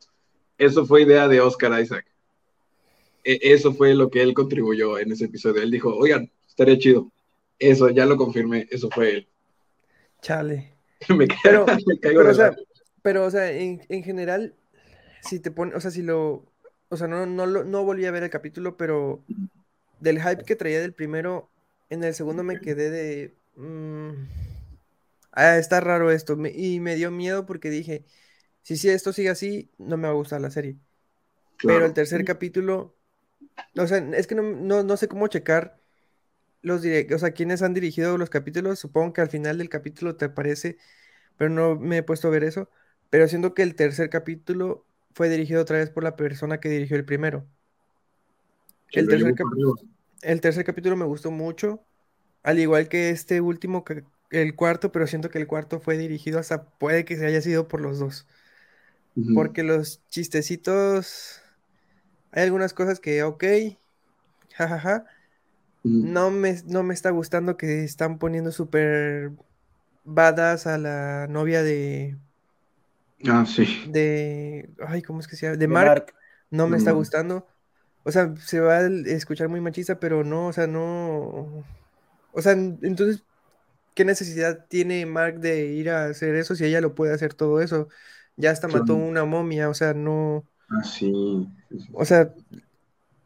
eso 0.58 0.86
fue 0.86 1.02
idea 1.02 1.28
de 1.28 1.42
Oscar 1.42 1.78
Isaac. 1.82 2.06
E- 3.26 3.40
eso 3.42 3.74
fue 3.74 3.94
lo 3.94 4.10
que 4.10 4.22
él 4.22 4.34
contribuyó 4.34 4.98
en 4.98 5.12
ese 5.12 5.26
episodio. 5.26 5.62
Él 5.62 5.72
dijo, 5.72 5.94
oigan, 5.98 6.32
estaría 6.48 6.78
chido. 6.80 7.12
Eso, 7.60 7.90
ya 7.90 8.06
lo 8.06 8.16
confirmé, 8.16 8.68
eso 8.72 8.90
fue 8.90 9.16
él. 9.16 9.28
Chale. 10.22 10.72
me, 11.10 11.28
Pero- 11.44 11.66
me 11.86 12.00
caigo 12.00 12.22
Pero, 12.22 12.24
de 12.24 12.30
o 12.30 12.34
sea, 12.36 12.46
lado. 12.52 12.64
pero, 13.02 13.26
o 13.26 13.32
sea, 13.32 13.52
en, 13.52 13.82
en 13.90 14.04
general, 14.04 14.54
si 15.22 15.40
te 15.42 15.52
pones, 15.52 15.76
o 15.76 15.82
sea, 15.82 15.92
si 15.92 16.04
lo, 16.04 16.46
o 16.90 16.98
sea, 16.98 17.08
no, 17.08 17.26
no, 17.26 17.46
no 17.48 17.84
volví 17.84 18.06
a 18.06 18.12
ver 18.12 18.24
el 18.24 18.30
capítulo, 18.30 18.78
pero 18.78 19.26
del 20.00 20.22
hype 20.22 20.46
que 20.46 20.56
traía 20.56 20.82
del 20.82 20.94
primero, 20.96 21.54
en 21.90 22.04
el 22.04 22.14
segundo 22.16 22.44
me 22.44 22.62
quedé 22.62 22.90
de, 22.92 23.40
mm, 23.56 24.12
ah, 25.32 25.58
está 25.58 25.80
raro 25.82 26.12
esto, 26.12 26.36
me- 26.38 26.52
y 26.52 26.80
me 26.80 26.96
dio 26.96 27.12
miedo 27.12 27.46
porque 27.46 27.70
dije, 27.70 28.06
si, 28.64 28.78
si 28.78 28.90
esto 28.90 29.14
sigue 29.14 29.30
así, 29.32 29.72
no 29.80 29.98
me 29.98 30.06
va 30.08 30.12
a 30.14 30.18
gustar 30.18 30.42
la 30.42 30.52
serie. 30.52 30.78
Pero 31.66 31.86
el 31.86 31.94
tercer 31.94 32.26
capítulo, 32.26 32.98
o 33.78 33.88
sea, 33.88 34.00
es 34.00 34.28
que 34.28 34.36
no, 34.36 34.44
no, 34.44 34.84
no 34.84 34.98
sé 34.98 35.10
cómo 35.10 35.28
checar 35.30 35.82
los 36.64 36.84
direct, 36.84 37.14
o 37.14 37.20
sea, 37.20 37.32
quiénes 37.34 37.64
han 37.64 37.76
dirigido 37.76 38.18
los 38.20 38.32
capítulos. 38.32 38.80
Supongo 38.80 39.14
que 39.14 39.22
al 39.22 39.30
final 39.32 39.60
del 39.60 39.70
capítulo 39.70 40.18
te 40.18 40.28
aparece, 40.28 40.78
pero 41.38 41.52
no 41.52 41.78
me 41.78 42.00
he 42.00 42.04
puesto 42.04 42.30
a 42.30 42.32
ver 42.32 42.46
eso. 42.46 42.72
Pero 43.12 43.30
siento 43.30 43.56
que 43.56 43.64
el 43.64 43.76
tercer 43.76 44.10
capítulo 44.12 44.87
fue 45.18 45.30
dirigido 45.30 45.62
otra 45.64 45.80
vez 45.80 45.90
por 45.90 46.04
la 46.04 46.16
persona 46.16 46.60
que 46.62 46.70
dirigió 46.70 46.96
el 46.98 47.06
primero. 47.06 47.48
El 48.92 49.08
tercer, 50.42 50.62
el 50.62 50.66
capítulo 50.66 50.96
me 50.96 51.06
gustó 51.06 51.32
mucho, 51.32 51.84
al 52.44 52.60
igual 52.60 52.90
que 52.90 53.10
este 53.12 53.42
último, 53.42 53.84
el 54.32 54.56
cuarto, 54.56 54.92
pero 54.92 55.08
siento 55.08 55.30
que 55.30 55.40
el 55.40 55.48
cuarto 55.48 55.80
fue 55.82 55.98
dirigido 55.98 56.40
hasta, 56.40 56.70
puede 56.72 57.06
que 57.06 57.18
se 57.18 57.26
haya 57.26 57.42
sido 57.42 57.68
por 57.68 57.82
los 57.82 58.00
dos. 58.00 58.28
Porque 59.34 59.64
los 59.64 60.02
chistecitos, 60.10 61.42
hay 62.32 62.44
algunas 62.46 62.74
cosas 62.74 63.00
que, 63.00 63.24
ok, 63.24 63.44
jajaja, 64.54 65.06
Ujú. 65.84 66.14
no 66.14 66.32
me, 66.32 66.56
no 66.66 66.84
me 66.84 66.94
está 66.94 67.12
gustando 67.12 67.58
que 67.58 67.84
están 67.84 68.20
poniendo 68.20 68.52
súper 68.52 69.32
badass 70.06 70.68
a 70.68 70.78
la 70.78 71.28
novia 71.30 71.64
de, 71.64 72.18
Ah, 73.28 73.46
sí. 73.46 73.66
de, 73.84 74.74
ay, 74.88 75.02
¿cómo 75.02 75.20
es 75.20 75.28
que 75.28 75.36
se 75.36 75.46
llama? 75.48 75.58
De 75.58 75.68
de 75.68 75.78
Mark, 75.78 75.98
Mark. 75.98 76.14
no 76.50 76.68
me 76.68 76.78
está 76.78 76.92
gustando. 76.92 77.48
O 78.04 78.12
sea, 78.12 78.36
se 78.38 78.60
va 78.60 78.78
a 78.80 78.88
escuchar 78.88 79.50
muy 79.50 79.62
machista, 79.62 80.00
pero 80.00 80.24
no, 80.24 80.48
o 80.48 80.54
sea, 80.54 80.68
no. 80.68 81.70
O 82.32 82.42
sea, 82.42 82.54
en- 82.54 82.80
entonces, 82.84 83.26
¿qué 83.96 84.06
necesidad 84.06 84.68
tiene 84.70 85.06
Mark 85.06 85.40
de 85.42 85.68
ir 85.68 85.90
a 85.92 86.06
hacer 86.08 86.36
eso 86.36 86.56
si 86.56 86.66
ella 86.66 86.82
lo 86.82 86.96
puede 86.96 87.14
hacer 87.16 87.34
todo 87.36 87.62
eso? 87.62 87.90
Ya 88.38 88.52
hasta 88.52 88.68
mató 88.70 88.96
una 88.96 89.26
momia, 89.26 89.70
o 89.70 89.74
sea, 89.76 89.94
no. 89.96 90.48
Ah, 90.70 90.84
sí. 90.84 91.12
O 91.92 92.06
sea, 92.06 92.34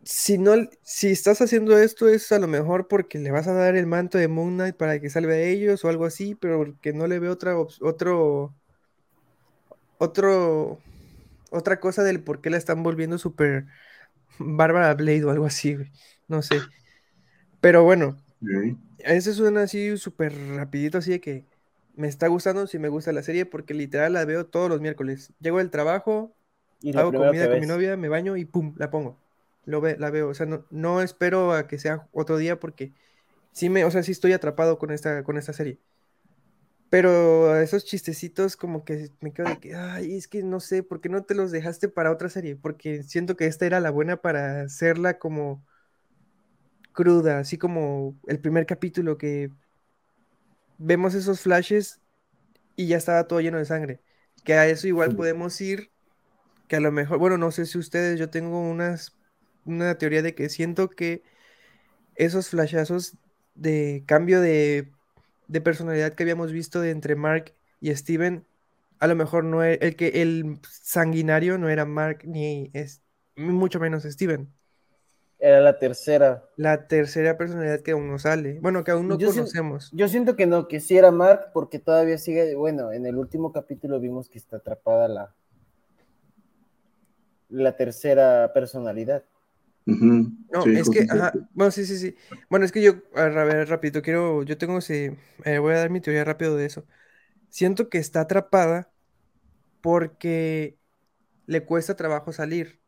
si 0.03 0.37
no, 0.37 0.53
si 0.83 1.09
estás 1.11 1.41
haciendo 1.41 1.77
esto 1.77 2.09
es 2.09 2.31
a 2.31 2.39
lo 2.39 2.47
mejor 2.47 2.87
porque 2.87 3.19
le 3.19 3.31
vas 3.31 3.47
a 3.47 3.53
dar 3.53 3.75
el 3.75 3.87
manto 3.87 4.17
de 4.17 4.27
Moon 4.27 4.55
Knight 4.55 4.75
para 4.77 4.99
que 4.99 5.09
salve 5.09 5.35
a 5.35 5.41
ellos 5.43 5.85
o 5.85 5.89
algo 5.89 6.05
así, 6.05 6.35
pero 6.35 6.77
que 6.81 6.93
no 6.93 7.07
le 7.07 7.19
veo 7.19 7.33
otra 7.33 7.55
otro 7.57 8.55
otro 10.01 10.79
otra 11.51 11.79
cosa 11.79 12.03
del 12.03 12.23
por 12.23 12.41
qué 12.41 12.49
la 12.51 12.57
están 12.57 12.83
volviendo 12.83 13.17
súper 13.19 13.67
Bárbara 14.39 14.93
Blade 14.95 15.25
o 15.25 15.31
algo 15.31 15.45
así, 15.47 15.75
güey. 15.75 15.91
No 16.27 16.41
sé. 16.43 16.69
Pero 17.61 17.83
bueno, 17.83 18.17
Ok. 18.41 18.91
ese 18.99 19.33
suena 19.33 19.63
así 19.63 19.97
súper 19.97 20.33
rapidito, 20.55 20.99
así 20.99 21.11
de 21.11 21.21
que 21.21 21.45
me 21.95 22.07
está 22.07 22.27
gustando, 22.27 22.67
si 22.67 22.79
me 22.79 22.89
gusta 22.89 23.11
la 23.13 23.23
serie, 23.23 23.45
porque 23.45 23.73
literal 23.73 24.13
la 24.13 24.25
veo 24.25 24.47
todos 24.47 24.69
los 24.69 24.81
miércoles. 24.81 25.33
Llego 25.39 25.59
del 25.59 25.71
trabajo, 25.71 26.35
Y 26.81 26.93
hago 26.93 27.15
comida 27.15 27.49
con 27.49 27.59
mi 27.59 27.67
novia, 27.67 27.97
me 27.97 28.09
baño 28.09 28.37
y 28.37 28.45
pum, 28.45 28.75
la 28.77 28.91
pongo. 28.91 29.17
Lo 29.65 29.81
ve, 29.81 29.97
la 29.99 30.09
veo. 30.11 30.29
O 30.29 30.33
sea, 30.33 30.45
no, 30.47 30.65
no 30.71 31.01
espero 31.01 31.53
a 31.53 31.67
que 31.67 31.79
sea 31.79 32.07
otro 32.13 32.37
día 32.37 32.59
porque 32.59 32.93
sí 33.53 33.69
me, 33.69 33.85
o 33.85 33.91
sea, 33.91 34.03
sí 34.03 34.11
estoy 34.13 34.33
atrapado 34.33 34.79
con 34.79 34.91
esta, 34.91 35.23
con 35.23 35.37
esta 35.37 35.53
serie. 35.53 35.79
Pero 36.91 37.55
esos 37.55 37.85
chistecitos 37.85 38.57
como 38.57 38.83
que 38.83 39.09
me 39.21 39.31
quedo 39.31 39.47
de 39.47 39.61
que, 39.61 39.75
ay, 39.75 40.17
es 40.17 40.27
que 40.27 40.43
no 40.43 40.59
sé, 40.59 40.83
¿por 40.83 40.99
qué 40.99 41.07
no 41.07 41.23
te 41.23 41.35
los 41.35 41.49
dejaste 41.49 41.87
para 41.87 42.11
otra 42.11 42.27
serie? 42.27 42.57
Porque 42.57 43.01
siento 43.03 43.37
que 43.37 43.45
esta 43.45 43.65
era 43.65 43.79
la 43.79 43.91
buena 43.91 44.17
para 44.17 44.63
hacerla 44.63 45.17
como 45.17 45.65
cruda, 46.91 47.39
así 47.39 47.57
como 47.57 48.19
el 48.27 48.41
primer 48.41 48.65
capítulo 48.65 49.17
que 49.17 49.51
vemos 50.77 51.13
esos 51.13 51.39
flashes 51.39 52.01
y 52.75 52.87
ya 52.87 52.97
estaba 52.97 53.25
todo 53.25 53.39
lleno 53.39 53.57
de 53.57 53.63
sangre. 53.63 54.01
Que 54.43 54.55
a 54.55 54.67
eso 54.67 54.85
igual 54.85 55.15
podemos 55.15 55.61
ir, 55.61 55.91
que 56.67 56.75
a 56.75 56.81
lo 56.81 56.91
mejor, 56.91 57.19
bueno, 57.19 57.37
no 57.37 57.51
sé 57.51 57.67
si 57.67 57.77
ustedes, 57.77 58.19
yo 58.19 58.29
tengo 58.29 58.59
unas, 58.59 59.17
una 59.63 59.97
teoría 59.97 60.21
de 60.23 60.35
que 60.35 60.49
siento 60.49 60.89
que 60.89 61.23
esos 62.15 62.49
flashazos 62.49 63.15
de 63.55 64.03
cambio 64.05 64.41
de, 64.41 64.91
de 65.51 65.61
personalidad 65.61 66.13
que 66.13 66.23
habíamos 66.23 66.51
visto 66.51 66.81
de 66.81 66.91
entre 66.91 67.15
Mark 67.15 67.53
y 67.79 67.93
Steven, 67.95 68.45
a 68.99 69.07
lo 69.07 69.15
mejor 69.15 69.43
no 69.43 69.63
e- 69.63 69.79
el 69.81 69.95
que 69.95 70.21
el 70.21 70.59
sanguinario 70.69 71.57
no 71.57 71.69
era 71.69 71.85
Mark 71.85 72.19
ni 72.25 72.69
es 72.73 73.01
mucho 73.35 73.79
menos 73.79 74.03
Steven. 74.03 74.49
Era 75.39 75.59
la 75.59 75.77
tercera. 75.79 76.43
La 76.55 76.87
tercera 76.87 77.37
personalidad 77.37 77.81
que 77.81 77.91
aún 77.91 78.07
no 78.09 78.19
sale. 78.19 78.59
Bueno, 78.61 78.83
que 78.83 78.91
aún 78.91 79.07
no 79.07 79.17
Yo 79.17 79.29
conocemos. 79.29 79.91
Yo 79.91 80.07
siento 80.07 80.35
que 80.35 80.45
no, 80.45 80.67
que 80.67 80.79
sí 80.79 80.97
era 80.97 81.09
Mark, 81.11 81.49
porque 81.53 81.79
todavía 81.79 82.17
sigue, 82.19 82.55
bueno, 82.55 82.91
en 82.93 83.05
el 83.07 83.17
último 83.17 83.51
capítulo 83.51 83.99
vimos 83.99 84.29
que 84.29 84.37
está 84.37 84.57
atrapada 84.57 85.07
la, 85.07 85.35
la 87.49 87.75
tercera 87.75 88.51
personalidad. 88.53 89.23
No, 90.49 90.69
sí, 90.69 90.71
es 90.73 90.89
que, 90.89 91.05
ajá, 91.09 91.47
bueno, 91.53 91.71
sí, 91.71 91.85
sí, 91.85 91.97
sí. 91.97 92.15
Bueno, 92.49 92.65
es 92.65 92.71
que 92.73 92.81
yo, 92.81 92.93
a 93.15 93.23
ver, 93.25 93.37
a 93.37 93.43
ver, 93.45 93.69
rapidito, 93.69 94.01
quiero, 94.01 94.43
yo 94.43 94.57
tengo 94.57 94.79
ese, 94.79 95.17
eh, 95.45 95.59
voy 95.59 95.73
a 95.73 95.77
dar 95.79 95.89
mi 95.89 96.01
teoría 96.01 96.25
rápido 96.25 96.57
de 96.57 96.65
eso. 96.65 96.85
Siento 97.49 97.89
que 97.89 97.99
está 97.99 98.21
atrapada 98.21 98.93
porque 99.81 100.79
le 101.47 101.65
cuesta 101.65 101.95
trabajo 101.97 102.33
salir. 102.33 102.81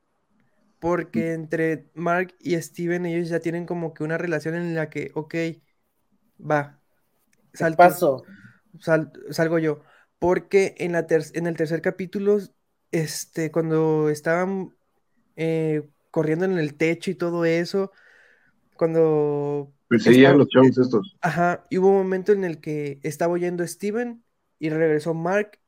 Porque 0.79 1.33
entre 1.33 1.89
Mark 1.95 2.35
y 2.39 2.61
Steven, 2.61 3.05
ellos 3.07 3.29
ya 3.29 3.39
tienen 3.41 3.65
como 3.67 3.93
que 3.93 4.03
una 4.03 4.17
relación 4.19 4.55
en 4.55 4.75
la 4.75 4.89
que, 4.89 5.11
ok, 5.15 5.35
va, 6.39 6.81
salto, 7.53 7.97
paso. 7.97 8.23
sal- 8.79 9.11
salgo 9.31 9.59
yo. 9.59 9.81
Porque 10.19 10.75
en 10.79 10.93
la 10.93 11.07
ter- 11.07 11.23
en 11.35 11.47
el 11.47 11.57
tercer 11.57 11.81
capítulo, 11.81 12.39
este, 12.91 13.51
cuando 13.51 14.09
estaban 14.09 14.75
eh, 15.37 15.89
corriendo 16.13 16.45
en 16.45 16.59
el 16.59 16.75
techo 16.77 17.11
y 17.11 17.15
todo 17.15 17.43
eso, 17.43 17.91
cuando 18.77 19.73
estaba- 19.89 20.37
los 20.37 20.49
chavos 20.49 20.77
estos. 20.77 21.17
Ajá, 21.21 21.65
y 21.69 21.79
hubo 21.79 21.89
un 21.89 21.97
momento 21.97 22.31
en 22.33 22.43
el 22.45 22.61
que 22.61 22.99
estaba 23.03 23.33
oyendo 23.33 23.67
Steven 23.67 24.23
y 24.59 24.69
regresó 24.69 25.13
Mark 25.15 25.59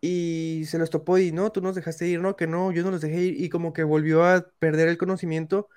y 0.00 0.64
se 0.66 0.78
los 0.78 0.90
topó 0.90 1.18
y 1.18 1.32
no, 1.32 1.50
tú 1.52 1.60
nos 1.60 1.74
dejaste 1.74 2.06
ir, 2.08 2.20
no, 2.20 2.36
que 2.36 2.46
no, 2.46 2.72
yo 2.72 2.82
no 2.84 2.90
los 2.92 3.00
dejé 3.00 3.20
ir 3.22 3.40
y 3.42 3.48
como 3.48 3.72
que 3.72 3.82
volvió 3.84 4.24
a 4.24 4.48
perder 4.60 4.88
el 4.88 4.98
conocimiento 4.98 5.68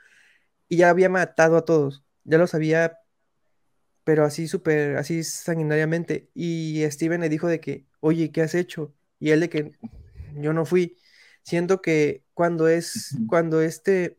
y 0.69 0.77
ya 0.77 0.89
había 0.91 1.09
matado 1.09 1.57
a 1.57 1.65
todos, 1.65 2.03
ya 2.25 2.37
los 2.39 2.53
había, 2.55 2.99
pero 4.03 4.25
así 4.25 4.47
súper, 4.47 4.97
así 4.97 5.23
sanguinariamente 5.23 6.29
y 6.33 6.83
Steven 6.89 7.21
le 7.21 7.29
dijo 7.29 7.47
de 7.47 7.59
que, 7.59 7.85
oye, 7.99 8.31
¿qué 8.31 8.41
has 8.41 8.55
hecho? 8.55 8.93
Y 9.19 9.31
él 9.31 9.39
de 9.41 9.49
que 9.49 9.71
yo 10.35 10.53
no 10.53 10.65
fui. 10.65 10.97
Siento 11.43 11.81
que 11.81 12.23
cuando 12.33 12.67
es, 12.67 13.17
cuando 13.27 13.61
este, 13.61 14.17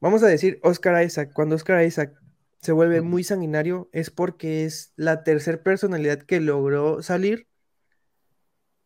vamos 0.00 0.22
a 0.22 0.26
decir 0.26 0.58
Oscar 0.62 1.04
Isaac, 1.04 1.32
cuando 1.34 1.54
Oscar 1.56 1.84
Isaac 1.84 2.14
se 2.60 2.72
vuelve 2.72 3.00
muy 3.00 3.22
sanguinario 3.22 3.88
es 3.92 4.10
porque 4.10 4.64
es 4.64 4.92
la 4.96 5.22
tercer 5.24 5.62
personalidad 5.62 6.22
que 6.22 6.40
logró 6.40 7.02
salir, 7.02 7.46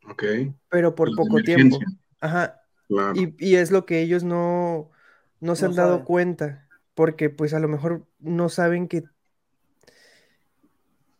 Ok. 0.09 0.23
pero 0.69 0.93
por 0.95 1.15
poco 1.15 1.41
tiempo. 1.41 1.79
Ajá, 2.19 2.61
Claro. 2.87 3.13
y, 3.15 3.33
y 3.39 3.55
es 3.55 3.71
lo 3.71 3.85
que 3.85 4.01
ellos 4.01 4.23
no, 4.23 4.91
no 5.39 5.55
se 5.55 5.63
No 5.63 5.69
han 5.69 5.75
dado 5.75 5.91
saben. 5.93 6.05
cuenta, 6.05 6.67
porque 6.93 7.29
pues 7.29 7.53
a 7.53 7.59
lo 7.59 7.67
mejor 7.67 8.05
no 8.19 8.49
saben 8.49 8.87
que 8.87 9.03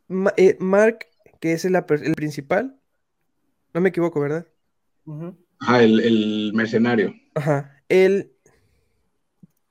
Ma- 0.08 0.34
eh, 0.36 0.58
Mark, 0.60 1.08
que 1.40 1.54
es 1.54 1.64
el, 1.64 1.82
principal, 2.16 2.78
no 3.74 3.80
me 3.80 3.90
equivoco, 3.90 4.20
¿verdad? 4.20 4.46
Ujú. 5.06 5.38
Ajá, 5.62 5.82
el, 5.84 6.52
mercenario. 6.54 7.14
Ajá, 7.36 7.84
él, 7.90 8.32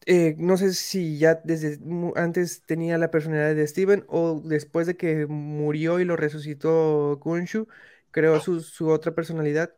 eh, 0.07 0.35
no 0.39 0.57
sé 0.57 0.73
si 0.75 1.19
ya 1.19 1.37
desde 1.45 1.79
antes 2.17 2.65
tenía 2.67 2.99
la 2.99 3.11
personalidad 3.11 3.55
de 3.55 3.67
Steven 3.67 4.05
o 4.09 4.41
después 4.45 4.87
de 4.87 4.97
que 4.97 5.27
murió 5.27 6.01
y 6.01 6.05
lo 6.05 6.17
resucitó 6.17 7.19
Kunshu, 7.23 7.69
creó 8.11 8.41
su, 8.41 8.89
otra 8.89 9.15
personalidad, 9.15 9.75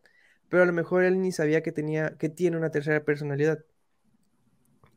pero 0.49 0.63
a 0.63 0.67
lo 0.67 0.73
mejor 0.73 1.05
él 1.05 1.21
ni 1.21 1.33
sabía 1.33 1.63
que 1.63 1.73
tenía, 1.73 2.17
que 2.19 2.29
tiene 2.29 2.57
una 2.57 2.71
tercera 2.71 3.05
personalidad. 3.05 3.65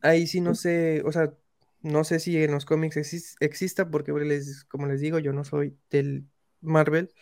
Ahí 0.02 0.26
sí 0.26 0.40
no 0.40 0.54
sé, 0.54 1.02
o 1.04 1.12
sea, 1.12 1.34
no 1.82 2.04
sé 2.04 2.20
si 2.20 2.42
en 2.42 2.52
los 2.52 2.64
cómics 2.64 2.96
exis- 2.96 3.36
exista, 3.40 3.90
porque 3.90 4.12
les, 4.12 4.64
como 4.64 4.86
les 4.86 5.00
digo, 5.00 5.18
yo 5.18 5.32
no 5.32 5.44
soy 5.44 5.78
del 5.90 6.26
Marvel. 6.60 7.12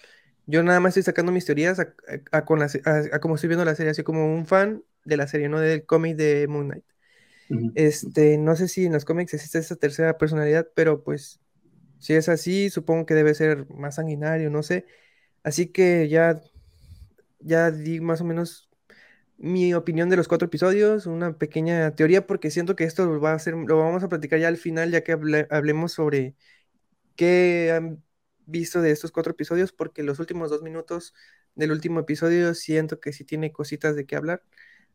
Yo 0.46 0.62
nada 0.62 0.80
más 0.80 0.90
estoy 0.90 1.02
sacando 1.04 1.32
mis 1.32 1.46
teorías 1.46 1.78
a, 1.80 1.94
a- 2.32 2.38
a 2.38 2.44
con 2.44 2.58
la 2.60 2.66
a- 3.12 3.20
como 3.20 3.34
estoy 3.36 3.48
viendo 3.48 3.64
la 3.64 3.74
serie, 3.74 3.90
así 3.92 4.02
como 4.02 4.26
un 4.34 4.46
fan 4.46 4.82
de 5.04 5.16
la 5.16 5.26
serie, 5.28 5.48
no 5.48 5.60
del 5.60 5.86
cómic 5.86 6.16
de 6.16 6.46
Moon 6.48 6.68
Knight. 6.68 6.84
Este, 7.74 8.38
no 8.38 8.56
sé 8.56 8.68
si 8.68 8.86
en 8.86 8.92
los 8.92 9.04
cómics 9.04 9.34
existe 9.34 9.58
esa 9.58 9.76
tercera 9.76 10.18
personalidad, 10.18 10.68
pero 10.74 11.04
pues 11.04 11.40
si 11.98 12.14
es 12.14 12.28
así, 12.28 12.70
supongo 12.70 13.06
que 13.06 13.14
debe 13.14 13.34
ser 13.34 13.68
más 13.70 13.96
sanguinario, 13.96 14.50
no 14.50 14.62
sé. 14.62 14.86
Así 15.44 15.68
que 15.72 16.08
ya, 16.08 16.40
ya 17.40 17.70
di 17.70 18.00
más 18.00 18.20
o 18.20 18.24
menos 18.24 18.68
mi 19.38 19.74
opinión 19.74 20.10
de 20.10 20.16
los 20.16 20.28
cuatro 20.28 20.46
episodios, 20.46 21.06
una 21.06 21.38
pequeña 21.38 21.94
teoría, 21.96 22.26
porque 22.26 22.50
siento 22.50 22.76
que 22.76 22.84
esto 22.84 23.06
lo 23.06 23.20
va 23.20 23.32
a 23.32 23.34
hacer, 23.36 23.54
lo 23.54 23.78
vamos 23.78 24.02
a 24.04 24.08
platicar 24.08 24.40
ya 24.40 24.48
al 24.48 24.56
final, 24.58 24.90
ya 24.92 25.02
que 25.04 25.14
hable- 25.14 25.46
hablemos 25.50 25.92
sobre 25.92 26.36
qué 27.16 27.96
visto 28.46 28.82
de 28.82 28.90
estos 28.90 29.12
cuatro 29.12 29.32
episodios, 29.32 29.72
porque 29.72 30.02
los 30.02 30.18
últimos 30.18 30.50
dos 30.50 30.62
minutos 30.62 31.14
del 31.54 31.72
último 31.72 32.00
episodio 32.00 32.54
siento 32.54 33.00
que 33.00 33.12
sí 33.12 33.24
tiene 33.24 33.52
cositas 33.52 33.96
de 33.96 34.06
qué 34.06 34.16
hablar. 34.16 34.42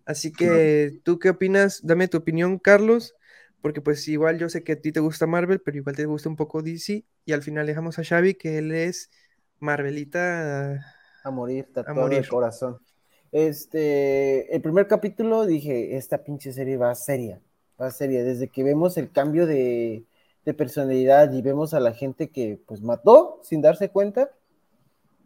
Así 0.05 0.31
que, 0.31 0.99
¿tú 1.03 1.19
qué 1.19 1.29
opinas? 1.29 1.81
Dame 1.83 2.07
tu 2.07 2.17
opinión, 2.17 2.57
Carlos, 2.57 3.15
porque 3.61 3.81
pues 3.81 4.07
igual 4.07 4.39
yo 4.39 4.49
sé 4.49 4.63
que 4.63 4.73
a 4.73 4.81
ti 4.81 4.91
te 4.91 4.99
gusta 4.99 5.27
Marvel, 5.27 5.61
pero 5.61 5.77
igual 5.77 5.95
te 5.95 6.05
gusta 6.05 6.29
un 6.29 6.35
poco 6.35 6.61
DC, 6.61 7.05
y 7.25 7.33
al 7.33 7.43
final 7.43 7.67
dejamos 7.67 7.99
a 7.99 8.03
Xavi, 8.03 8.33
que 8.33 8.57
él 8.57 8.71
es 8.71 9.11
Marvelita. 9.59 10.83
A 11.23 11.31
morir, 11.31 11.67
tatuado 11.73 12.09
de 12.09 12.15
morir. 12.15 12.29
corazón. 12.29 12.79
Este, 13.31 14.53
el 14.55 14.61
primer 14.61 14.87
capítulo 14.87 15.45
dije, 15.45 15.95
esta 15.95 16.23
pinche 16.23 16.51
serie 16.51 16.77
va 16.77 16.95
seria, 16.95 17.39
va 17.79 17.91
seria. 17.91 18.23
Desde 18.23 18.47
que 18.47 18.63
vemos 18.63 18.97
el 18.97 19.11
cambio 19.11 19.45
de, 19.45 20.05
de 20.49 20.55
personalidad 20.55 21.31
y 21.31 21.43
vemos 21.43 21.75
a 21.75 21.79
la 21.79 21.93
gente 21.93 22.29
que 22.29 22.59
pues 22.65 22.81
mató 22.81 23.39
sin 23.43 23.61
darse 23.61 23.89
cuenta, 23.89 24.31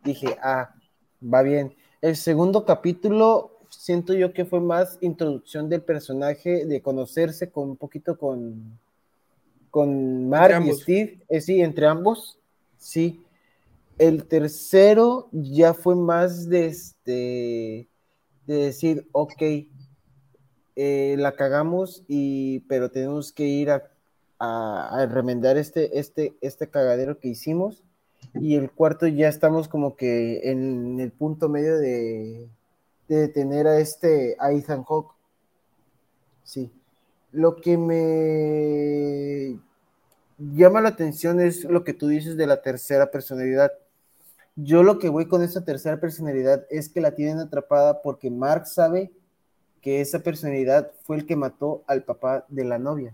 dije, 0.03 0.35
ah, 0.41 0.75
va 1.23 1.41
bien. 1.43 1.73
El 2.01 2.17
segundo 2.17 2.65
capítulo 2.65 3.59
siento 3.69 4.13
yo 4.13 4.33
que 4.33 4.43
fue 4.43 4.59
más 4.59 4.97
introducción 4.99 5.69
del 5.69 5.81
personaje, 5.81 6.65
de 6.65 6.81
conocerse 6.81 7.49
con 7.49 7.69
un 7.69 7.77
poquito 7.77 8.17
con, 8.17 8.77
con 9.69 10.27
Mark 10.27 10.61
y. 10.65 10.73
Steve, 10.73 11.19
eh, 11.29 11.39
sí, 11.39 11.61
entre 11.61 11.87
ambos, 11.87 12.37
sí. 12.77 13.23
El 13.97 14.25
tercero 14.25 15.29
ya 15.31 15.73
fue 15.73 15.95
más 15.95 16.49
de 16.49 16.65
este 16.65 17.87
de 18.45 18.55
decir, 18.55 19.07
ok, 19.13 19.41
eh, 20.75 21.15
la 21.17 21.33
cagamos 21.37 22.03
y 22.09 22.59
pero 22.67 22.91
tenemos 22.91 23.31
que 23.31 23.45
ir 23.45 23.71
a, 23.71 23.92
a- 24.39 25.07
remendar 25.09 25.57
este, 25.57 25.99
este, 25.99 26.35
este 26.41 26.67
cagadero 26.69 27.19
que 27.19 27.29
hicimos. 27.29 27.83
Y 28.35 28.55
el 28.55 28.71
cuarto 28.71 29.05
ya 29.07 29.27
estamos 29.27 29.67
como 29.67 29.95
que 29.95 30.49
en 30.49 30.99
el 30.99 31.11
punto 31.11 31.49
medio 31.49 31.77
de, 31.77 32.47
de 33.07 33.15
detener 33.15 33.67
a 33.67 33.79
este 33.79 34.35
a 34.39 34.51
Ethan. 34.51 34.85
Sí. 36.43 36.71
Lo 37.31 37.55
que 37.57 37.77
me 37.77 39.59
llama 40.37 40.81
la 40.81 40.89
atención 40.89 41.39
es 41.41 41.63
lo 41.63 41.83
que 41.83 41.93
tú 41.93 42.07
dices 42.07 42.37
de 42.37 42.47
la 42.47 42.61
tercera 42.61 43.11
personalidad. 43.11 43.71
Yo 44.55 44.83
lo 44.83 44.99
que 44.99 45.09
voy 45.09 45.27
con 45.27 45.41
esa 45.41 45.65
tercera 45.65 45.99
personalidad 45.99 46.65
es 46.69 46.89
que 46.89 47.01
la 47.01 47.15
tienen 47.15 47.39
atrapada 47.39 48.01
porque 48.01 48.29
Mark 48.29 48.67
sabe 48.67 49.11
que 49.81 49.99
esa 49.99 50.19
personalidad 50.19 50.91
fue 51.03 51.17
el 51.17 51.25
que 51.25 51.35
mató 51.35 51.83
al 51.87 52.03
papá 52.03 52.45
de 52.49 52.63
la 52.63 52.77
novia. 52.79 53.13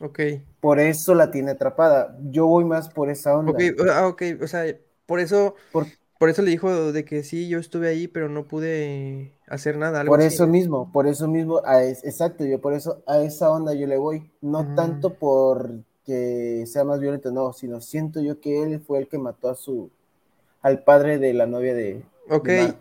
Ok, 0.00 0.20
Por 0.60 0.80
eso 0.80 1.14
la 1.14 1.30
tiene 1.30 1.50
atrapada. 1.50 2.16
Yo 2.30 2.46
voy 2.46 2.64
más 2.64 2.88
por 2.88 3.10
esa 3.10 3.36
onda. 3.36 3.58
ok, 3.58 3.80
ah, 3.92 4.06
ok, 4.08 4.22
o 4.42 4.46
sea, 4.46 4.64
por 5.06 5.20
eso, 5.20 5.54
Por, 5.70 5.86
por 6.18 6.30
eso 6.30 6.42
le 6.42 6.50
dijo 6.52 6.92
de 6.92 7.04
que 7.04 7.24
sí, 7.24 7.48
yo 7.48 7.58
estuve 7.58 7.88
ahí, 7.88 8.08
pero 8.08 8.28
no 8.28 8.48
pude 8.48 9.34
hacer 9.48 9.78
nada, 9.78 10.00
algo 10.00 10.14
por 10.14 10.20
así, 10.20 10.32
eso 10.32 10.46
mismo, 10.46 10.90
por 10.92 11.06
eso 11.06 11.28
mismo, 11.28 11.60
a 11.64 11.82
es- 11.82 12.04
exacto, 12.04 12.44
yo 12.44 12.60
por 12.60 12.72
eso 12.74 13.02
a 13.06 13.20
esa 13.22 13.50
onda 13.50 13.74
yo 13.74 13.86
le 13.86 13.96
voy. 13.98 14.30
No 14.40 14.66
Mm. 14.66 14.74
tanto 14.74 15.14
por 15.14 15.70
que 16.04 16.64
sea 16.66 16.84
más 16.84 17.00
violento, 17.00 17.30
no, 17.30 17.52
sino 17.52 17.80
siento 17.80 18.20
yo 18.20 18.40
que 18.40 18.62
él 18.62 18.80
fue 18.80 18.98
el 18.98 19.08
que 19.08 19.18
mató 19.18 19.48
a 19.50 19.54
su 19.54 19.90
al 20.62 20.84
padre 20.84 21.18
de 21.18 21.34
la 21.34 21.46
novia 21.46 21.74
de, 21.74 22.04
de 22.42 22.76
Ok, 22.76 22.80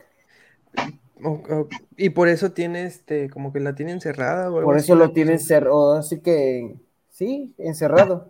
o- 1.24 1.42
o- 1.50 1.74
y 1.98 2.10
por 2.12 2.28
eso 2.30 2.52
tiene 2.54 2.86
este, 2.86 3.30
como 3.30 3.52
que 3.54 3.60
la 3.60 3.76
tiene 3.76 3.92
encerrada 3.92 4.52
o 4.52 4.60
Por 4.60 4.78
eso 4.78 4.96
lo 4.96 5.12
tienen 5.14 5.40
puso. 5.40 5.40
cerrado, 5.40 5.94
así 5.94 6.20
que 6.22 6.76
sí, 7.20 7.54
encerrado. 7.58 8.30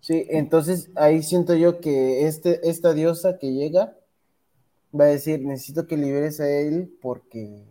Sí, 0.00 0.26
entonces 0.30 0.90
ahí 0.96 1.22
siento 1.22 1.54
yo 1.54 1.80
que 1.80 2.26
este, 2.26 2.66
esta 2.68 2.94
diosa 2.94 3.38
que 3.38 3.52
llega 3.52 3.94
va 4.98 5.04
a 5.04 5.08
decir, 5.08 5.44
necesito 5.44 5.86
que 5.86 5.98
liberes 5.98 6.40
a 6.40 6.48
él 6.48 6.90
porque 7.02 7.62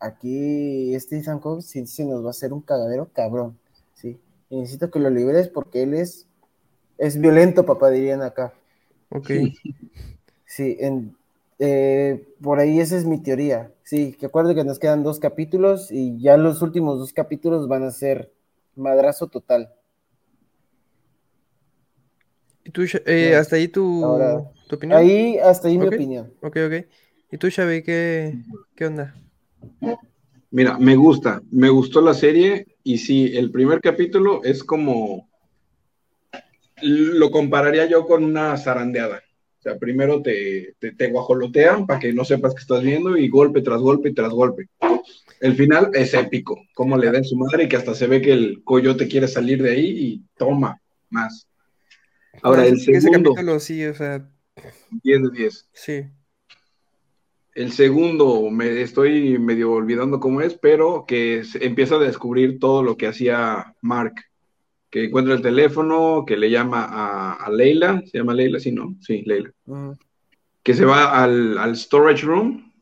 aquí 0.00 0.94
este 0.94 1.18
Ethan 1.18 1.40
Hawke 1.40 1.62
sí 1.62 1.86
se 1.86 2.06
nos 2.06 2.24
va 2.24 2.28
a 2.28 2.30
hacer 2.30 2.54
un 2.54 2.62
cagadero 2.62 3.10
cabrón, 3.12 3.58
sí. 3.94 4.18
y 4.48 4.56
necesito 4.56 4.90
que 4.90 5.00
lo 5.00 5.10
liberes 5.10 5.48
porque 5.48 5.82
él 5.82 5.92
es, 5.92 6.26
es 6.96 7.20
violento, 7.20 7.66
papá, 7.66 7.90
dirían 7.90 8.22
acá. 8.22 8.54
Ok. 9.10 9.30
Sí, 10.46 10.76
en, 10.80 11.14
eh, 11.58 12.26
por 12.40 12.58
ahí 12.58 12.80
esa 12.80 12.96
es 12.96 13.04
mi 13.04 13.22
teoría. 13.22 13.70
Sí, 13.82 14.12
que 14.12 14.26
acuerdo 14.26 14.54
que 14.54 14.64
nos 14.64 14.78
quedan 14.78 15.02
dos 15.02 15.18
capítulos 15.18 15.90
y 15.90 16.18
ya 16.20 16.38
los 16.38 16.62
últimos 16.62 16.98
dos 16.98 17.12
capítulos 17.12 17.68
van 17.68 17.82
a 17.82 17.90
ser 17.90 18.32
madrazo 18.76 19.26
total. 19.26 19.75
¿Y 22.66 22.70
tú, 22.70 22.82
eh, 23.06 23.36
hasta 23.36 23.54
ahí 23.54 23.68
tu, 23.68 24.04
Ahora, 24.04 24.42
tu 24.68 24.74
opinión? 24.74 24.98
Ahí 24.98 25.38
hasta 25.38 25.68
ahí 25.68 25.78
mi 25.78 25.86
opinión. 25.86 26.32
Ok, 26.42 26.56
ok. 26.66 26.86
¿Y 27.30 27.38
tú, 27.38 27.48
Xavi, 27.48 27.84
qué, 27.84 28.34
qué 28.74 28.86
onda? 28.86 29.14
Mira, 30.50 30.76
me 30.76 30.96
gusta, 30.96 31.40
me 31.52 31.68
gustó 31.68 32.00
la 32.00 32.12
serie 32.12 32.66
y 32.82 32.98
sí, 32.98 33.36
el 33.36 33.52
primer 33.52 33.80
capítulo 33.80 34.42
es 34.42 34.64
como, 34.64 35.28
lo 36.82 37.30
compararía 37.30 37.86
yo 37.86 38.04
con 38.04 38.24
una 38.24 38.56
zarandeada. 38.56 39.22
O 39.60 39.62
sea, 39.62 39.78
primero 39.78 40.20
te, 40.20 40.74
te, 40.80 40.92
te 40.92 41.10
guajolotean 41.10 41.86
para 41.86 42.00
que 42.00 42.12
no 42.12 42.24
sepas 42.24 42.52
que 42.54 42.62
estás 42.62 42.82
viendo 42.82 43.16
y 43.16 43.28
golpe 43.28 43.62
tras 43.62 43.80
golpe 43.80 44.12
tras 44.12 44.30
golpe. 44.30 44.68
El 45.40 45.54
final 45.54 45.90
es 45.92 46.14
épico, 46.14 46.60
como 46.74 46.96
le 46.96 47.12
den 47.12 47.24
su 47.24 47.36
madre 47.36 47.64
y 47.64 47.68
que 47.68 47.76
hasta 47.76 47.94
se 47.94 48.08
ve 48.08 48.20
que 48.20 48.32
el 48.32 48.64
coyote 48.64 49.06
quiere 49.06 49.28
salir 49.28 49.62
de 49.62 49.70
ahí 49.70 49.86
y 49.86 50.22
toma 50.36 50.80
más. 51.10 51.46
Ahora, 52.42 52.62
No, 52.62 52.68
el 52.68 52.74
ese- 52.74 52.90
ese 52.92 53.00
segundo, 53.02 53.34
capítulo 53.34 53.60
sí, 53.60 53.84
o 53.84 53.94
sea, 53.94 54.28
10 55.02 55.22
de 55.22 55.30
10. 55.30 55.68
sí. 55.72 56.04
El 57.54 57.72
segundo, 57.72 58.50
me 58.50 58.82
estoy 58.82 59.38
medio 59.38 59.72
olvidando 59.72 60.20
cómo 60.20 60.42
es, 60.42 60.52
pero 60.54 61.06
que 61.08 61.42
empieza 61.60 61.94
a 61.94 62.00
descubrir 62.00 62.58
todo 62.58 62.82
lo 62.82 62.98
que 62.98 63.06
hacía 63.06 63.74
Mark. 63.80 64.12
Que 64.90 65.04
encuentra 65.04 65.34
el 65.34 65.40
teléfono, 65.40 66.24
que 66.26 66.36
le 66.36 66.50
llama 66.50 66.84
a, 66.84 67.32
a 67.32 67.50
Leila, 67.50 68.02
¿se 68.04 68.18
llama 68.18 68.34
Leila? 68.34 68.60
Sí, 68.60 68.72
¿no? 68.72 68.94
Sí, 69.00 69.22
Leila. 69.24 69.50
Que 70.62 70.74
se 70.74 70.84
va 70.84 71.22
al, 71.22 71.56
al 71.56 71.76
storage 71.76 72.26
room 72.26 72.72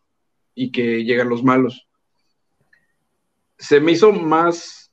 y 0.56 0.72
que 0.72 1.04
llegan 1.04 1.28
los 1.28 1.44
malos. 1.44 1.86
Se 3.58 3.78
me 3.80 3.92
hizo 3.92 4.10
más, 4.12 4.92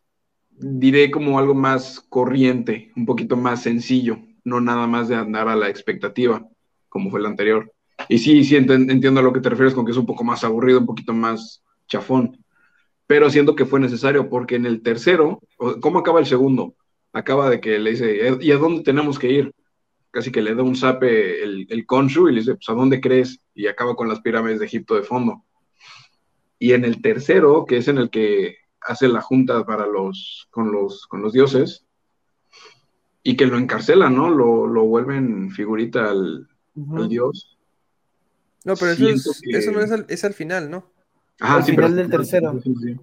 diré 0.51 1.09
como 1.09 1.39
algo 1.39 1.55
más 1.55 1.99
corriente, 2.07 2.91
un 2.95 3.05
poquito 3.07 3.35
más 3.35 3.63
sencillo, 3.63 4.19
no 4.43 4.61
nada 4.61 4.87
más 4.87 5.07
de 5.07 5.15
andar 5.15 5.47
a 5.47 5.55
la 5.55 5.69
expectativa, 5.69 6.45
como 6.89 7.09
fue 7.09 7.19
el 7.19 7.25
anterior. 7.25 7.71
Y 8.09 8.17
sí, 8.17 8.43
sí, 8.43 8.55
entiendo 8.55 9.19
a 9.19 9.23
lo 9.23 9.33
que 9.33 9.39
te 9.39 9.49
refieres 9.49 9.73
con 9.73 9.85
que 9.85 9.91
es 9.91 9.97
un 9.97 10.05
poco 10.05 10.23
más 10.23 10.43
aburrido, 10.43 10.79
un 10.79 10.85
poquito 10.85 11.13
más 11.13 11.63
chafón. 11.87 12.43
Pero 13.07 13.29
siento 13.29 13.55
que 13.55 13.65
fue 13.65 13.79
necesario 13.79 14.29
porque 14.29 14.55
en 14.55 14.65
el 14.65 14.81
tercero, 14.81 15.41
¿cómo 15.81 15.99
acaba 15.99 16.19
el 16.19 16.25
segundo? 16.25 16.75
Acaba 17.13 17.49
de 17.49 17.59
que 17.59 17.77
le 17.77 17.91
dice, 17.91 18.27
"¿Eh, 18.27 18.37
¿y 18.39 18.51
a 18.51 18.57
dónde 18.57 18.83
tenemos 18.83 19.19
que 19.19 19.29
ir? 19.29 19.53
Casi 20.11 20.31
que 20.31 20.41
le 20.41 20.55
da 20.55 20.63
un 20.63 20.75
zape 20.75 21.43
el, 21.43 21.67
el 21.69 21.85
Khonshu 21.85 22.29
y 22.29 22.33
le 22.33 22.39
dice, 22.39 22.55
pues 22.55 22.69
¿a 22.69 22.73
dónde 22.73 22.99
crees? 23.01 23.39
Y 23.53 23.67
acaba 23.67 23.95
con 23.95 24.07
las 24.07 24.21
pirámides 24.21 24.59
de 24.59 24.65
Egipto 24.65 24.95
de 24.95 25.03
fondo. 25.03 25.43
Y 26.59 26.73
en 26.73 26.85
el 26.85 27.01
tercero, 27.01 27.65
que 27.65 27.77
es 27.77 27.87
en 27.87 27.97
el 27.97 28.09
que 28.09 28.57
hace 28.81 29.07
la 29.07 29.21
junta 29.21 29.65
para 29.65 29.85
los, 29.87 30.47
con 30.51 30.71
los, 30.71 31.07
con 31.07 31.21
los 31.21 31.33
dioses, 31.33 31.85
y 33.23 33.35
que 33.37 33.45
lo 33.45 33.57
encarcelan, 33.57 34.15
¿no? 34.15 34.29
Lo, 34.29 34.67
lo 34.67 34.85
vuelven 34.85 35.51
figurita 35.51 36.09
al, 36.09 36.47
dios. 37.09 37.57
No, 38.63 38.75
pero 38.75 38.91
eso, 38.91 39.07
es, 39.09 39.41
que- 39.43 39.57
eso 39.57 39.71
no 39.71 39.81
es 39.81 39.91
al, 39.91 40.05
es 40.09 40.23
al 40.23 40.33
final, 40.33 40.69
¿no? 40.69 40.85
Ajá, 41.39 41.55
Al 41.57 41.63
sí, 41.63 41.71
final 41.71 41.85
pero- 41.91 41.95
del 42.01 42.09
tercero. 42.11 42.59
Sí, 42.63 42.73
sí. 42.81 42.95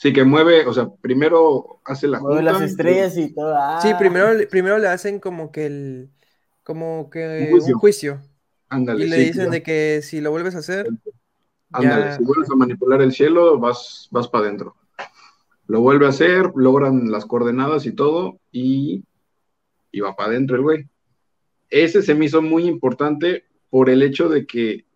Sí, 0.00 0.12
que 0.12 0.22
mueve, 0.22 0.64
o 0.64 0.72
sea, 0.72 0.88
primero 1.00 1.80
hace 1.84 2.06
la 2.06 2.20
Mueve 2.20 2.36
junta. 2.36 2.52
las 2.52 2.62
estrellas 2.62 3.16
y 3.16 3.34
todo. 3.34 3.52
Sí, 3.82 3.88
ah. 3.92 3.96
primero, 3.98 4.32
le- 4.32 4.46
primero 4.46 4.78
le 4.78 4.86
hacen 4.86 5.18
como 5.18 5.50
que 5.50 5.66
el, 5.66 6.10
como 6.62 7.10
que 7.10 7.46
Un 7.46 7.50
juicio. 7.50 7.74
un 7.74 7.80
juicio. 7.80 8.20
Ándale, 8.68 9.04
Y 9.04 9.08
le 9.08 9.16
sí, 9.16 9.24
dicen 9.24 9.50
de 9.50 9.62
que 9.62 10.00
si 10.02 10.20
lo 10.20 10.30
vuelves 10.30 10.54
a 10.54 10.58
hacer, 10.58 10.88
Ándale, 11.72 12.04
ya- 12.06 12.16
si 12.16 12.22
vuelves 12.24 12.48
a 12.50 12.54
manipular 12.54 13.02
el 13.02 13.12
cielo, 13.12 13.58
vas, 13.58 14.06
vas 14.12 14.28
para 14.28 14.44
adentro. 14.46 14.76
Lo 15.66 15.80
vuelve 15.80 16.06
a 16.06 16.10
hacer, 16.10 16.52
logran 16.54 17.10
las 17.10 17.26
coordenadas 17.26 17.84
y 17.86 17.92
todo, 17.92 18.38
y, 18.52 19.02
y 19.90 20.00
va 20.00 20.14
para 20.14 20.30
adentro 20.30 20.56
el 20.56 20.62
güey. 20.62 20.88
Ese 21.70 22.02
se 22.02 22.14
me 22.14 22.26
hizo 22.26 22.42
muy 22.42 22.66
importante 22.66 23.44
por 23.70 23.90
el 23.90 24.02
hecho 24.02 24.28
de 24.28 24.46
que 24.46 24.86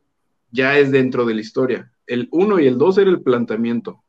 ya 0.50 0.78
es 0.78 0.90
dentro 0.90 1.24
de 1.24 1.34
la 1.34 1.40
historia. 1.40 1.92
El 2.06 2.28
1 2.30 2.60
y 2.60 2.66
el 2.66 2.78
2 2.78 2.98
era 2.98 3.10
el 3.10 3.22
planteamiento. 3.22 4.02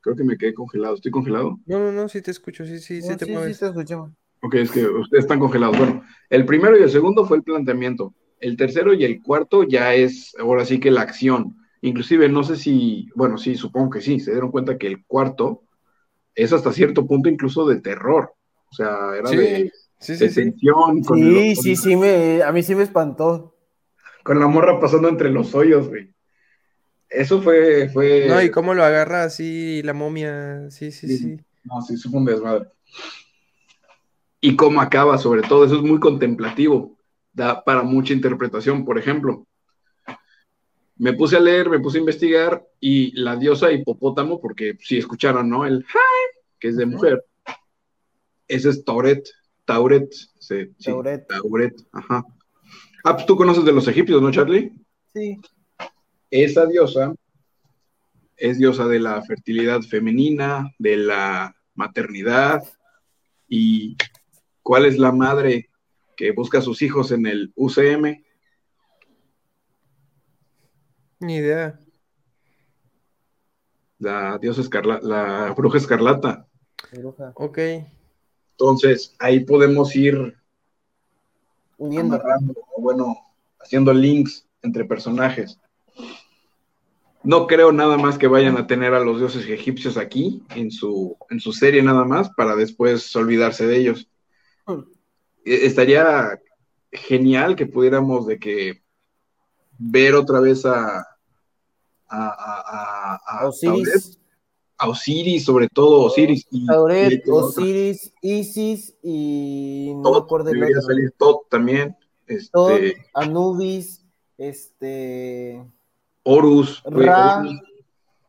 Creo 0.00 0.16
que 0.16 0.24
me 0.24 0.36
quedé 0.36 0.54
congelado. 0.54 0.96
¿Estoy 0.96 1.12
congelado? 1.12 1.60
No, 1.66 1.78
no, 1.78 1.92
no, 1.92 2.08
sí 2.08 2.22
te 2.22 2.30
escucho, 2.30 2.64
sí, 2.64 2.78
sí, 2.78 3.00
sí 3.02 3.16
te 3.16 3.24
sí, 3.24 3.32
sí, 3.32 3.60
te 3.60 3.66
escuchamos. 3.66 4.10
Ok, 4.40 4.54
es 4.56 4.70
que 4.72 4.84
ustedes 4.84 5.24
están 5.24 5.38
congelados. 5.38 5.78
Bueno, 5.78 6.02
el 6.28 6.44
primero 6.44 6.76
y 6.76 6.82
el 6.82 6.90
segundo 6.90 7.24
fue 7.24 7.36
el 7.36 7.44
planteamiento. 7.44 8.12
El 8.40 8.56
tercero 8.56 8.92
y 8.92 9.04
el 9.04 9.22
cuarto 9.22 9.62
ya 9.62 9.94
es 9.94 10.34
ahora 10.38 10.64
sí 10.64 10.80
que 10.80 10.90
la 10.90 11.02
acción. 11.02 11.56
Inclusive 11.80 12.28
no 12.28 12.42
sé 12.42 12.56
si, 12.56 13.08
bueno, 13.14 13.38
sí, 13.38 13.54
supongo 13.54 13.90
que 13.90 14.00
sí, 14.00 14.18
se 14.18 14.32
dieron 14.32 14.50
cuenta 14.50 14.78
que 14.78 14.88
el 14.88 15.04
cuarto 15.04 15.62
es 16.34 16.52
hasta 16.52 16.72
cierto 16.72 17.06
punto 17.06 17.28
incluso 17.28 17.66
de 17.68 17.80
terror. 17.80 18.34
O 18.72 18.74
sea, 18.74 19.16
era 19.18 19.28
Sí, 19.28 19.36
de, 19.36 19.72
Sí, 19.98 20.12
de 20.14 20.18
sí, 20.18 20.28
sí. 20.30 20.34
tensión. 20.50 21.02
Con, 21.04 21.18
Sí, 21.18 21.50
el- 21.50 21.56
sí, 21.56 21.76
sí, 21.76 21.94
me, 21.96 22.42
a 22.42 22.50
mí 22.52 22.62
sí 22.62 22.74
me 22.74 22.82
espantó. 22.84 23.54
con 24.24 24.38
la 24.40 24.46
morra 24.46 24.80
pasando 24.80 25.08
entre 25.08 25.30
los 25.30 25.54
hoyos, 25.54 25.88
güey. 25.88 26.12
Eso 27.10 27.42
fue, 27.42 27.88
fue... 27.90 28.26
No, 28.28 28.40
y 28.40 28.50
cómo 28.50 28.72
lo 28.72 28.82
agarra 28.84 29.24
así 29.24 29.82
la 29.82 29.92
momia, 29.92 30.70
sí, 30.70 30.90
sí, 30.92 31.08
Sí. 31.08 31.18
sí. 31.18 31.40
No, 31.64 31.82
sí, 31.82 31.94
eso 31.94 32.08
fue 32.08 32.20
un 32.20 32.24
desmadre. 32.26 32.68
Y 34.40 34.56
cómo 34.56 34.80
acaba, 34.80 35.18
sobre 35.18 35.42
todo, 35.42 35.64
eso 35.64 35.76
es 35.76 35.82
muy 35.82 36.00
contemplativo, 36.00 36.96
da 37.32 37.62
para 37.64 37.82
mucha 37.82 38.12
interpretación. 38.12 38.84
Por 38.84 38.96
ejemplo, 38.98 39.46
me 40.96 41.12
puse 41.12 41.36
a 41.36 41.40
leer, 41.40 41.68
me 41.68 41.80
puse 41.80 41.98
a 41.98 42.00
investigar 42.00 42.64
y 42.80 43.12
la 43.20 43.36
diosa 43.36 43.70
hipopótamo, 43.72 44.40
porque 44.40 44.76
si 44.80 44.98
escucharon, 44.98 45.48
¿no? 45.50 45.66
El 45.66 45.80
hi, 45.80 46.38
que 46.58 46.68
es 46.68 46.76
de 46.76 46.86
mujer, 46.86 47.24
ese 48.52 48.68
es 48.68 48.84
Tauret, 48.84 49.26
Tauret, 49.64 50.12
sí, 50.12 50.66
sí, 50.78 50.90
Tauret. 50.90 51.26
Tauret, 51.26 51.74
ajá. 51.92 52.22
Ah, 53.02 53.14
pues 53.14 53.24
tú 53.24 53.34
conoces 53.34 53.64
de 53.64 53.72
los 53.72 53.88
egipcios, 53.88 54.20
¿no, 54.20 54.30
Charlie? 54.30 54.72
Sí. 55.12 55.38
esa 56.30 56.64
diosa 56.66 57.14
es 58.36 58.58
diosa 58.58 58.86
de 58.88 58.98
la 58.98 59.22
fertilidad 59.22 59.80
femenina, 59.82 60.70
de 60.78 60.96
la 60.96 61.54
maternidad 61.74 62.62
y 63.48 63.96
cuál 64.62 64.86
es 64.86 64.98
la 64.98 65.12
madre 65.12 65.70
que 66.16 66.32
busca 66.32 66.58
a 66.58 66.62
sus 66.62 66.82
hijos 66.82 67.10
en 67.10 67.26
el 67.26 67.52
UCM. 67.56 68.22
Ni 71.20 71.36
idea. 71.36 71.78
La 73.98 74.38
diosa 74.38 74.60
escarlata, 74.60 75.06
la 75.06 75.54
bruja 75.56 75.78
escarlata. 75.78 76.48
Bruja. 76.92 77.32
Ok. 77.36 77.58
Entonces, 78.52 79.14
ahí 79.18 79.40
podemos 79.40 79.94
ir 79.96 80.36
Uniendo. 81.78 82.20
bueno, 82.78 83.16
haciendo 83.60 83.92
links 83.92 84.46
entre 84.62 84.84
personajes. 84.84 85.58
No 87.24 87.46
creo 87.46 87.70
nada 87.72 87.96
más 87.96 88.18
que 88.18 88.26
vayan 88.26 88.56
a 88.56 88.66
tener 88.66 88.94
a 88.94 89.00
los 89.00 89.18
dioses 89.18 89.46
egipcios 89.48 89.96
aquí 89.96 90.42
en 90.56 90.70
su, 90.70 91.16
en 91.30 91.38
su 91.40 91.52
serie 91.52 91.82
nada 91.82 92.04
más 92.04 92.30
para 92.30 92.56
después 92.56 93.14
olvidarse 93.14 93.66
de 93.66 93.76
ellos. 93.76 94.08
Hmm. 94.66 94.80
E- 95.44 95.66
Estaría 95.66 96.40
genial 96.90 97.54
que 97.56 97.66
pudiéramos 97.66 98.26
de 98.26 98.38
que 98.38 98.82
ver 99.78 100.14
otra 100.14 100.40
vez 100.40 100.66
a, 100.66 100.98
a, 100.98 101.04
a- 102.08 102.62
a- 102.66 103.20
a 103.40 103.46
Osiris, 103.48 104.18
a 104.78 104.88
Osiris, 104.88 105.44
sobre 105.44 105.68
todo 105.68 106.02
Osiris. 106.06 106.46
y- 106.50 106.64
y 106.64 106.66
Tauret, 106.66 107.22
otra- 107.28 107.34
Osiris, 107.46 108.12
Isis 108.20 108.94
y 109.02 109.92
no 109.94 109.98
me 109.98 110.02
Tot, 110.16 110.24
acuerdo 110.24 110.46
del 110.46 110.54
debería 110.56 110.78
otro. 110.78 110.88
salir 110.88 111.10
Tot 111.16 111.48
también. 111.48 111.96
Este, 112.26 112.50
Tot, 112.52 112.80
Anubis, 113.14 114.04
este, 114.38 115.64
Horus, 116.24 116.82
Ra, 116.84 117.38
Horus 117.40 117.60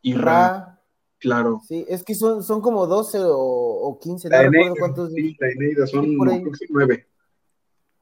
y 0.01 0.13
Ra, 0.13 0.21
Ra. 0.23 0.81
claro. 1.19 1.61
Sí, 1.67 1.85
es 1.87 2.03
que 2.03 2.13
son, 2.15 2.43
son 2.43 2.61
como 2.61 2.85
12 2.87 3.19
o, 3.19 3.35
o 3.37 3.99
15, 3.99 4.29
no 4.29 4.37
recuerdo 4.37 4.75
cuántos. 4.79 5.13
sí, 5.13 5.35
la 5.39 5.47
Eneida 5.49 5.87
son 5.87 6.05
Sí, 6.05 6.15
por 6.17 6.29
ahí. 6.29 6.39
creo 6.41 6.51
que 6.51 6.57
son 6.57 6.67
nueve. 6.71 7.07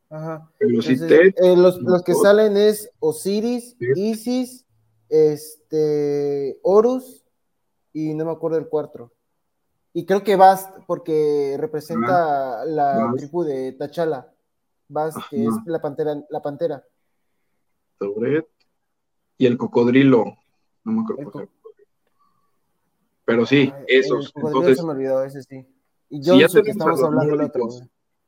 Ajá. 0.10 0.52
Pero 0.58 0.82
sí, 0.82 0.94
Entonces, 0.94 1.34
eh, 1.38 1.56
los, 1.56 1.82
los 1.82 2.04
que 2.04 2.14
salen 2.16 2.58
es 2.58 2.90
Osiris. 3.00 3.78
Isis, 3.96 4.66
este, 5.10 6.58
Horus 6.64 7.21
y 7.94 8.14
no 8.14 8.26
me 8.26 8.32
acuerdo 8.32 8.58
el 8.58 8.68
cuarto. 8.68 9.12
Y 9.94 10.06
creo 10.06 10.24
que 10.24 10.36
Bast, 10.36 10.70
porque 10.88 11.58
representa 11.60 12.64
la 12.66 13.06
Bast. 13.06 13.18
tribu 13.18 13.44
de 13.44 13.74
Tachala. 13.74 14.34
Bast, 14.88 15.18
que 15.30 15.44
es 15.46 15.54
la 15.66 15.80
pantera, 15.82 16.16
la 16.30 16.42
pantera. 16.42 16.84
Tauret 17.98 18.48
y 19.38 19.46
el 19.46 19.58
cocodrilo. 19.58 20.38
No 20.84 20.92
me 20.94 21.02
acuerdo. 21.02 21.40
Era. 21.42 21.50
Pero 23.26 23.46
sí, 23.46 23.72
Ay, 23.76 23.84
esos. 23.88 24.28
el 24.28 24.32
cocodrilo 24.34 24.60
Entonces, 24.62 24.78
se 24.80 24.86
me 24.86 24.92
olvidó, 24.92 25.24
ese 25.24 25.44
sí. 25.44 25.66
Y 26.10 26.18
Si 26.18 26.24
ya 26.24 26.34
Johnson, 26.34 26.64
que 26.64 26.72
estamos 26.72 27.04
hablando 27.04 27.38
del 27.38 27.46
otro. 27.48 27.70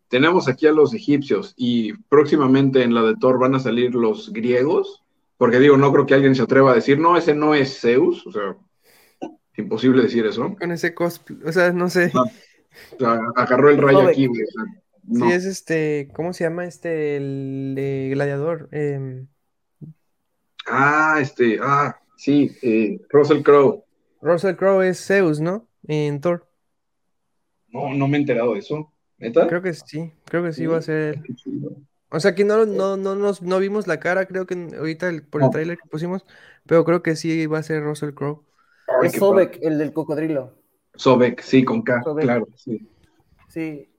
tenemos 0.08 0.48
aquí 0.48 0.68
a 0.68 0.72
los 0.72 0.94
egipcios 0.94 1.54
y 1.58 1.94
próximamente 2.08 2.84
en 2.84 2.94
la 2.94 3.02
de 3.04 3.16
Thor 3.16 3.40
van 3.40 3.56
a 3.56 3.60
salir 3.60 3.96
los 3.96 4.32
griegos, 4.32 5.04
porque 5.38 5.60
digo, 5.60 5.76
no 5.78 5.92
creo 5.92 6.06
que 6.06 6.14
alguien 6.14 6.36
se 6.36 6.44
atreva 6.44 6.72
a 6.72 6.76
decir, 6.76 7.00
no, 7.00 7.18
ese 7.18 7.34
no 7.36 7.54
es 7.56 7.82
Zeus, 7.82 8.26
o 8.28 8.32
sea, 8.32 8.56
imposible 9.58 10.04
decir 10.04 10.26
eso. 10.26 10.56
Con 10.56 10.72
ese 10.72 10.94
cosplay, 10.94 11.40
o 11.46 11.52
sea, 11.52 11.72
no 11.72 11.90
sé. 11.90 12.12
Ah, 12.16 12.24
O 12.96 13.00
sea, 13.00 13.20
agarró 13.36 13.70
el 13.70 13.78
rayo 13.78 14.08
aquí, 14.08 14.26
güey. 14.28 14.44
o 14.44 14.46
sea, 14.48 14.64
no. 15.04 15.28
Si 15.28 15.32
es 15.34 15.46
este, 15.46 16.10
¿cómo 16.14 16.34
se 16.34 16.44
llama 16.46 16.66
este, 16.66 17.18
el 17.18 18.10
gladiador? 18.12 18.70
Em, 18.72 19.28
Ah, 20.66 21.18
este, 21.20 21.60
ah, 21.62 22.00
sí, 22.16 22.50
eh, 22.62 23.00
Russell 23.10 23.42
Crowe. 23.44 23.84
Russell 24.22 24.56
Crowe 24.56 24.82
es 24.88 25.06
Zeus, 25.06 25.40
¿no? 25.42 25.68
En 25.88 26.22
Thor. 26.22 26.48
No, 27.68 27.94
no 27.94 28.08
me 28.08 28.18
he 28.18 28.22
enterado 28.22 28.54
de 28.54 28.60
eso. 28.60 28.92
¿Neta? 29.18 29.48
Creo 29.48 29.62
que 29.62 29.74
sí, 29.74 30.14
creo 30.26 30.44
que 30.44 30.54
sí 30.54 30.66
va 30.66 30.78
a 30.78 30.82
ser. 30.82 31.20
O 32.10 32.20
sea, 32.20 32.36
que 32.36 32.44
no, 32.44 32.66
no, 32.66 32.96
no, 32.96 33.16
nos, 33.16 33.42
no 33.42 33.60
vimos 33.60 33.88
la 33.88 34.00
cara, 34.00 34.26
creo 34.28 34.46
que 34.46 34.54
ahorita 34.78 35.10
el- 35.10 35.24
por 35.26 35.42
el 35.44 35.50
tráiler 35.50 35.78
que 35.78 35.90
pusimos, 35.90 36.26
pero 36.66 36.86
creo 36.86 37.02
que 37.02 37.16
sí 37.16 37.46
va 37.48 37.58
a 37.60 37.64
ser 37.64 37.84
Russell 37.84 38.14
Crowe. 38.14 38.44
Ay, 38.88 39.08
Es 39.08 39.14
Sobek, 39.14 39.60
el 39.62 39.78
del 39.78 39.94
cocodrilo. 39.94 40.54
Sobek, 40.96 41.42
sí, 41.42 41.64
con 41.64 41.82
K, 41.82 42.04
Sobek. 42.04 42.24
claro, 42.24 42.48
sí. 42.56 42.90
Sí. 43.48 43.90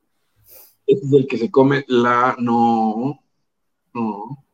Es 0.86 1.12
el 1.12 1.26
que 1.26 1.38
se 1.38 1.50
come 1.50 1.84
la. 1.88 2.36
No. 2.38 3.20
No. 3.92 4.44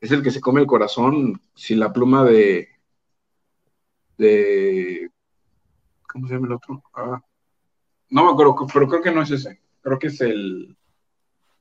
Es 0.00 0.10
el 0.12 0.22
que 0.22 0.30
se 0.30 0.40
come 0.40 0.60
el 0.60 0.66
corazón 0.66 1.40
sin 1.54 1.80
la 1.80 1.92
pluma 1.92 2.24
de. 2.24 2.68
de. 4.18 5.10
¿Cómo 6.12 6.28
se 6.28 6.34
llama 6.34 6.48
el 6.48 6.52
otro? 6.54 6.82
Ah. 6.94 7.20
No 8.10 8.24
me 8.24 8.30
acuerdo, 8.32 8.54
pero 8.72 8.86
creo 8.88 9.02
que 9.02 9.10
no 9.12 9.22
es 9.22 9.30
ese. 9.30 9.60
Creo 9.80 9.98
que 9.98 10.08
es 10.08 10.20
el. 10.20 10.76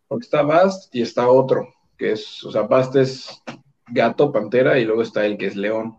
Porque 0.07 0.25
está 0.25 0.43
Bast 0.43 0.93
y 0.93 1.01
está 1.01 1.29
otro. 1.29 1.73
Que 1.97 2.11
es. 2.11 2.43
O 2.43 2.51
sea, 2.51 2.63
Bast 2.63 2.95
es 2.95 3.41
gato, 3.87 4.31
pantera 4.31 4.77
y 4.79 4.85
luego 4.85 5.01
está 5.01 5.25
el 5.25 5.37
que 5.37 5.47
es 5.47 5.55
león. 5.55 5.97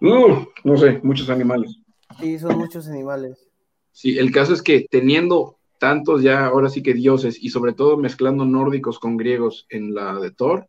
Uh, 0.00 0.44
no 0.64 0.76
sé, 0.76 1.00
muchos 1.02 1.28
animales. 1.30 1.76
Sí, 2.18 2.38
son 2.38 2.58
muchos 2.58 2.88
animales. 2.88 3.48
Sí, 3.92 4.18
el 4.18 4.30
caso 4.32 4.54
es 4.54 4.62
que 4.62 4.86
teniendo 4.90 5.58
tantos 5.78 6.22
ya, 6.22 6.46
ahora 6.46 6.68
sí 6.68 6.82
que 6.82 6.94
dioses, 6.94 7.42
y 7.42 7.50
sobre 7.50 7.72
todo 7.72 7.96
mezclando 7.96 8.44
nórdicos 8.44 8.98
con 8.98 9.16
griegos 9.16 9.66
en 9.70 9.94
la 9.94 10.18
de 10.20 10.30
Thor, 10.30 10.66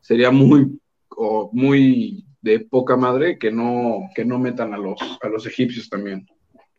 sería 0.00 0.30
muy, 0.30 0.80
o 1.10 1.50
muy 1.52 2.24
de 2.40 2.60
poca 2.60 2.96
madre 2.96 3.38
que 3.38 3.50
no, 3.50 4.08
que 4.14 4.24
no 4.24 4.38
metan 4.38 4.72
a 4.74 4.78
los, 4.78 4.98
a 5.22 5.28
los 5.28 5.46
egipcios 5.46 5.88
también. 5.88 6.26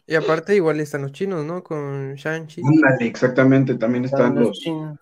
Y 0.07 0.15
aparte 0.15 0.55
igual 0.55 0.79
están 0.79 1.03
los 1.03 1.11
chinos, 1.11 1.45
¿no? 1.45 1.63
Con 1.63 2.15
Shang-Chi. 2.15 2.61
Ándale, 2.65 3.05
exactamente, 3.05 3.75
también 3.75 4.05
están 4.05 4.21
Están 4.29 4.35
los 4.35 4.47
los, 4.47 4.59
chinos. 4.59 4.99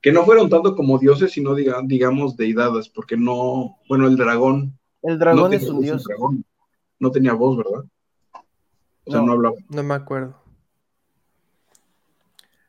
que 0.00 0.10
no 0.12 0.24
fueron 0.24 0.48
tanto 0.48 0.74
como 0.74 0.98
dioses, 0.98 1.32
sino 1.32 1.54
diga- 1.54 1.82
digamos 1.86 2.36
deidades, 2.36 2.88
porque 2.88 3.16
no, 3.16 3.76
bueno, 3.88 4.06
el 4.06 4.16
dragón, 4.16 4.78
El 5.06 5.18
dragón 5.18 5.52
es 5.52 5.68
un 5.68 5.80
dios. 5.80 6.04
dragón. 6.04 6.44
no 6.98 7.10
tenía 7.10 7.32
voz, 7.34 7.56
¿verdad? 7.58 7.84
O 9.04 9.10
sea, 9.10 9.20
No. 9.20 9.26
no 9.26 9.32
hablaba. 9.32 9.56
No 9.68 9.82
me 9.82 9.94
acuerdo. 9.94 10.42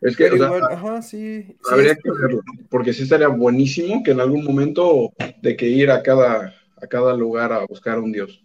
Es 0.02 0.16
que, 0.16 0.26
o 0.30 0.38
sea, 0.38 0.46
igual, 0.46 0.64
ajá, 0.72 1.02
sí. 1.02 1.58
Habría 1.72 1.96
que 1.96 2.12
verlo, 2.12 2.42
porque 2.70 2.94
sí 2.94 3.04
estaría 3.04 3.30
buenísimo 3.30 4.04
que 4.04 4.12
en 4.12 4.20
algún 4.20 4.44
momento 4.44 5.12
de 5.42 5.58
que 5.58 5.68
ir 5.68 5.90
a 5.90 6.04
cada, 6.04 6.54
a 6.80 6.88
cada 6.88 7.16
lugar 7.16 7.52
a 7.52 7.66
buscar 7.66 7.98
un 8.00 8.12
dios. 8.12 8.44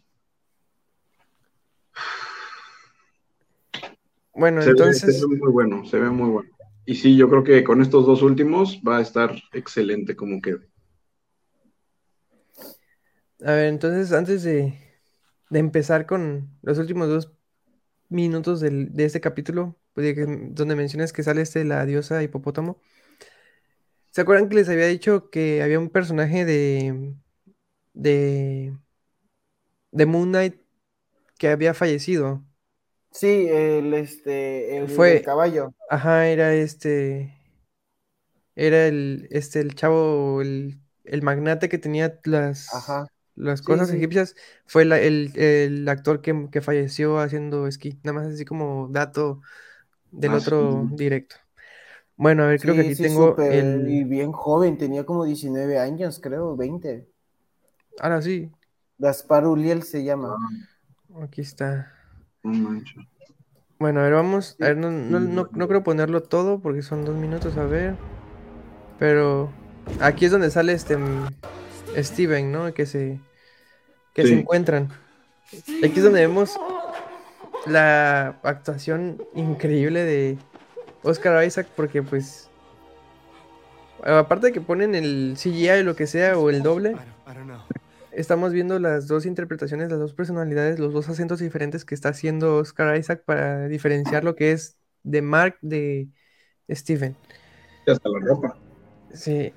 Bueno, 4.35 4.63
Se 4.63 4.69
ve, 4.69 4.71
entonces, 4.71 5.21
se 5.21 5.27
ve 5.27 5.37
muy 5.37 5.51
bueno, 5.53 5.85
se 5.85 5.99
ve 5.99 6.09
muy 6.09 6.31
bueno. 6.31 6.51
Y 6.87 6.95
sí, 6.95 7.17
yo 7.17 7.29
creo 7.29 7.45
que 7.45 7.63
con 7.63 7.83
estos 7.83 8.07
dos 8.07 8.23
últimos 8.23 8.81
va 8.87 8.97
a 8.97 9.03
estar 9.03 9.35
excelente 9.53 10.17
como 10.17 10.41
quede. 10.41 10.72
A 13.45 13.53
ver, 13.53 13.67
entonces 13.67 14.13
antes 14.13 14.43
de, 14.43 14.79
de 15.51 15.59
empezar 15.59 16.07
con 16.07 16.59
los 16.63 16.79
últimos 16.79 17.09
dos 17.09 17.33
minutos 18.11 18.61
del- 18.61 18.95
de 18.95 19.05
este 19.07 19.21
capítulo, 19.21 19.79
pues, 19.95 20.15
que- 20.15 20.27
donde 20.53 20.77
mencionas 20.77 21.13
que 21.15 21.23
sale 21.25 21.43
este 21.43 21.65
la 21.65 21.87
diosa 21.87 22.23
hipopótamo, 22.23 22.81
¿se 24.11 24.21
acuerdan 24.21 24.49
que 24.49 24.57
les 24.57 24.69
había 24.69 24.87
dicho 24.87 25.31
que 25.31 25.63
había 25.63 25.79
un 25.79 25.91
personaje 25.91 26.45
de 26.45 27.15
de 27.95 28.77
de 29.93 30.07
Moon 30.07 30.29
Knight 30.31 30.57
que 31.39 31.49
había 31.49 31.75
fallecido? 31.75 32.45
Sí, 33.11 33.47
el 33.49 33.95
este, 33.95 34.77
el 34.77 34.89
Fue- 34.89 35.13
del 35.13 35.23
caballo. 35.23 35.73
Ajá, 35.89 36.27
era 36.29 36.55
este. 36.55 37.35
Era 38.55 38.87
el, 38.87 39.29
este, 39.31 39.61
el 39.61 39.75
chavo, 39.75 40.41
el, 40.43 40.81
el 41.05 41.23
magnate 41.23 41.69
que 41.69 41.79
tenía 41.79 42.21
las, 42.25 42.69
Ajá. 42.73 43.07
Las 43.35 43.63
Sí, 43.63 43.63
cosas 43.63 43.91
sí. 43.91 43.93
egipcias. 43.93 44.37
Fue 44.67 44.85
la- 44.85 45.01
el, 45.01 45.33
el 45.39 45.89
actor 45.89 46.21
que, 46.23 46.49
que 46.53 46.61
falleció 46.61 47.19
haciendo 47.21 47.67
esquí. 47.67 47.99
Nada 48.03 48.21
más 48.21 48.29
así 48.35 48.45
como 48.45 48.89
dato 48.91 49.43
del 50.13 50.35
Ah, 50.35 50.37
otro 50.37 50.89
sí. 50.89 50.89
directo. 50.93 51.37
Bueno, 52.17 52.45
a 52.45 52.49
ver, 52.49 52.61
creo 52.61 52.75
que 52.77 52.83
aquí 52.83 52.97
sí, 52.97 53.03
tengo 53.03 53.45
el. 53.49 54.01
Y 54.01 54.05
bien 54.05 54.33
joven, 54.33 54.79
tenía 54.79 55.05
como 55.07 55.25
19 55.25 55.79
años, 55.79 56.19
creo, 56.21 56.57
20. 56.57 57.09
Ahora 58.01 58.21
sí, 58.23 58.51
Gaspar 58.99 59.47
Uliel 59.47 59.83
se 59.83 60.03
llama. 60.03 60.35
aquí 61.23 61.41
está. 61.41 61.93
Bueno, 63.79 64.01
a 64.01 64.05
ver, 64.05 64.13
vamos. 64.15 64.57
A 64.61 64.69
ver, 64.69 64.77
no, 64.77 64.91
no, 64.91 65.21
no, 65.21 65.51
no 65.53 65.69
creo 65.69 65.83
ponerlo 65.83 66.23
todo 66.23 66.61
porque 66.61 66.83
son 66.83 67.05
dos 67.05 67.17
minutos, 67.17 67.57
a 67.57 67.65
ver. 67.67 67.97
Pero 68.99 69.51
aquí 70.01 70.27
es 70.27 70.33
donde 70.33 70.51
sale 70.51 70.73
este 70.73 70.97
Steven, 71.97 72.53
¿no? 72.53 72.73
Que 72.75 72.87
se, 72.87 73.21
que 74.15 74.27
se 74.27 74.39
encuentran. 74.39 74.89
Aquí 75.85 75.95
es 75.97 76.03
donde 76.03 76.21
vemos 76.21 76.59
la 77.67 78.39
actuación 78.43 79.23
increíble 79.35 80.05
de 80.05 80.39
Oscar 81.03 81.45
Isaac 81.45 81.69
porque 81.77 82.03
pues... 82.03 82.49
Aparte 84.05 84.49
de 84.49 84.53
que 84.53 84.61
ponen 84.61 84.97
el 84.97 85.35
CGI 85.37 85.69
o 85.69 85.83
lo 85.85 85.95
que 85.95 86.09
sea 86.09 86.37
o 86.37 86.51
el 86.51 86.63
doble, 86.65 86.97
estamos 88.11 88.53
viendo 88.53 88.81
las 88.81 89.07
dos 89.07 89.27
interpretaciones, 89.27 89.91
las 89.91 90.01
dos 90.01 90.13
personalidades, 90.13 90.81
los 90.81 90.93
dos 90.93 91.09
acentos 91.09 91.39
diferentes 91.39 91.85
que 91.85 91.95
está 91.95 92.09
haciendo 92.09 92.57
Oscar 92.57 92.97
Isaac 92.97 93.23
para 93.25 93.69
diferenciar 93.69 94.25
lo 94.25 94.35
que 94.35 94.51
es 94.53 94.77
de 95.05 95.23
Mark 95.23 95.57
de 95.61 96.09
Steven. 96.69 97.17
Y 97.87 97.91
hasta 97.91 98.09
la 98.09 98.19
ropa. 98.21 98.57
Sí. 99.15 99.53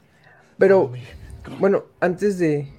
Pero, 0.58 0.92
bueno, 1.60 1.86
antes 2.00 2.38
de, 2.40 2.72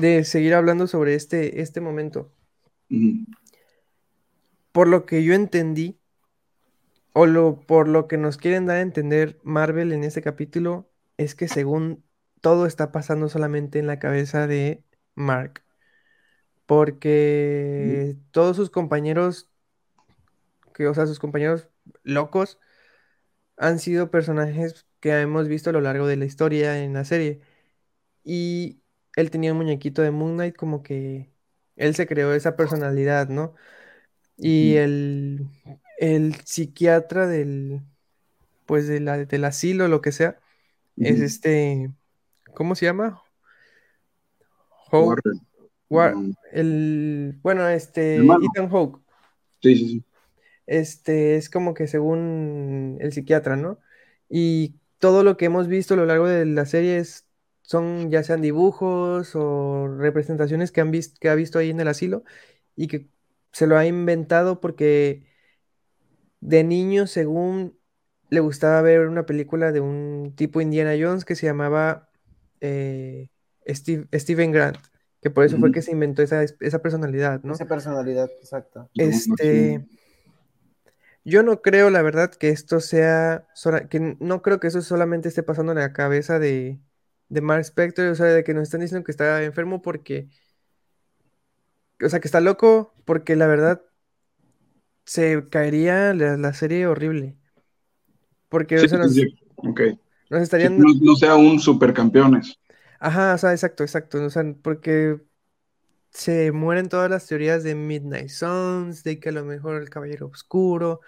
de 0.00 0.24
seguir 0.24 0.54
hablando 0.54 0.86
sobre 0.86 1.14
este, 1.14 1.60
este 1.60 1.80
momento, 1.80 2.32
por 4.72 4.88
lo 4.88 5.06
que 5.06 5.24
yo 5.24 5.34
entendí, 5.34 5.98
o 7.12 7.26
lo, 7.26 7.60
por 7.60 7.88
lo 7.88 8.06
que 8.06 8.16
nos 8.16 8.36
quieren 8.36 8.66
dar 8.66 8.76
a 8.76 8.80
entender 8.80 9.40
Marvel 9.42 9.92
en 9.92 10.04
este 10.04 10.22
capítulo, 10.22 10.88
es 11.16 11.34
que 11.34 11.48
según 11.48 12.04
todo 12.40 12.66
está 12.66 12.92
pasando 12.92 13.28
solamente 13.28 13.78
en 13.78 13.86
la 13.86 13.98
cabeza 13.98 14.46
de 14.46 14.84
Mark. 15.14 15.64
Porque 16.66 18.16
todos 18.30 18.56
sus 18.56 18.70
compañeros, 18.70 19.50
que, 20.74 20.86
o 20.86 20.94
sea, 20.94 21.06
sus 21.06 21.18
compañeros 21.18 21.68
locos, 22.04 22.60
han 23.56 23.78
sido 23.78 24.10
personajes 24.10 24.86
que 25.00 25.18
hemos 25.20 25.48
visto 25.48 25.70
a 25.70 25.72
lo 25.72 25.80
largo 25.80 26.06
de 26.06 26.16
la 26.16 26.24
historia 26.24 26.84
en 26.84 26.92
la 26.92 27.04
serie. 27.04 27.40
Y 28.28 28.82
él 29.16 29.30
tenía 29.32 29.52
un 29.52 29.58
muñequito 29.58 30.02
de 30.02 30.10
Moon 30.12 30.34
Knight, 30.34 30.56
como 30.56 30.82
que 30.82 31.32
él 31.76 31.94
se 31.96 32.06
creó 32.06 32.34
esa 32.34 32.56
personalidad, 32.56 33.28
¿no? 33.30 33.54
Y 34.38 34.76
el, 34.76 35.48
el 35.98 36.36
psiquiatra 36.44 37.26
del, 37.28 37.82
pues 38.66 38.88
de 38.88 39.00
la, 39.00 39.18
del 39.18 39.44
asilo, 39.46 39.88
lo 39.88 40.02
que 40.02 40.12
sea, 40.12 40.40
es 41.00 41.20
este, 41.20 41.92
¿cómo 42.54 42.74
se 42.76 42.86
llama? 42.86 43.22
Warren. 44.98 45.40
War- 45.90 46.14
Ujú. 46.14 46.34
el, 46.52 47.38
bueno, 47.42 47.68
este, 47.68 48.18
Hermano. 48.18 48.46
Ethan 48.46 48.68
Hawke, 48.70 49.00
Sí, 49.62 49.76
sí, 49.76 49.88
sí. 49.88 50.04
este, 50.66 51.36
es 51.36 51.50
como 51.50 51.74
que 51.74 51.86
según 51.88 52.98
el 53.00 53.12
psiquiatra, 53.12 53.56
¿no? 53.56 53.78
Y 54.28 54.76
todo 54.98 55.24
lo 55.24 55.36
que 55.36 55.46
hemos 55.46 55.68
visto 55.68 55.94
a 55.94 55.96
lo 55.96 56.06
largo 56.06 56.26
de 56.28 56.44
la 56.46 56.66
serie 56.66 56.98
es- 56.98 57.27
son 57.68 58.10
ya 58.10 58.24
sean 58.24 58.40
dibujos 58.42 59.32
o 59.36 59.88
representaciones 59.98 60.72
que 60.72 60.80
han 60.80 60.90
visto, 60.90 61.18
que 61.20 61.28
ha 61.28 61.36
visto 61.36 61.60
ahí 61.60 61.70
en 61.70 61.80
el 61.80 61.88
asilo 61.88 62.24
y 62.76 62.88
que 62.88 63.10
se 63.52 63.66
lo 63.66 63.76
ha 63.78 63.86
inventado 63.86 64.60
porque 64.60 65.26
de 66.40 66.64
niño, 66.64 67.06
según 67.06 67.78
le 68.30 68.40
gustaba 68.40 68.82
ver 68.82 69.08
una 69.08 69.26
película 69.26 69.72
de 69.72 69.80
un 69.80 70.34
tipo 70.36 70.60
Indiana 70.60 70.94
Jones 70.98 71.24
que 71.24 71.34
se 71.34 71.46
llamaba 71.46 72.08
eh, 72.60 73.28
Steve- 73.66 74.08
Steven 74.12 74.52
Grant, 74.52 74.78
que 75.22 75.30
por 75.30 75.44
eso 75.44 75.58
fue 75.58 75.72
que 75.72 75.82
se 75.82 75.92
inventó 75.92 76.22
esa, 76.22 76.42
esa 76.42 76.82
personalidad, 76.82 77.42
¿no? 77.42 77.54
Esa 77.54 77.66
personalidad, 77.66 78.30
exacto. 78.40 78.90
Este. 78.96 79.84
Yo 81.24 81.42
no 81.42 81.60
creo, 81.62 81.90
la 81.90 82.02
verdad, 82.02 82.30
que 82.32 82.48
esto 82.48 82.80
sea, 82.80 83.46
que 83.90 84.16
no 84.20 84.42
creo 84.42 84.60
que 84.60 84.68
eso 84.68 84.80
solamente 84.82 85.28
esté 85.28 85.42
pasando 85.42 85.72
en 85.72 85.78
la 85.78 85.92
cabeza 85.92 86.38
de, 86.38 86.80
de 87.28 87.40
Mark 87.40 87.62
Spector, 87.64 88.08
o 88.08 88.14
sea, 88.14 88.26
de 88.26 88.44
que 88.44 88.54
nos 88.54 88.64
están 88.64 88.80
diciendo 88.80 89.04
que 89.04 89.12
está 89.12 89.42
enfermo 89.44 89.82
porque, 89.82 90.28
o 92.04 92.08
sea, 92.08 92.20
que 92.20 92.28
está 92.28 92.40
loco, 92.40 92.94
porque 93.04 93.36
la 93.36 93.46
verdad 93.46 93.82
se 95.04 95.48
caería 95.50 96.14
la, 96.14 96.36
la 96.36 96.52
serie 96.54 96.86
horrible. 96.86 97.36
Porque, 98.48 98.80
Sí, 98.80 98.86
o 98.86 98.88
sea, 98.88 98.98
nos, 98.98 99.12
sí, 99.14 99.26
sí. 99.26 99.38
Ok. 99.56 99.80
nos 100.30 100.42
Sí, 100.60 100.68
estarían... 100.70 100.78
no, 100.78 100.88
no 101.00 101.14
sea 101.16 101.36
un 101.36 101.58
supercampeones. 101.60 102.58
Ajá, 103.00 103.34
o 103.34 103.38
sea, 103.38 103.52
exacto, 103.52 103.84
exacto, 103.84 104.22
o 104.24 104.30
sea, 104.30 104.42
porque 104.62 105.20
se 106.12 106.52
mueren 106.52 106.88
todas 106.90 107.10
las 107.10 107.26
teorías 107.28 107.64
de 107.64 107.76
Midnight 107.76 108.30
Suns, 108.30 109.04
de 109.04 109.20
que 109.20 109.30
a 109.30 109.32
lo 109.32 109.44
mejor 109.46 109.82
el 109.82 109.90
Caballero 109.90 110.28
Oscuro, 110.28 111.02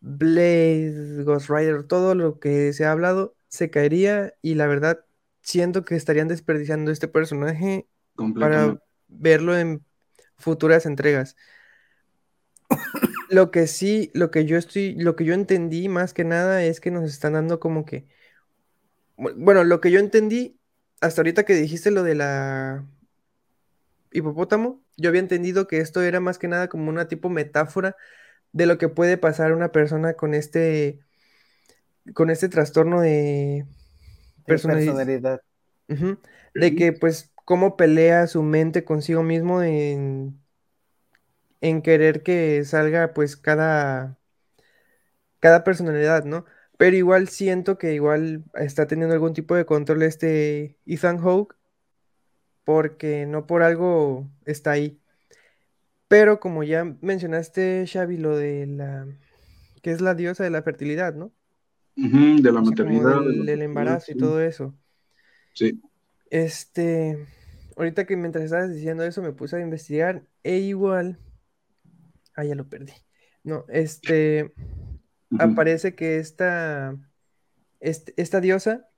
Blade, 0.00 1.24
Ghost 1.24 1.50
Rider, 1.50 1.84
todo 1.84 2.16
lo 2.16 2.40
que 2.40 2.74
se 2.74 2.86
ha 2.86 2.92
hablado 2.92 3.36
se 3.48 3.70
caería 3.70 4.34
y 4.42 4.56
la 4.56 4.68
verdad 4.68 5.05
siento 5.46 5.84
que 5.84 5.94
estarían 5.96 6.28
desperdiciando 6.28 6.90
este 6.90 7.08
personaje 7.08 7.88
para 8.38 8.78
verlo 9.08 9.56
en 9.56 9.84
futuras 10.36 10.86
entregas. 10.86 11.36
Lo 13.28 13.50
que 13.50 13.66
sí, 13.66 14.10
lo 14.14 14.30
que 14.30 14.44
yo 14.44 14.56
estoy, 14.56 14.94
lo 14.96 15.16
que 15.16 15.24
yo 15.24 15.34
entendí 15.34 15.88
más 15.88 16.12
que 16.14 16.24
nada 16.24 16.64
es 16.64 16.80
que 16.80 16.90
nos 16.90 17.04
están 17.10 17.34
dando 17.34 17.60
como 17.60 17.84
que, 17.84 18.06
bu- 19.16 19.34
bueno, 19.36 19.64
lo 19.64 19.80
que 19.80 19.90
yo 19.90 19.98
entendí 20.00 20.58
hasta 21.00 21.20
ahorita 21.20 21.44
que 21.44 21.54
dijiste 21.54 21.90
lo 21.90 22.02
de 22.02 22.14
la 22.14 22.86
hipopótamo, 24.12 24.82
yo 24.96 25.08
había 25.08 25.20
entendido 25.20 25.66
que 25.66 25.78
esto 25.78 26.02
era 26.02 26.20
más 26.20 26.38
que 26.38 26.48
nada 26.48 26.68
como 26.68 26.88
una 26.90 27.08
tipo 27.08 27.28
metáfora 27.28 27.96
de 28.52 28.66
lo 28.66 28.78
que 28.78 28.88
puede 28.88 29.18
pasar 29.18 29.52
a 29.52 29.56
una 29.56 29.72
persona 29.72 30.14
con 30.14 30.34
este, 30.34 31.00
con 32.14 32.30
este 32.30 32.48
trastorno 32.48 33.00
de 33.00 33.66
personalidad. 34.46 35.40
De 36.54 36.74
que 36.74 36.92
pues 36.92 37.32
cómo 37.44 37.76
pelea 37.76 38.26
su 38.26 38.42
mente 38.42 38.84
consigo 38.84 39.22
mismo 39.22 39.62
en, 39.62 40.40
en 41.60 41.82
querer 41.82 42.22
que 42.22 42.64
salga 42.64 43.12
pues 43.14 43.36
cada, 43.36 44.18
cada 45.40 45.64
personalidad, 45.64 46.24
¿no? 46.24 46.44
Pero 46.76 46.96
igual 46.96 47.28
siento 47.28 47.78
que 47.78 47.94
igual 47.94 48.44
está 48.54 48.86
teniendo 48.86 49.14
algún 49.14 49.32
tipo 49.34 49.54
de 49.54 49.64
control 49.66 50.02
este 50.02 50.78
Ethan 50.86 51.18
Hawke 51.18 51.56
porque 52.64 53.26
no 53.26 53.46
por 53.46 53.62
algo 53.62 54.28
está 54.44 54.72
ahí. 54.72 55.00
Pero 56.08 56.40
como 56.40 56.62
ya 56.64 56.84
mencionaste, 57.00 57.86
Xavi, 57.86 58.16
lo 58.16 58.36
de 58.36 58.66
la, 58.66 59.06
que 59.82 59.92
es 59.92 60.00
la 60.00 60.14
diosa 60.14 60.44
de 60.44 60.50
la 60.50 60.62
fertilidad, 60.62 61.14
¿no? 61.14 61.32
De 61.96 62.52
la 62.52 62.60
O 62.60 62.64
sea, 62.64 62.76
como 62.76 63.00
maternidad. 63.00 63.20
de 63.22 63.44
del, 63.44 63.62
embarazo 63.62 64.12
y 64.12 64.16
todo 64.16 64.40
eso. 64.40 64.74
Sí. 65.54 65.80
Este, 66.30 67.26
ahorita 67.76 68.04
que 68.04 68.16
mientras 68.16 68.44
estabas 68.44 68.72
diciendo 68.72 69.04
eso 69.04 69.22
me 69.22 69.32
puse 69.32 69.56
a 69.56 69.60
investigar 69.60 70.22
e 70.42 70.58
igual, 70.58 71.18
ah, 72.34 72.44
ya 72.44 72.54
lo 72.54 72.68
perdí. 72.68 72.92
No, 73.42 73.64
este, 73.68 74.52
aparece 75.38 75.94
que 75.94 76.18
esta, 76.18 76.96
este- 77.80 78.12
esta 78.16 78.40
diosa 78.40 78.88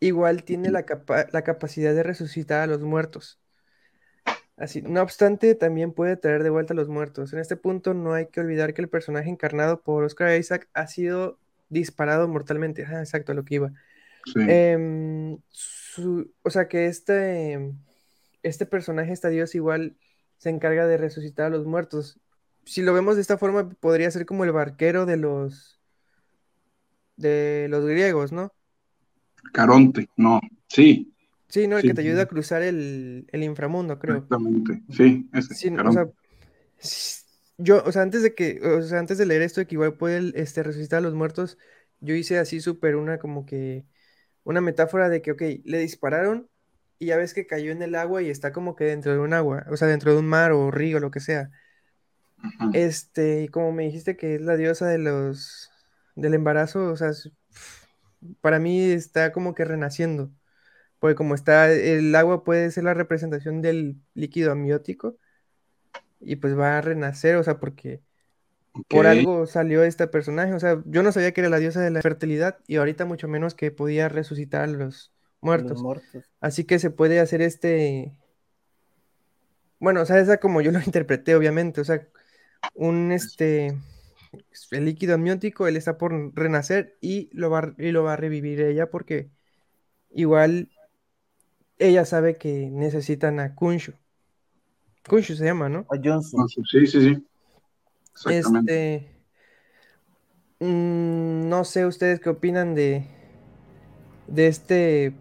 igual 0.00 0.44
tiene 0.44 0.70
la, 0.70 0.84
capa- 0.84 1.28
la 1.32 1.42
capacidad 1.42 1.94
de 1.94 2.02
resucitar 2.02 2.60
a 2.60 2.66
los 2.66 2.82
muertos. 2.82 3.40
Así, 4.56 4.82
no 4.82 5.00
obstante, 5.00 5.54
también 5.54 5.92
puede 5.92 6.16
traer 6.18 6.42
de 6.42 6.50
vuelta 6.50 6.74
a 6.74 6.76
los 6.76 6.88
muertos. 6.88 7.32
En 7.32 7.38
este 7.38 7.56
punto 7.56 7.94
no 7.94 8.12
hay 8.12 8.26
que 8.26 8.40
olvidar 8.40 8.74
que 8.74 8.82
el 8.82 8.90
personaje 8.90 9.30
encarnado 9.30 9.80
por 9.82 10.04
Oscar 10.04 10.38
Isaac 10.38 10.68
ha 10.74 10.86
sido 10.86 11.38
disparado 11.70 12.28
mortalmente. 12.28 12.84
Ah, 12.84 13.00
exacto, 13.00 13.32
a 13.32 13.34
lo 13.34 13.44
que 13.44 13.54
iba. 13.56 13.72
Sí. 14.26 14.40
Em, 14.46 15.38
su- 15.48 16.30
o 16.42 16.50
sea 16.50 16.68
que 16.68 16.86
este, 16.86 17.72
este 18.42 18.66
personaje, 18.66 19.12
esta 19.12 19.28
dios, 19.30 19.54
igual 19.54 19.96
se 20.36 20.50
encarga 20.50 20.86
de 20.86 20.98
resucitar 20.98 21.46
a 21.46 21.50
los 21.50 21.64
muertos. 21.66 22.18
Si 22.64 22.82
lo 22.82 22.92
vemos 22.92 23.14
de 23.16 23.22
esta 23.22 23.38
forma, 23.38 23.68
podría 23.70 24.10
ser 24.10 24.26
como 24.26 24.44
el 24.44 24.52
barquero 24.52 25.06
de 25.06 25.16
los 25.16 25.80
de 27.16 27.66
los 27.68 27.84
griegos, 27.84 28.32
¿no? 28.32 28.52
Caronte, 29.52 30.08
no. 30.16 30.40
Sí, 30.68 31.12
Sí, 31.48 31.66
¿no? 31.66 31.76
El 31.76 31.82
Sí, 31.82 31.88
que 31.88 31.94
te 31.94 32.02
ayuda 32.02 32.16
sí. 32.16 32.22
a 32.22 32.26
cruzar 32.26 32.62
el, 32.62 33.26
el 33.32 33.42
inframundo, 33.42 33.98
creo. 33.98 34.16
exactamente. 34.16 34.82
Sí, 34.90 35.28
ese. 35.32 35.54
Sí, 35.54 35.68
o 35.68 35.92
sea, 35.92 36.08
yo, 37.60 37.82
o 37.84 37.92
sea, 37.92 38.02
antes 38.02 38.22
de 38.22 38.34
que, 38.34 38.60
o 38.62 38.82
sea, 38.82 38.98
antes 38.98 39.18
de 39.18 39.26
leer 39.26 39.42
esto, 39.42 39.60
de 39.60 39.66
que 39.66 39.74
igual 39.74 39.94
puede 39.96 40.32
este, 40.40 40.62
resucitar 40.62 40.98
a 40.98 41.02
los 41.02 41.14
muertos, 41.14 41.58
yo 42.00 42.14
hice 42.14 42.38
así 42.38 42.60
súper 42.60 42.96
una 42.96 43.18
como 43.18 43.46
que, 43.46 43.86
una 44.44 44.60
metáfora 44.60 45.08
de 45.08 45.22
que, 45.22 45.32
ok, 45.32 45.42
le 45.64 45.78
dispararon 45.78 46.48
y 46.98 47.06
ya 47.06 47.16
ves 47.16 47.34
que 47.34 47.46
cayó 47.46 47.72
en 47.72 47.82
el 47.82 47.94
agua 47.94 48.22
y 48.22 48.30
está 48.30 48.52
como 48.52 48.76
que 48.76 48.84
dentro 48.84 49.12
de 49.12 49.18
un 49.18 49.34
agua, 49.34 49.64
o 49.70 49.76
sea, 49.76 49.88
dentro 49.88 50.12
de 50.12 50.18
un 50.20 50.26
mar 50.26 50.52
o 50.52 50.70
río, 50.70 51.00
lo 51.00 51.10
que 51.10 51.20
sea. 51.20 51.50
Este, 52.72 53.42
y 53.42 53.48
como 53.48 53.72
me 53.72 53.84
dijiste 53.84 54.16
que 54.16 54.36
es 54.36 54.40
la 54.40 54.56
diosa 54.56 54.86
de 54.88 54.98
los, 54.98 55.70
del 56.16 56.34
embarazo, 56.34 56.90
o 56.90 56.96
sea, 56.96 57.12
para 58.40 58.58
mí 58.58 58.82
está 58.90 59.32
como 59.32 59.54
que 59.54 59.64
renaciendo, 59.64 60.32
porque 60.98 61.14
como 61.16 61.34
está, 61.34 61.72
el 61.72 62.14
agua 62.14 62.44
puede 62.44 62.70
ser 62.70 62.84
la 62.84 62.94
representación 62.94 63.62
del 63.62 63.96
líquido 64.14 64.52
amniótico 64.52 65.18
y 66.20 66.36
pues 66.36 66.58
va 66.58 66.78
a 66.78 66.80
renacer, 66.82 67.36
o 67.36 67.44
sea, 67.44 67.60
porque 67.60 68.02
por 68.88 69.06
algo 69.06 69.46
salió 69.46 69.84
este 69.84 70.08
personaje, 70.08 70.54
o 70.54 70.60
sea, 70.60 70.82
yo 70.86 71.02
no 71.02 71.12
sabía 71.12 71.32
que 71.32 71.40
era 71.42 71.50
la 71.50 71.58
diosa 71.58 71.80
de 71.82 71.90
la 71.90 72.02
fertilidad 72.02 72.58
y 72.66 72.76
ahorita 72.76 73.04
mucho 73.06 73.28
menos 73.28 73.54
que 73.54 73.70
podía 73.72 74.08
resucitar 74.08 74.62
a 74.64 74.66
los 74.68 75.12
Los 75.42 75.42
muertos. 75.42 75.86
Así 76.40 76.64
que 76.66 76.78
se 76.80 76.90
puede 76.90 77.20
hacer 77.20 77.42
este, 77.42 78.16
bueno, 79.78 80.02
o 80.02 80.06
sea, 80.06 80.18
esa 80.20 80.38
como 80.38 80.60
yo 80.60 80.72
lo 80.72 80.80
interpreté, 80.84 81.34
obviamente, 81.34 81.80
o 81.80 81.84
sea, 81.84 82.06
un 82.74 83.12
este, 83.12 83.78
el 84.72 84.84
líquido 84.86 85.14
amniótico, 85.14 85.68
él 85.68 85.76
está 85.76 85.98
por 85.98 86.34
renacer 86.36 86.98
y 87.00 87.30
lo 87.34 87.50
va, 87.50 87.60
a- 87.60 87.74
y 87.78 87.92
lo 87.92 88.04
va 88.04 88.14
a 88.14 88.16
revivir 88.16 88.60
ella 88.62 88.90
porque 88.90 89.30
igual 90.10 90.70
ella 91.78 92.04
sabe 92.04 92.38
que 92.38 92.70
necesitan 92.70 93.40
a 93.40 93.54
Kunshu. 93.56 93.94
Kunshu 95.08 95.34
se 95.34 95.44
llama, 95.44 95.68
¿no? 95.68 95.86
A 95.90 95.96
Johnson. 96.02 96.48
Sí, 96.48 96.86
sí, 96.86 97.00
sí. 97.00 97.26
Exactamente. 98.14 98.74
Este, 98.74 99.06
mm, 100.60 101.48
no 101.48 101.64
sé 101.64 101.86
ustedes 101.86 102.20
qué 102.20 102.30
opinan 102.30 102.74
de, 102.74 103.06
de 104.26 104.46
este 104.46 105.12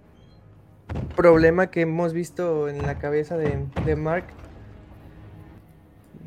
problema 1.16 1.68
que 1.68 1.82
hemos 1.82 2.14
visto 2.14 2.68
en 2.70 2.82
la 2.86 3.00
cabeza 3.00 3.38
de, 3.38 3.66
de 3.86 3.96
Mark, 3.96 4.26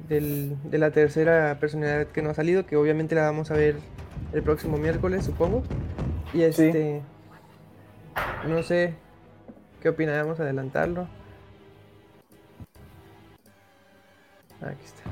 del- 0.09 0.57
de 0.71 0.79
la 0.79 0.91
tercera 0.91 1.59
personalidad 1.61 2.07
que 2.09 2.23
no 2.23 2.31
ha 2.31 2.35
salido, 2.35 2.67
que 2.67 2.77
obviamente 2.77 3.15
la 3.15 3.23
vamos 3.23 3.51
a 3.51 3.55
ver 3.55 3.77
el 4.33 4.43
próximo 4.43 4.77
miércoles, 4.79 5.25
supongo. 5.25 5.63
Y 6.35 6.43
este, 6.43 7.03
no 8.49 8.63
sé 8.63 8.95
qué 9.81 9.89
opinan, 9.91 10.23
vamos 10.25 10.41
a 10.41 10.45
adelantarlo. 10.45 11.09
Aquí 14.63 14.85
está. 14.85 15.03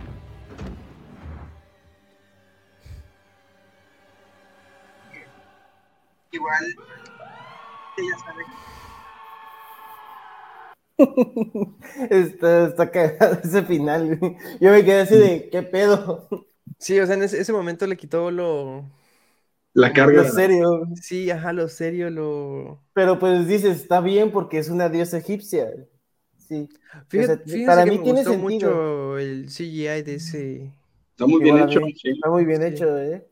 Igual, 6.32 6.64
ella 7.98 8.16
sabe 8.18 8.44
Está, 12.10 12.68
está 12.68 12.90
cagado 12.90 13.38
ese 13.44 13.62
final. 13.62 14.18
Yo 14.60 14.70
me 14.70 14.84
quedé 14.84 15.00
así 15.00 15.16
de, 15.16 15.48
¿qué 15.50 15.62
pedo? 15.62 16.28
Sí, 16.78 16.98
o 17.00 17.06
sea, 17.06 17.16
en 17.16 17.22
ese, 17.22 17.40
ese 17.40 17.52
momento 17.52 17.86
le 17.86 17.96
quitó 17.96 18.30
lo. 18.30 18.84
La 19.72 19.92
carga. 19.92 20.22
En 20.22 20.32
serio. 20.32 20.88
Sí, 21.00 21.30
ajá, 21.30 21.52
lo 21.52 21.68
serio, 21.68 22.10
lo. 22.10 22.82
Pero 22.92 23.18
pues 23.18 23.46
dices, 23.46 23.80
está 23.80 24.00
bien 24.00 24.30
porque 24.30 24.58
es 24.58 24.68
una 24.68 24.88
diosa 24.88 25.18
egipcia. 25.18 25.70
Sí. 26.50 26.68
Fíjate, 27.08 27.32
O 27.32 27.36
sea, 27.36 27.44
fíjense 27.46 27.66
para 27.66 27.84
que 27.84 27.90
mí 27.92 27.98
me 27.98 28.02
tiene 28.02 28.18
gustó 28.24 28.32
sentido. 28.32 28.70
mucho 28.74 29.18
el 29.18 29.46
CGI 29.48 30.02
de 30.02 30.14
ese. 30.16 30.72
Está 31.12 31.26
muy 31.26 31.40
bien 31.42 31.58
hecho. 31.58 31.80
sí. 31.96 32.10
Está 32.10 32.28
muy 32.28 32.44
bien 32.44 32.60
Sí. 32.62 32.66
hecho, 32.68 32.98
¿eh? 32.98 33.24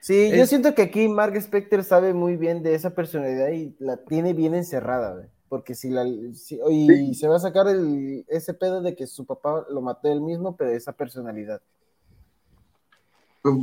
Sí, 0.00 0.30
yo 0.36 0.46
siento 0.46 0.74
que 0.74 0.82
aquí 0.82 1.08
Mark 1.08 1.34
Spector 1.36 1.82
sabe 1.82 2.12
muy 2.12 2.36
bien 2.36 2.62
de 2.62 2.74
esa 2.74 2.94
personalidad 2.94 3.48
y 3.50 3.74
la 3.78 3.96
tiene 3.96 4.34
bien 4.34 4.54
encerrada. 4.54 5.26
Porque 5.48 5.74
si 5.74 5.88
la. 5.88 6.04
si- 6.34 6.60
y 6.70 7.14
se 7.14 7.26
va 7.28 7.36
a 7.36 7.40
sacar 7.40 7.66
el, 7.68 8.26
ese 8.28 8.52
pedo 8.52 8.82
de 8.82 8.94
que 8.94 9.06
su 9.06 9.24
papá 9.24 9.64
lo 9.70 9.80
mató 9.80 10.12
él 10.12 10.20
mismo, 10.20 10.54
pero 10.54 10.70
esa 10.70 10.92
personalidad. 10.92 11.62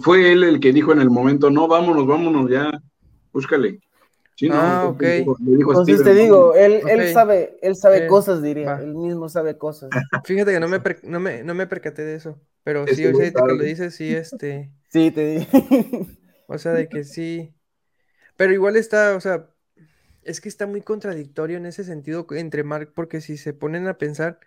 Fue 0.01 0.31
él 0.31 0.43
el 0.43 0.59
que 0.59 0.73
dijo 0.73 0.91
en 0.93 1.01
el 1.01 1.11
momento, 1.11 1.51
no, 1.51 1.67
vámonos, 1.67 2.07
vámonos 2.07 2.49
ya, 2.49 2.71
búscale. 3.31 3.79
Sí, 4.36 4.49
no, 4.49 4.56
Ah, 4.56 4.82
entonces 4.84 4.95
ok. 4.95 5.02
le 5.02 5.20
dijo- 5.20 5.38
le 5.45 5.57
dijo 5.57 5.72
a 5.72 5.74
Entonces 5.76 6.02
Steven, 6.02 6.16
te 6.18 6.22
digo, 6.24 6.56
él, 6.56 6.82
él 6.90 7.14
sabe, 7.14 7.57
él 7.62 7.76
sabe 7.76 8.02
Eh, 8.02 8.07
cosas, 8.07 8.41
diría. 8.41 8.68
va. 8.68 8.82
Él 8.82 8.94
mismo 8.94 9.30
sabe 9.30 9.57
cosas. 9.57 9.90
Fíjate 10.26 10.52
que 10.52 10.60
no 10.60 10.68
me, 10.68 10.80
per- 10.80 10.99
no 11.03 11.20
me, 11.20 11.44
no 11.44 11.53
me 11.53 11.68
percaté 11.68 12.03
de 12.03 12.16
eso. 12.16 12.40
Pero 12.64 12.84
Este 12.84 12.95
sí, 12.95 13.03
güey 13.12 13.28
ahorita 13.28 13.41
que 13.48 13.53
lo 13.53 13.64
dices, 13.64 13.95
sí, 13.95 14.14
este. 14.14 14.72
Sí, 14.90 15.12
te 15.12 15.26
digo. 15.26 15.45
O 16.48 16.57
sea, 16.60 16.74
de 16.74 16.88
que 16.88 17.03
sí. 17.03 17.53
Pero 18.38 18.53
igual 18.53 18.76
está, 18.76 19.16
o 19.16 19.22
sea, 19.22 19.49
es 20.24 20.41
que 20.41 20.49
está 20.49 20.68
muy 20.68 20.82
contradictorio 20.82 21.57
en 21.57 21.66
ese 21.66 21.84
sentido 21.84 22.28
entre 22.32 22.64
Mark, 22.64 22.91
porque 22.95 23.22
si 23.22 23.38
se 23.38 23.53
ponen 23.53 23.88
a 23.88 23.98
pensar, 23.98 24.40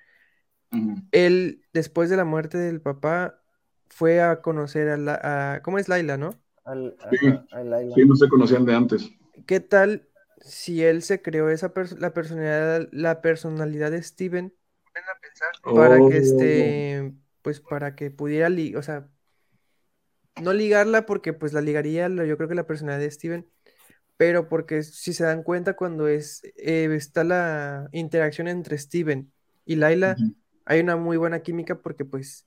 él, 1.12 1.62
después 1.72 2.10
de 2.10 2.16
la 2.16 2.24
muerte 2.24 2.58
del 2.58 2.80
papá, 2.80 3.40
fue 3.88 4.20
a 4.20 4.42
conocer 4.42 4.88
a, 4.90 4.96
la, 4.96 5.54
a- 5.54 5.62
¿cómo 5.62 5.78
es 5.78 5.88
Laila, 5.88 6.16
no? 6.16 6.34
Al, 6.64 6.96
Sí. 7.10 7.26
Ayla. 7.52 7.94
Sí, 7.94 8.04
no 8.04 8.14
se 8.16 8.28
conocían 8.28 8.64
de 8.64 8.74
antes. 8.74 9.10
¿Qué 9.46 9.60
tal 9.60 10.08
si 10.40 10.82
él 10.84 11.02
se 11.02 11.22
creó 11.22 11.50
esa 11.50 11.74
pers- 11.74 11.98
la 11.98 12.12
personalidad, 12.14 12.88
la 12.92 13.20
personalidad 13.22 13.90
de 13.90 14.02
Steven 14.02 14.54
para 15.72 15.96
Oh. 15.98 16.08
que 16.08 16.16
este, 16.18 17.12
pues 17.42 17.60
para 17.60 17.94
que 17.94 18.10
pudiera, 18.10 18.48
o 18.78 18.82
sea, 18.82 19.08
no 20.42 20.52
ligarla 20.52 21.06
porque 21.06 21.32
pues 21.32 21.52
la 21.52 21.60
ligaría, 21.60 22.08
yo 22.08 22.36
creo 22.36 22.48
que 22.48 22.54
la 22.54 22.66
personalidad 22.66 23.00
de 23.00 23.10
Steven, 23.10 23.46
pero 24.16 24.48
porque 24.48 24.82
si 24.82 25.12
se 25.14 25.24
dan 25.24 25.42
cuenta 25.42 25.76
cuando 25.76 26.08
es, 26.08 26.42
eh, 26.56 26.88
está 26.94 27.24
la 27.24 27.88
interacción 27.92 28.48
entre 28.48 28.78
Steven 28.78 29.32
y 29.66 29.76
Laila, 29.76 30.16
hay 30.66 30.80
una 30.80 30.96
muy 30.96 31.16
buena 31.16 31.42
química 31.42 31.80
porque 31.82 32.04
pues 32.04 32.46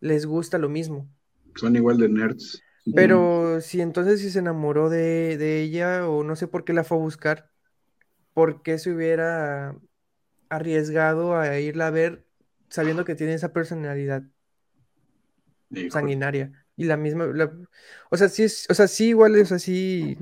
les 0.00 0.26
gusta 0.26 0.58
lo 0.58 0.68
mismo. 0.68 1.08
Son 1.56 1.76
igual 1.76 1.98
de 1.98 2.08
nerds. 2.08 2.62
Pero 2.94 3.60
si 3.60 3.80
entonces 3.80 4.20
si 4.20 4.30
se 4.30 4.40
enamoró 4.40 4.90
de, 4.90 5.36
de 5.38 5.62
ella 5.62 6.08
o 6.08 6.24
no 6.24 6.36
sé 6.36 6.46
por 6.48 6.64
qué 6.64 6.72
la 6.72 6.84
fue 6.84 6.98
a 6.98 7.00
buscar, 7.00 7.50
¿por 8.34 8.62
qué 8.62 8.78
se 8.78 8.92
hubiera 8.92 9.76
arriesgado 10.50 11.36
a 11.38 11.58
irla 11.60 11.88
a 11.88 11.90
ver 11.90 12.26
sabiendo 12.70 13.04
que 13.04 13.16
tiene 13.16 13.34
esa 13.34 13.52
personalidad 13.52 14.24
Híjole. 15.70 15.92
sanguinaria? 15.92 16.52
Y 16.76 16.84
la 16.84 16.96
misma, 16.96 17.26
la- 17.26 17.52
o 18.10 18.16
sea, 18.16 18.28
sí 18.28 18.44
es, 18.44 18.66
o 18.70 18.74
sea, 18.74 18.88
sí 18.88 19.08
igual 19.08 19.36
es 19.36 19.52
así, 19.52 20.16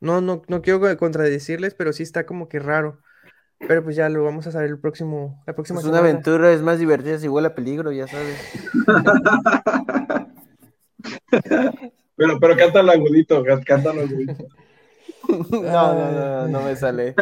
no, 0.00 0.20
no, 0.20 0.42
no 0.48 0.62
quiero 0.62 0.96
contradecirles, 0.98 1.74
pero 1.74 1.92
sí 1.92 2.02
está 2.02 2.26
como 2.26 2.48
que 2.48 2.58
raro. 2.60 3.00
Pero 3.66 3.84
pues 3.84 3.96
ya 3.96 4.08
lo 4.10 4.24
vamos 4.24 4.46
a 4.48 4.52
saber 4.52 4.70
el 4.70 4.80
próximo, 4.80 5.42
la 5.46 5.54
próxima 5.54 5.82
Pues 5.82 5.84
una 5.84 5.98
semana. 5.98 5.98
aventura 5.98 6.52
es 6.52 6.62
más 6.62 6.78
divertida 6.80 7.18
si 7.18 7.28
huele 7.28 7.48
a 7.48 7.54
peligro, 7.54 7.92
ya 7.92 8.06
sabes. 8.08 8.48
Pero, 12.18 12.40
pero 12.40 12.56
cántalo 12.56 12.92
agudito, 12.92 13.42
cá- 13.44 13.60
cántalo 13.62 14.00
agudito. 14.02 14.46
No, 15.28 15.60
no, 15.60 16.12
no, 16.12 16.48
no 16.48 16.62
me 16.62 16.76
sale. 16.76 17.14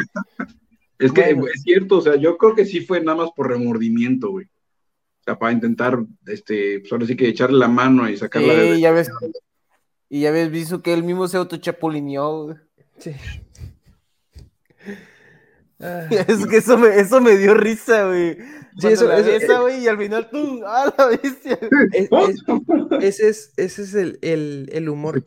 Es 0.98 1.10
que 1.10 1.34
Bueno. 1.34 1.46
es 1.52 1.62
cierto, 1.62 1.96
o 1.98 2.00
sea, 2.02 2.16
yo 2.16 2.36
creo 2.36 2.54
que 2.54 2.64
sí 2.66 2.80
fue 2.80 3.00
nada 3.00 3.16
más 3.16 3.30
por 3.34 3.48
remordimiento, 3.48 4.30
güey. 4.30 4.44
O 4.46 5.22
sea, 5.24 5.38
para 5.38 5.52
intentar, 5.52 5.98
este, 6.26 6.80
pues 6.80 6.92
ahora 6.92 7.06
sí 7.06 7.16
que 7.16 7.26
echarle 7.28 7.58
la 7.58 7.66
mano 7.68 8.08
y 8.08 8.16
sacarla 8.18 8.52
Sí, 8.52 8.60
de... 8.60 8.80
ya 8.80 8.92
ves. 8.92 9.10
Y 10.10 10.20
ya 10.20 10.30
ves 10.30 10.50
visto 10.50 10.80
que 10.82 10.92
él 10.92 11.02
mismo 11.02 11.26
se 11.26 11.38
autochapulineó. 11.38 12.44
güey. 12.44 12.56
Sí. 12.98 13.12
Ah, 15.80 16.06
Es 16.28 16.46
que 16.46 16.58
eso 16.58 16.78
me, 16.78 16.98
eso 16.98 17.20
me 17.20 17.36
dio 17.36 17.54
risa, 17.54 18.06
güey. 18.06 18.38
Sí, 18.78 18.88
eso- 18.88 19.06
la 19.06 19.18
eso- 19.18 19.30
besa, 19.30 19.60
güey, 19.60 19.84
y 19.84 19.88
al 19.88 19.98
final, 19.98 20.28
¡tum! 20.30 20.62
¡Ah, 20.66 20.92
la 20.96 21.06
bestia! 21.06 21.58
es- 21.92 22.08
es- 22.10 22.44
ese 23.00 23.28
es, 23.28 23.52
ese 23.56 23.82
es 23.82 23.94
el, 23.94 24.18
el- 24.22 24.68
el 24.72 24.88
humor 24.88 25.24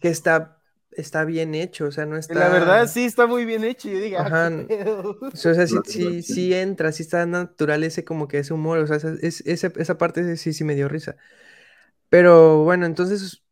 que 0.00 0.08
está, 0.08 0.60
está 0.92 1.24
bien 1.24 1.54
hecho, 1.54 1.86
o 1.86 1.90
sea, 1.92 2.06
no 2.06 2.16
está... 2.16 2.34
La 2.34 2.48
verdad, 2.48 2.86
sí, 2.88 3.04
está 3.04 3.26
muy 3.26 3.44
bien 3.44 3.64
hecho. 3.64 3.88
Yo 3.88 4.18
Ajá. 4.18 4.46
ah, 4.46 4.64
pedo. 4.68 5.18
O 5.22 5.36
sea, 5.36 5.66
sí, 5.66 5.76
sí, 5.86 6.22
sí. 6.22 6.54
entra, 6.54 6.92
sí 6.92 7.02
está 7.02 7.26
natural 7.26 7.82
ese 7.84 8.04
como 8.04 8.28
que 8.28 8.38
ese 8.38 8.54
humor, 8.54 8.78
o 8.78 8.86
sea, 8.86 8.96
esa, 8.96 9.14
es- 9.20 9.42
ese- 9.46 9.72
esa 9.76 9.98
parte 9.98 10.36
sí, 10.36 10.52
sí 10.52 10.64
me 10.64 10.74
dio 10.74 10.88
risa. 10.88 11.16
Pero 12.08 12.64
bueno, 12.64 12.86
entonces, 12.86 13.42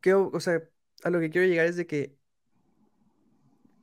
¿qué, 0.00 0.14
o 0.14 0.40
sea, 0.40 0.62
a 1.02 1.10
lo 1.10 1.20
que 1.20 1.30
quiero 1.30 1.46
llegar 1.46 1.66
es 1.66 1.76
de 1.76 1.86
que, 1.86 2.16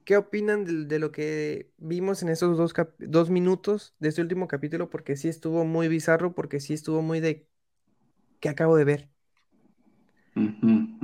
¿qué 0.08 0.18
opinan 0.18 0.66
de, 0.66 0.86
de 0.88 1.00
lo 1.00 1.12
que 1.14 1.72
vimos 1.78 2.24
en 2.24 2.30
esos 2.32 2.58
dos, 2.58 2.74
dos 3.00 3.30
minutos 3.32 3.96
de 4.00 4.10
este 4.10 4.24
último 4.24 4.50
capítulo? 4.50 4.90
Porque 4.92 5.18
sí 5.18 5.30
estuvo 5.30 5.66
muy 5.66 5.90
bizarro, 5.90 6.36
porque 6.36 6.62
sí 6.62 6.74
estuvo 6.76 7.04
muy 7.04 7.22
de, 7.22 7.50
¿qué 8.42 8.50
acabo 8.50 8.78
de 8.78 8.86
ver? 8.86 9.12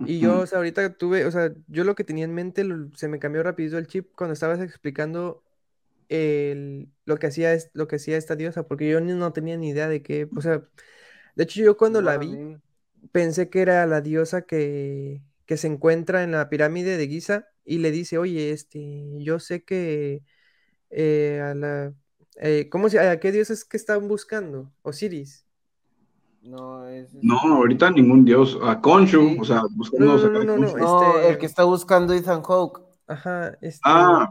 Y 0.05 0.19
yo, 0.19 0.39
o 0.39 0.45
sea, 0.47 0.57
ahorita 0.57 0.97
tuve, 0.97 1.25
o 1.25 1.31
sea, 1.31 1.53
yo 1.67 1.83
lo 1.85 1.95
que 1.95 2.03
tenía 2.03 2.25
en 2.25 2.33
mente 2.33 2.63
lo- 2.65 2.89
se 2.95 3.07
me 3.07 3.19
cambió 3.19 3.41
rapidito 3.43 3.77
el 3.77 3.87
chip 3.87 4.11
cuando 4.15 4.33
estabas 4.33 4.59
explicando 4.59 5.45
el, 6.09 6.91
lo 7.05 7.17
que 7.19 7.27
hacía, 7.27 7.53
es- 7.53 7.71
lo 7.73 7.87
que 7.87 7.97
hacía 7.97 8.17
esta 8.17 8.35
diosa, 8.37 8.67
porque 8.67 8.89
yo 8.89 9.01
ni- 9.01 9.13
no 9.13 9.33
tenía 9.33 9.57
ni 9.57 9.69
idea 9.69 9.89
de 9.89 10.03
qué, 10.03 10.29
o 10.35 10.41
sea, 10.41 10.69
de 11.35 11.43
hecho 11.45 11.61
yo 11.63 11.77
cuando 11.77 12.01
la 12.01 12.17
vi 12.17 12.41
mí. 12.43 12.57
pensé 13.13 13.49
que 13.49 13.61
era 13.63 13.85
la 13.87 14.01
diosa 14.01 14.43
que, 14.43 15.23
que 15.47 15.57
se 15.57 15.67
encuentra 15.67 16.23
en 16.23 16.31
la 16.33 16.49
pirámide 16.49 16.97
de 16.97 17.07
Giza 17.09 17.49
y 17.65 17.77
le 17.79 17.91
dice, 17.91 18.17
oye, 18.17 18.51
este, 18.51 19.05
yo 19.19 19.39
sé 19.39 19.63
que 19.63 20.23
eh, 20.89 21.41
a 21.43 21.53
la, 21.55 21.93
eh, 22.41 22.67
¿cómo 22.69 22.89
se, 22.89 22.99
a 22.99 23.19
qué 23.19 23.31
dios 23.31 23.49
es 23.49 23.65
que 23.65 23.77
están 23.77 24.07
buscando? 24.07 24.71
Osiris. 24.81 25.45
No, 26.41 26.87
es. 26.89 27.13
No, 27.21 27.39
ahorita 27.39 27.89
ningún 27.89 28.25
dios. 28.25 28.57
A 28.63 28.81
Conchu, 28.81 29.29
Sí. 29.29 29.37
o 29.39 29.45
sea, 29.45 29.61
buscando 29.71 30.17
no, 30.17 30.29
no, 30.29 30.43
no, 30.43 30.53
a 30.53 30.57
no. 30.57 30.77
No, 30.77 31.11
este- 31.15 31.29
el 31.29 31.37
que 31.37 31.45
está 31.45 31.63
buscando 31.63 32.13
Ethan 32.13 32.41
Hawke. 32.43 32.81
Ajá, 33.07 33.57
este, 33.61 33.79
Ah, 33.85 34.29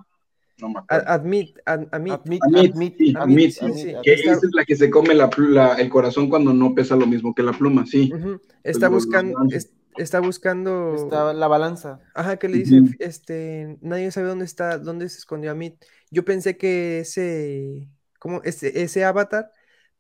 no 0.61 0.69
me 0.71 0.79
acuerdo. 0.81 1.09
admit, 1.09 1.59
ad-. 1.65 1.87
Admit, 1.91 2.13
admit, 2.13 2.41
sí, 2.43 2.55
admit, 2.69 2.97
sí, 2.99 3.15
admit, 3.17 3.51
sí, 3.53 3.61
admit. 3.91 3.97
Que 4.03 4.13
está- 4.15 4.33
esa 4.33 4.47
es 4.47 4.53
la 4.55 4.65
que 4.65 4.77
se 4.77 4.91
come 4.91 5.15
la, 5.15 5.31
la- 5.39 5.75
el 5.75 5.89
corazón 5.89 6.29
cuando 6.29 6.53
no 6.53 6.75
pesa 6.75 6.97
lo 6.97 7.07
mismo 7.07 7.35
que 7.35 7.43
la 7.43 7.53
pluma, 7.53 7.87
sí. 7.87 8.13
Ujú, 8.15 8.41
Está 8.63 8.87
lo- 8.87 8.91
lo 8.93 8.97
buscando, 8.97 9.39
es- 9.51 9.73
está 9.97 10.21
buscando, 10.21 10.95
Está 10.95 11.33
la 11.33 11.49
balanza. 11.49 12.01
ajá, 12.15 12.39
que 12.39 12.49
le 12.49 12.59
dice, 12.59 12.83
este, 12.99 13.79
nadie 13.81 14.11
sabe 14.11 14.29
dónde 14.29 14.45
está, 14.45 14.79
dónde 14.79 15.09
se 15.09 15.19
escondió 15.19 15.51
Amit. 15.51 15.83
Yo 16.11 16.25
pensé 16.25 16.57
que 16.57 17.01
ese, 17.01 17.89
como 18.19 18.43
ese, 18.45 18.83
ese 18.83 19.05
avatar, 19.05 19.51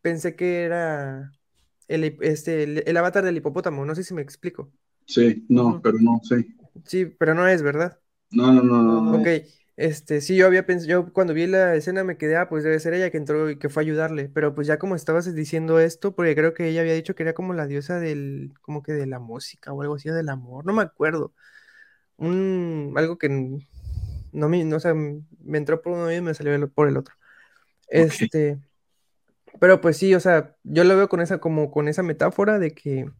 pensé 0.01 0.36
que 0.36 0.62
era 0.64 1.32
el, 1.89 2.16
este, 2.20 2.62
el, 2.64 2.82
el 2.86 2.97
avatar 2.97 3.24
del 3.24 3.36
hipopótamo, 3.36 3.85
no 3.85 3.94
sé 3.94 4.05
si 4.05 4.14
me 4.14 4.23
explico. 4.23 4.73
Sí, 5.06 5.44
no, 5.48 5.81
pero 5.82 5.98
no, 6.01 6.20
sí. 6.24 6.56
Sí, 6.85 7.06
pero 7.06 7.35
no 7.35 7.47
es, 7.48 7.62
¿verdad? 7.62 8.01
No, 8.31 8.52
no, 8.52 8.62
no, 8.62 8.82
no. 8.82 9.01
no. 9.02 9.12
Ok, 9.19 9.27
este, 9.83 10.21
sí, 10.21 10.37
yo 10.37 10.47
había 10.47 10.67
pensado, 10.67 10.89
yo 10.91 11.13
cuando 11.13 11.35
vi 11.35 11.47
la 11.47 11.75
escena 11.75 12.05
me 12.05 12.17
quedé, 12.19 12.37
ah, 12.37 12.49
pues 12.49 12.65
debe 12.65 12.79
ser 12.81 12.95
ella 12.95 13.11
que 13.11 13.17
entró 13.19 13.51
y 13.51 13.59
que 13.59 13.69
fue 13.69 13.83
a 13.83 13.85
ayudarle, 13.85 14.29
pero 14.29 14.55
pues 14.55 14.67
ya 14.67 14.79
como 14.79 14.95
estabas 14.97 15.35
diciendo 15.35 15.81
esto, 15.81 16.15
porque 16.15 16.35
creo 16.37 16.55
que 16.55 16.69
ella 16.69 16.83
había 16.83 16.95
dicho 16.95 17.15
que 17.15 17.23
era 17.25 17.35
como 17.35 17.55
la 17.55 17.67
diosa 17.67 17.99
del, 18.01 18.55
como 18.63 18.83
que 18.83 18.93
de 18.93 19.07
la 19.07 19.19
música 19.19 19.73
o 19.73 19.83
algo 19.83 19.97
así, 19.97 20.09
del 20.11 20.29
amor, 20.29 20.65
no 20.67 20.73
me 20.73 20.83
acuerdo, 20.83 21.35
un, 22.19 22.95
algo 22.97 23.19
que 23.19 23.29
no 24.33 24.49
me, 24.49 24.65
no, 24.65 24.77
o 24.77 24.81
sea, 24.81 24.95
me 24.95 25.59
entró 25.59 25.83
por 25.83 25.93
uno 25.95 26.13
y 26.13 26.21
me 26.21 26.35
salió 26.35 26.69
por 26.73 26.89
el 26.89 26.97
otro, 26.97 27.15
este, 27.89 28.61
pero 29.61 29.81
pues 29.81 29.97
sí, 29.97 30.15
o 30.15 30.21
sea, 30.21 30.57
yo 30.65 30.85
lo 30.85 30.97
veo 30.97 31.09
con 31.09 31.21
esa, 31.21 31.39
como 31.39 31.71
con 31.71 31.89
esa 31.89 32.03
metáfora 32.03 32.59
de 32.59 32.73
que 32.73 33.11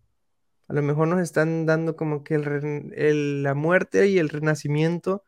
a 0.69 0.75
lo 0.75 0.83
mejor 0.83 1.09
nos 1.09 1.21
están 1.21 1.67
dando 1.67 1.97
como 1.97 2.25
que 2.25 2.37
el, 2.37 2.93
el- 2.97 3.43
la 3.43 3.55
muerte 3.55 4.09
y 4.09 4.19
el 4.19 4.29
renacimiento 4.31 5.25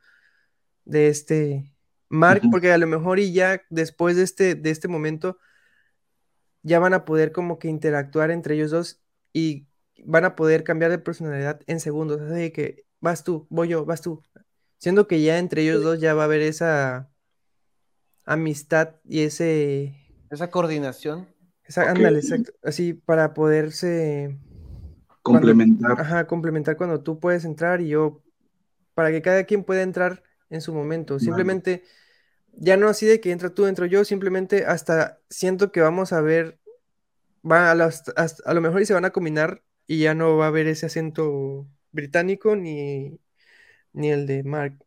de 0.84 1.08
este 1.08 1.72
Mark, 2.08 2.42
porque 2.50 2.72
a 2.72 2.78
lo 2.78 2.86
mejor 2.86 3.18
y 3.18 3.32
ya 3.32 3.62
después 3.70 4.16
de 4.16 4.22
este, 4.22 4.54
de 4.54 4.70
este 4.70 4.88
momento 4.88 5.38
ya 6.62 6.78
van 6.78 6.94
a 6.94 7.04
poder 7.04 7.32
como 7.32 7.58
que 7.58 7.68
interactuar 7.68 8.30
entre 8.30 8.54
ellos 8.54 8.70
dos 8.70 9.02
y 9.32 9.66
van 10.04 10.24
a 10.24 10.36
poder 10.36 10.64
cambiar 10.64 10.90
de 10.90 10.98
personalidad 10.98 11.60
en 11.66 11.80
segundos, 11.80 12.20
así 12.20 12.34
de 12.34 12.52
que 12.52 12.84
vas 13.00 13.24
tú, 13.24 13.46
voy 13.50 13.68
yo, 13.68 13.84
vas 13.84 14.00
tú, 14.00 14.22
siendo 14.78 15.06
que 15.06 15.22
ya 15.22 15.38
entre 15.38 15.62
ellos 15.62 15.82
dos 15.82 16.00
ya 16.00 16.14
va 16.14 16.22
a 16.22 16.26
haber 16.26 16.42
esa 16.42 17.10
amistad 18.24 18.96
y 19.04 19.20
ese, 19.20 19.94
Esa 20.30 20.50
coordinación. 20.50 21.28
esa, 21.64 21.90
ándale, 21.90 22.18
exacto, 22.20 22.52
así 22.62 22.94
para 22.94 23.34
poderse 23.34 24.38
Complementar. 25.24 25.98
Ajá, 25.98 26.26
complementar 26.26 26.76
cuando 26.76 27.00
tú 27.00 27.18
puedes 27.18 27.46
entrar 27.46 27.80
y 27.80 27.88
yo, 27.88 28.22
para 28.92 29.10
que 29.10 29.22
cada 29.22 29.44
quien 29.44 29.64
pueda 29.64 29.80
entrar 29.80 30.22
en 30.54 30.60
su 30.62 30.74
momento. 30.74 31.18
Simplemente, 31.20 31.84
ya 32.52 32.76
no 32.76 32.88
así 32.88 33.06
de 33.06 33.20
que 33.20 33.32
entra 33.32 33.50
tú, 33.54 33.66
entro 33.66 33.86
yo, 33.86 34.04
simplemente 34.04 34.66
hasta 34.66 35.20
siento 35.30 35.72
que 35.72 35.80
vamos 35.82 36.12
a 36.12 36.20
ver, 36.22 36.60
va 37.50 37.70
a, 37.70 37.74
las- 37.74 38.04
hasta- 38.16 38.50
a 38.50 38.54
lo 38.54 38.60
mejor 38.60 38.82
y 38.82 38.86
se 38.86 38.94
van 38.94 39.04
a 39.04 39.10
combinar 39.12 39.62
y 39.86 40.00
ya 40.00 40.14
no 40.14 40.36
va 40.36 40.46
a 40.46 40.48
haber 40.48 40.66
ese 40.68 40.86
acento 40.86 41.68
británico 41.92 42.56
ni, 42.56 43.20
ni 43.92 44.10
el 44.10 44.26
de 44.26 44.44
Mark. 44.44 44.78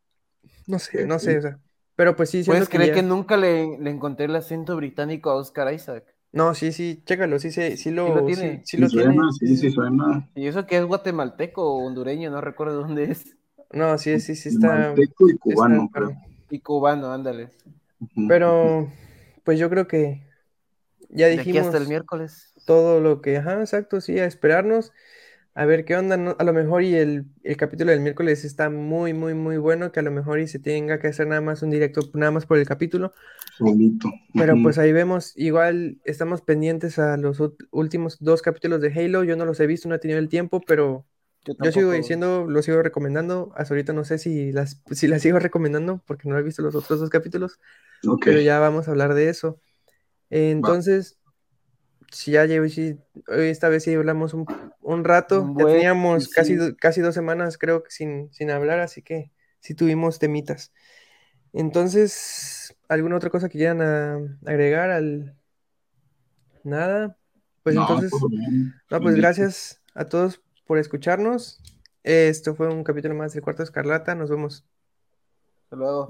No 0.67 0.79
sé, 0.79 1.05
no 1.07 1.19
sé, 1.19 1.39
o 1.39 1.41
sea. 1.41 1.59
Pero 1.95 2.15
pues 2.15 2.29
sí, 2.31 2.43
¿Puedes 2.45 2.67
que 2.69 2.69
creer 2.69 2.89
ya- 2.89 2.93
que 2.93 3.03
nunca 3.03 3.37
le, 3.37 3.77
le 3.77 3.91
encontré 3.91 4.25
el 4.25 4.35
acento 4.35 4.75
británico 4.75 5.29
a 5.29 5.35
Oscar 5.35 5.71
Isaac? 5.71 6.15
No, 6.31 6.53
sí, 6.55 6.71
sí, 6.71 7.01
chécalo, 7.05 7.39
sí, 7.39 7.51
se- 7.51 7.77
sí 7.77 7.91
lo, 7.91 8.11
lo 8.11 8.23
sí, 8.31 8.47
tiene. 8.47 8.63
sí 8.63 8.77
lo 8.77 8.89
suena, 8.89 9.11
tiene. 9.11 9.21
sí, 9.39 9.55
sí 9.57 9.71
suena. 9.71 10.29
Y 10.35 10.47
eso 10.47 10.65
que 10.65 10.77
es 10.77 10.85
guatemalteco 10.85 11.63
o 11.63 11.85
hondureño, 11.85 12.29
no 12.31 12.39
recuerdo 12.41 12.81
dónde 12.81 13.11
es. 13.11 13.36
No, 13.71 13.97
sí, 13.97 14.19
sí, 14.19 14.35
sí 14.35 14.49
está. 14.49 14.67
Manteco 14.67 15.27
y 15.27 15.31
está 15.33 15.41
cubano, 15.41 15.89
creo. 15.91 16.11
Y 16.49 16.59
cubano, 16.59 17.11
ándale. 17.11 17.49
Pero, 18.27 18.89
pues 19.43 19.59
yo 19.59 19.69
creo 19.69 19.87
que 19.87 20.23
ya 21.09 21.27
De 21.27 21.33
aquí 21.33 21.49
dijimos 21.49 21.67
hasta 21.67 21.77
el 21.77 21.87
miércoles. 21.87 22.53
todo 22.65 22.99
lo 22.99 23.21
que, 23.21 23.37
ajá, 23.37 23.59
exacto, 23.59 24.01
sí, 24.01 24.19
a 24.19 24.25
esperarnos, 24.25 24.91
a 25.53 25.65
ver 25.65 25.85
qué 25.85 25.95
onda, 25.95 26.17
¿no? 26.17 26.35
A 26.37 26.43
lo 26.43 26.53
mejor 26.53 26.83
y 26.83 26.95
el, 26.95 27.25
el 27.43 27.57
capítulo 27.57 27.91
del 27.91 28.01
miércoles 28.01 28.45
está 28.45 28.69
muy, 28.69 29.13
muy, 29.13 29.33
muy 29.33 29.57
bueno, 29.57 29.91
que 29.91 29.99
a 29.99 30.03
lo 30.03 30.11
mejor 30.11 30.39
y 30.39 30.47
se 30.47 30.59
tenga 30.59 30.99
que 30.99 31.07
hacer 31.07 31.27
nada 31.27 31.41
más 31.41 31.63
un 31.63 31.71
directo, 31.71 32.01
nada 32.13 32.31
más 32.31 32.45
por 32.45 32.59
el 32.59 32.67
capítulo, 32.67 33.13
Solito. 33.57 34.09
pero 34.33 34.55
pues 34.61 34.77
ahí 34.77 34.93
vemos, 34.93 35.33
igual 35.35 35.97
estamos 36.03 36.41
pendientes 36.41 36.99
a 36.99 37.17
los 37.17 37.41
últimos 37.71 38.17
dos 38.19 38.41
capítulos 38.41 38.81
de 38.81 38.93
Halo, 38.93 39.23
yo 39.23 39.35
no 39.35 39.45
los 39.45 39.59
he 39.59 39.65
visto, 39.65 39.89
no 39.89 39.95
he 39.95 39.99
tenido 39.99 40.19
el 40.19 40.29
tiempo, 40.29 40.61
pero 40.61 41.05
Yo, 41.47 41.53
yo 41.63 41.71
sigo 41.71 41.91
diciendo, 41.91 42.45
lo 42.47 42.61
sigo 42.61 42.83
recomendando, 42.83 43.53
hasta 43.55 43.73
ahorita 43.73 43.93
no 43.93 44.03
sé 44.03 44.17
si 44.17 44.51
las, 44.51 44.81
si 44.91 45.07
las 45.07 45.21
sigo 45.21 45.39
recomendando, 45.39 46.03
porque 46.05 46.27
no 46.27 46.37
he 46.37 46.43
visto 46.43 46.61
los 46.61 46.75
otros 46.75 46.99
dos 46.99 47.09
capítulos, 47.09 47.59
pero 48.23 48.41
ya 48.41 48.59
vamos 48.59 48.87
a 48.87 48.91
hablar 48.91 49.13
de 49.13 49.29
eso. 49.29 49.61
Entonces, 50.29 51.17
si 52.11 52.31
ya 52.31 52.45
llevo, 52.45 52.67
si, 52.67 52.97
hoy 53.27 53.47
esta 53.47 53.69
vez 53.69 53.83
sí 53.83 53.93
hablamos 53.93 54.33
un, 54.33 54.45
un 54.81 55.03
rato, 55.05 55.41
Un 55.43 55.57
ya 55.57 55.65
teníamos 55.65 56.27
casi, 56.27 56.57
casi 56.75 56.99
dos 56.99 57.15
semanas 57.15 57.57
creo 57.57 57.81
que 57.83 57.91
sin, 57.91 58.31
sin 58.33 58.51
hablar, 58.51 58.79
así 58.81 59.01
que 59.01 59.31
sí 59.61 59.73
tuvimos 59.73 60.19
temitas. 60.19 60.73
Entonces, 61.53 62.75
¿alguna 62.89 63.15
otra 63.15 63.29
cosa 63.29 63.47
que 63.47 63.57
quieran 63.57 63.81
ah, 63.81 64.19
agregar 64.45 64.89
al... 64.89 65.35
Nada? 66.63 67.17
Pues 67.63 67.75
No, 67.75 67.83
entonces, 67.83 68.11
no, 68.89 69.01
pues 69.01 69.15
gracias 69.15 69.81
a 69.93 70.05
todos 70.05 70.41
por 70.67 70.77
escucharnos. 70.77 71.59
Esto 72.03 72.55
fue 72.55 72.67
un 72.67 72.83
capítulo 72.83 73.15
más 73.15 73.33
del 73.33 73.41
Cuarto 73.41 73.63
Escarlata, 73.63 74.15
nos 74.15 74.29
vemos. 74.29 74.63
Hasta 75.63 75.75
luego. 75.75 76.07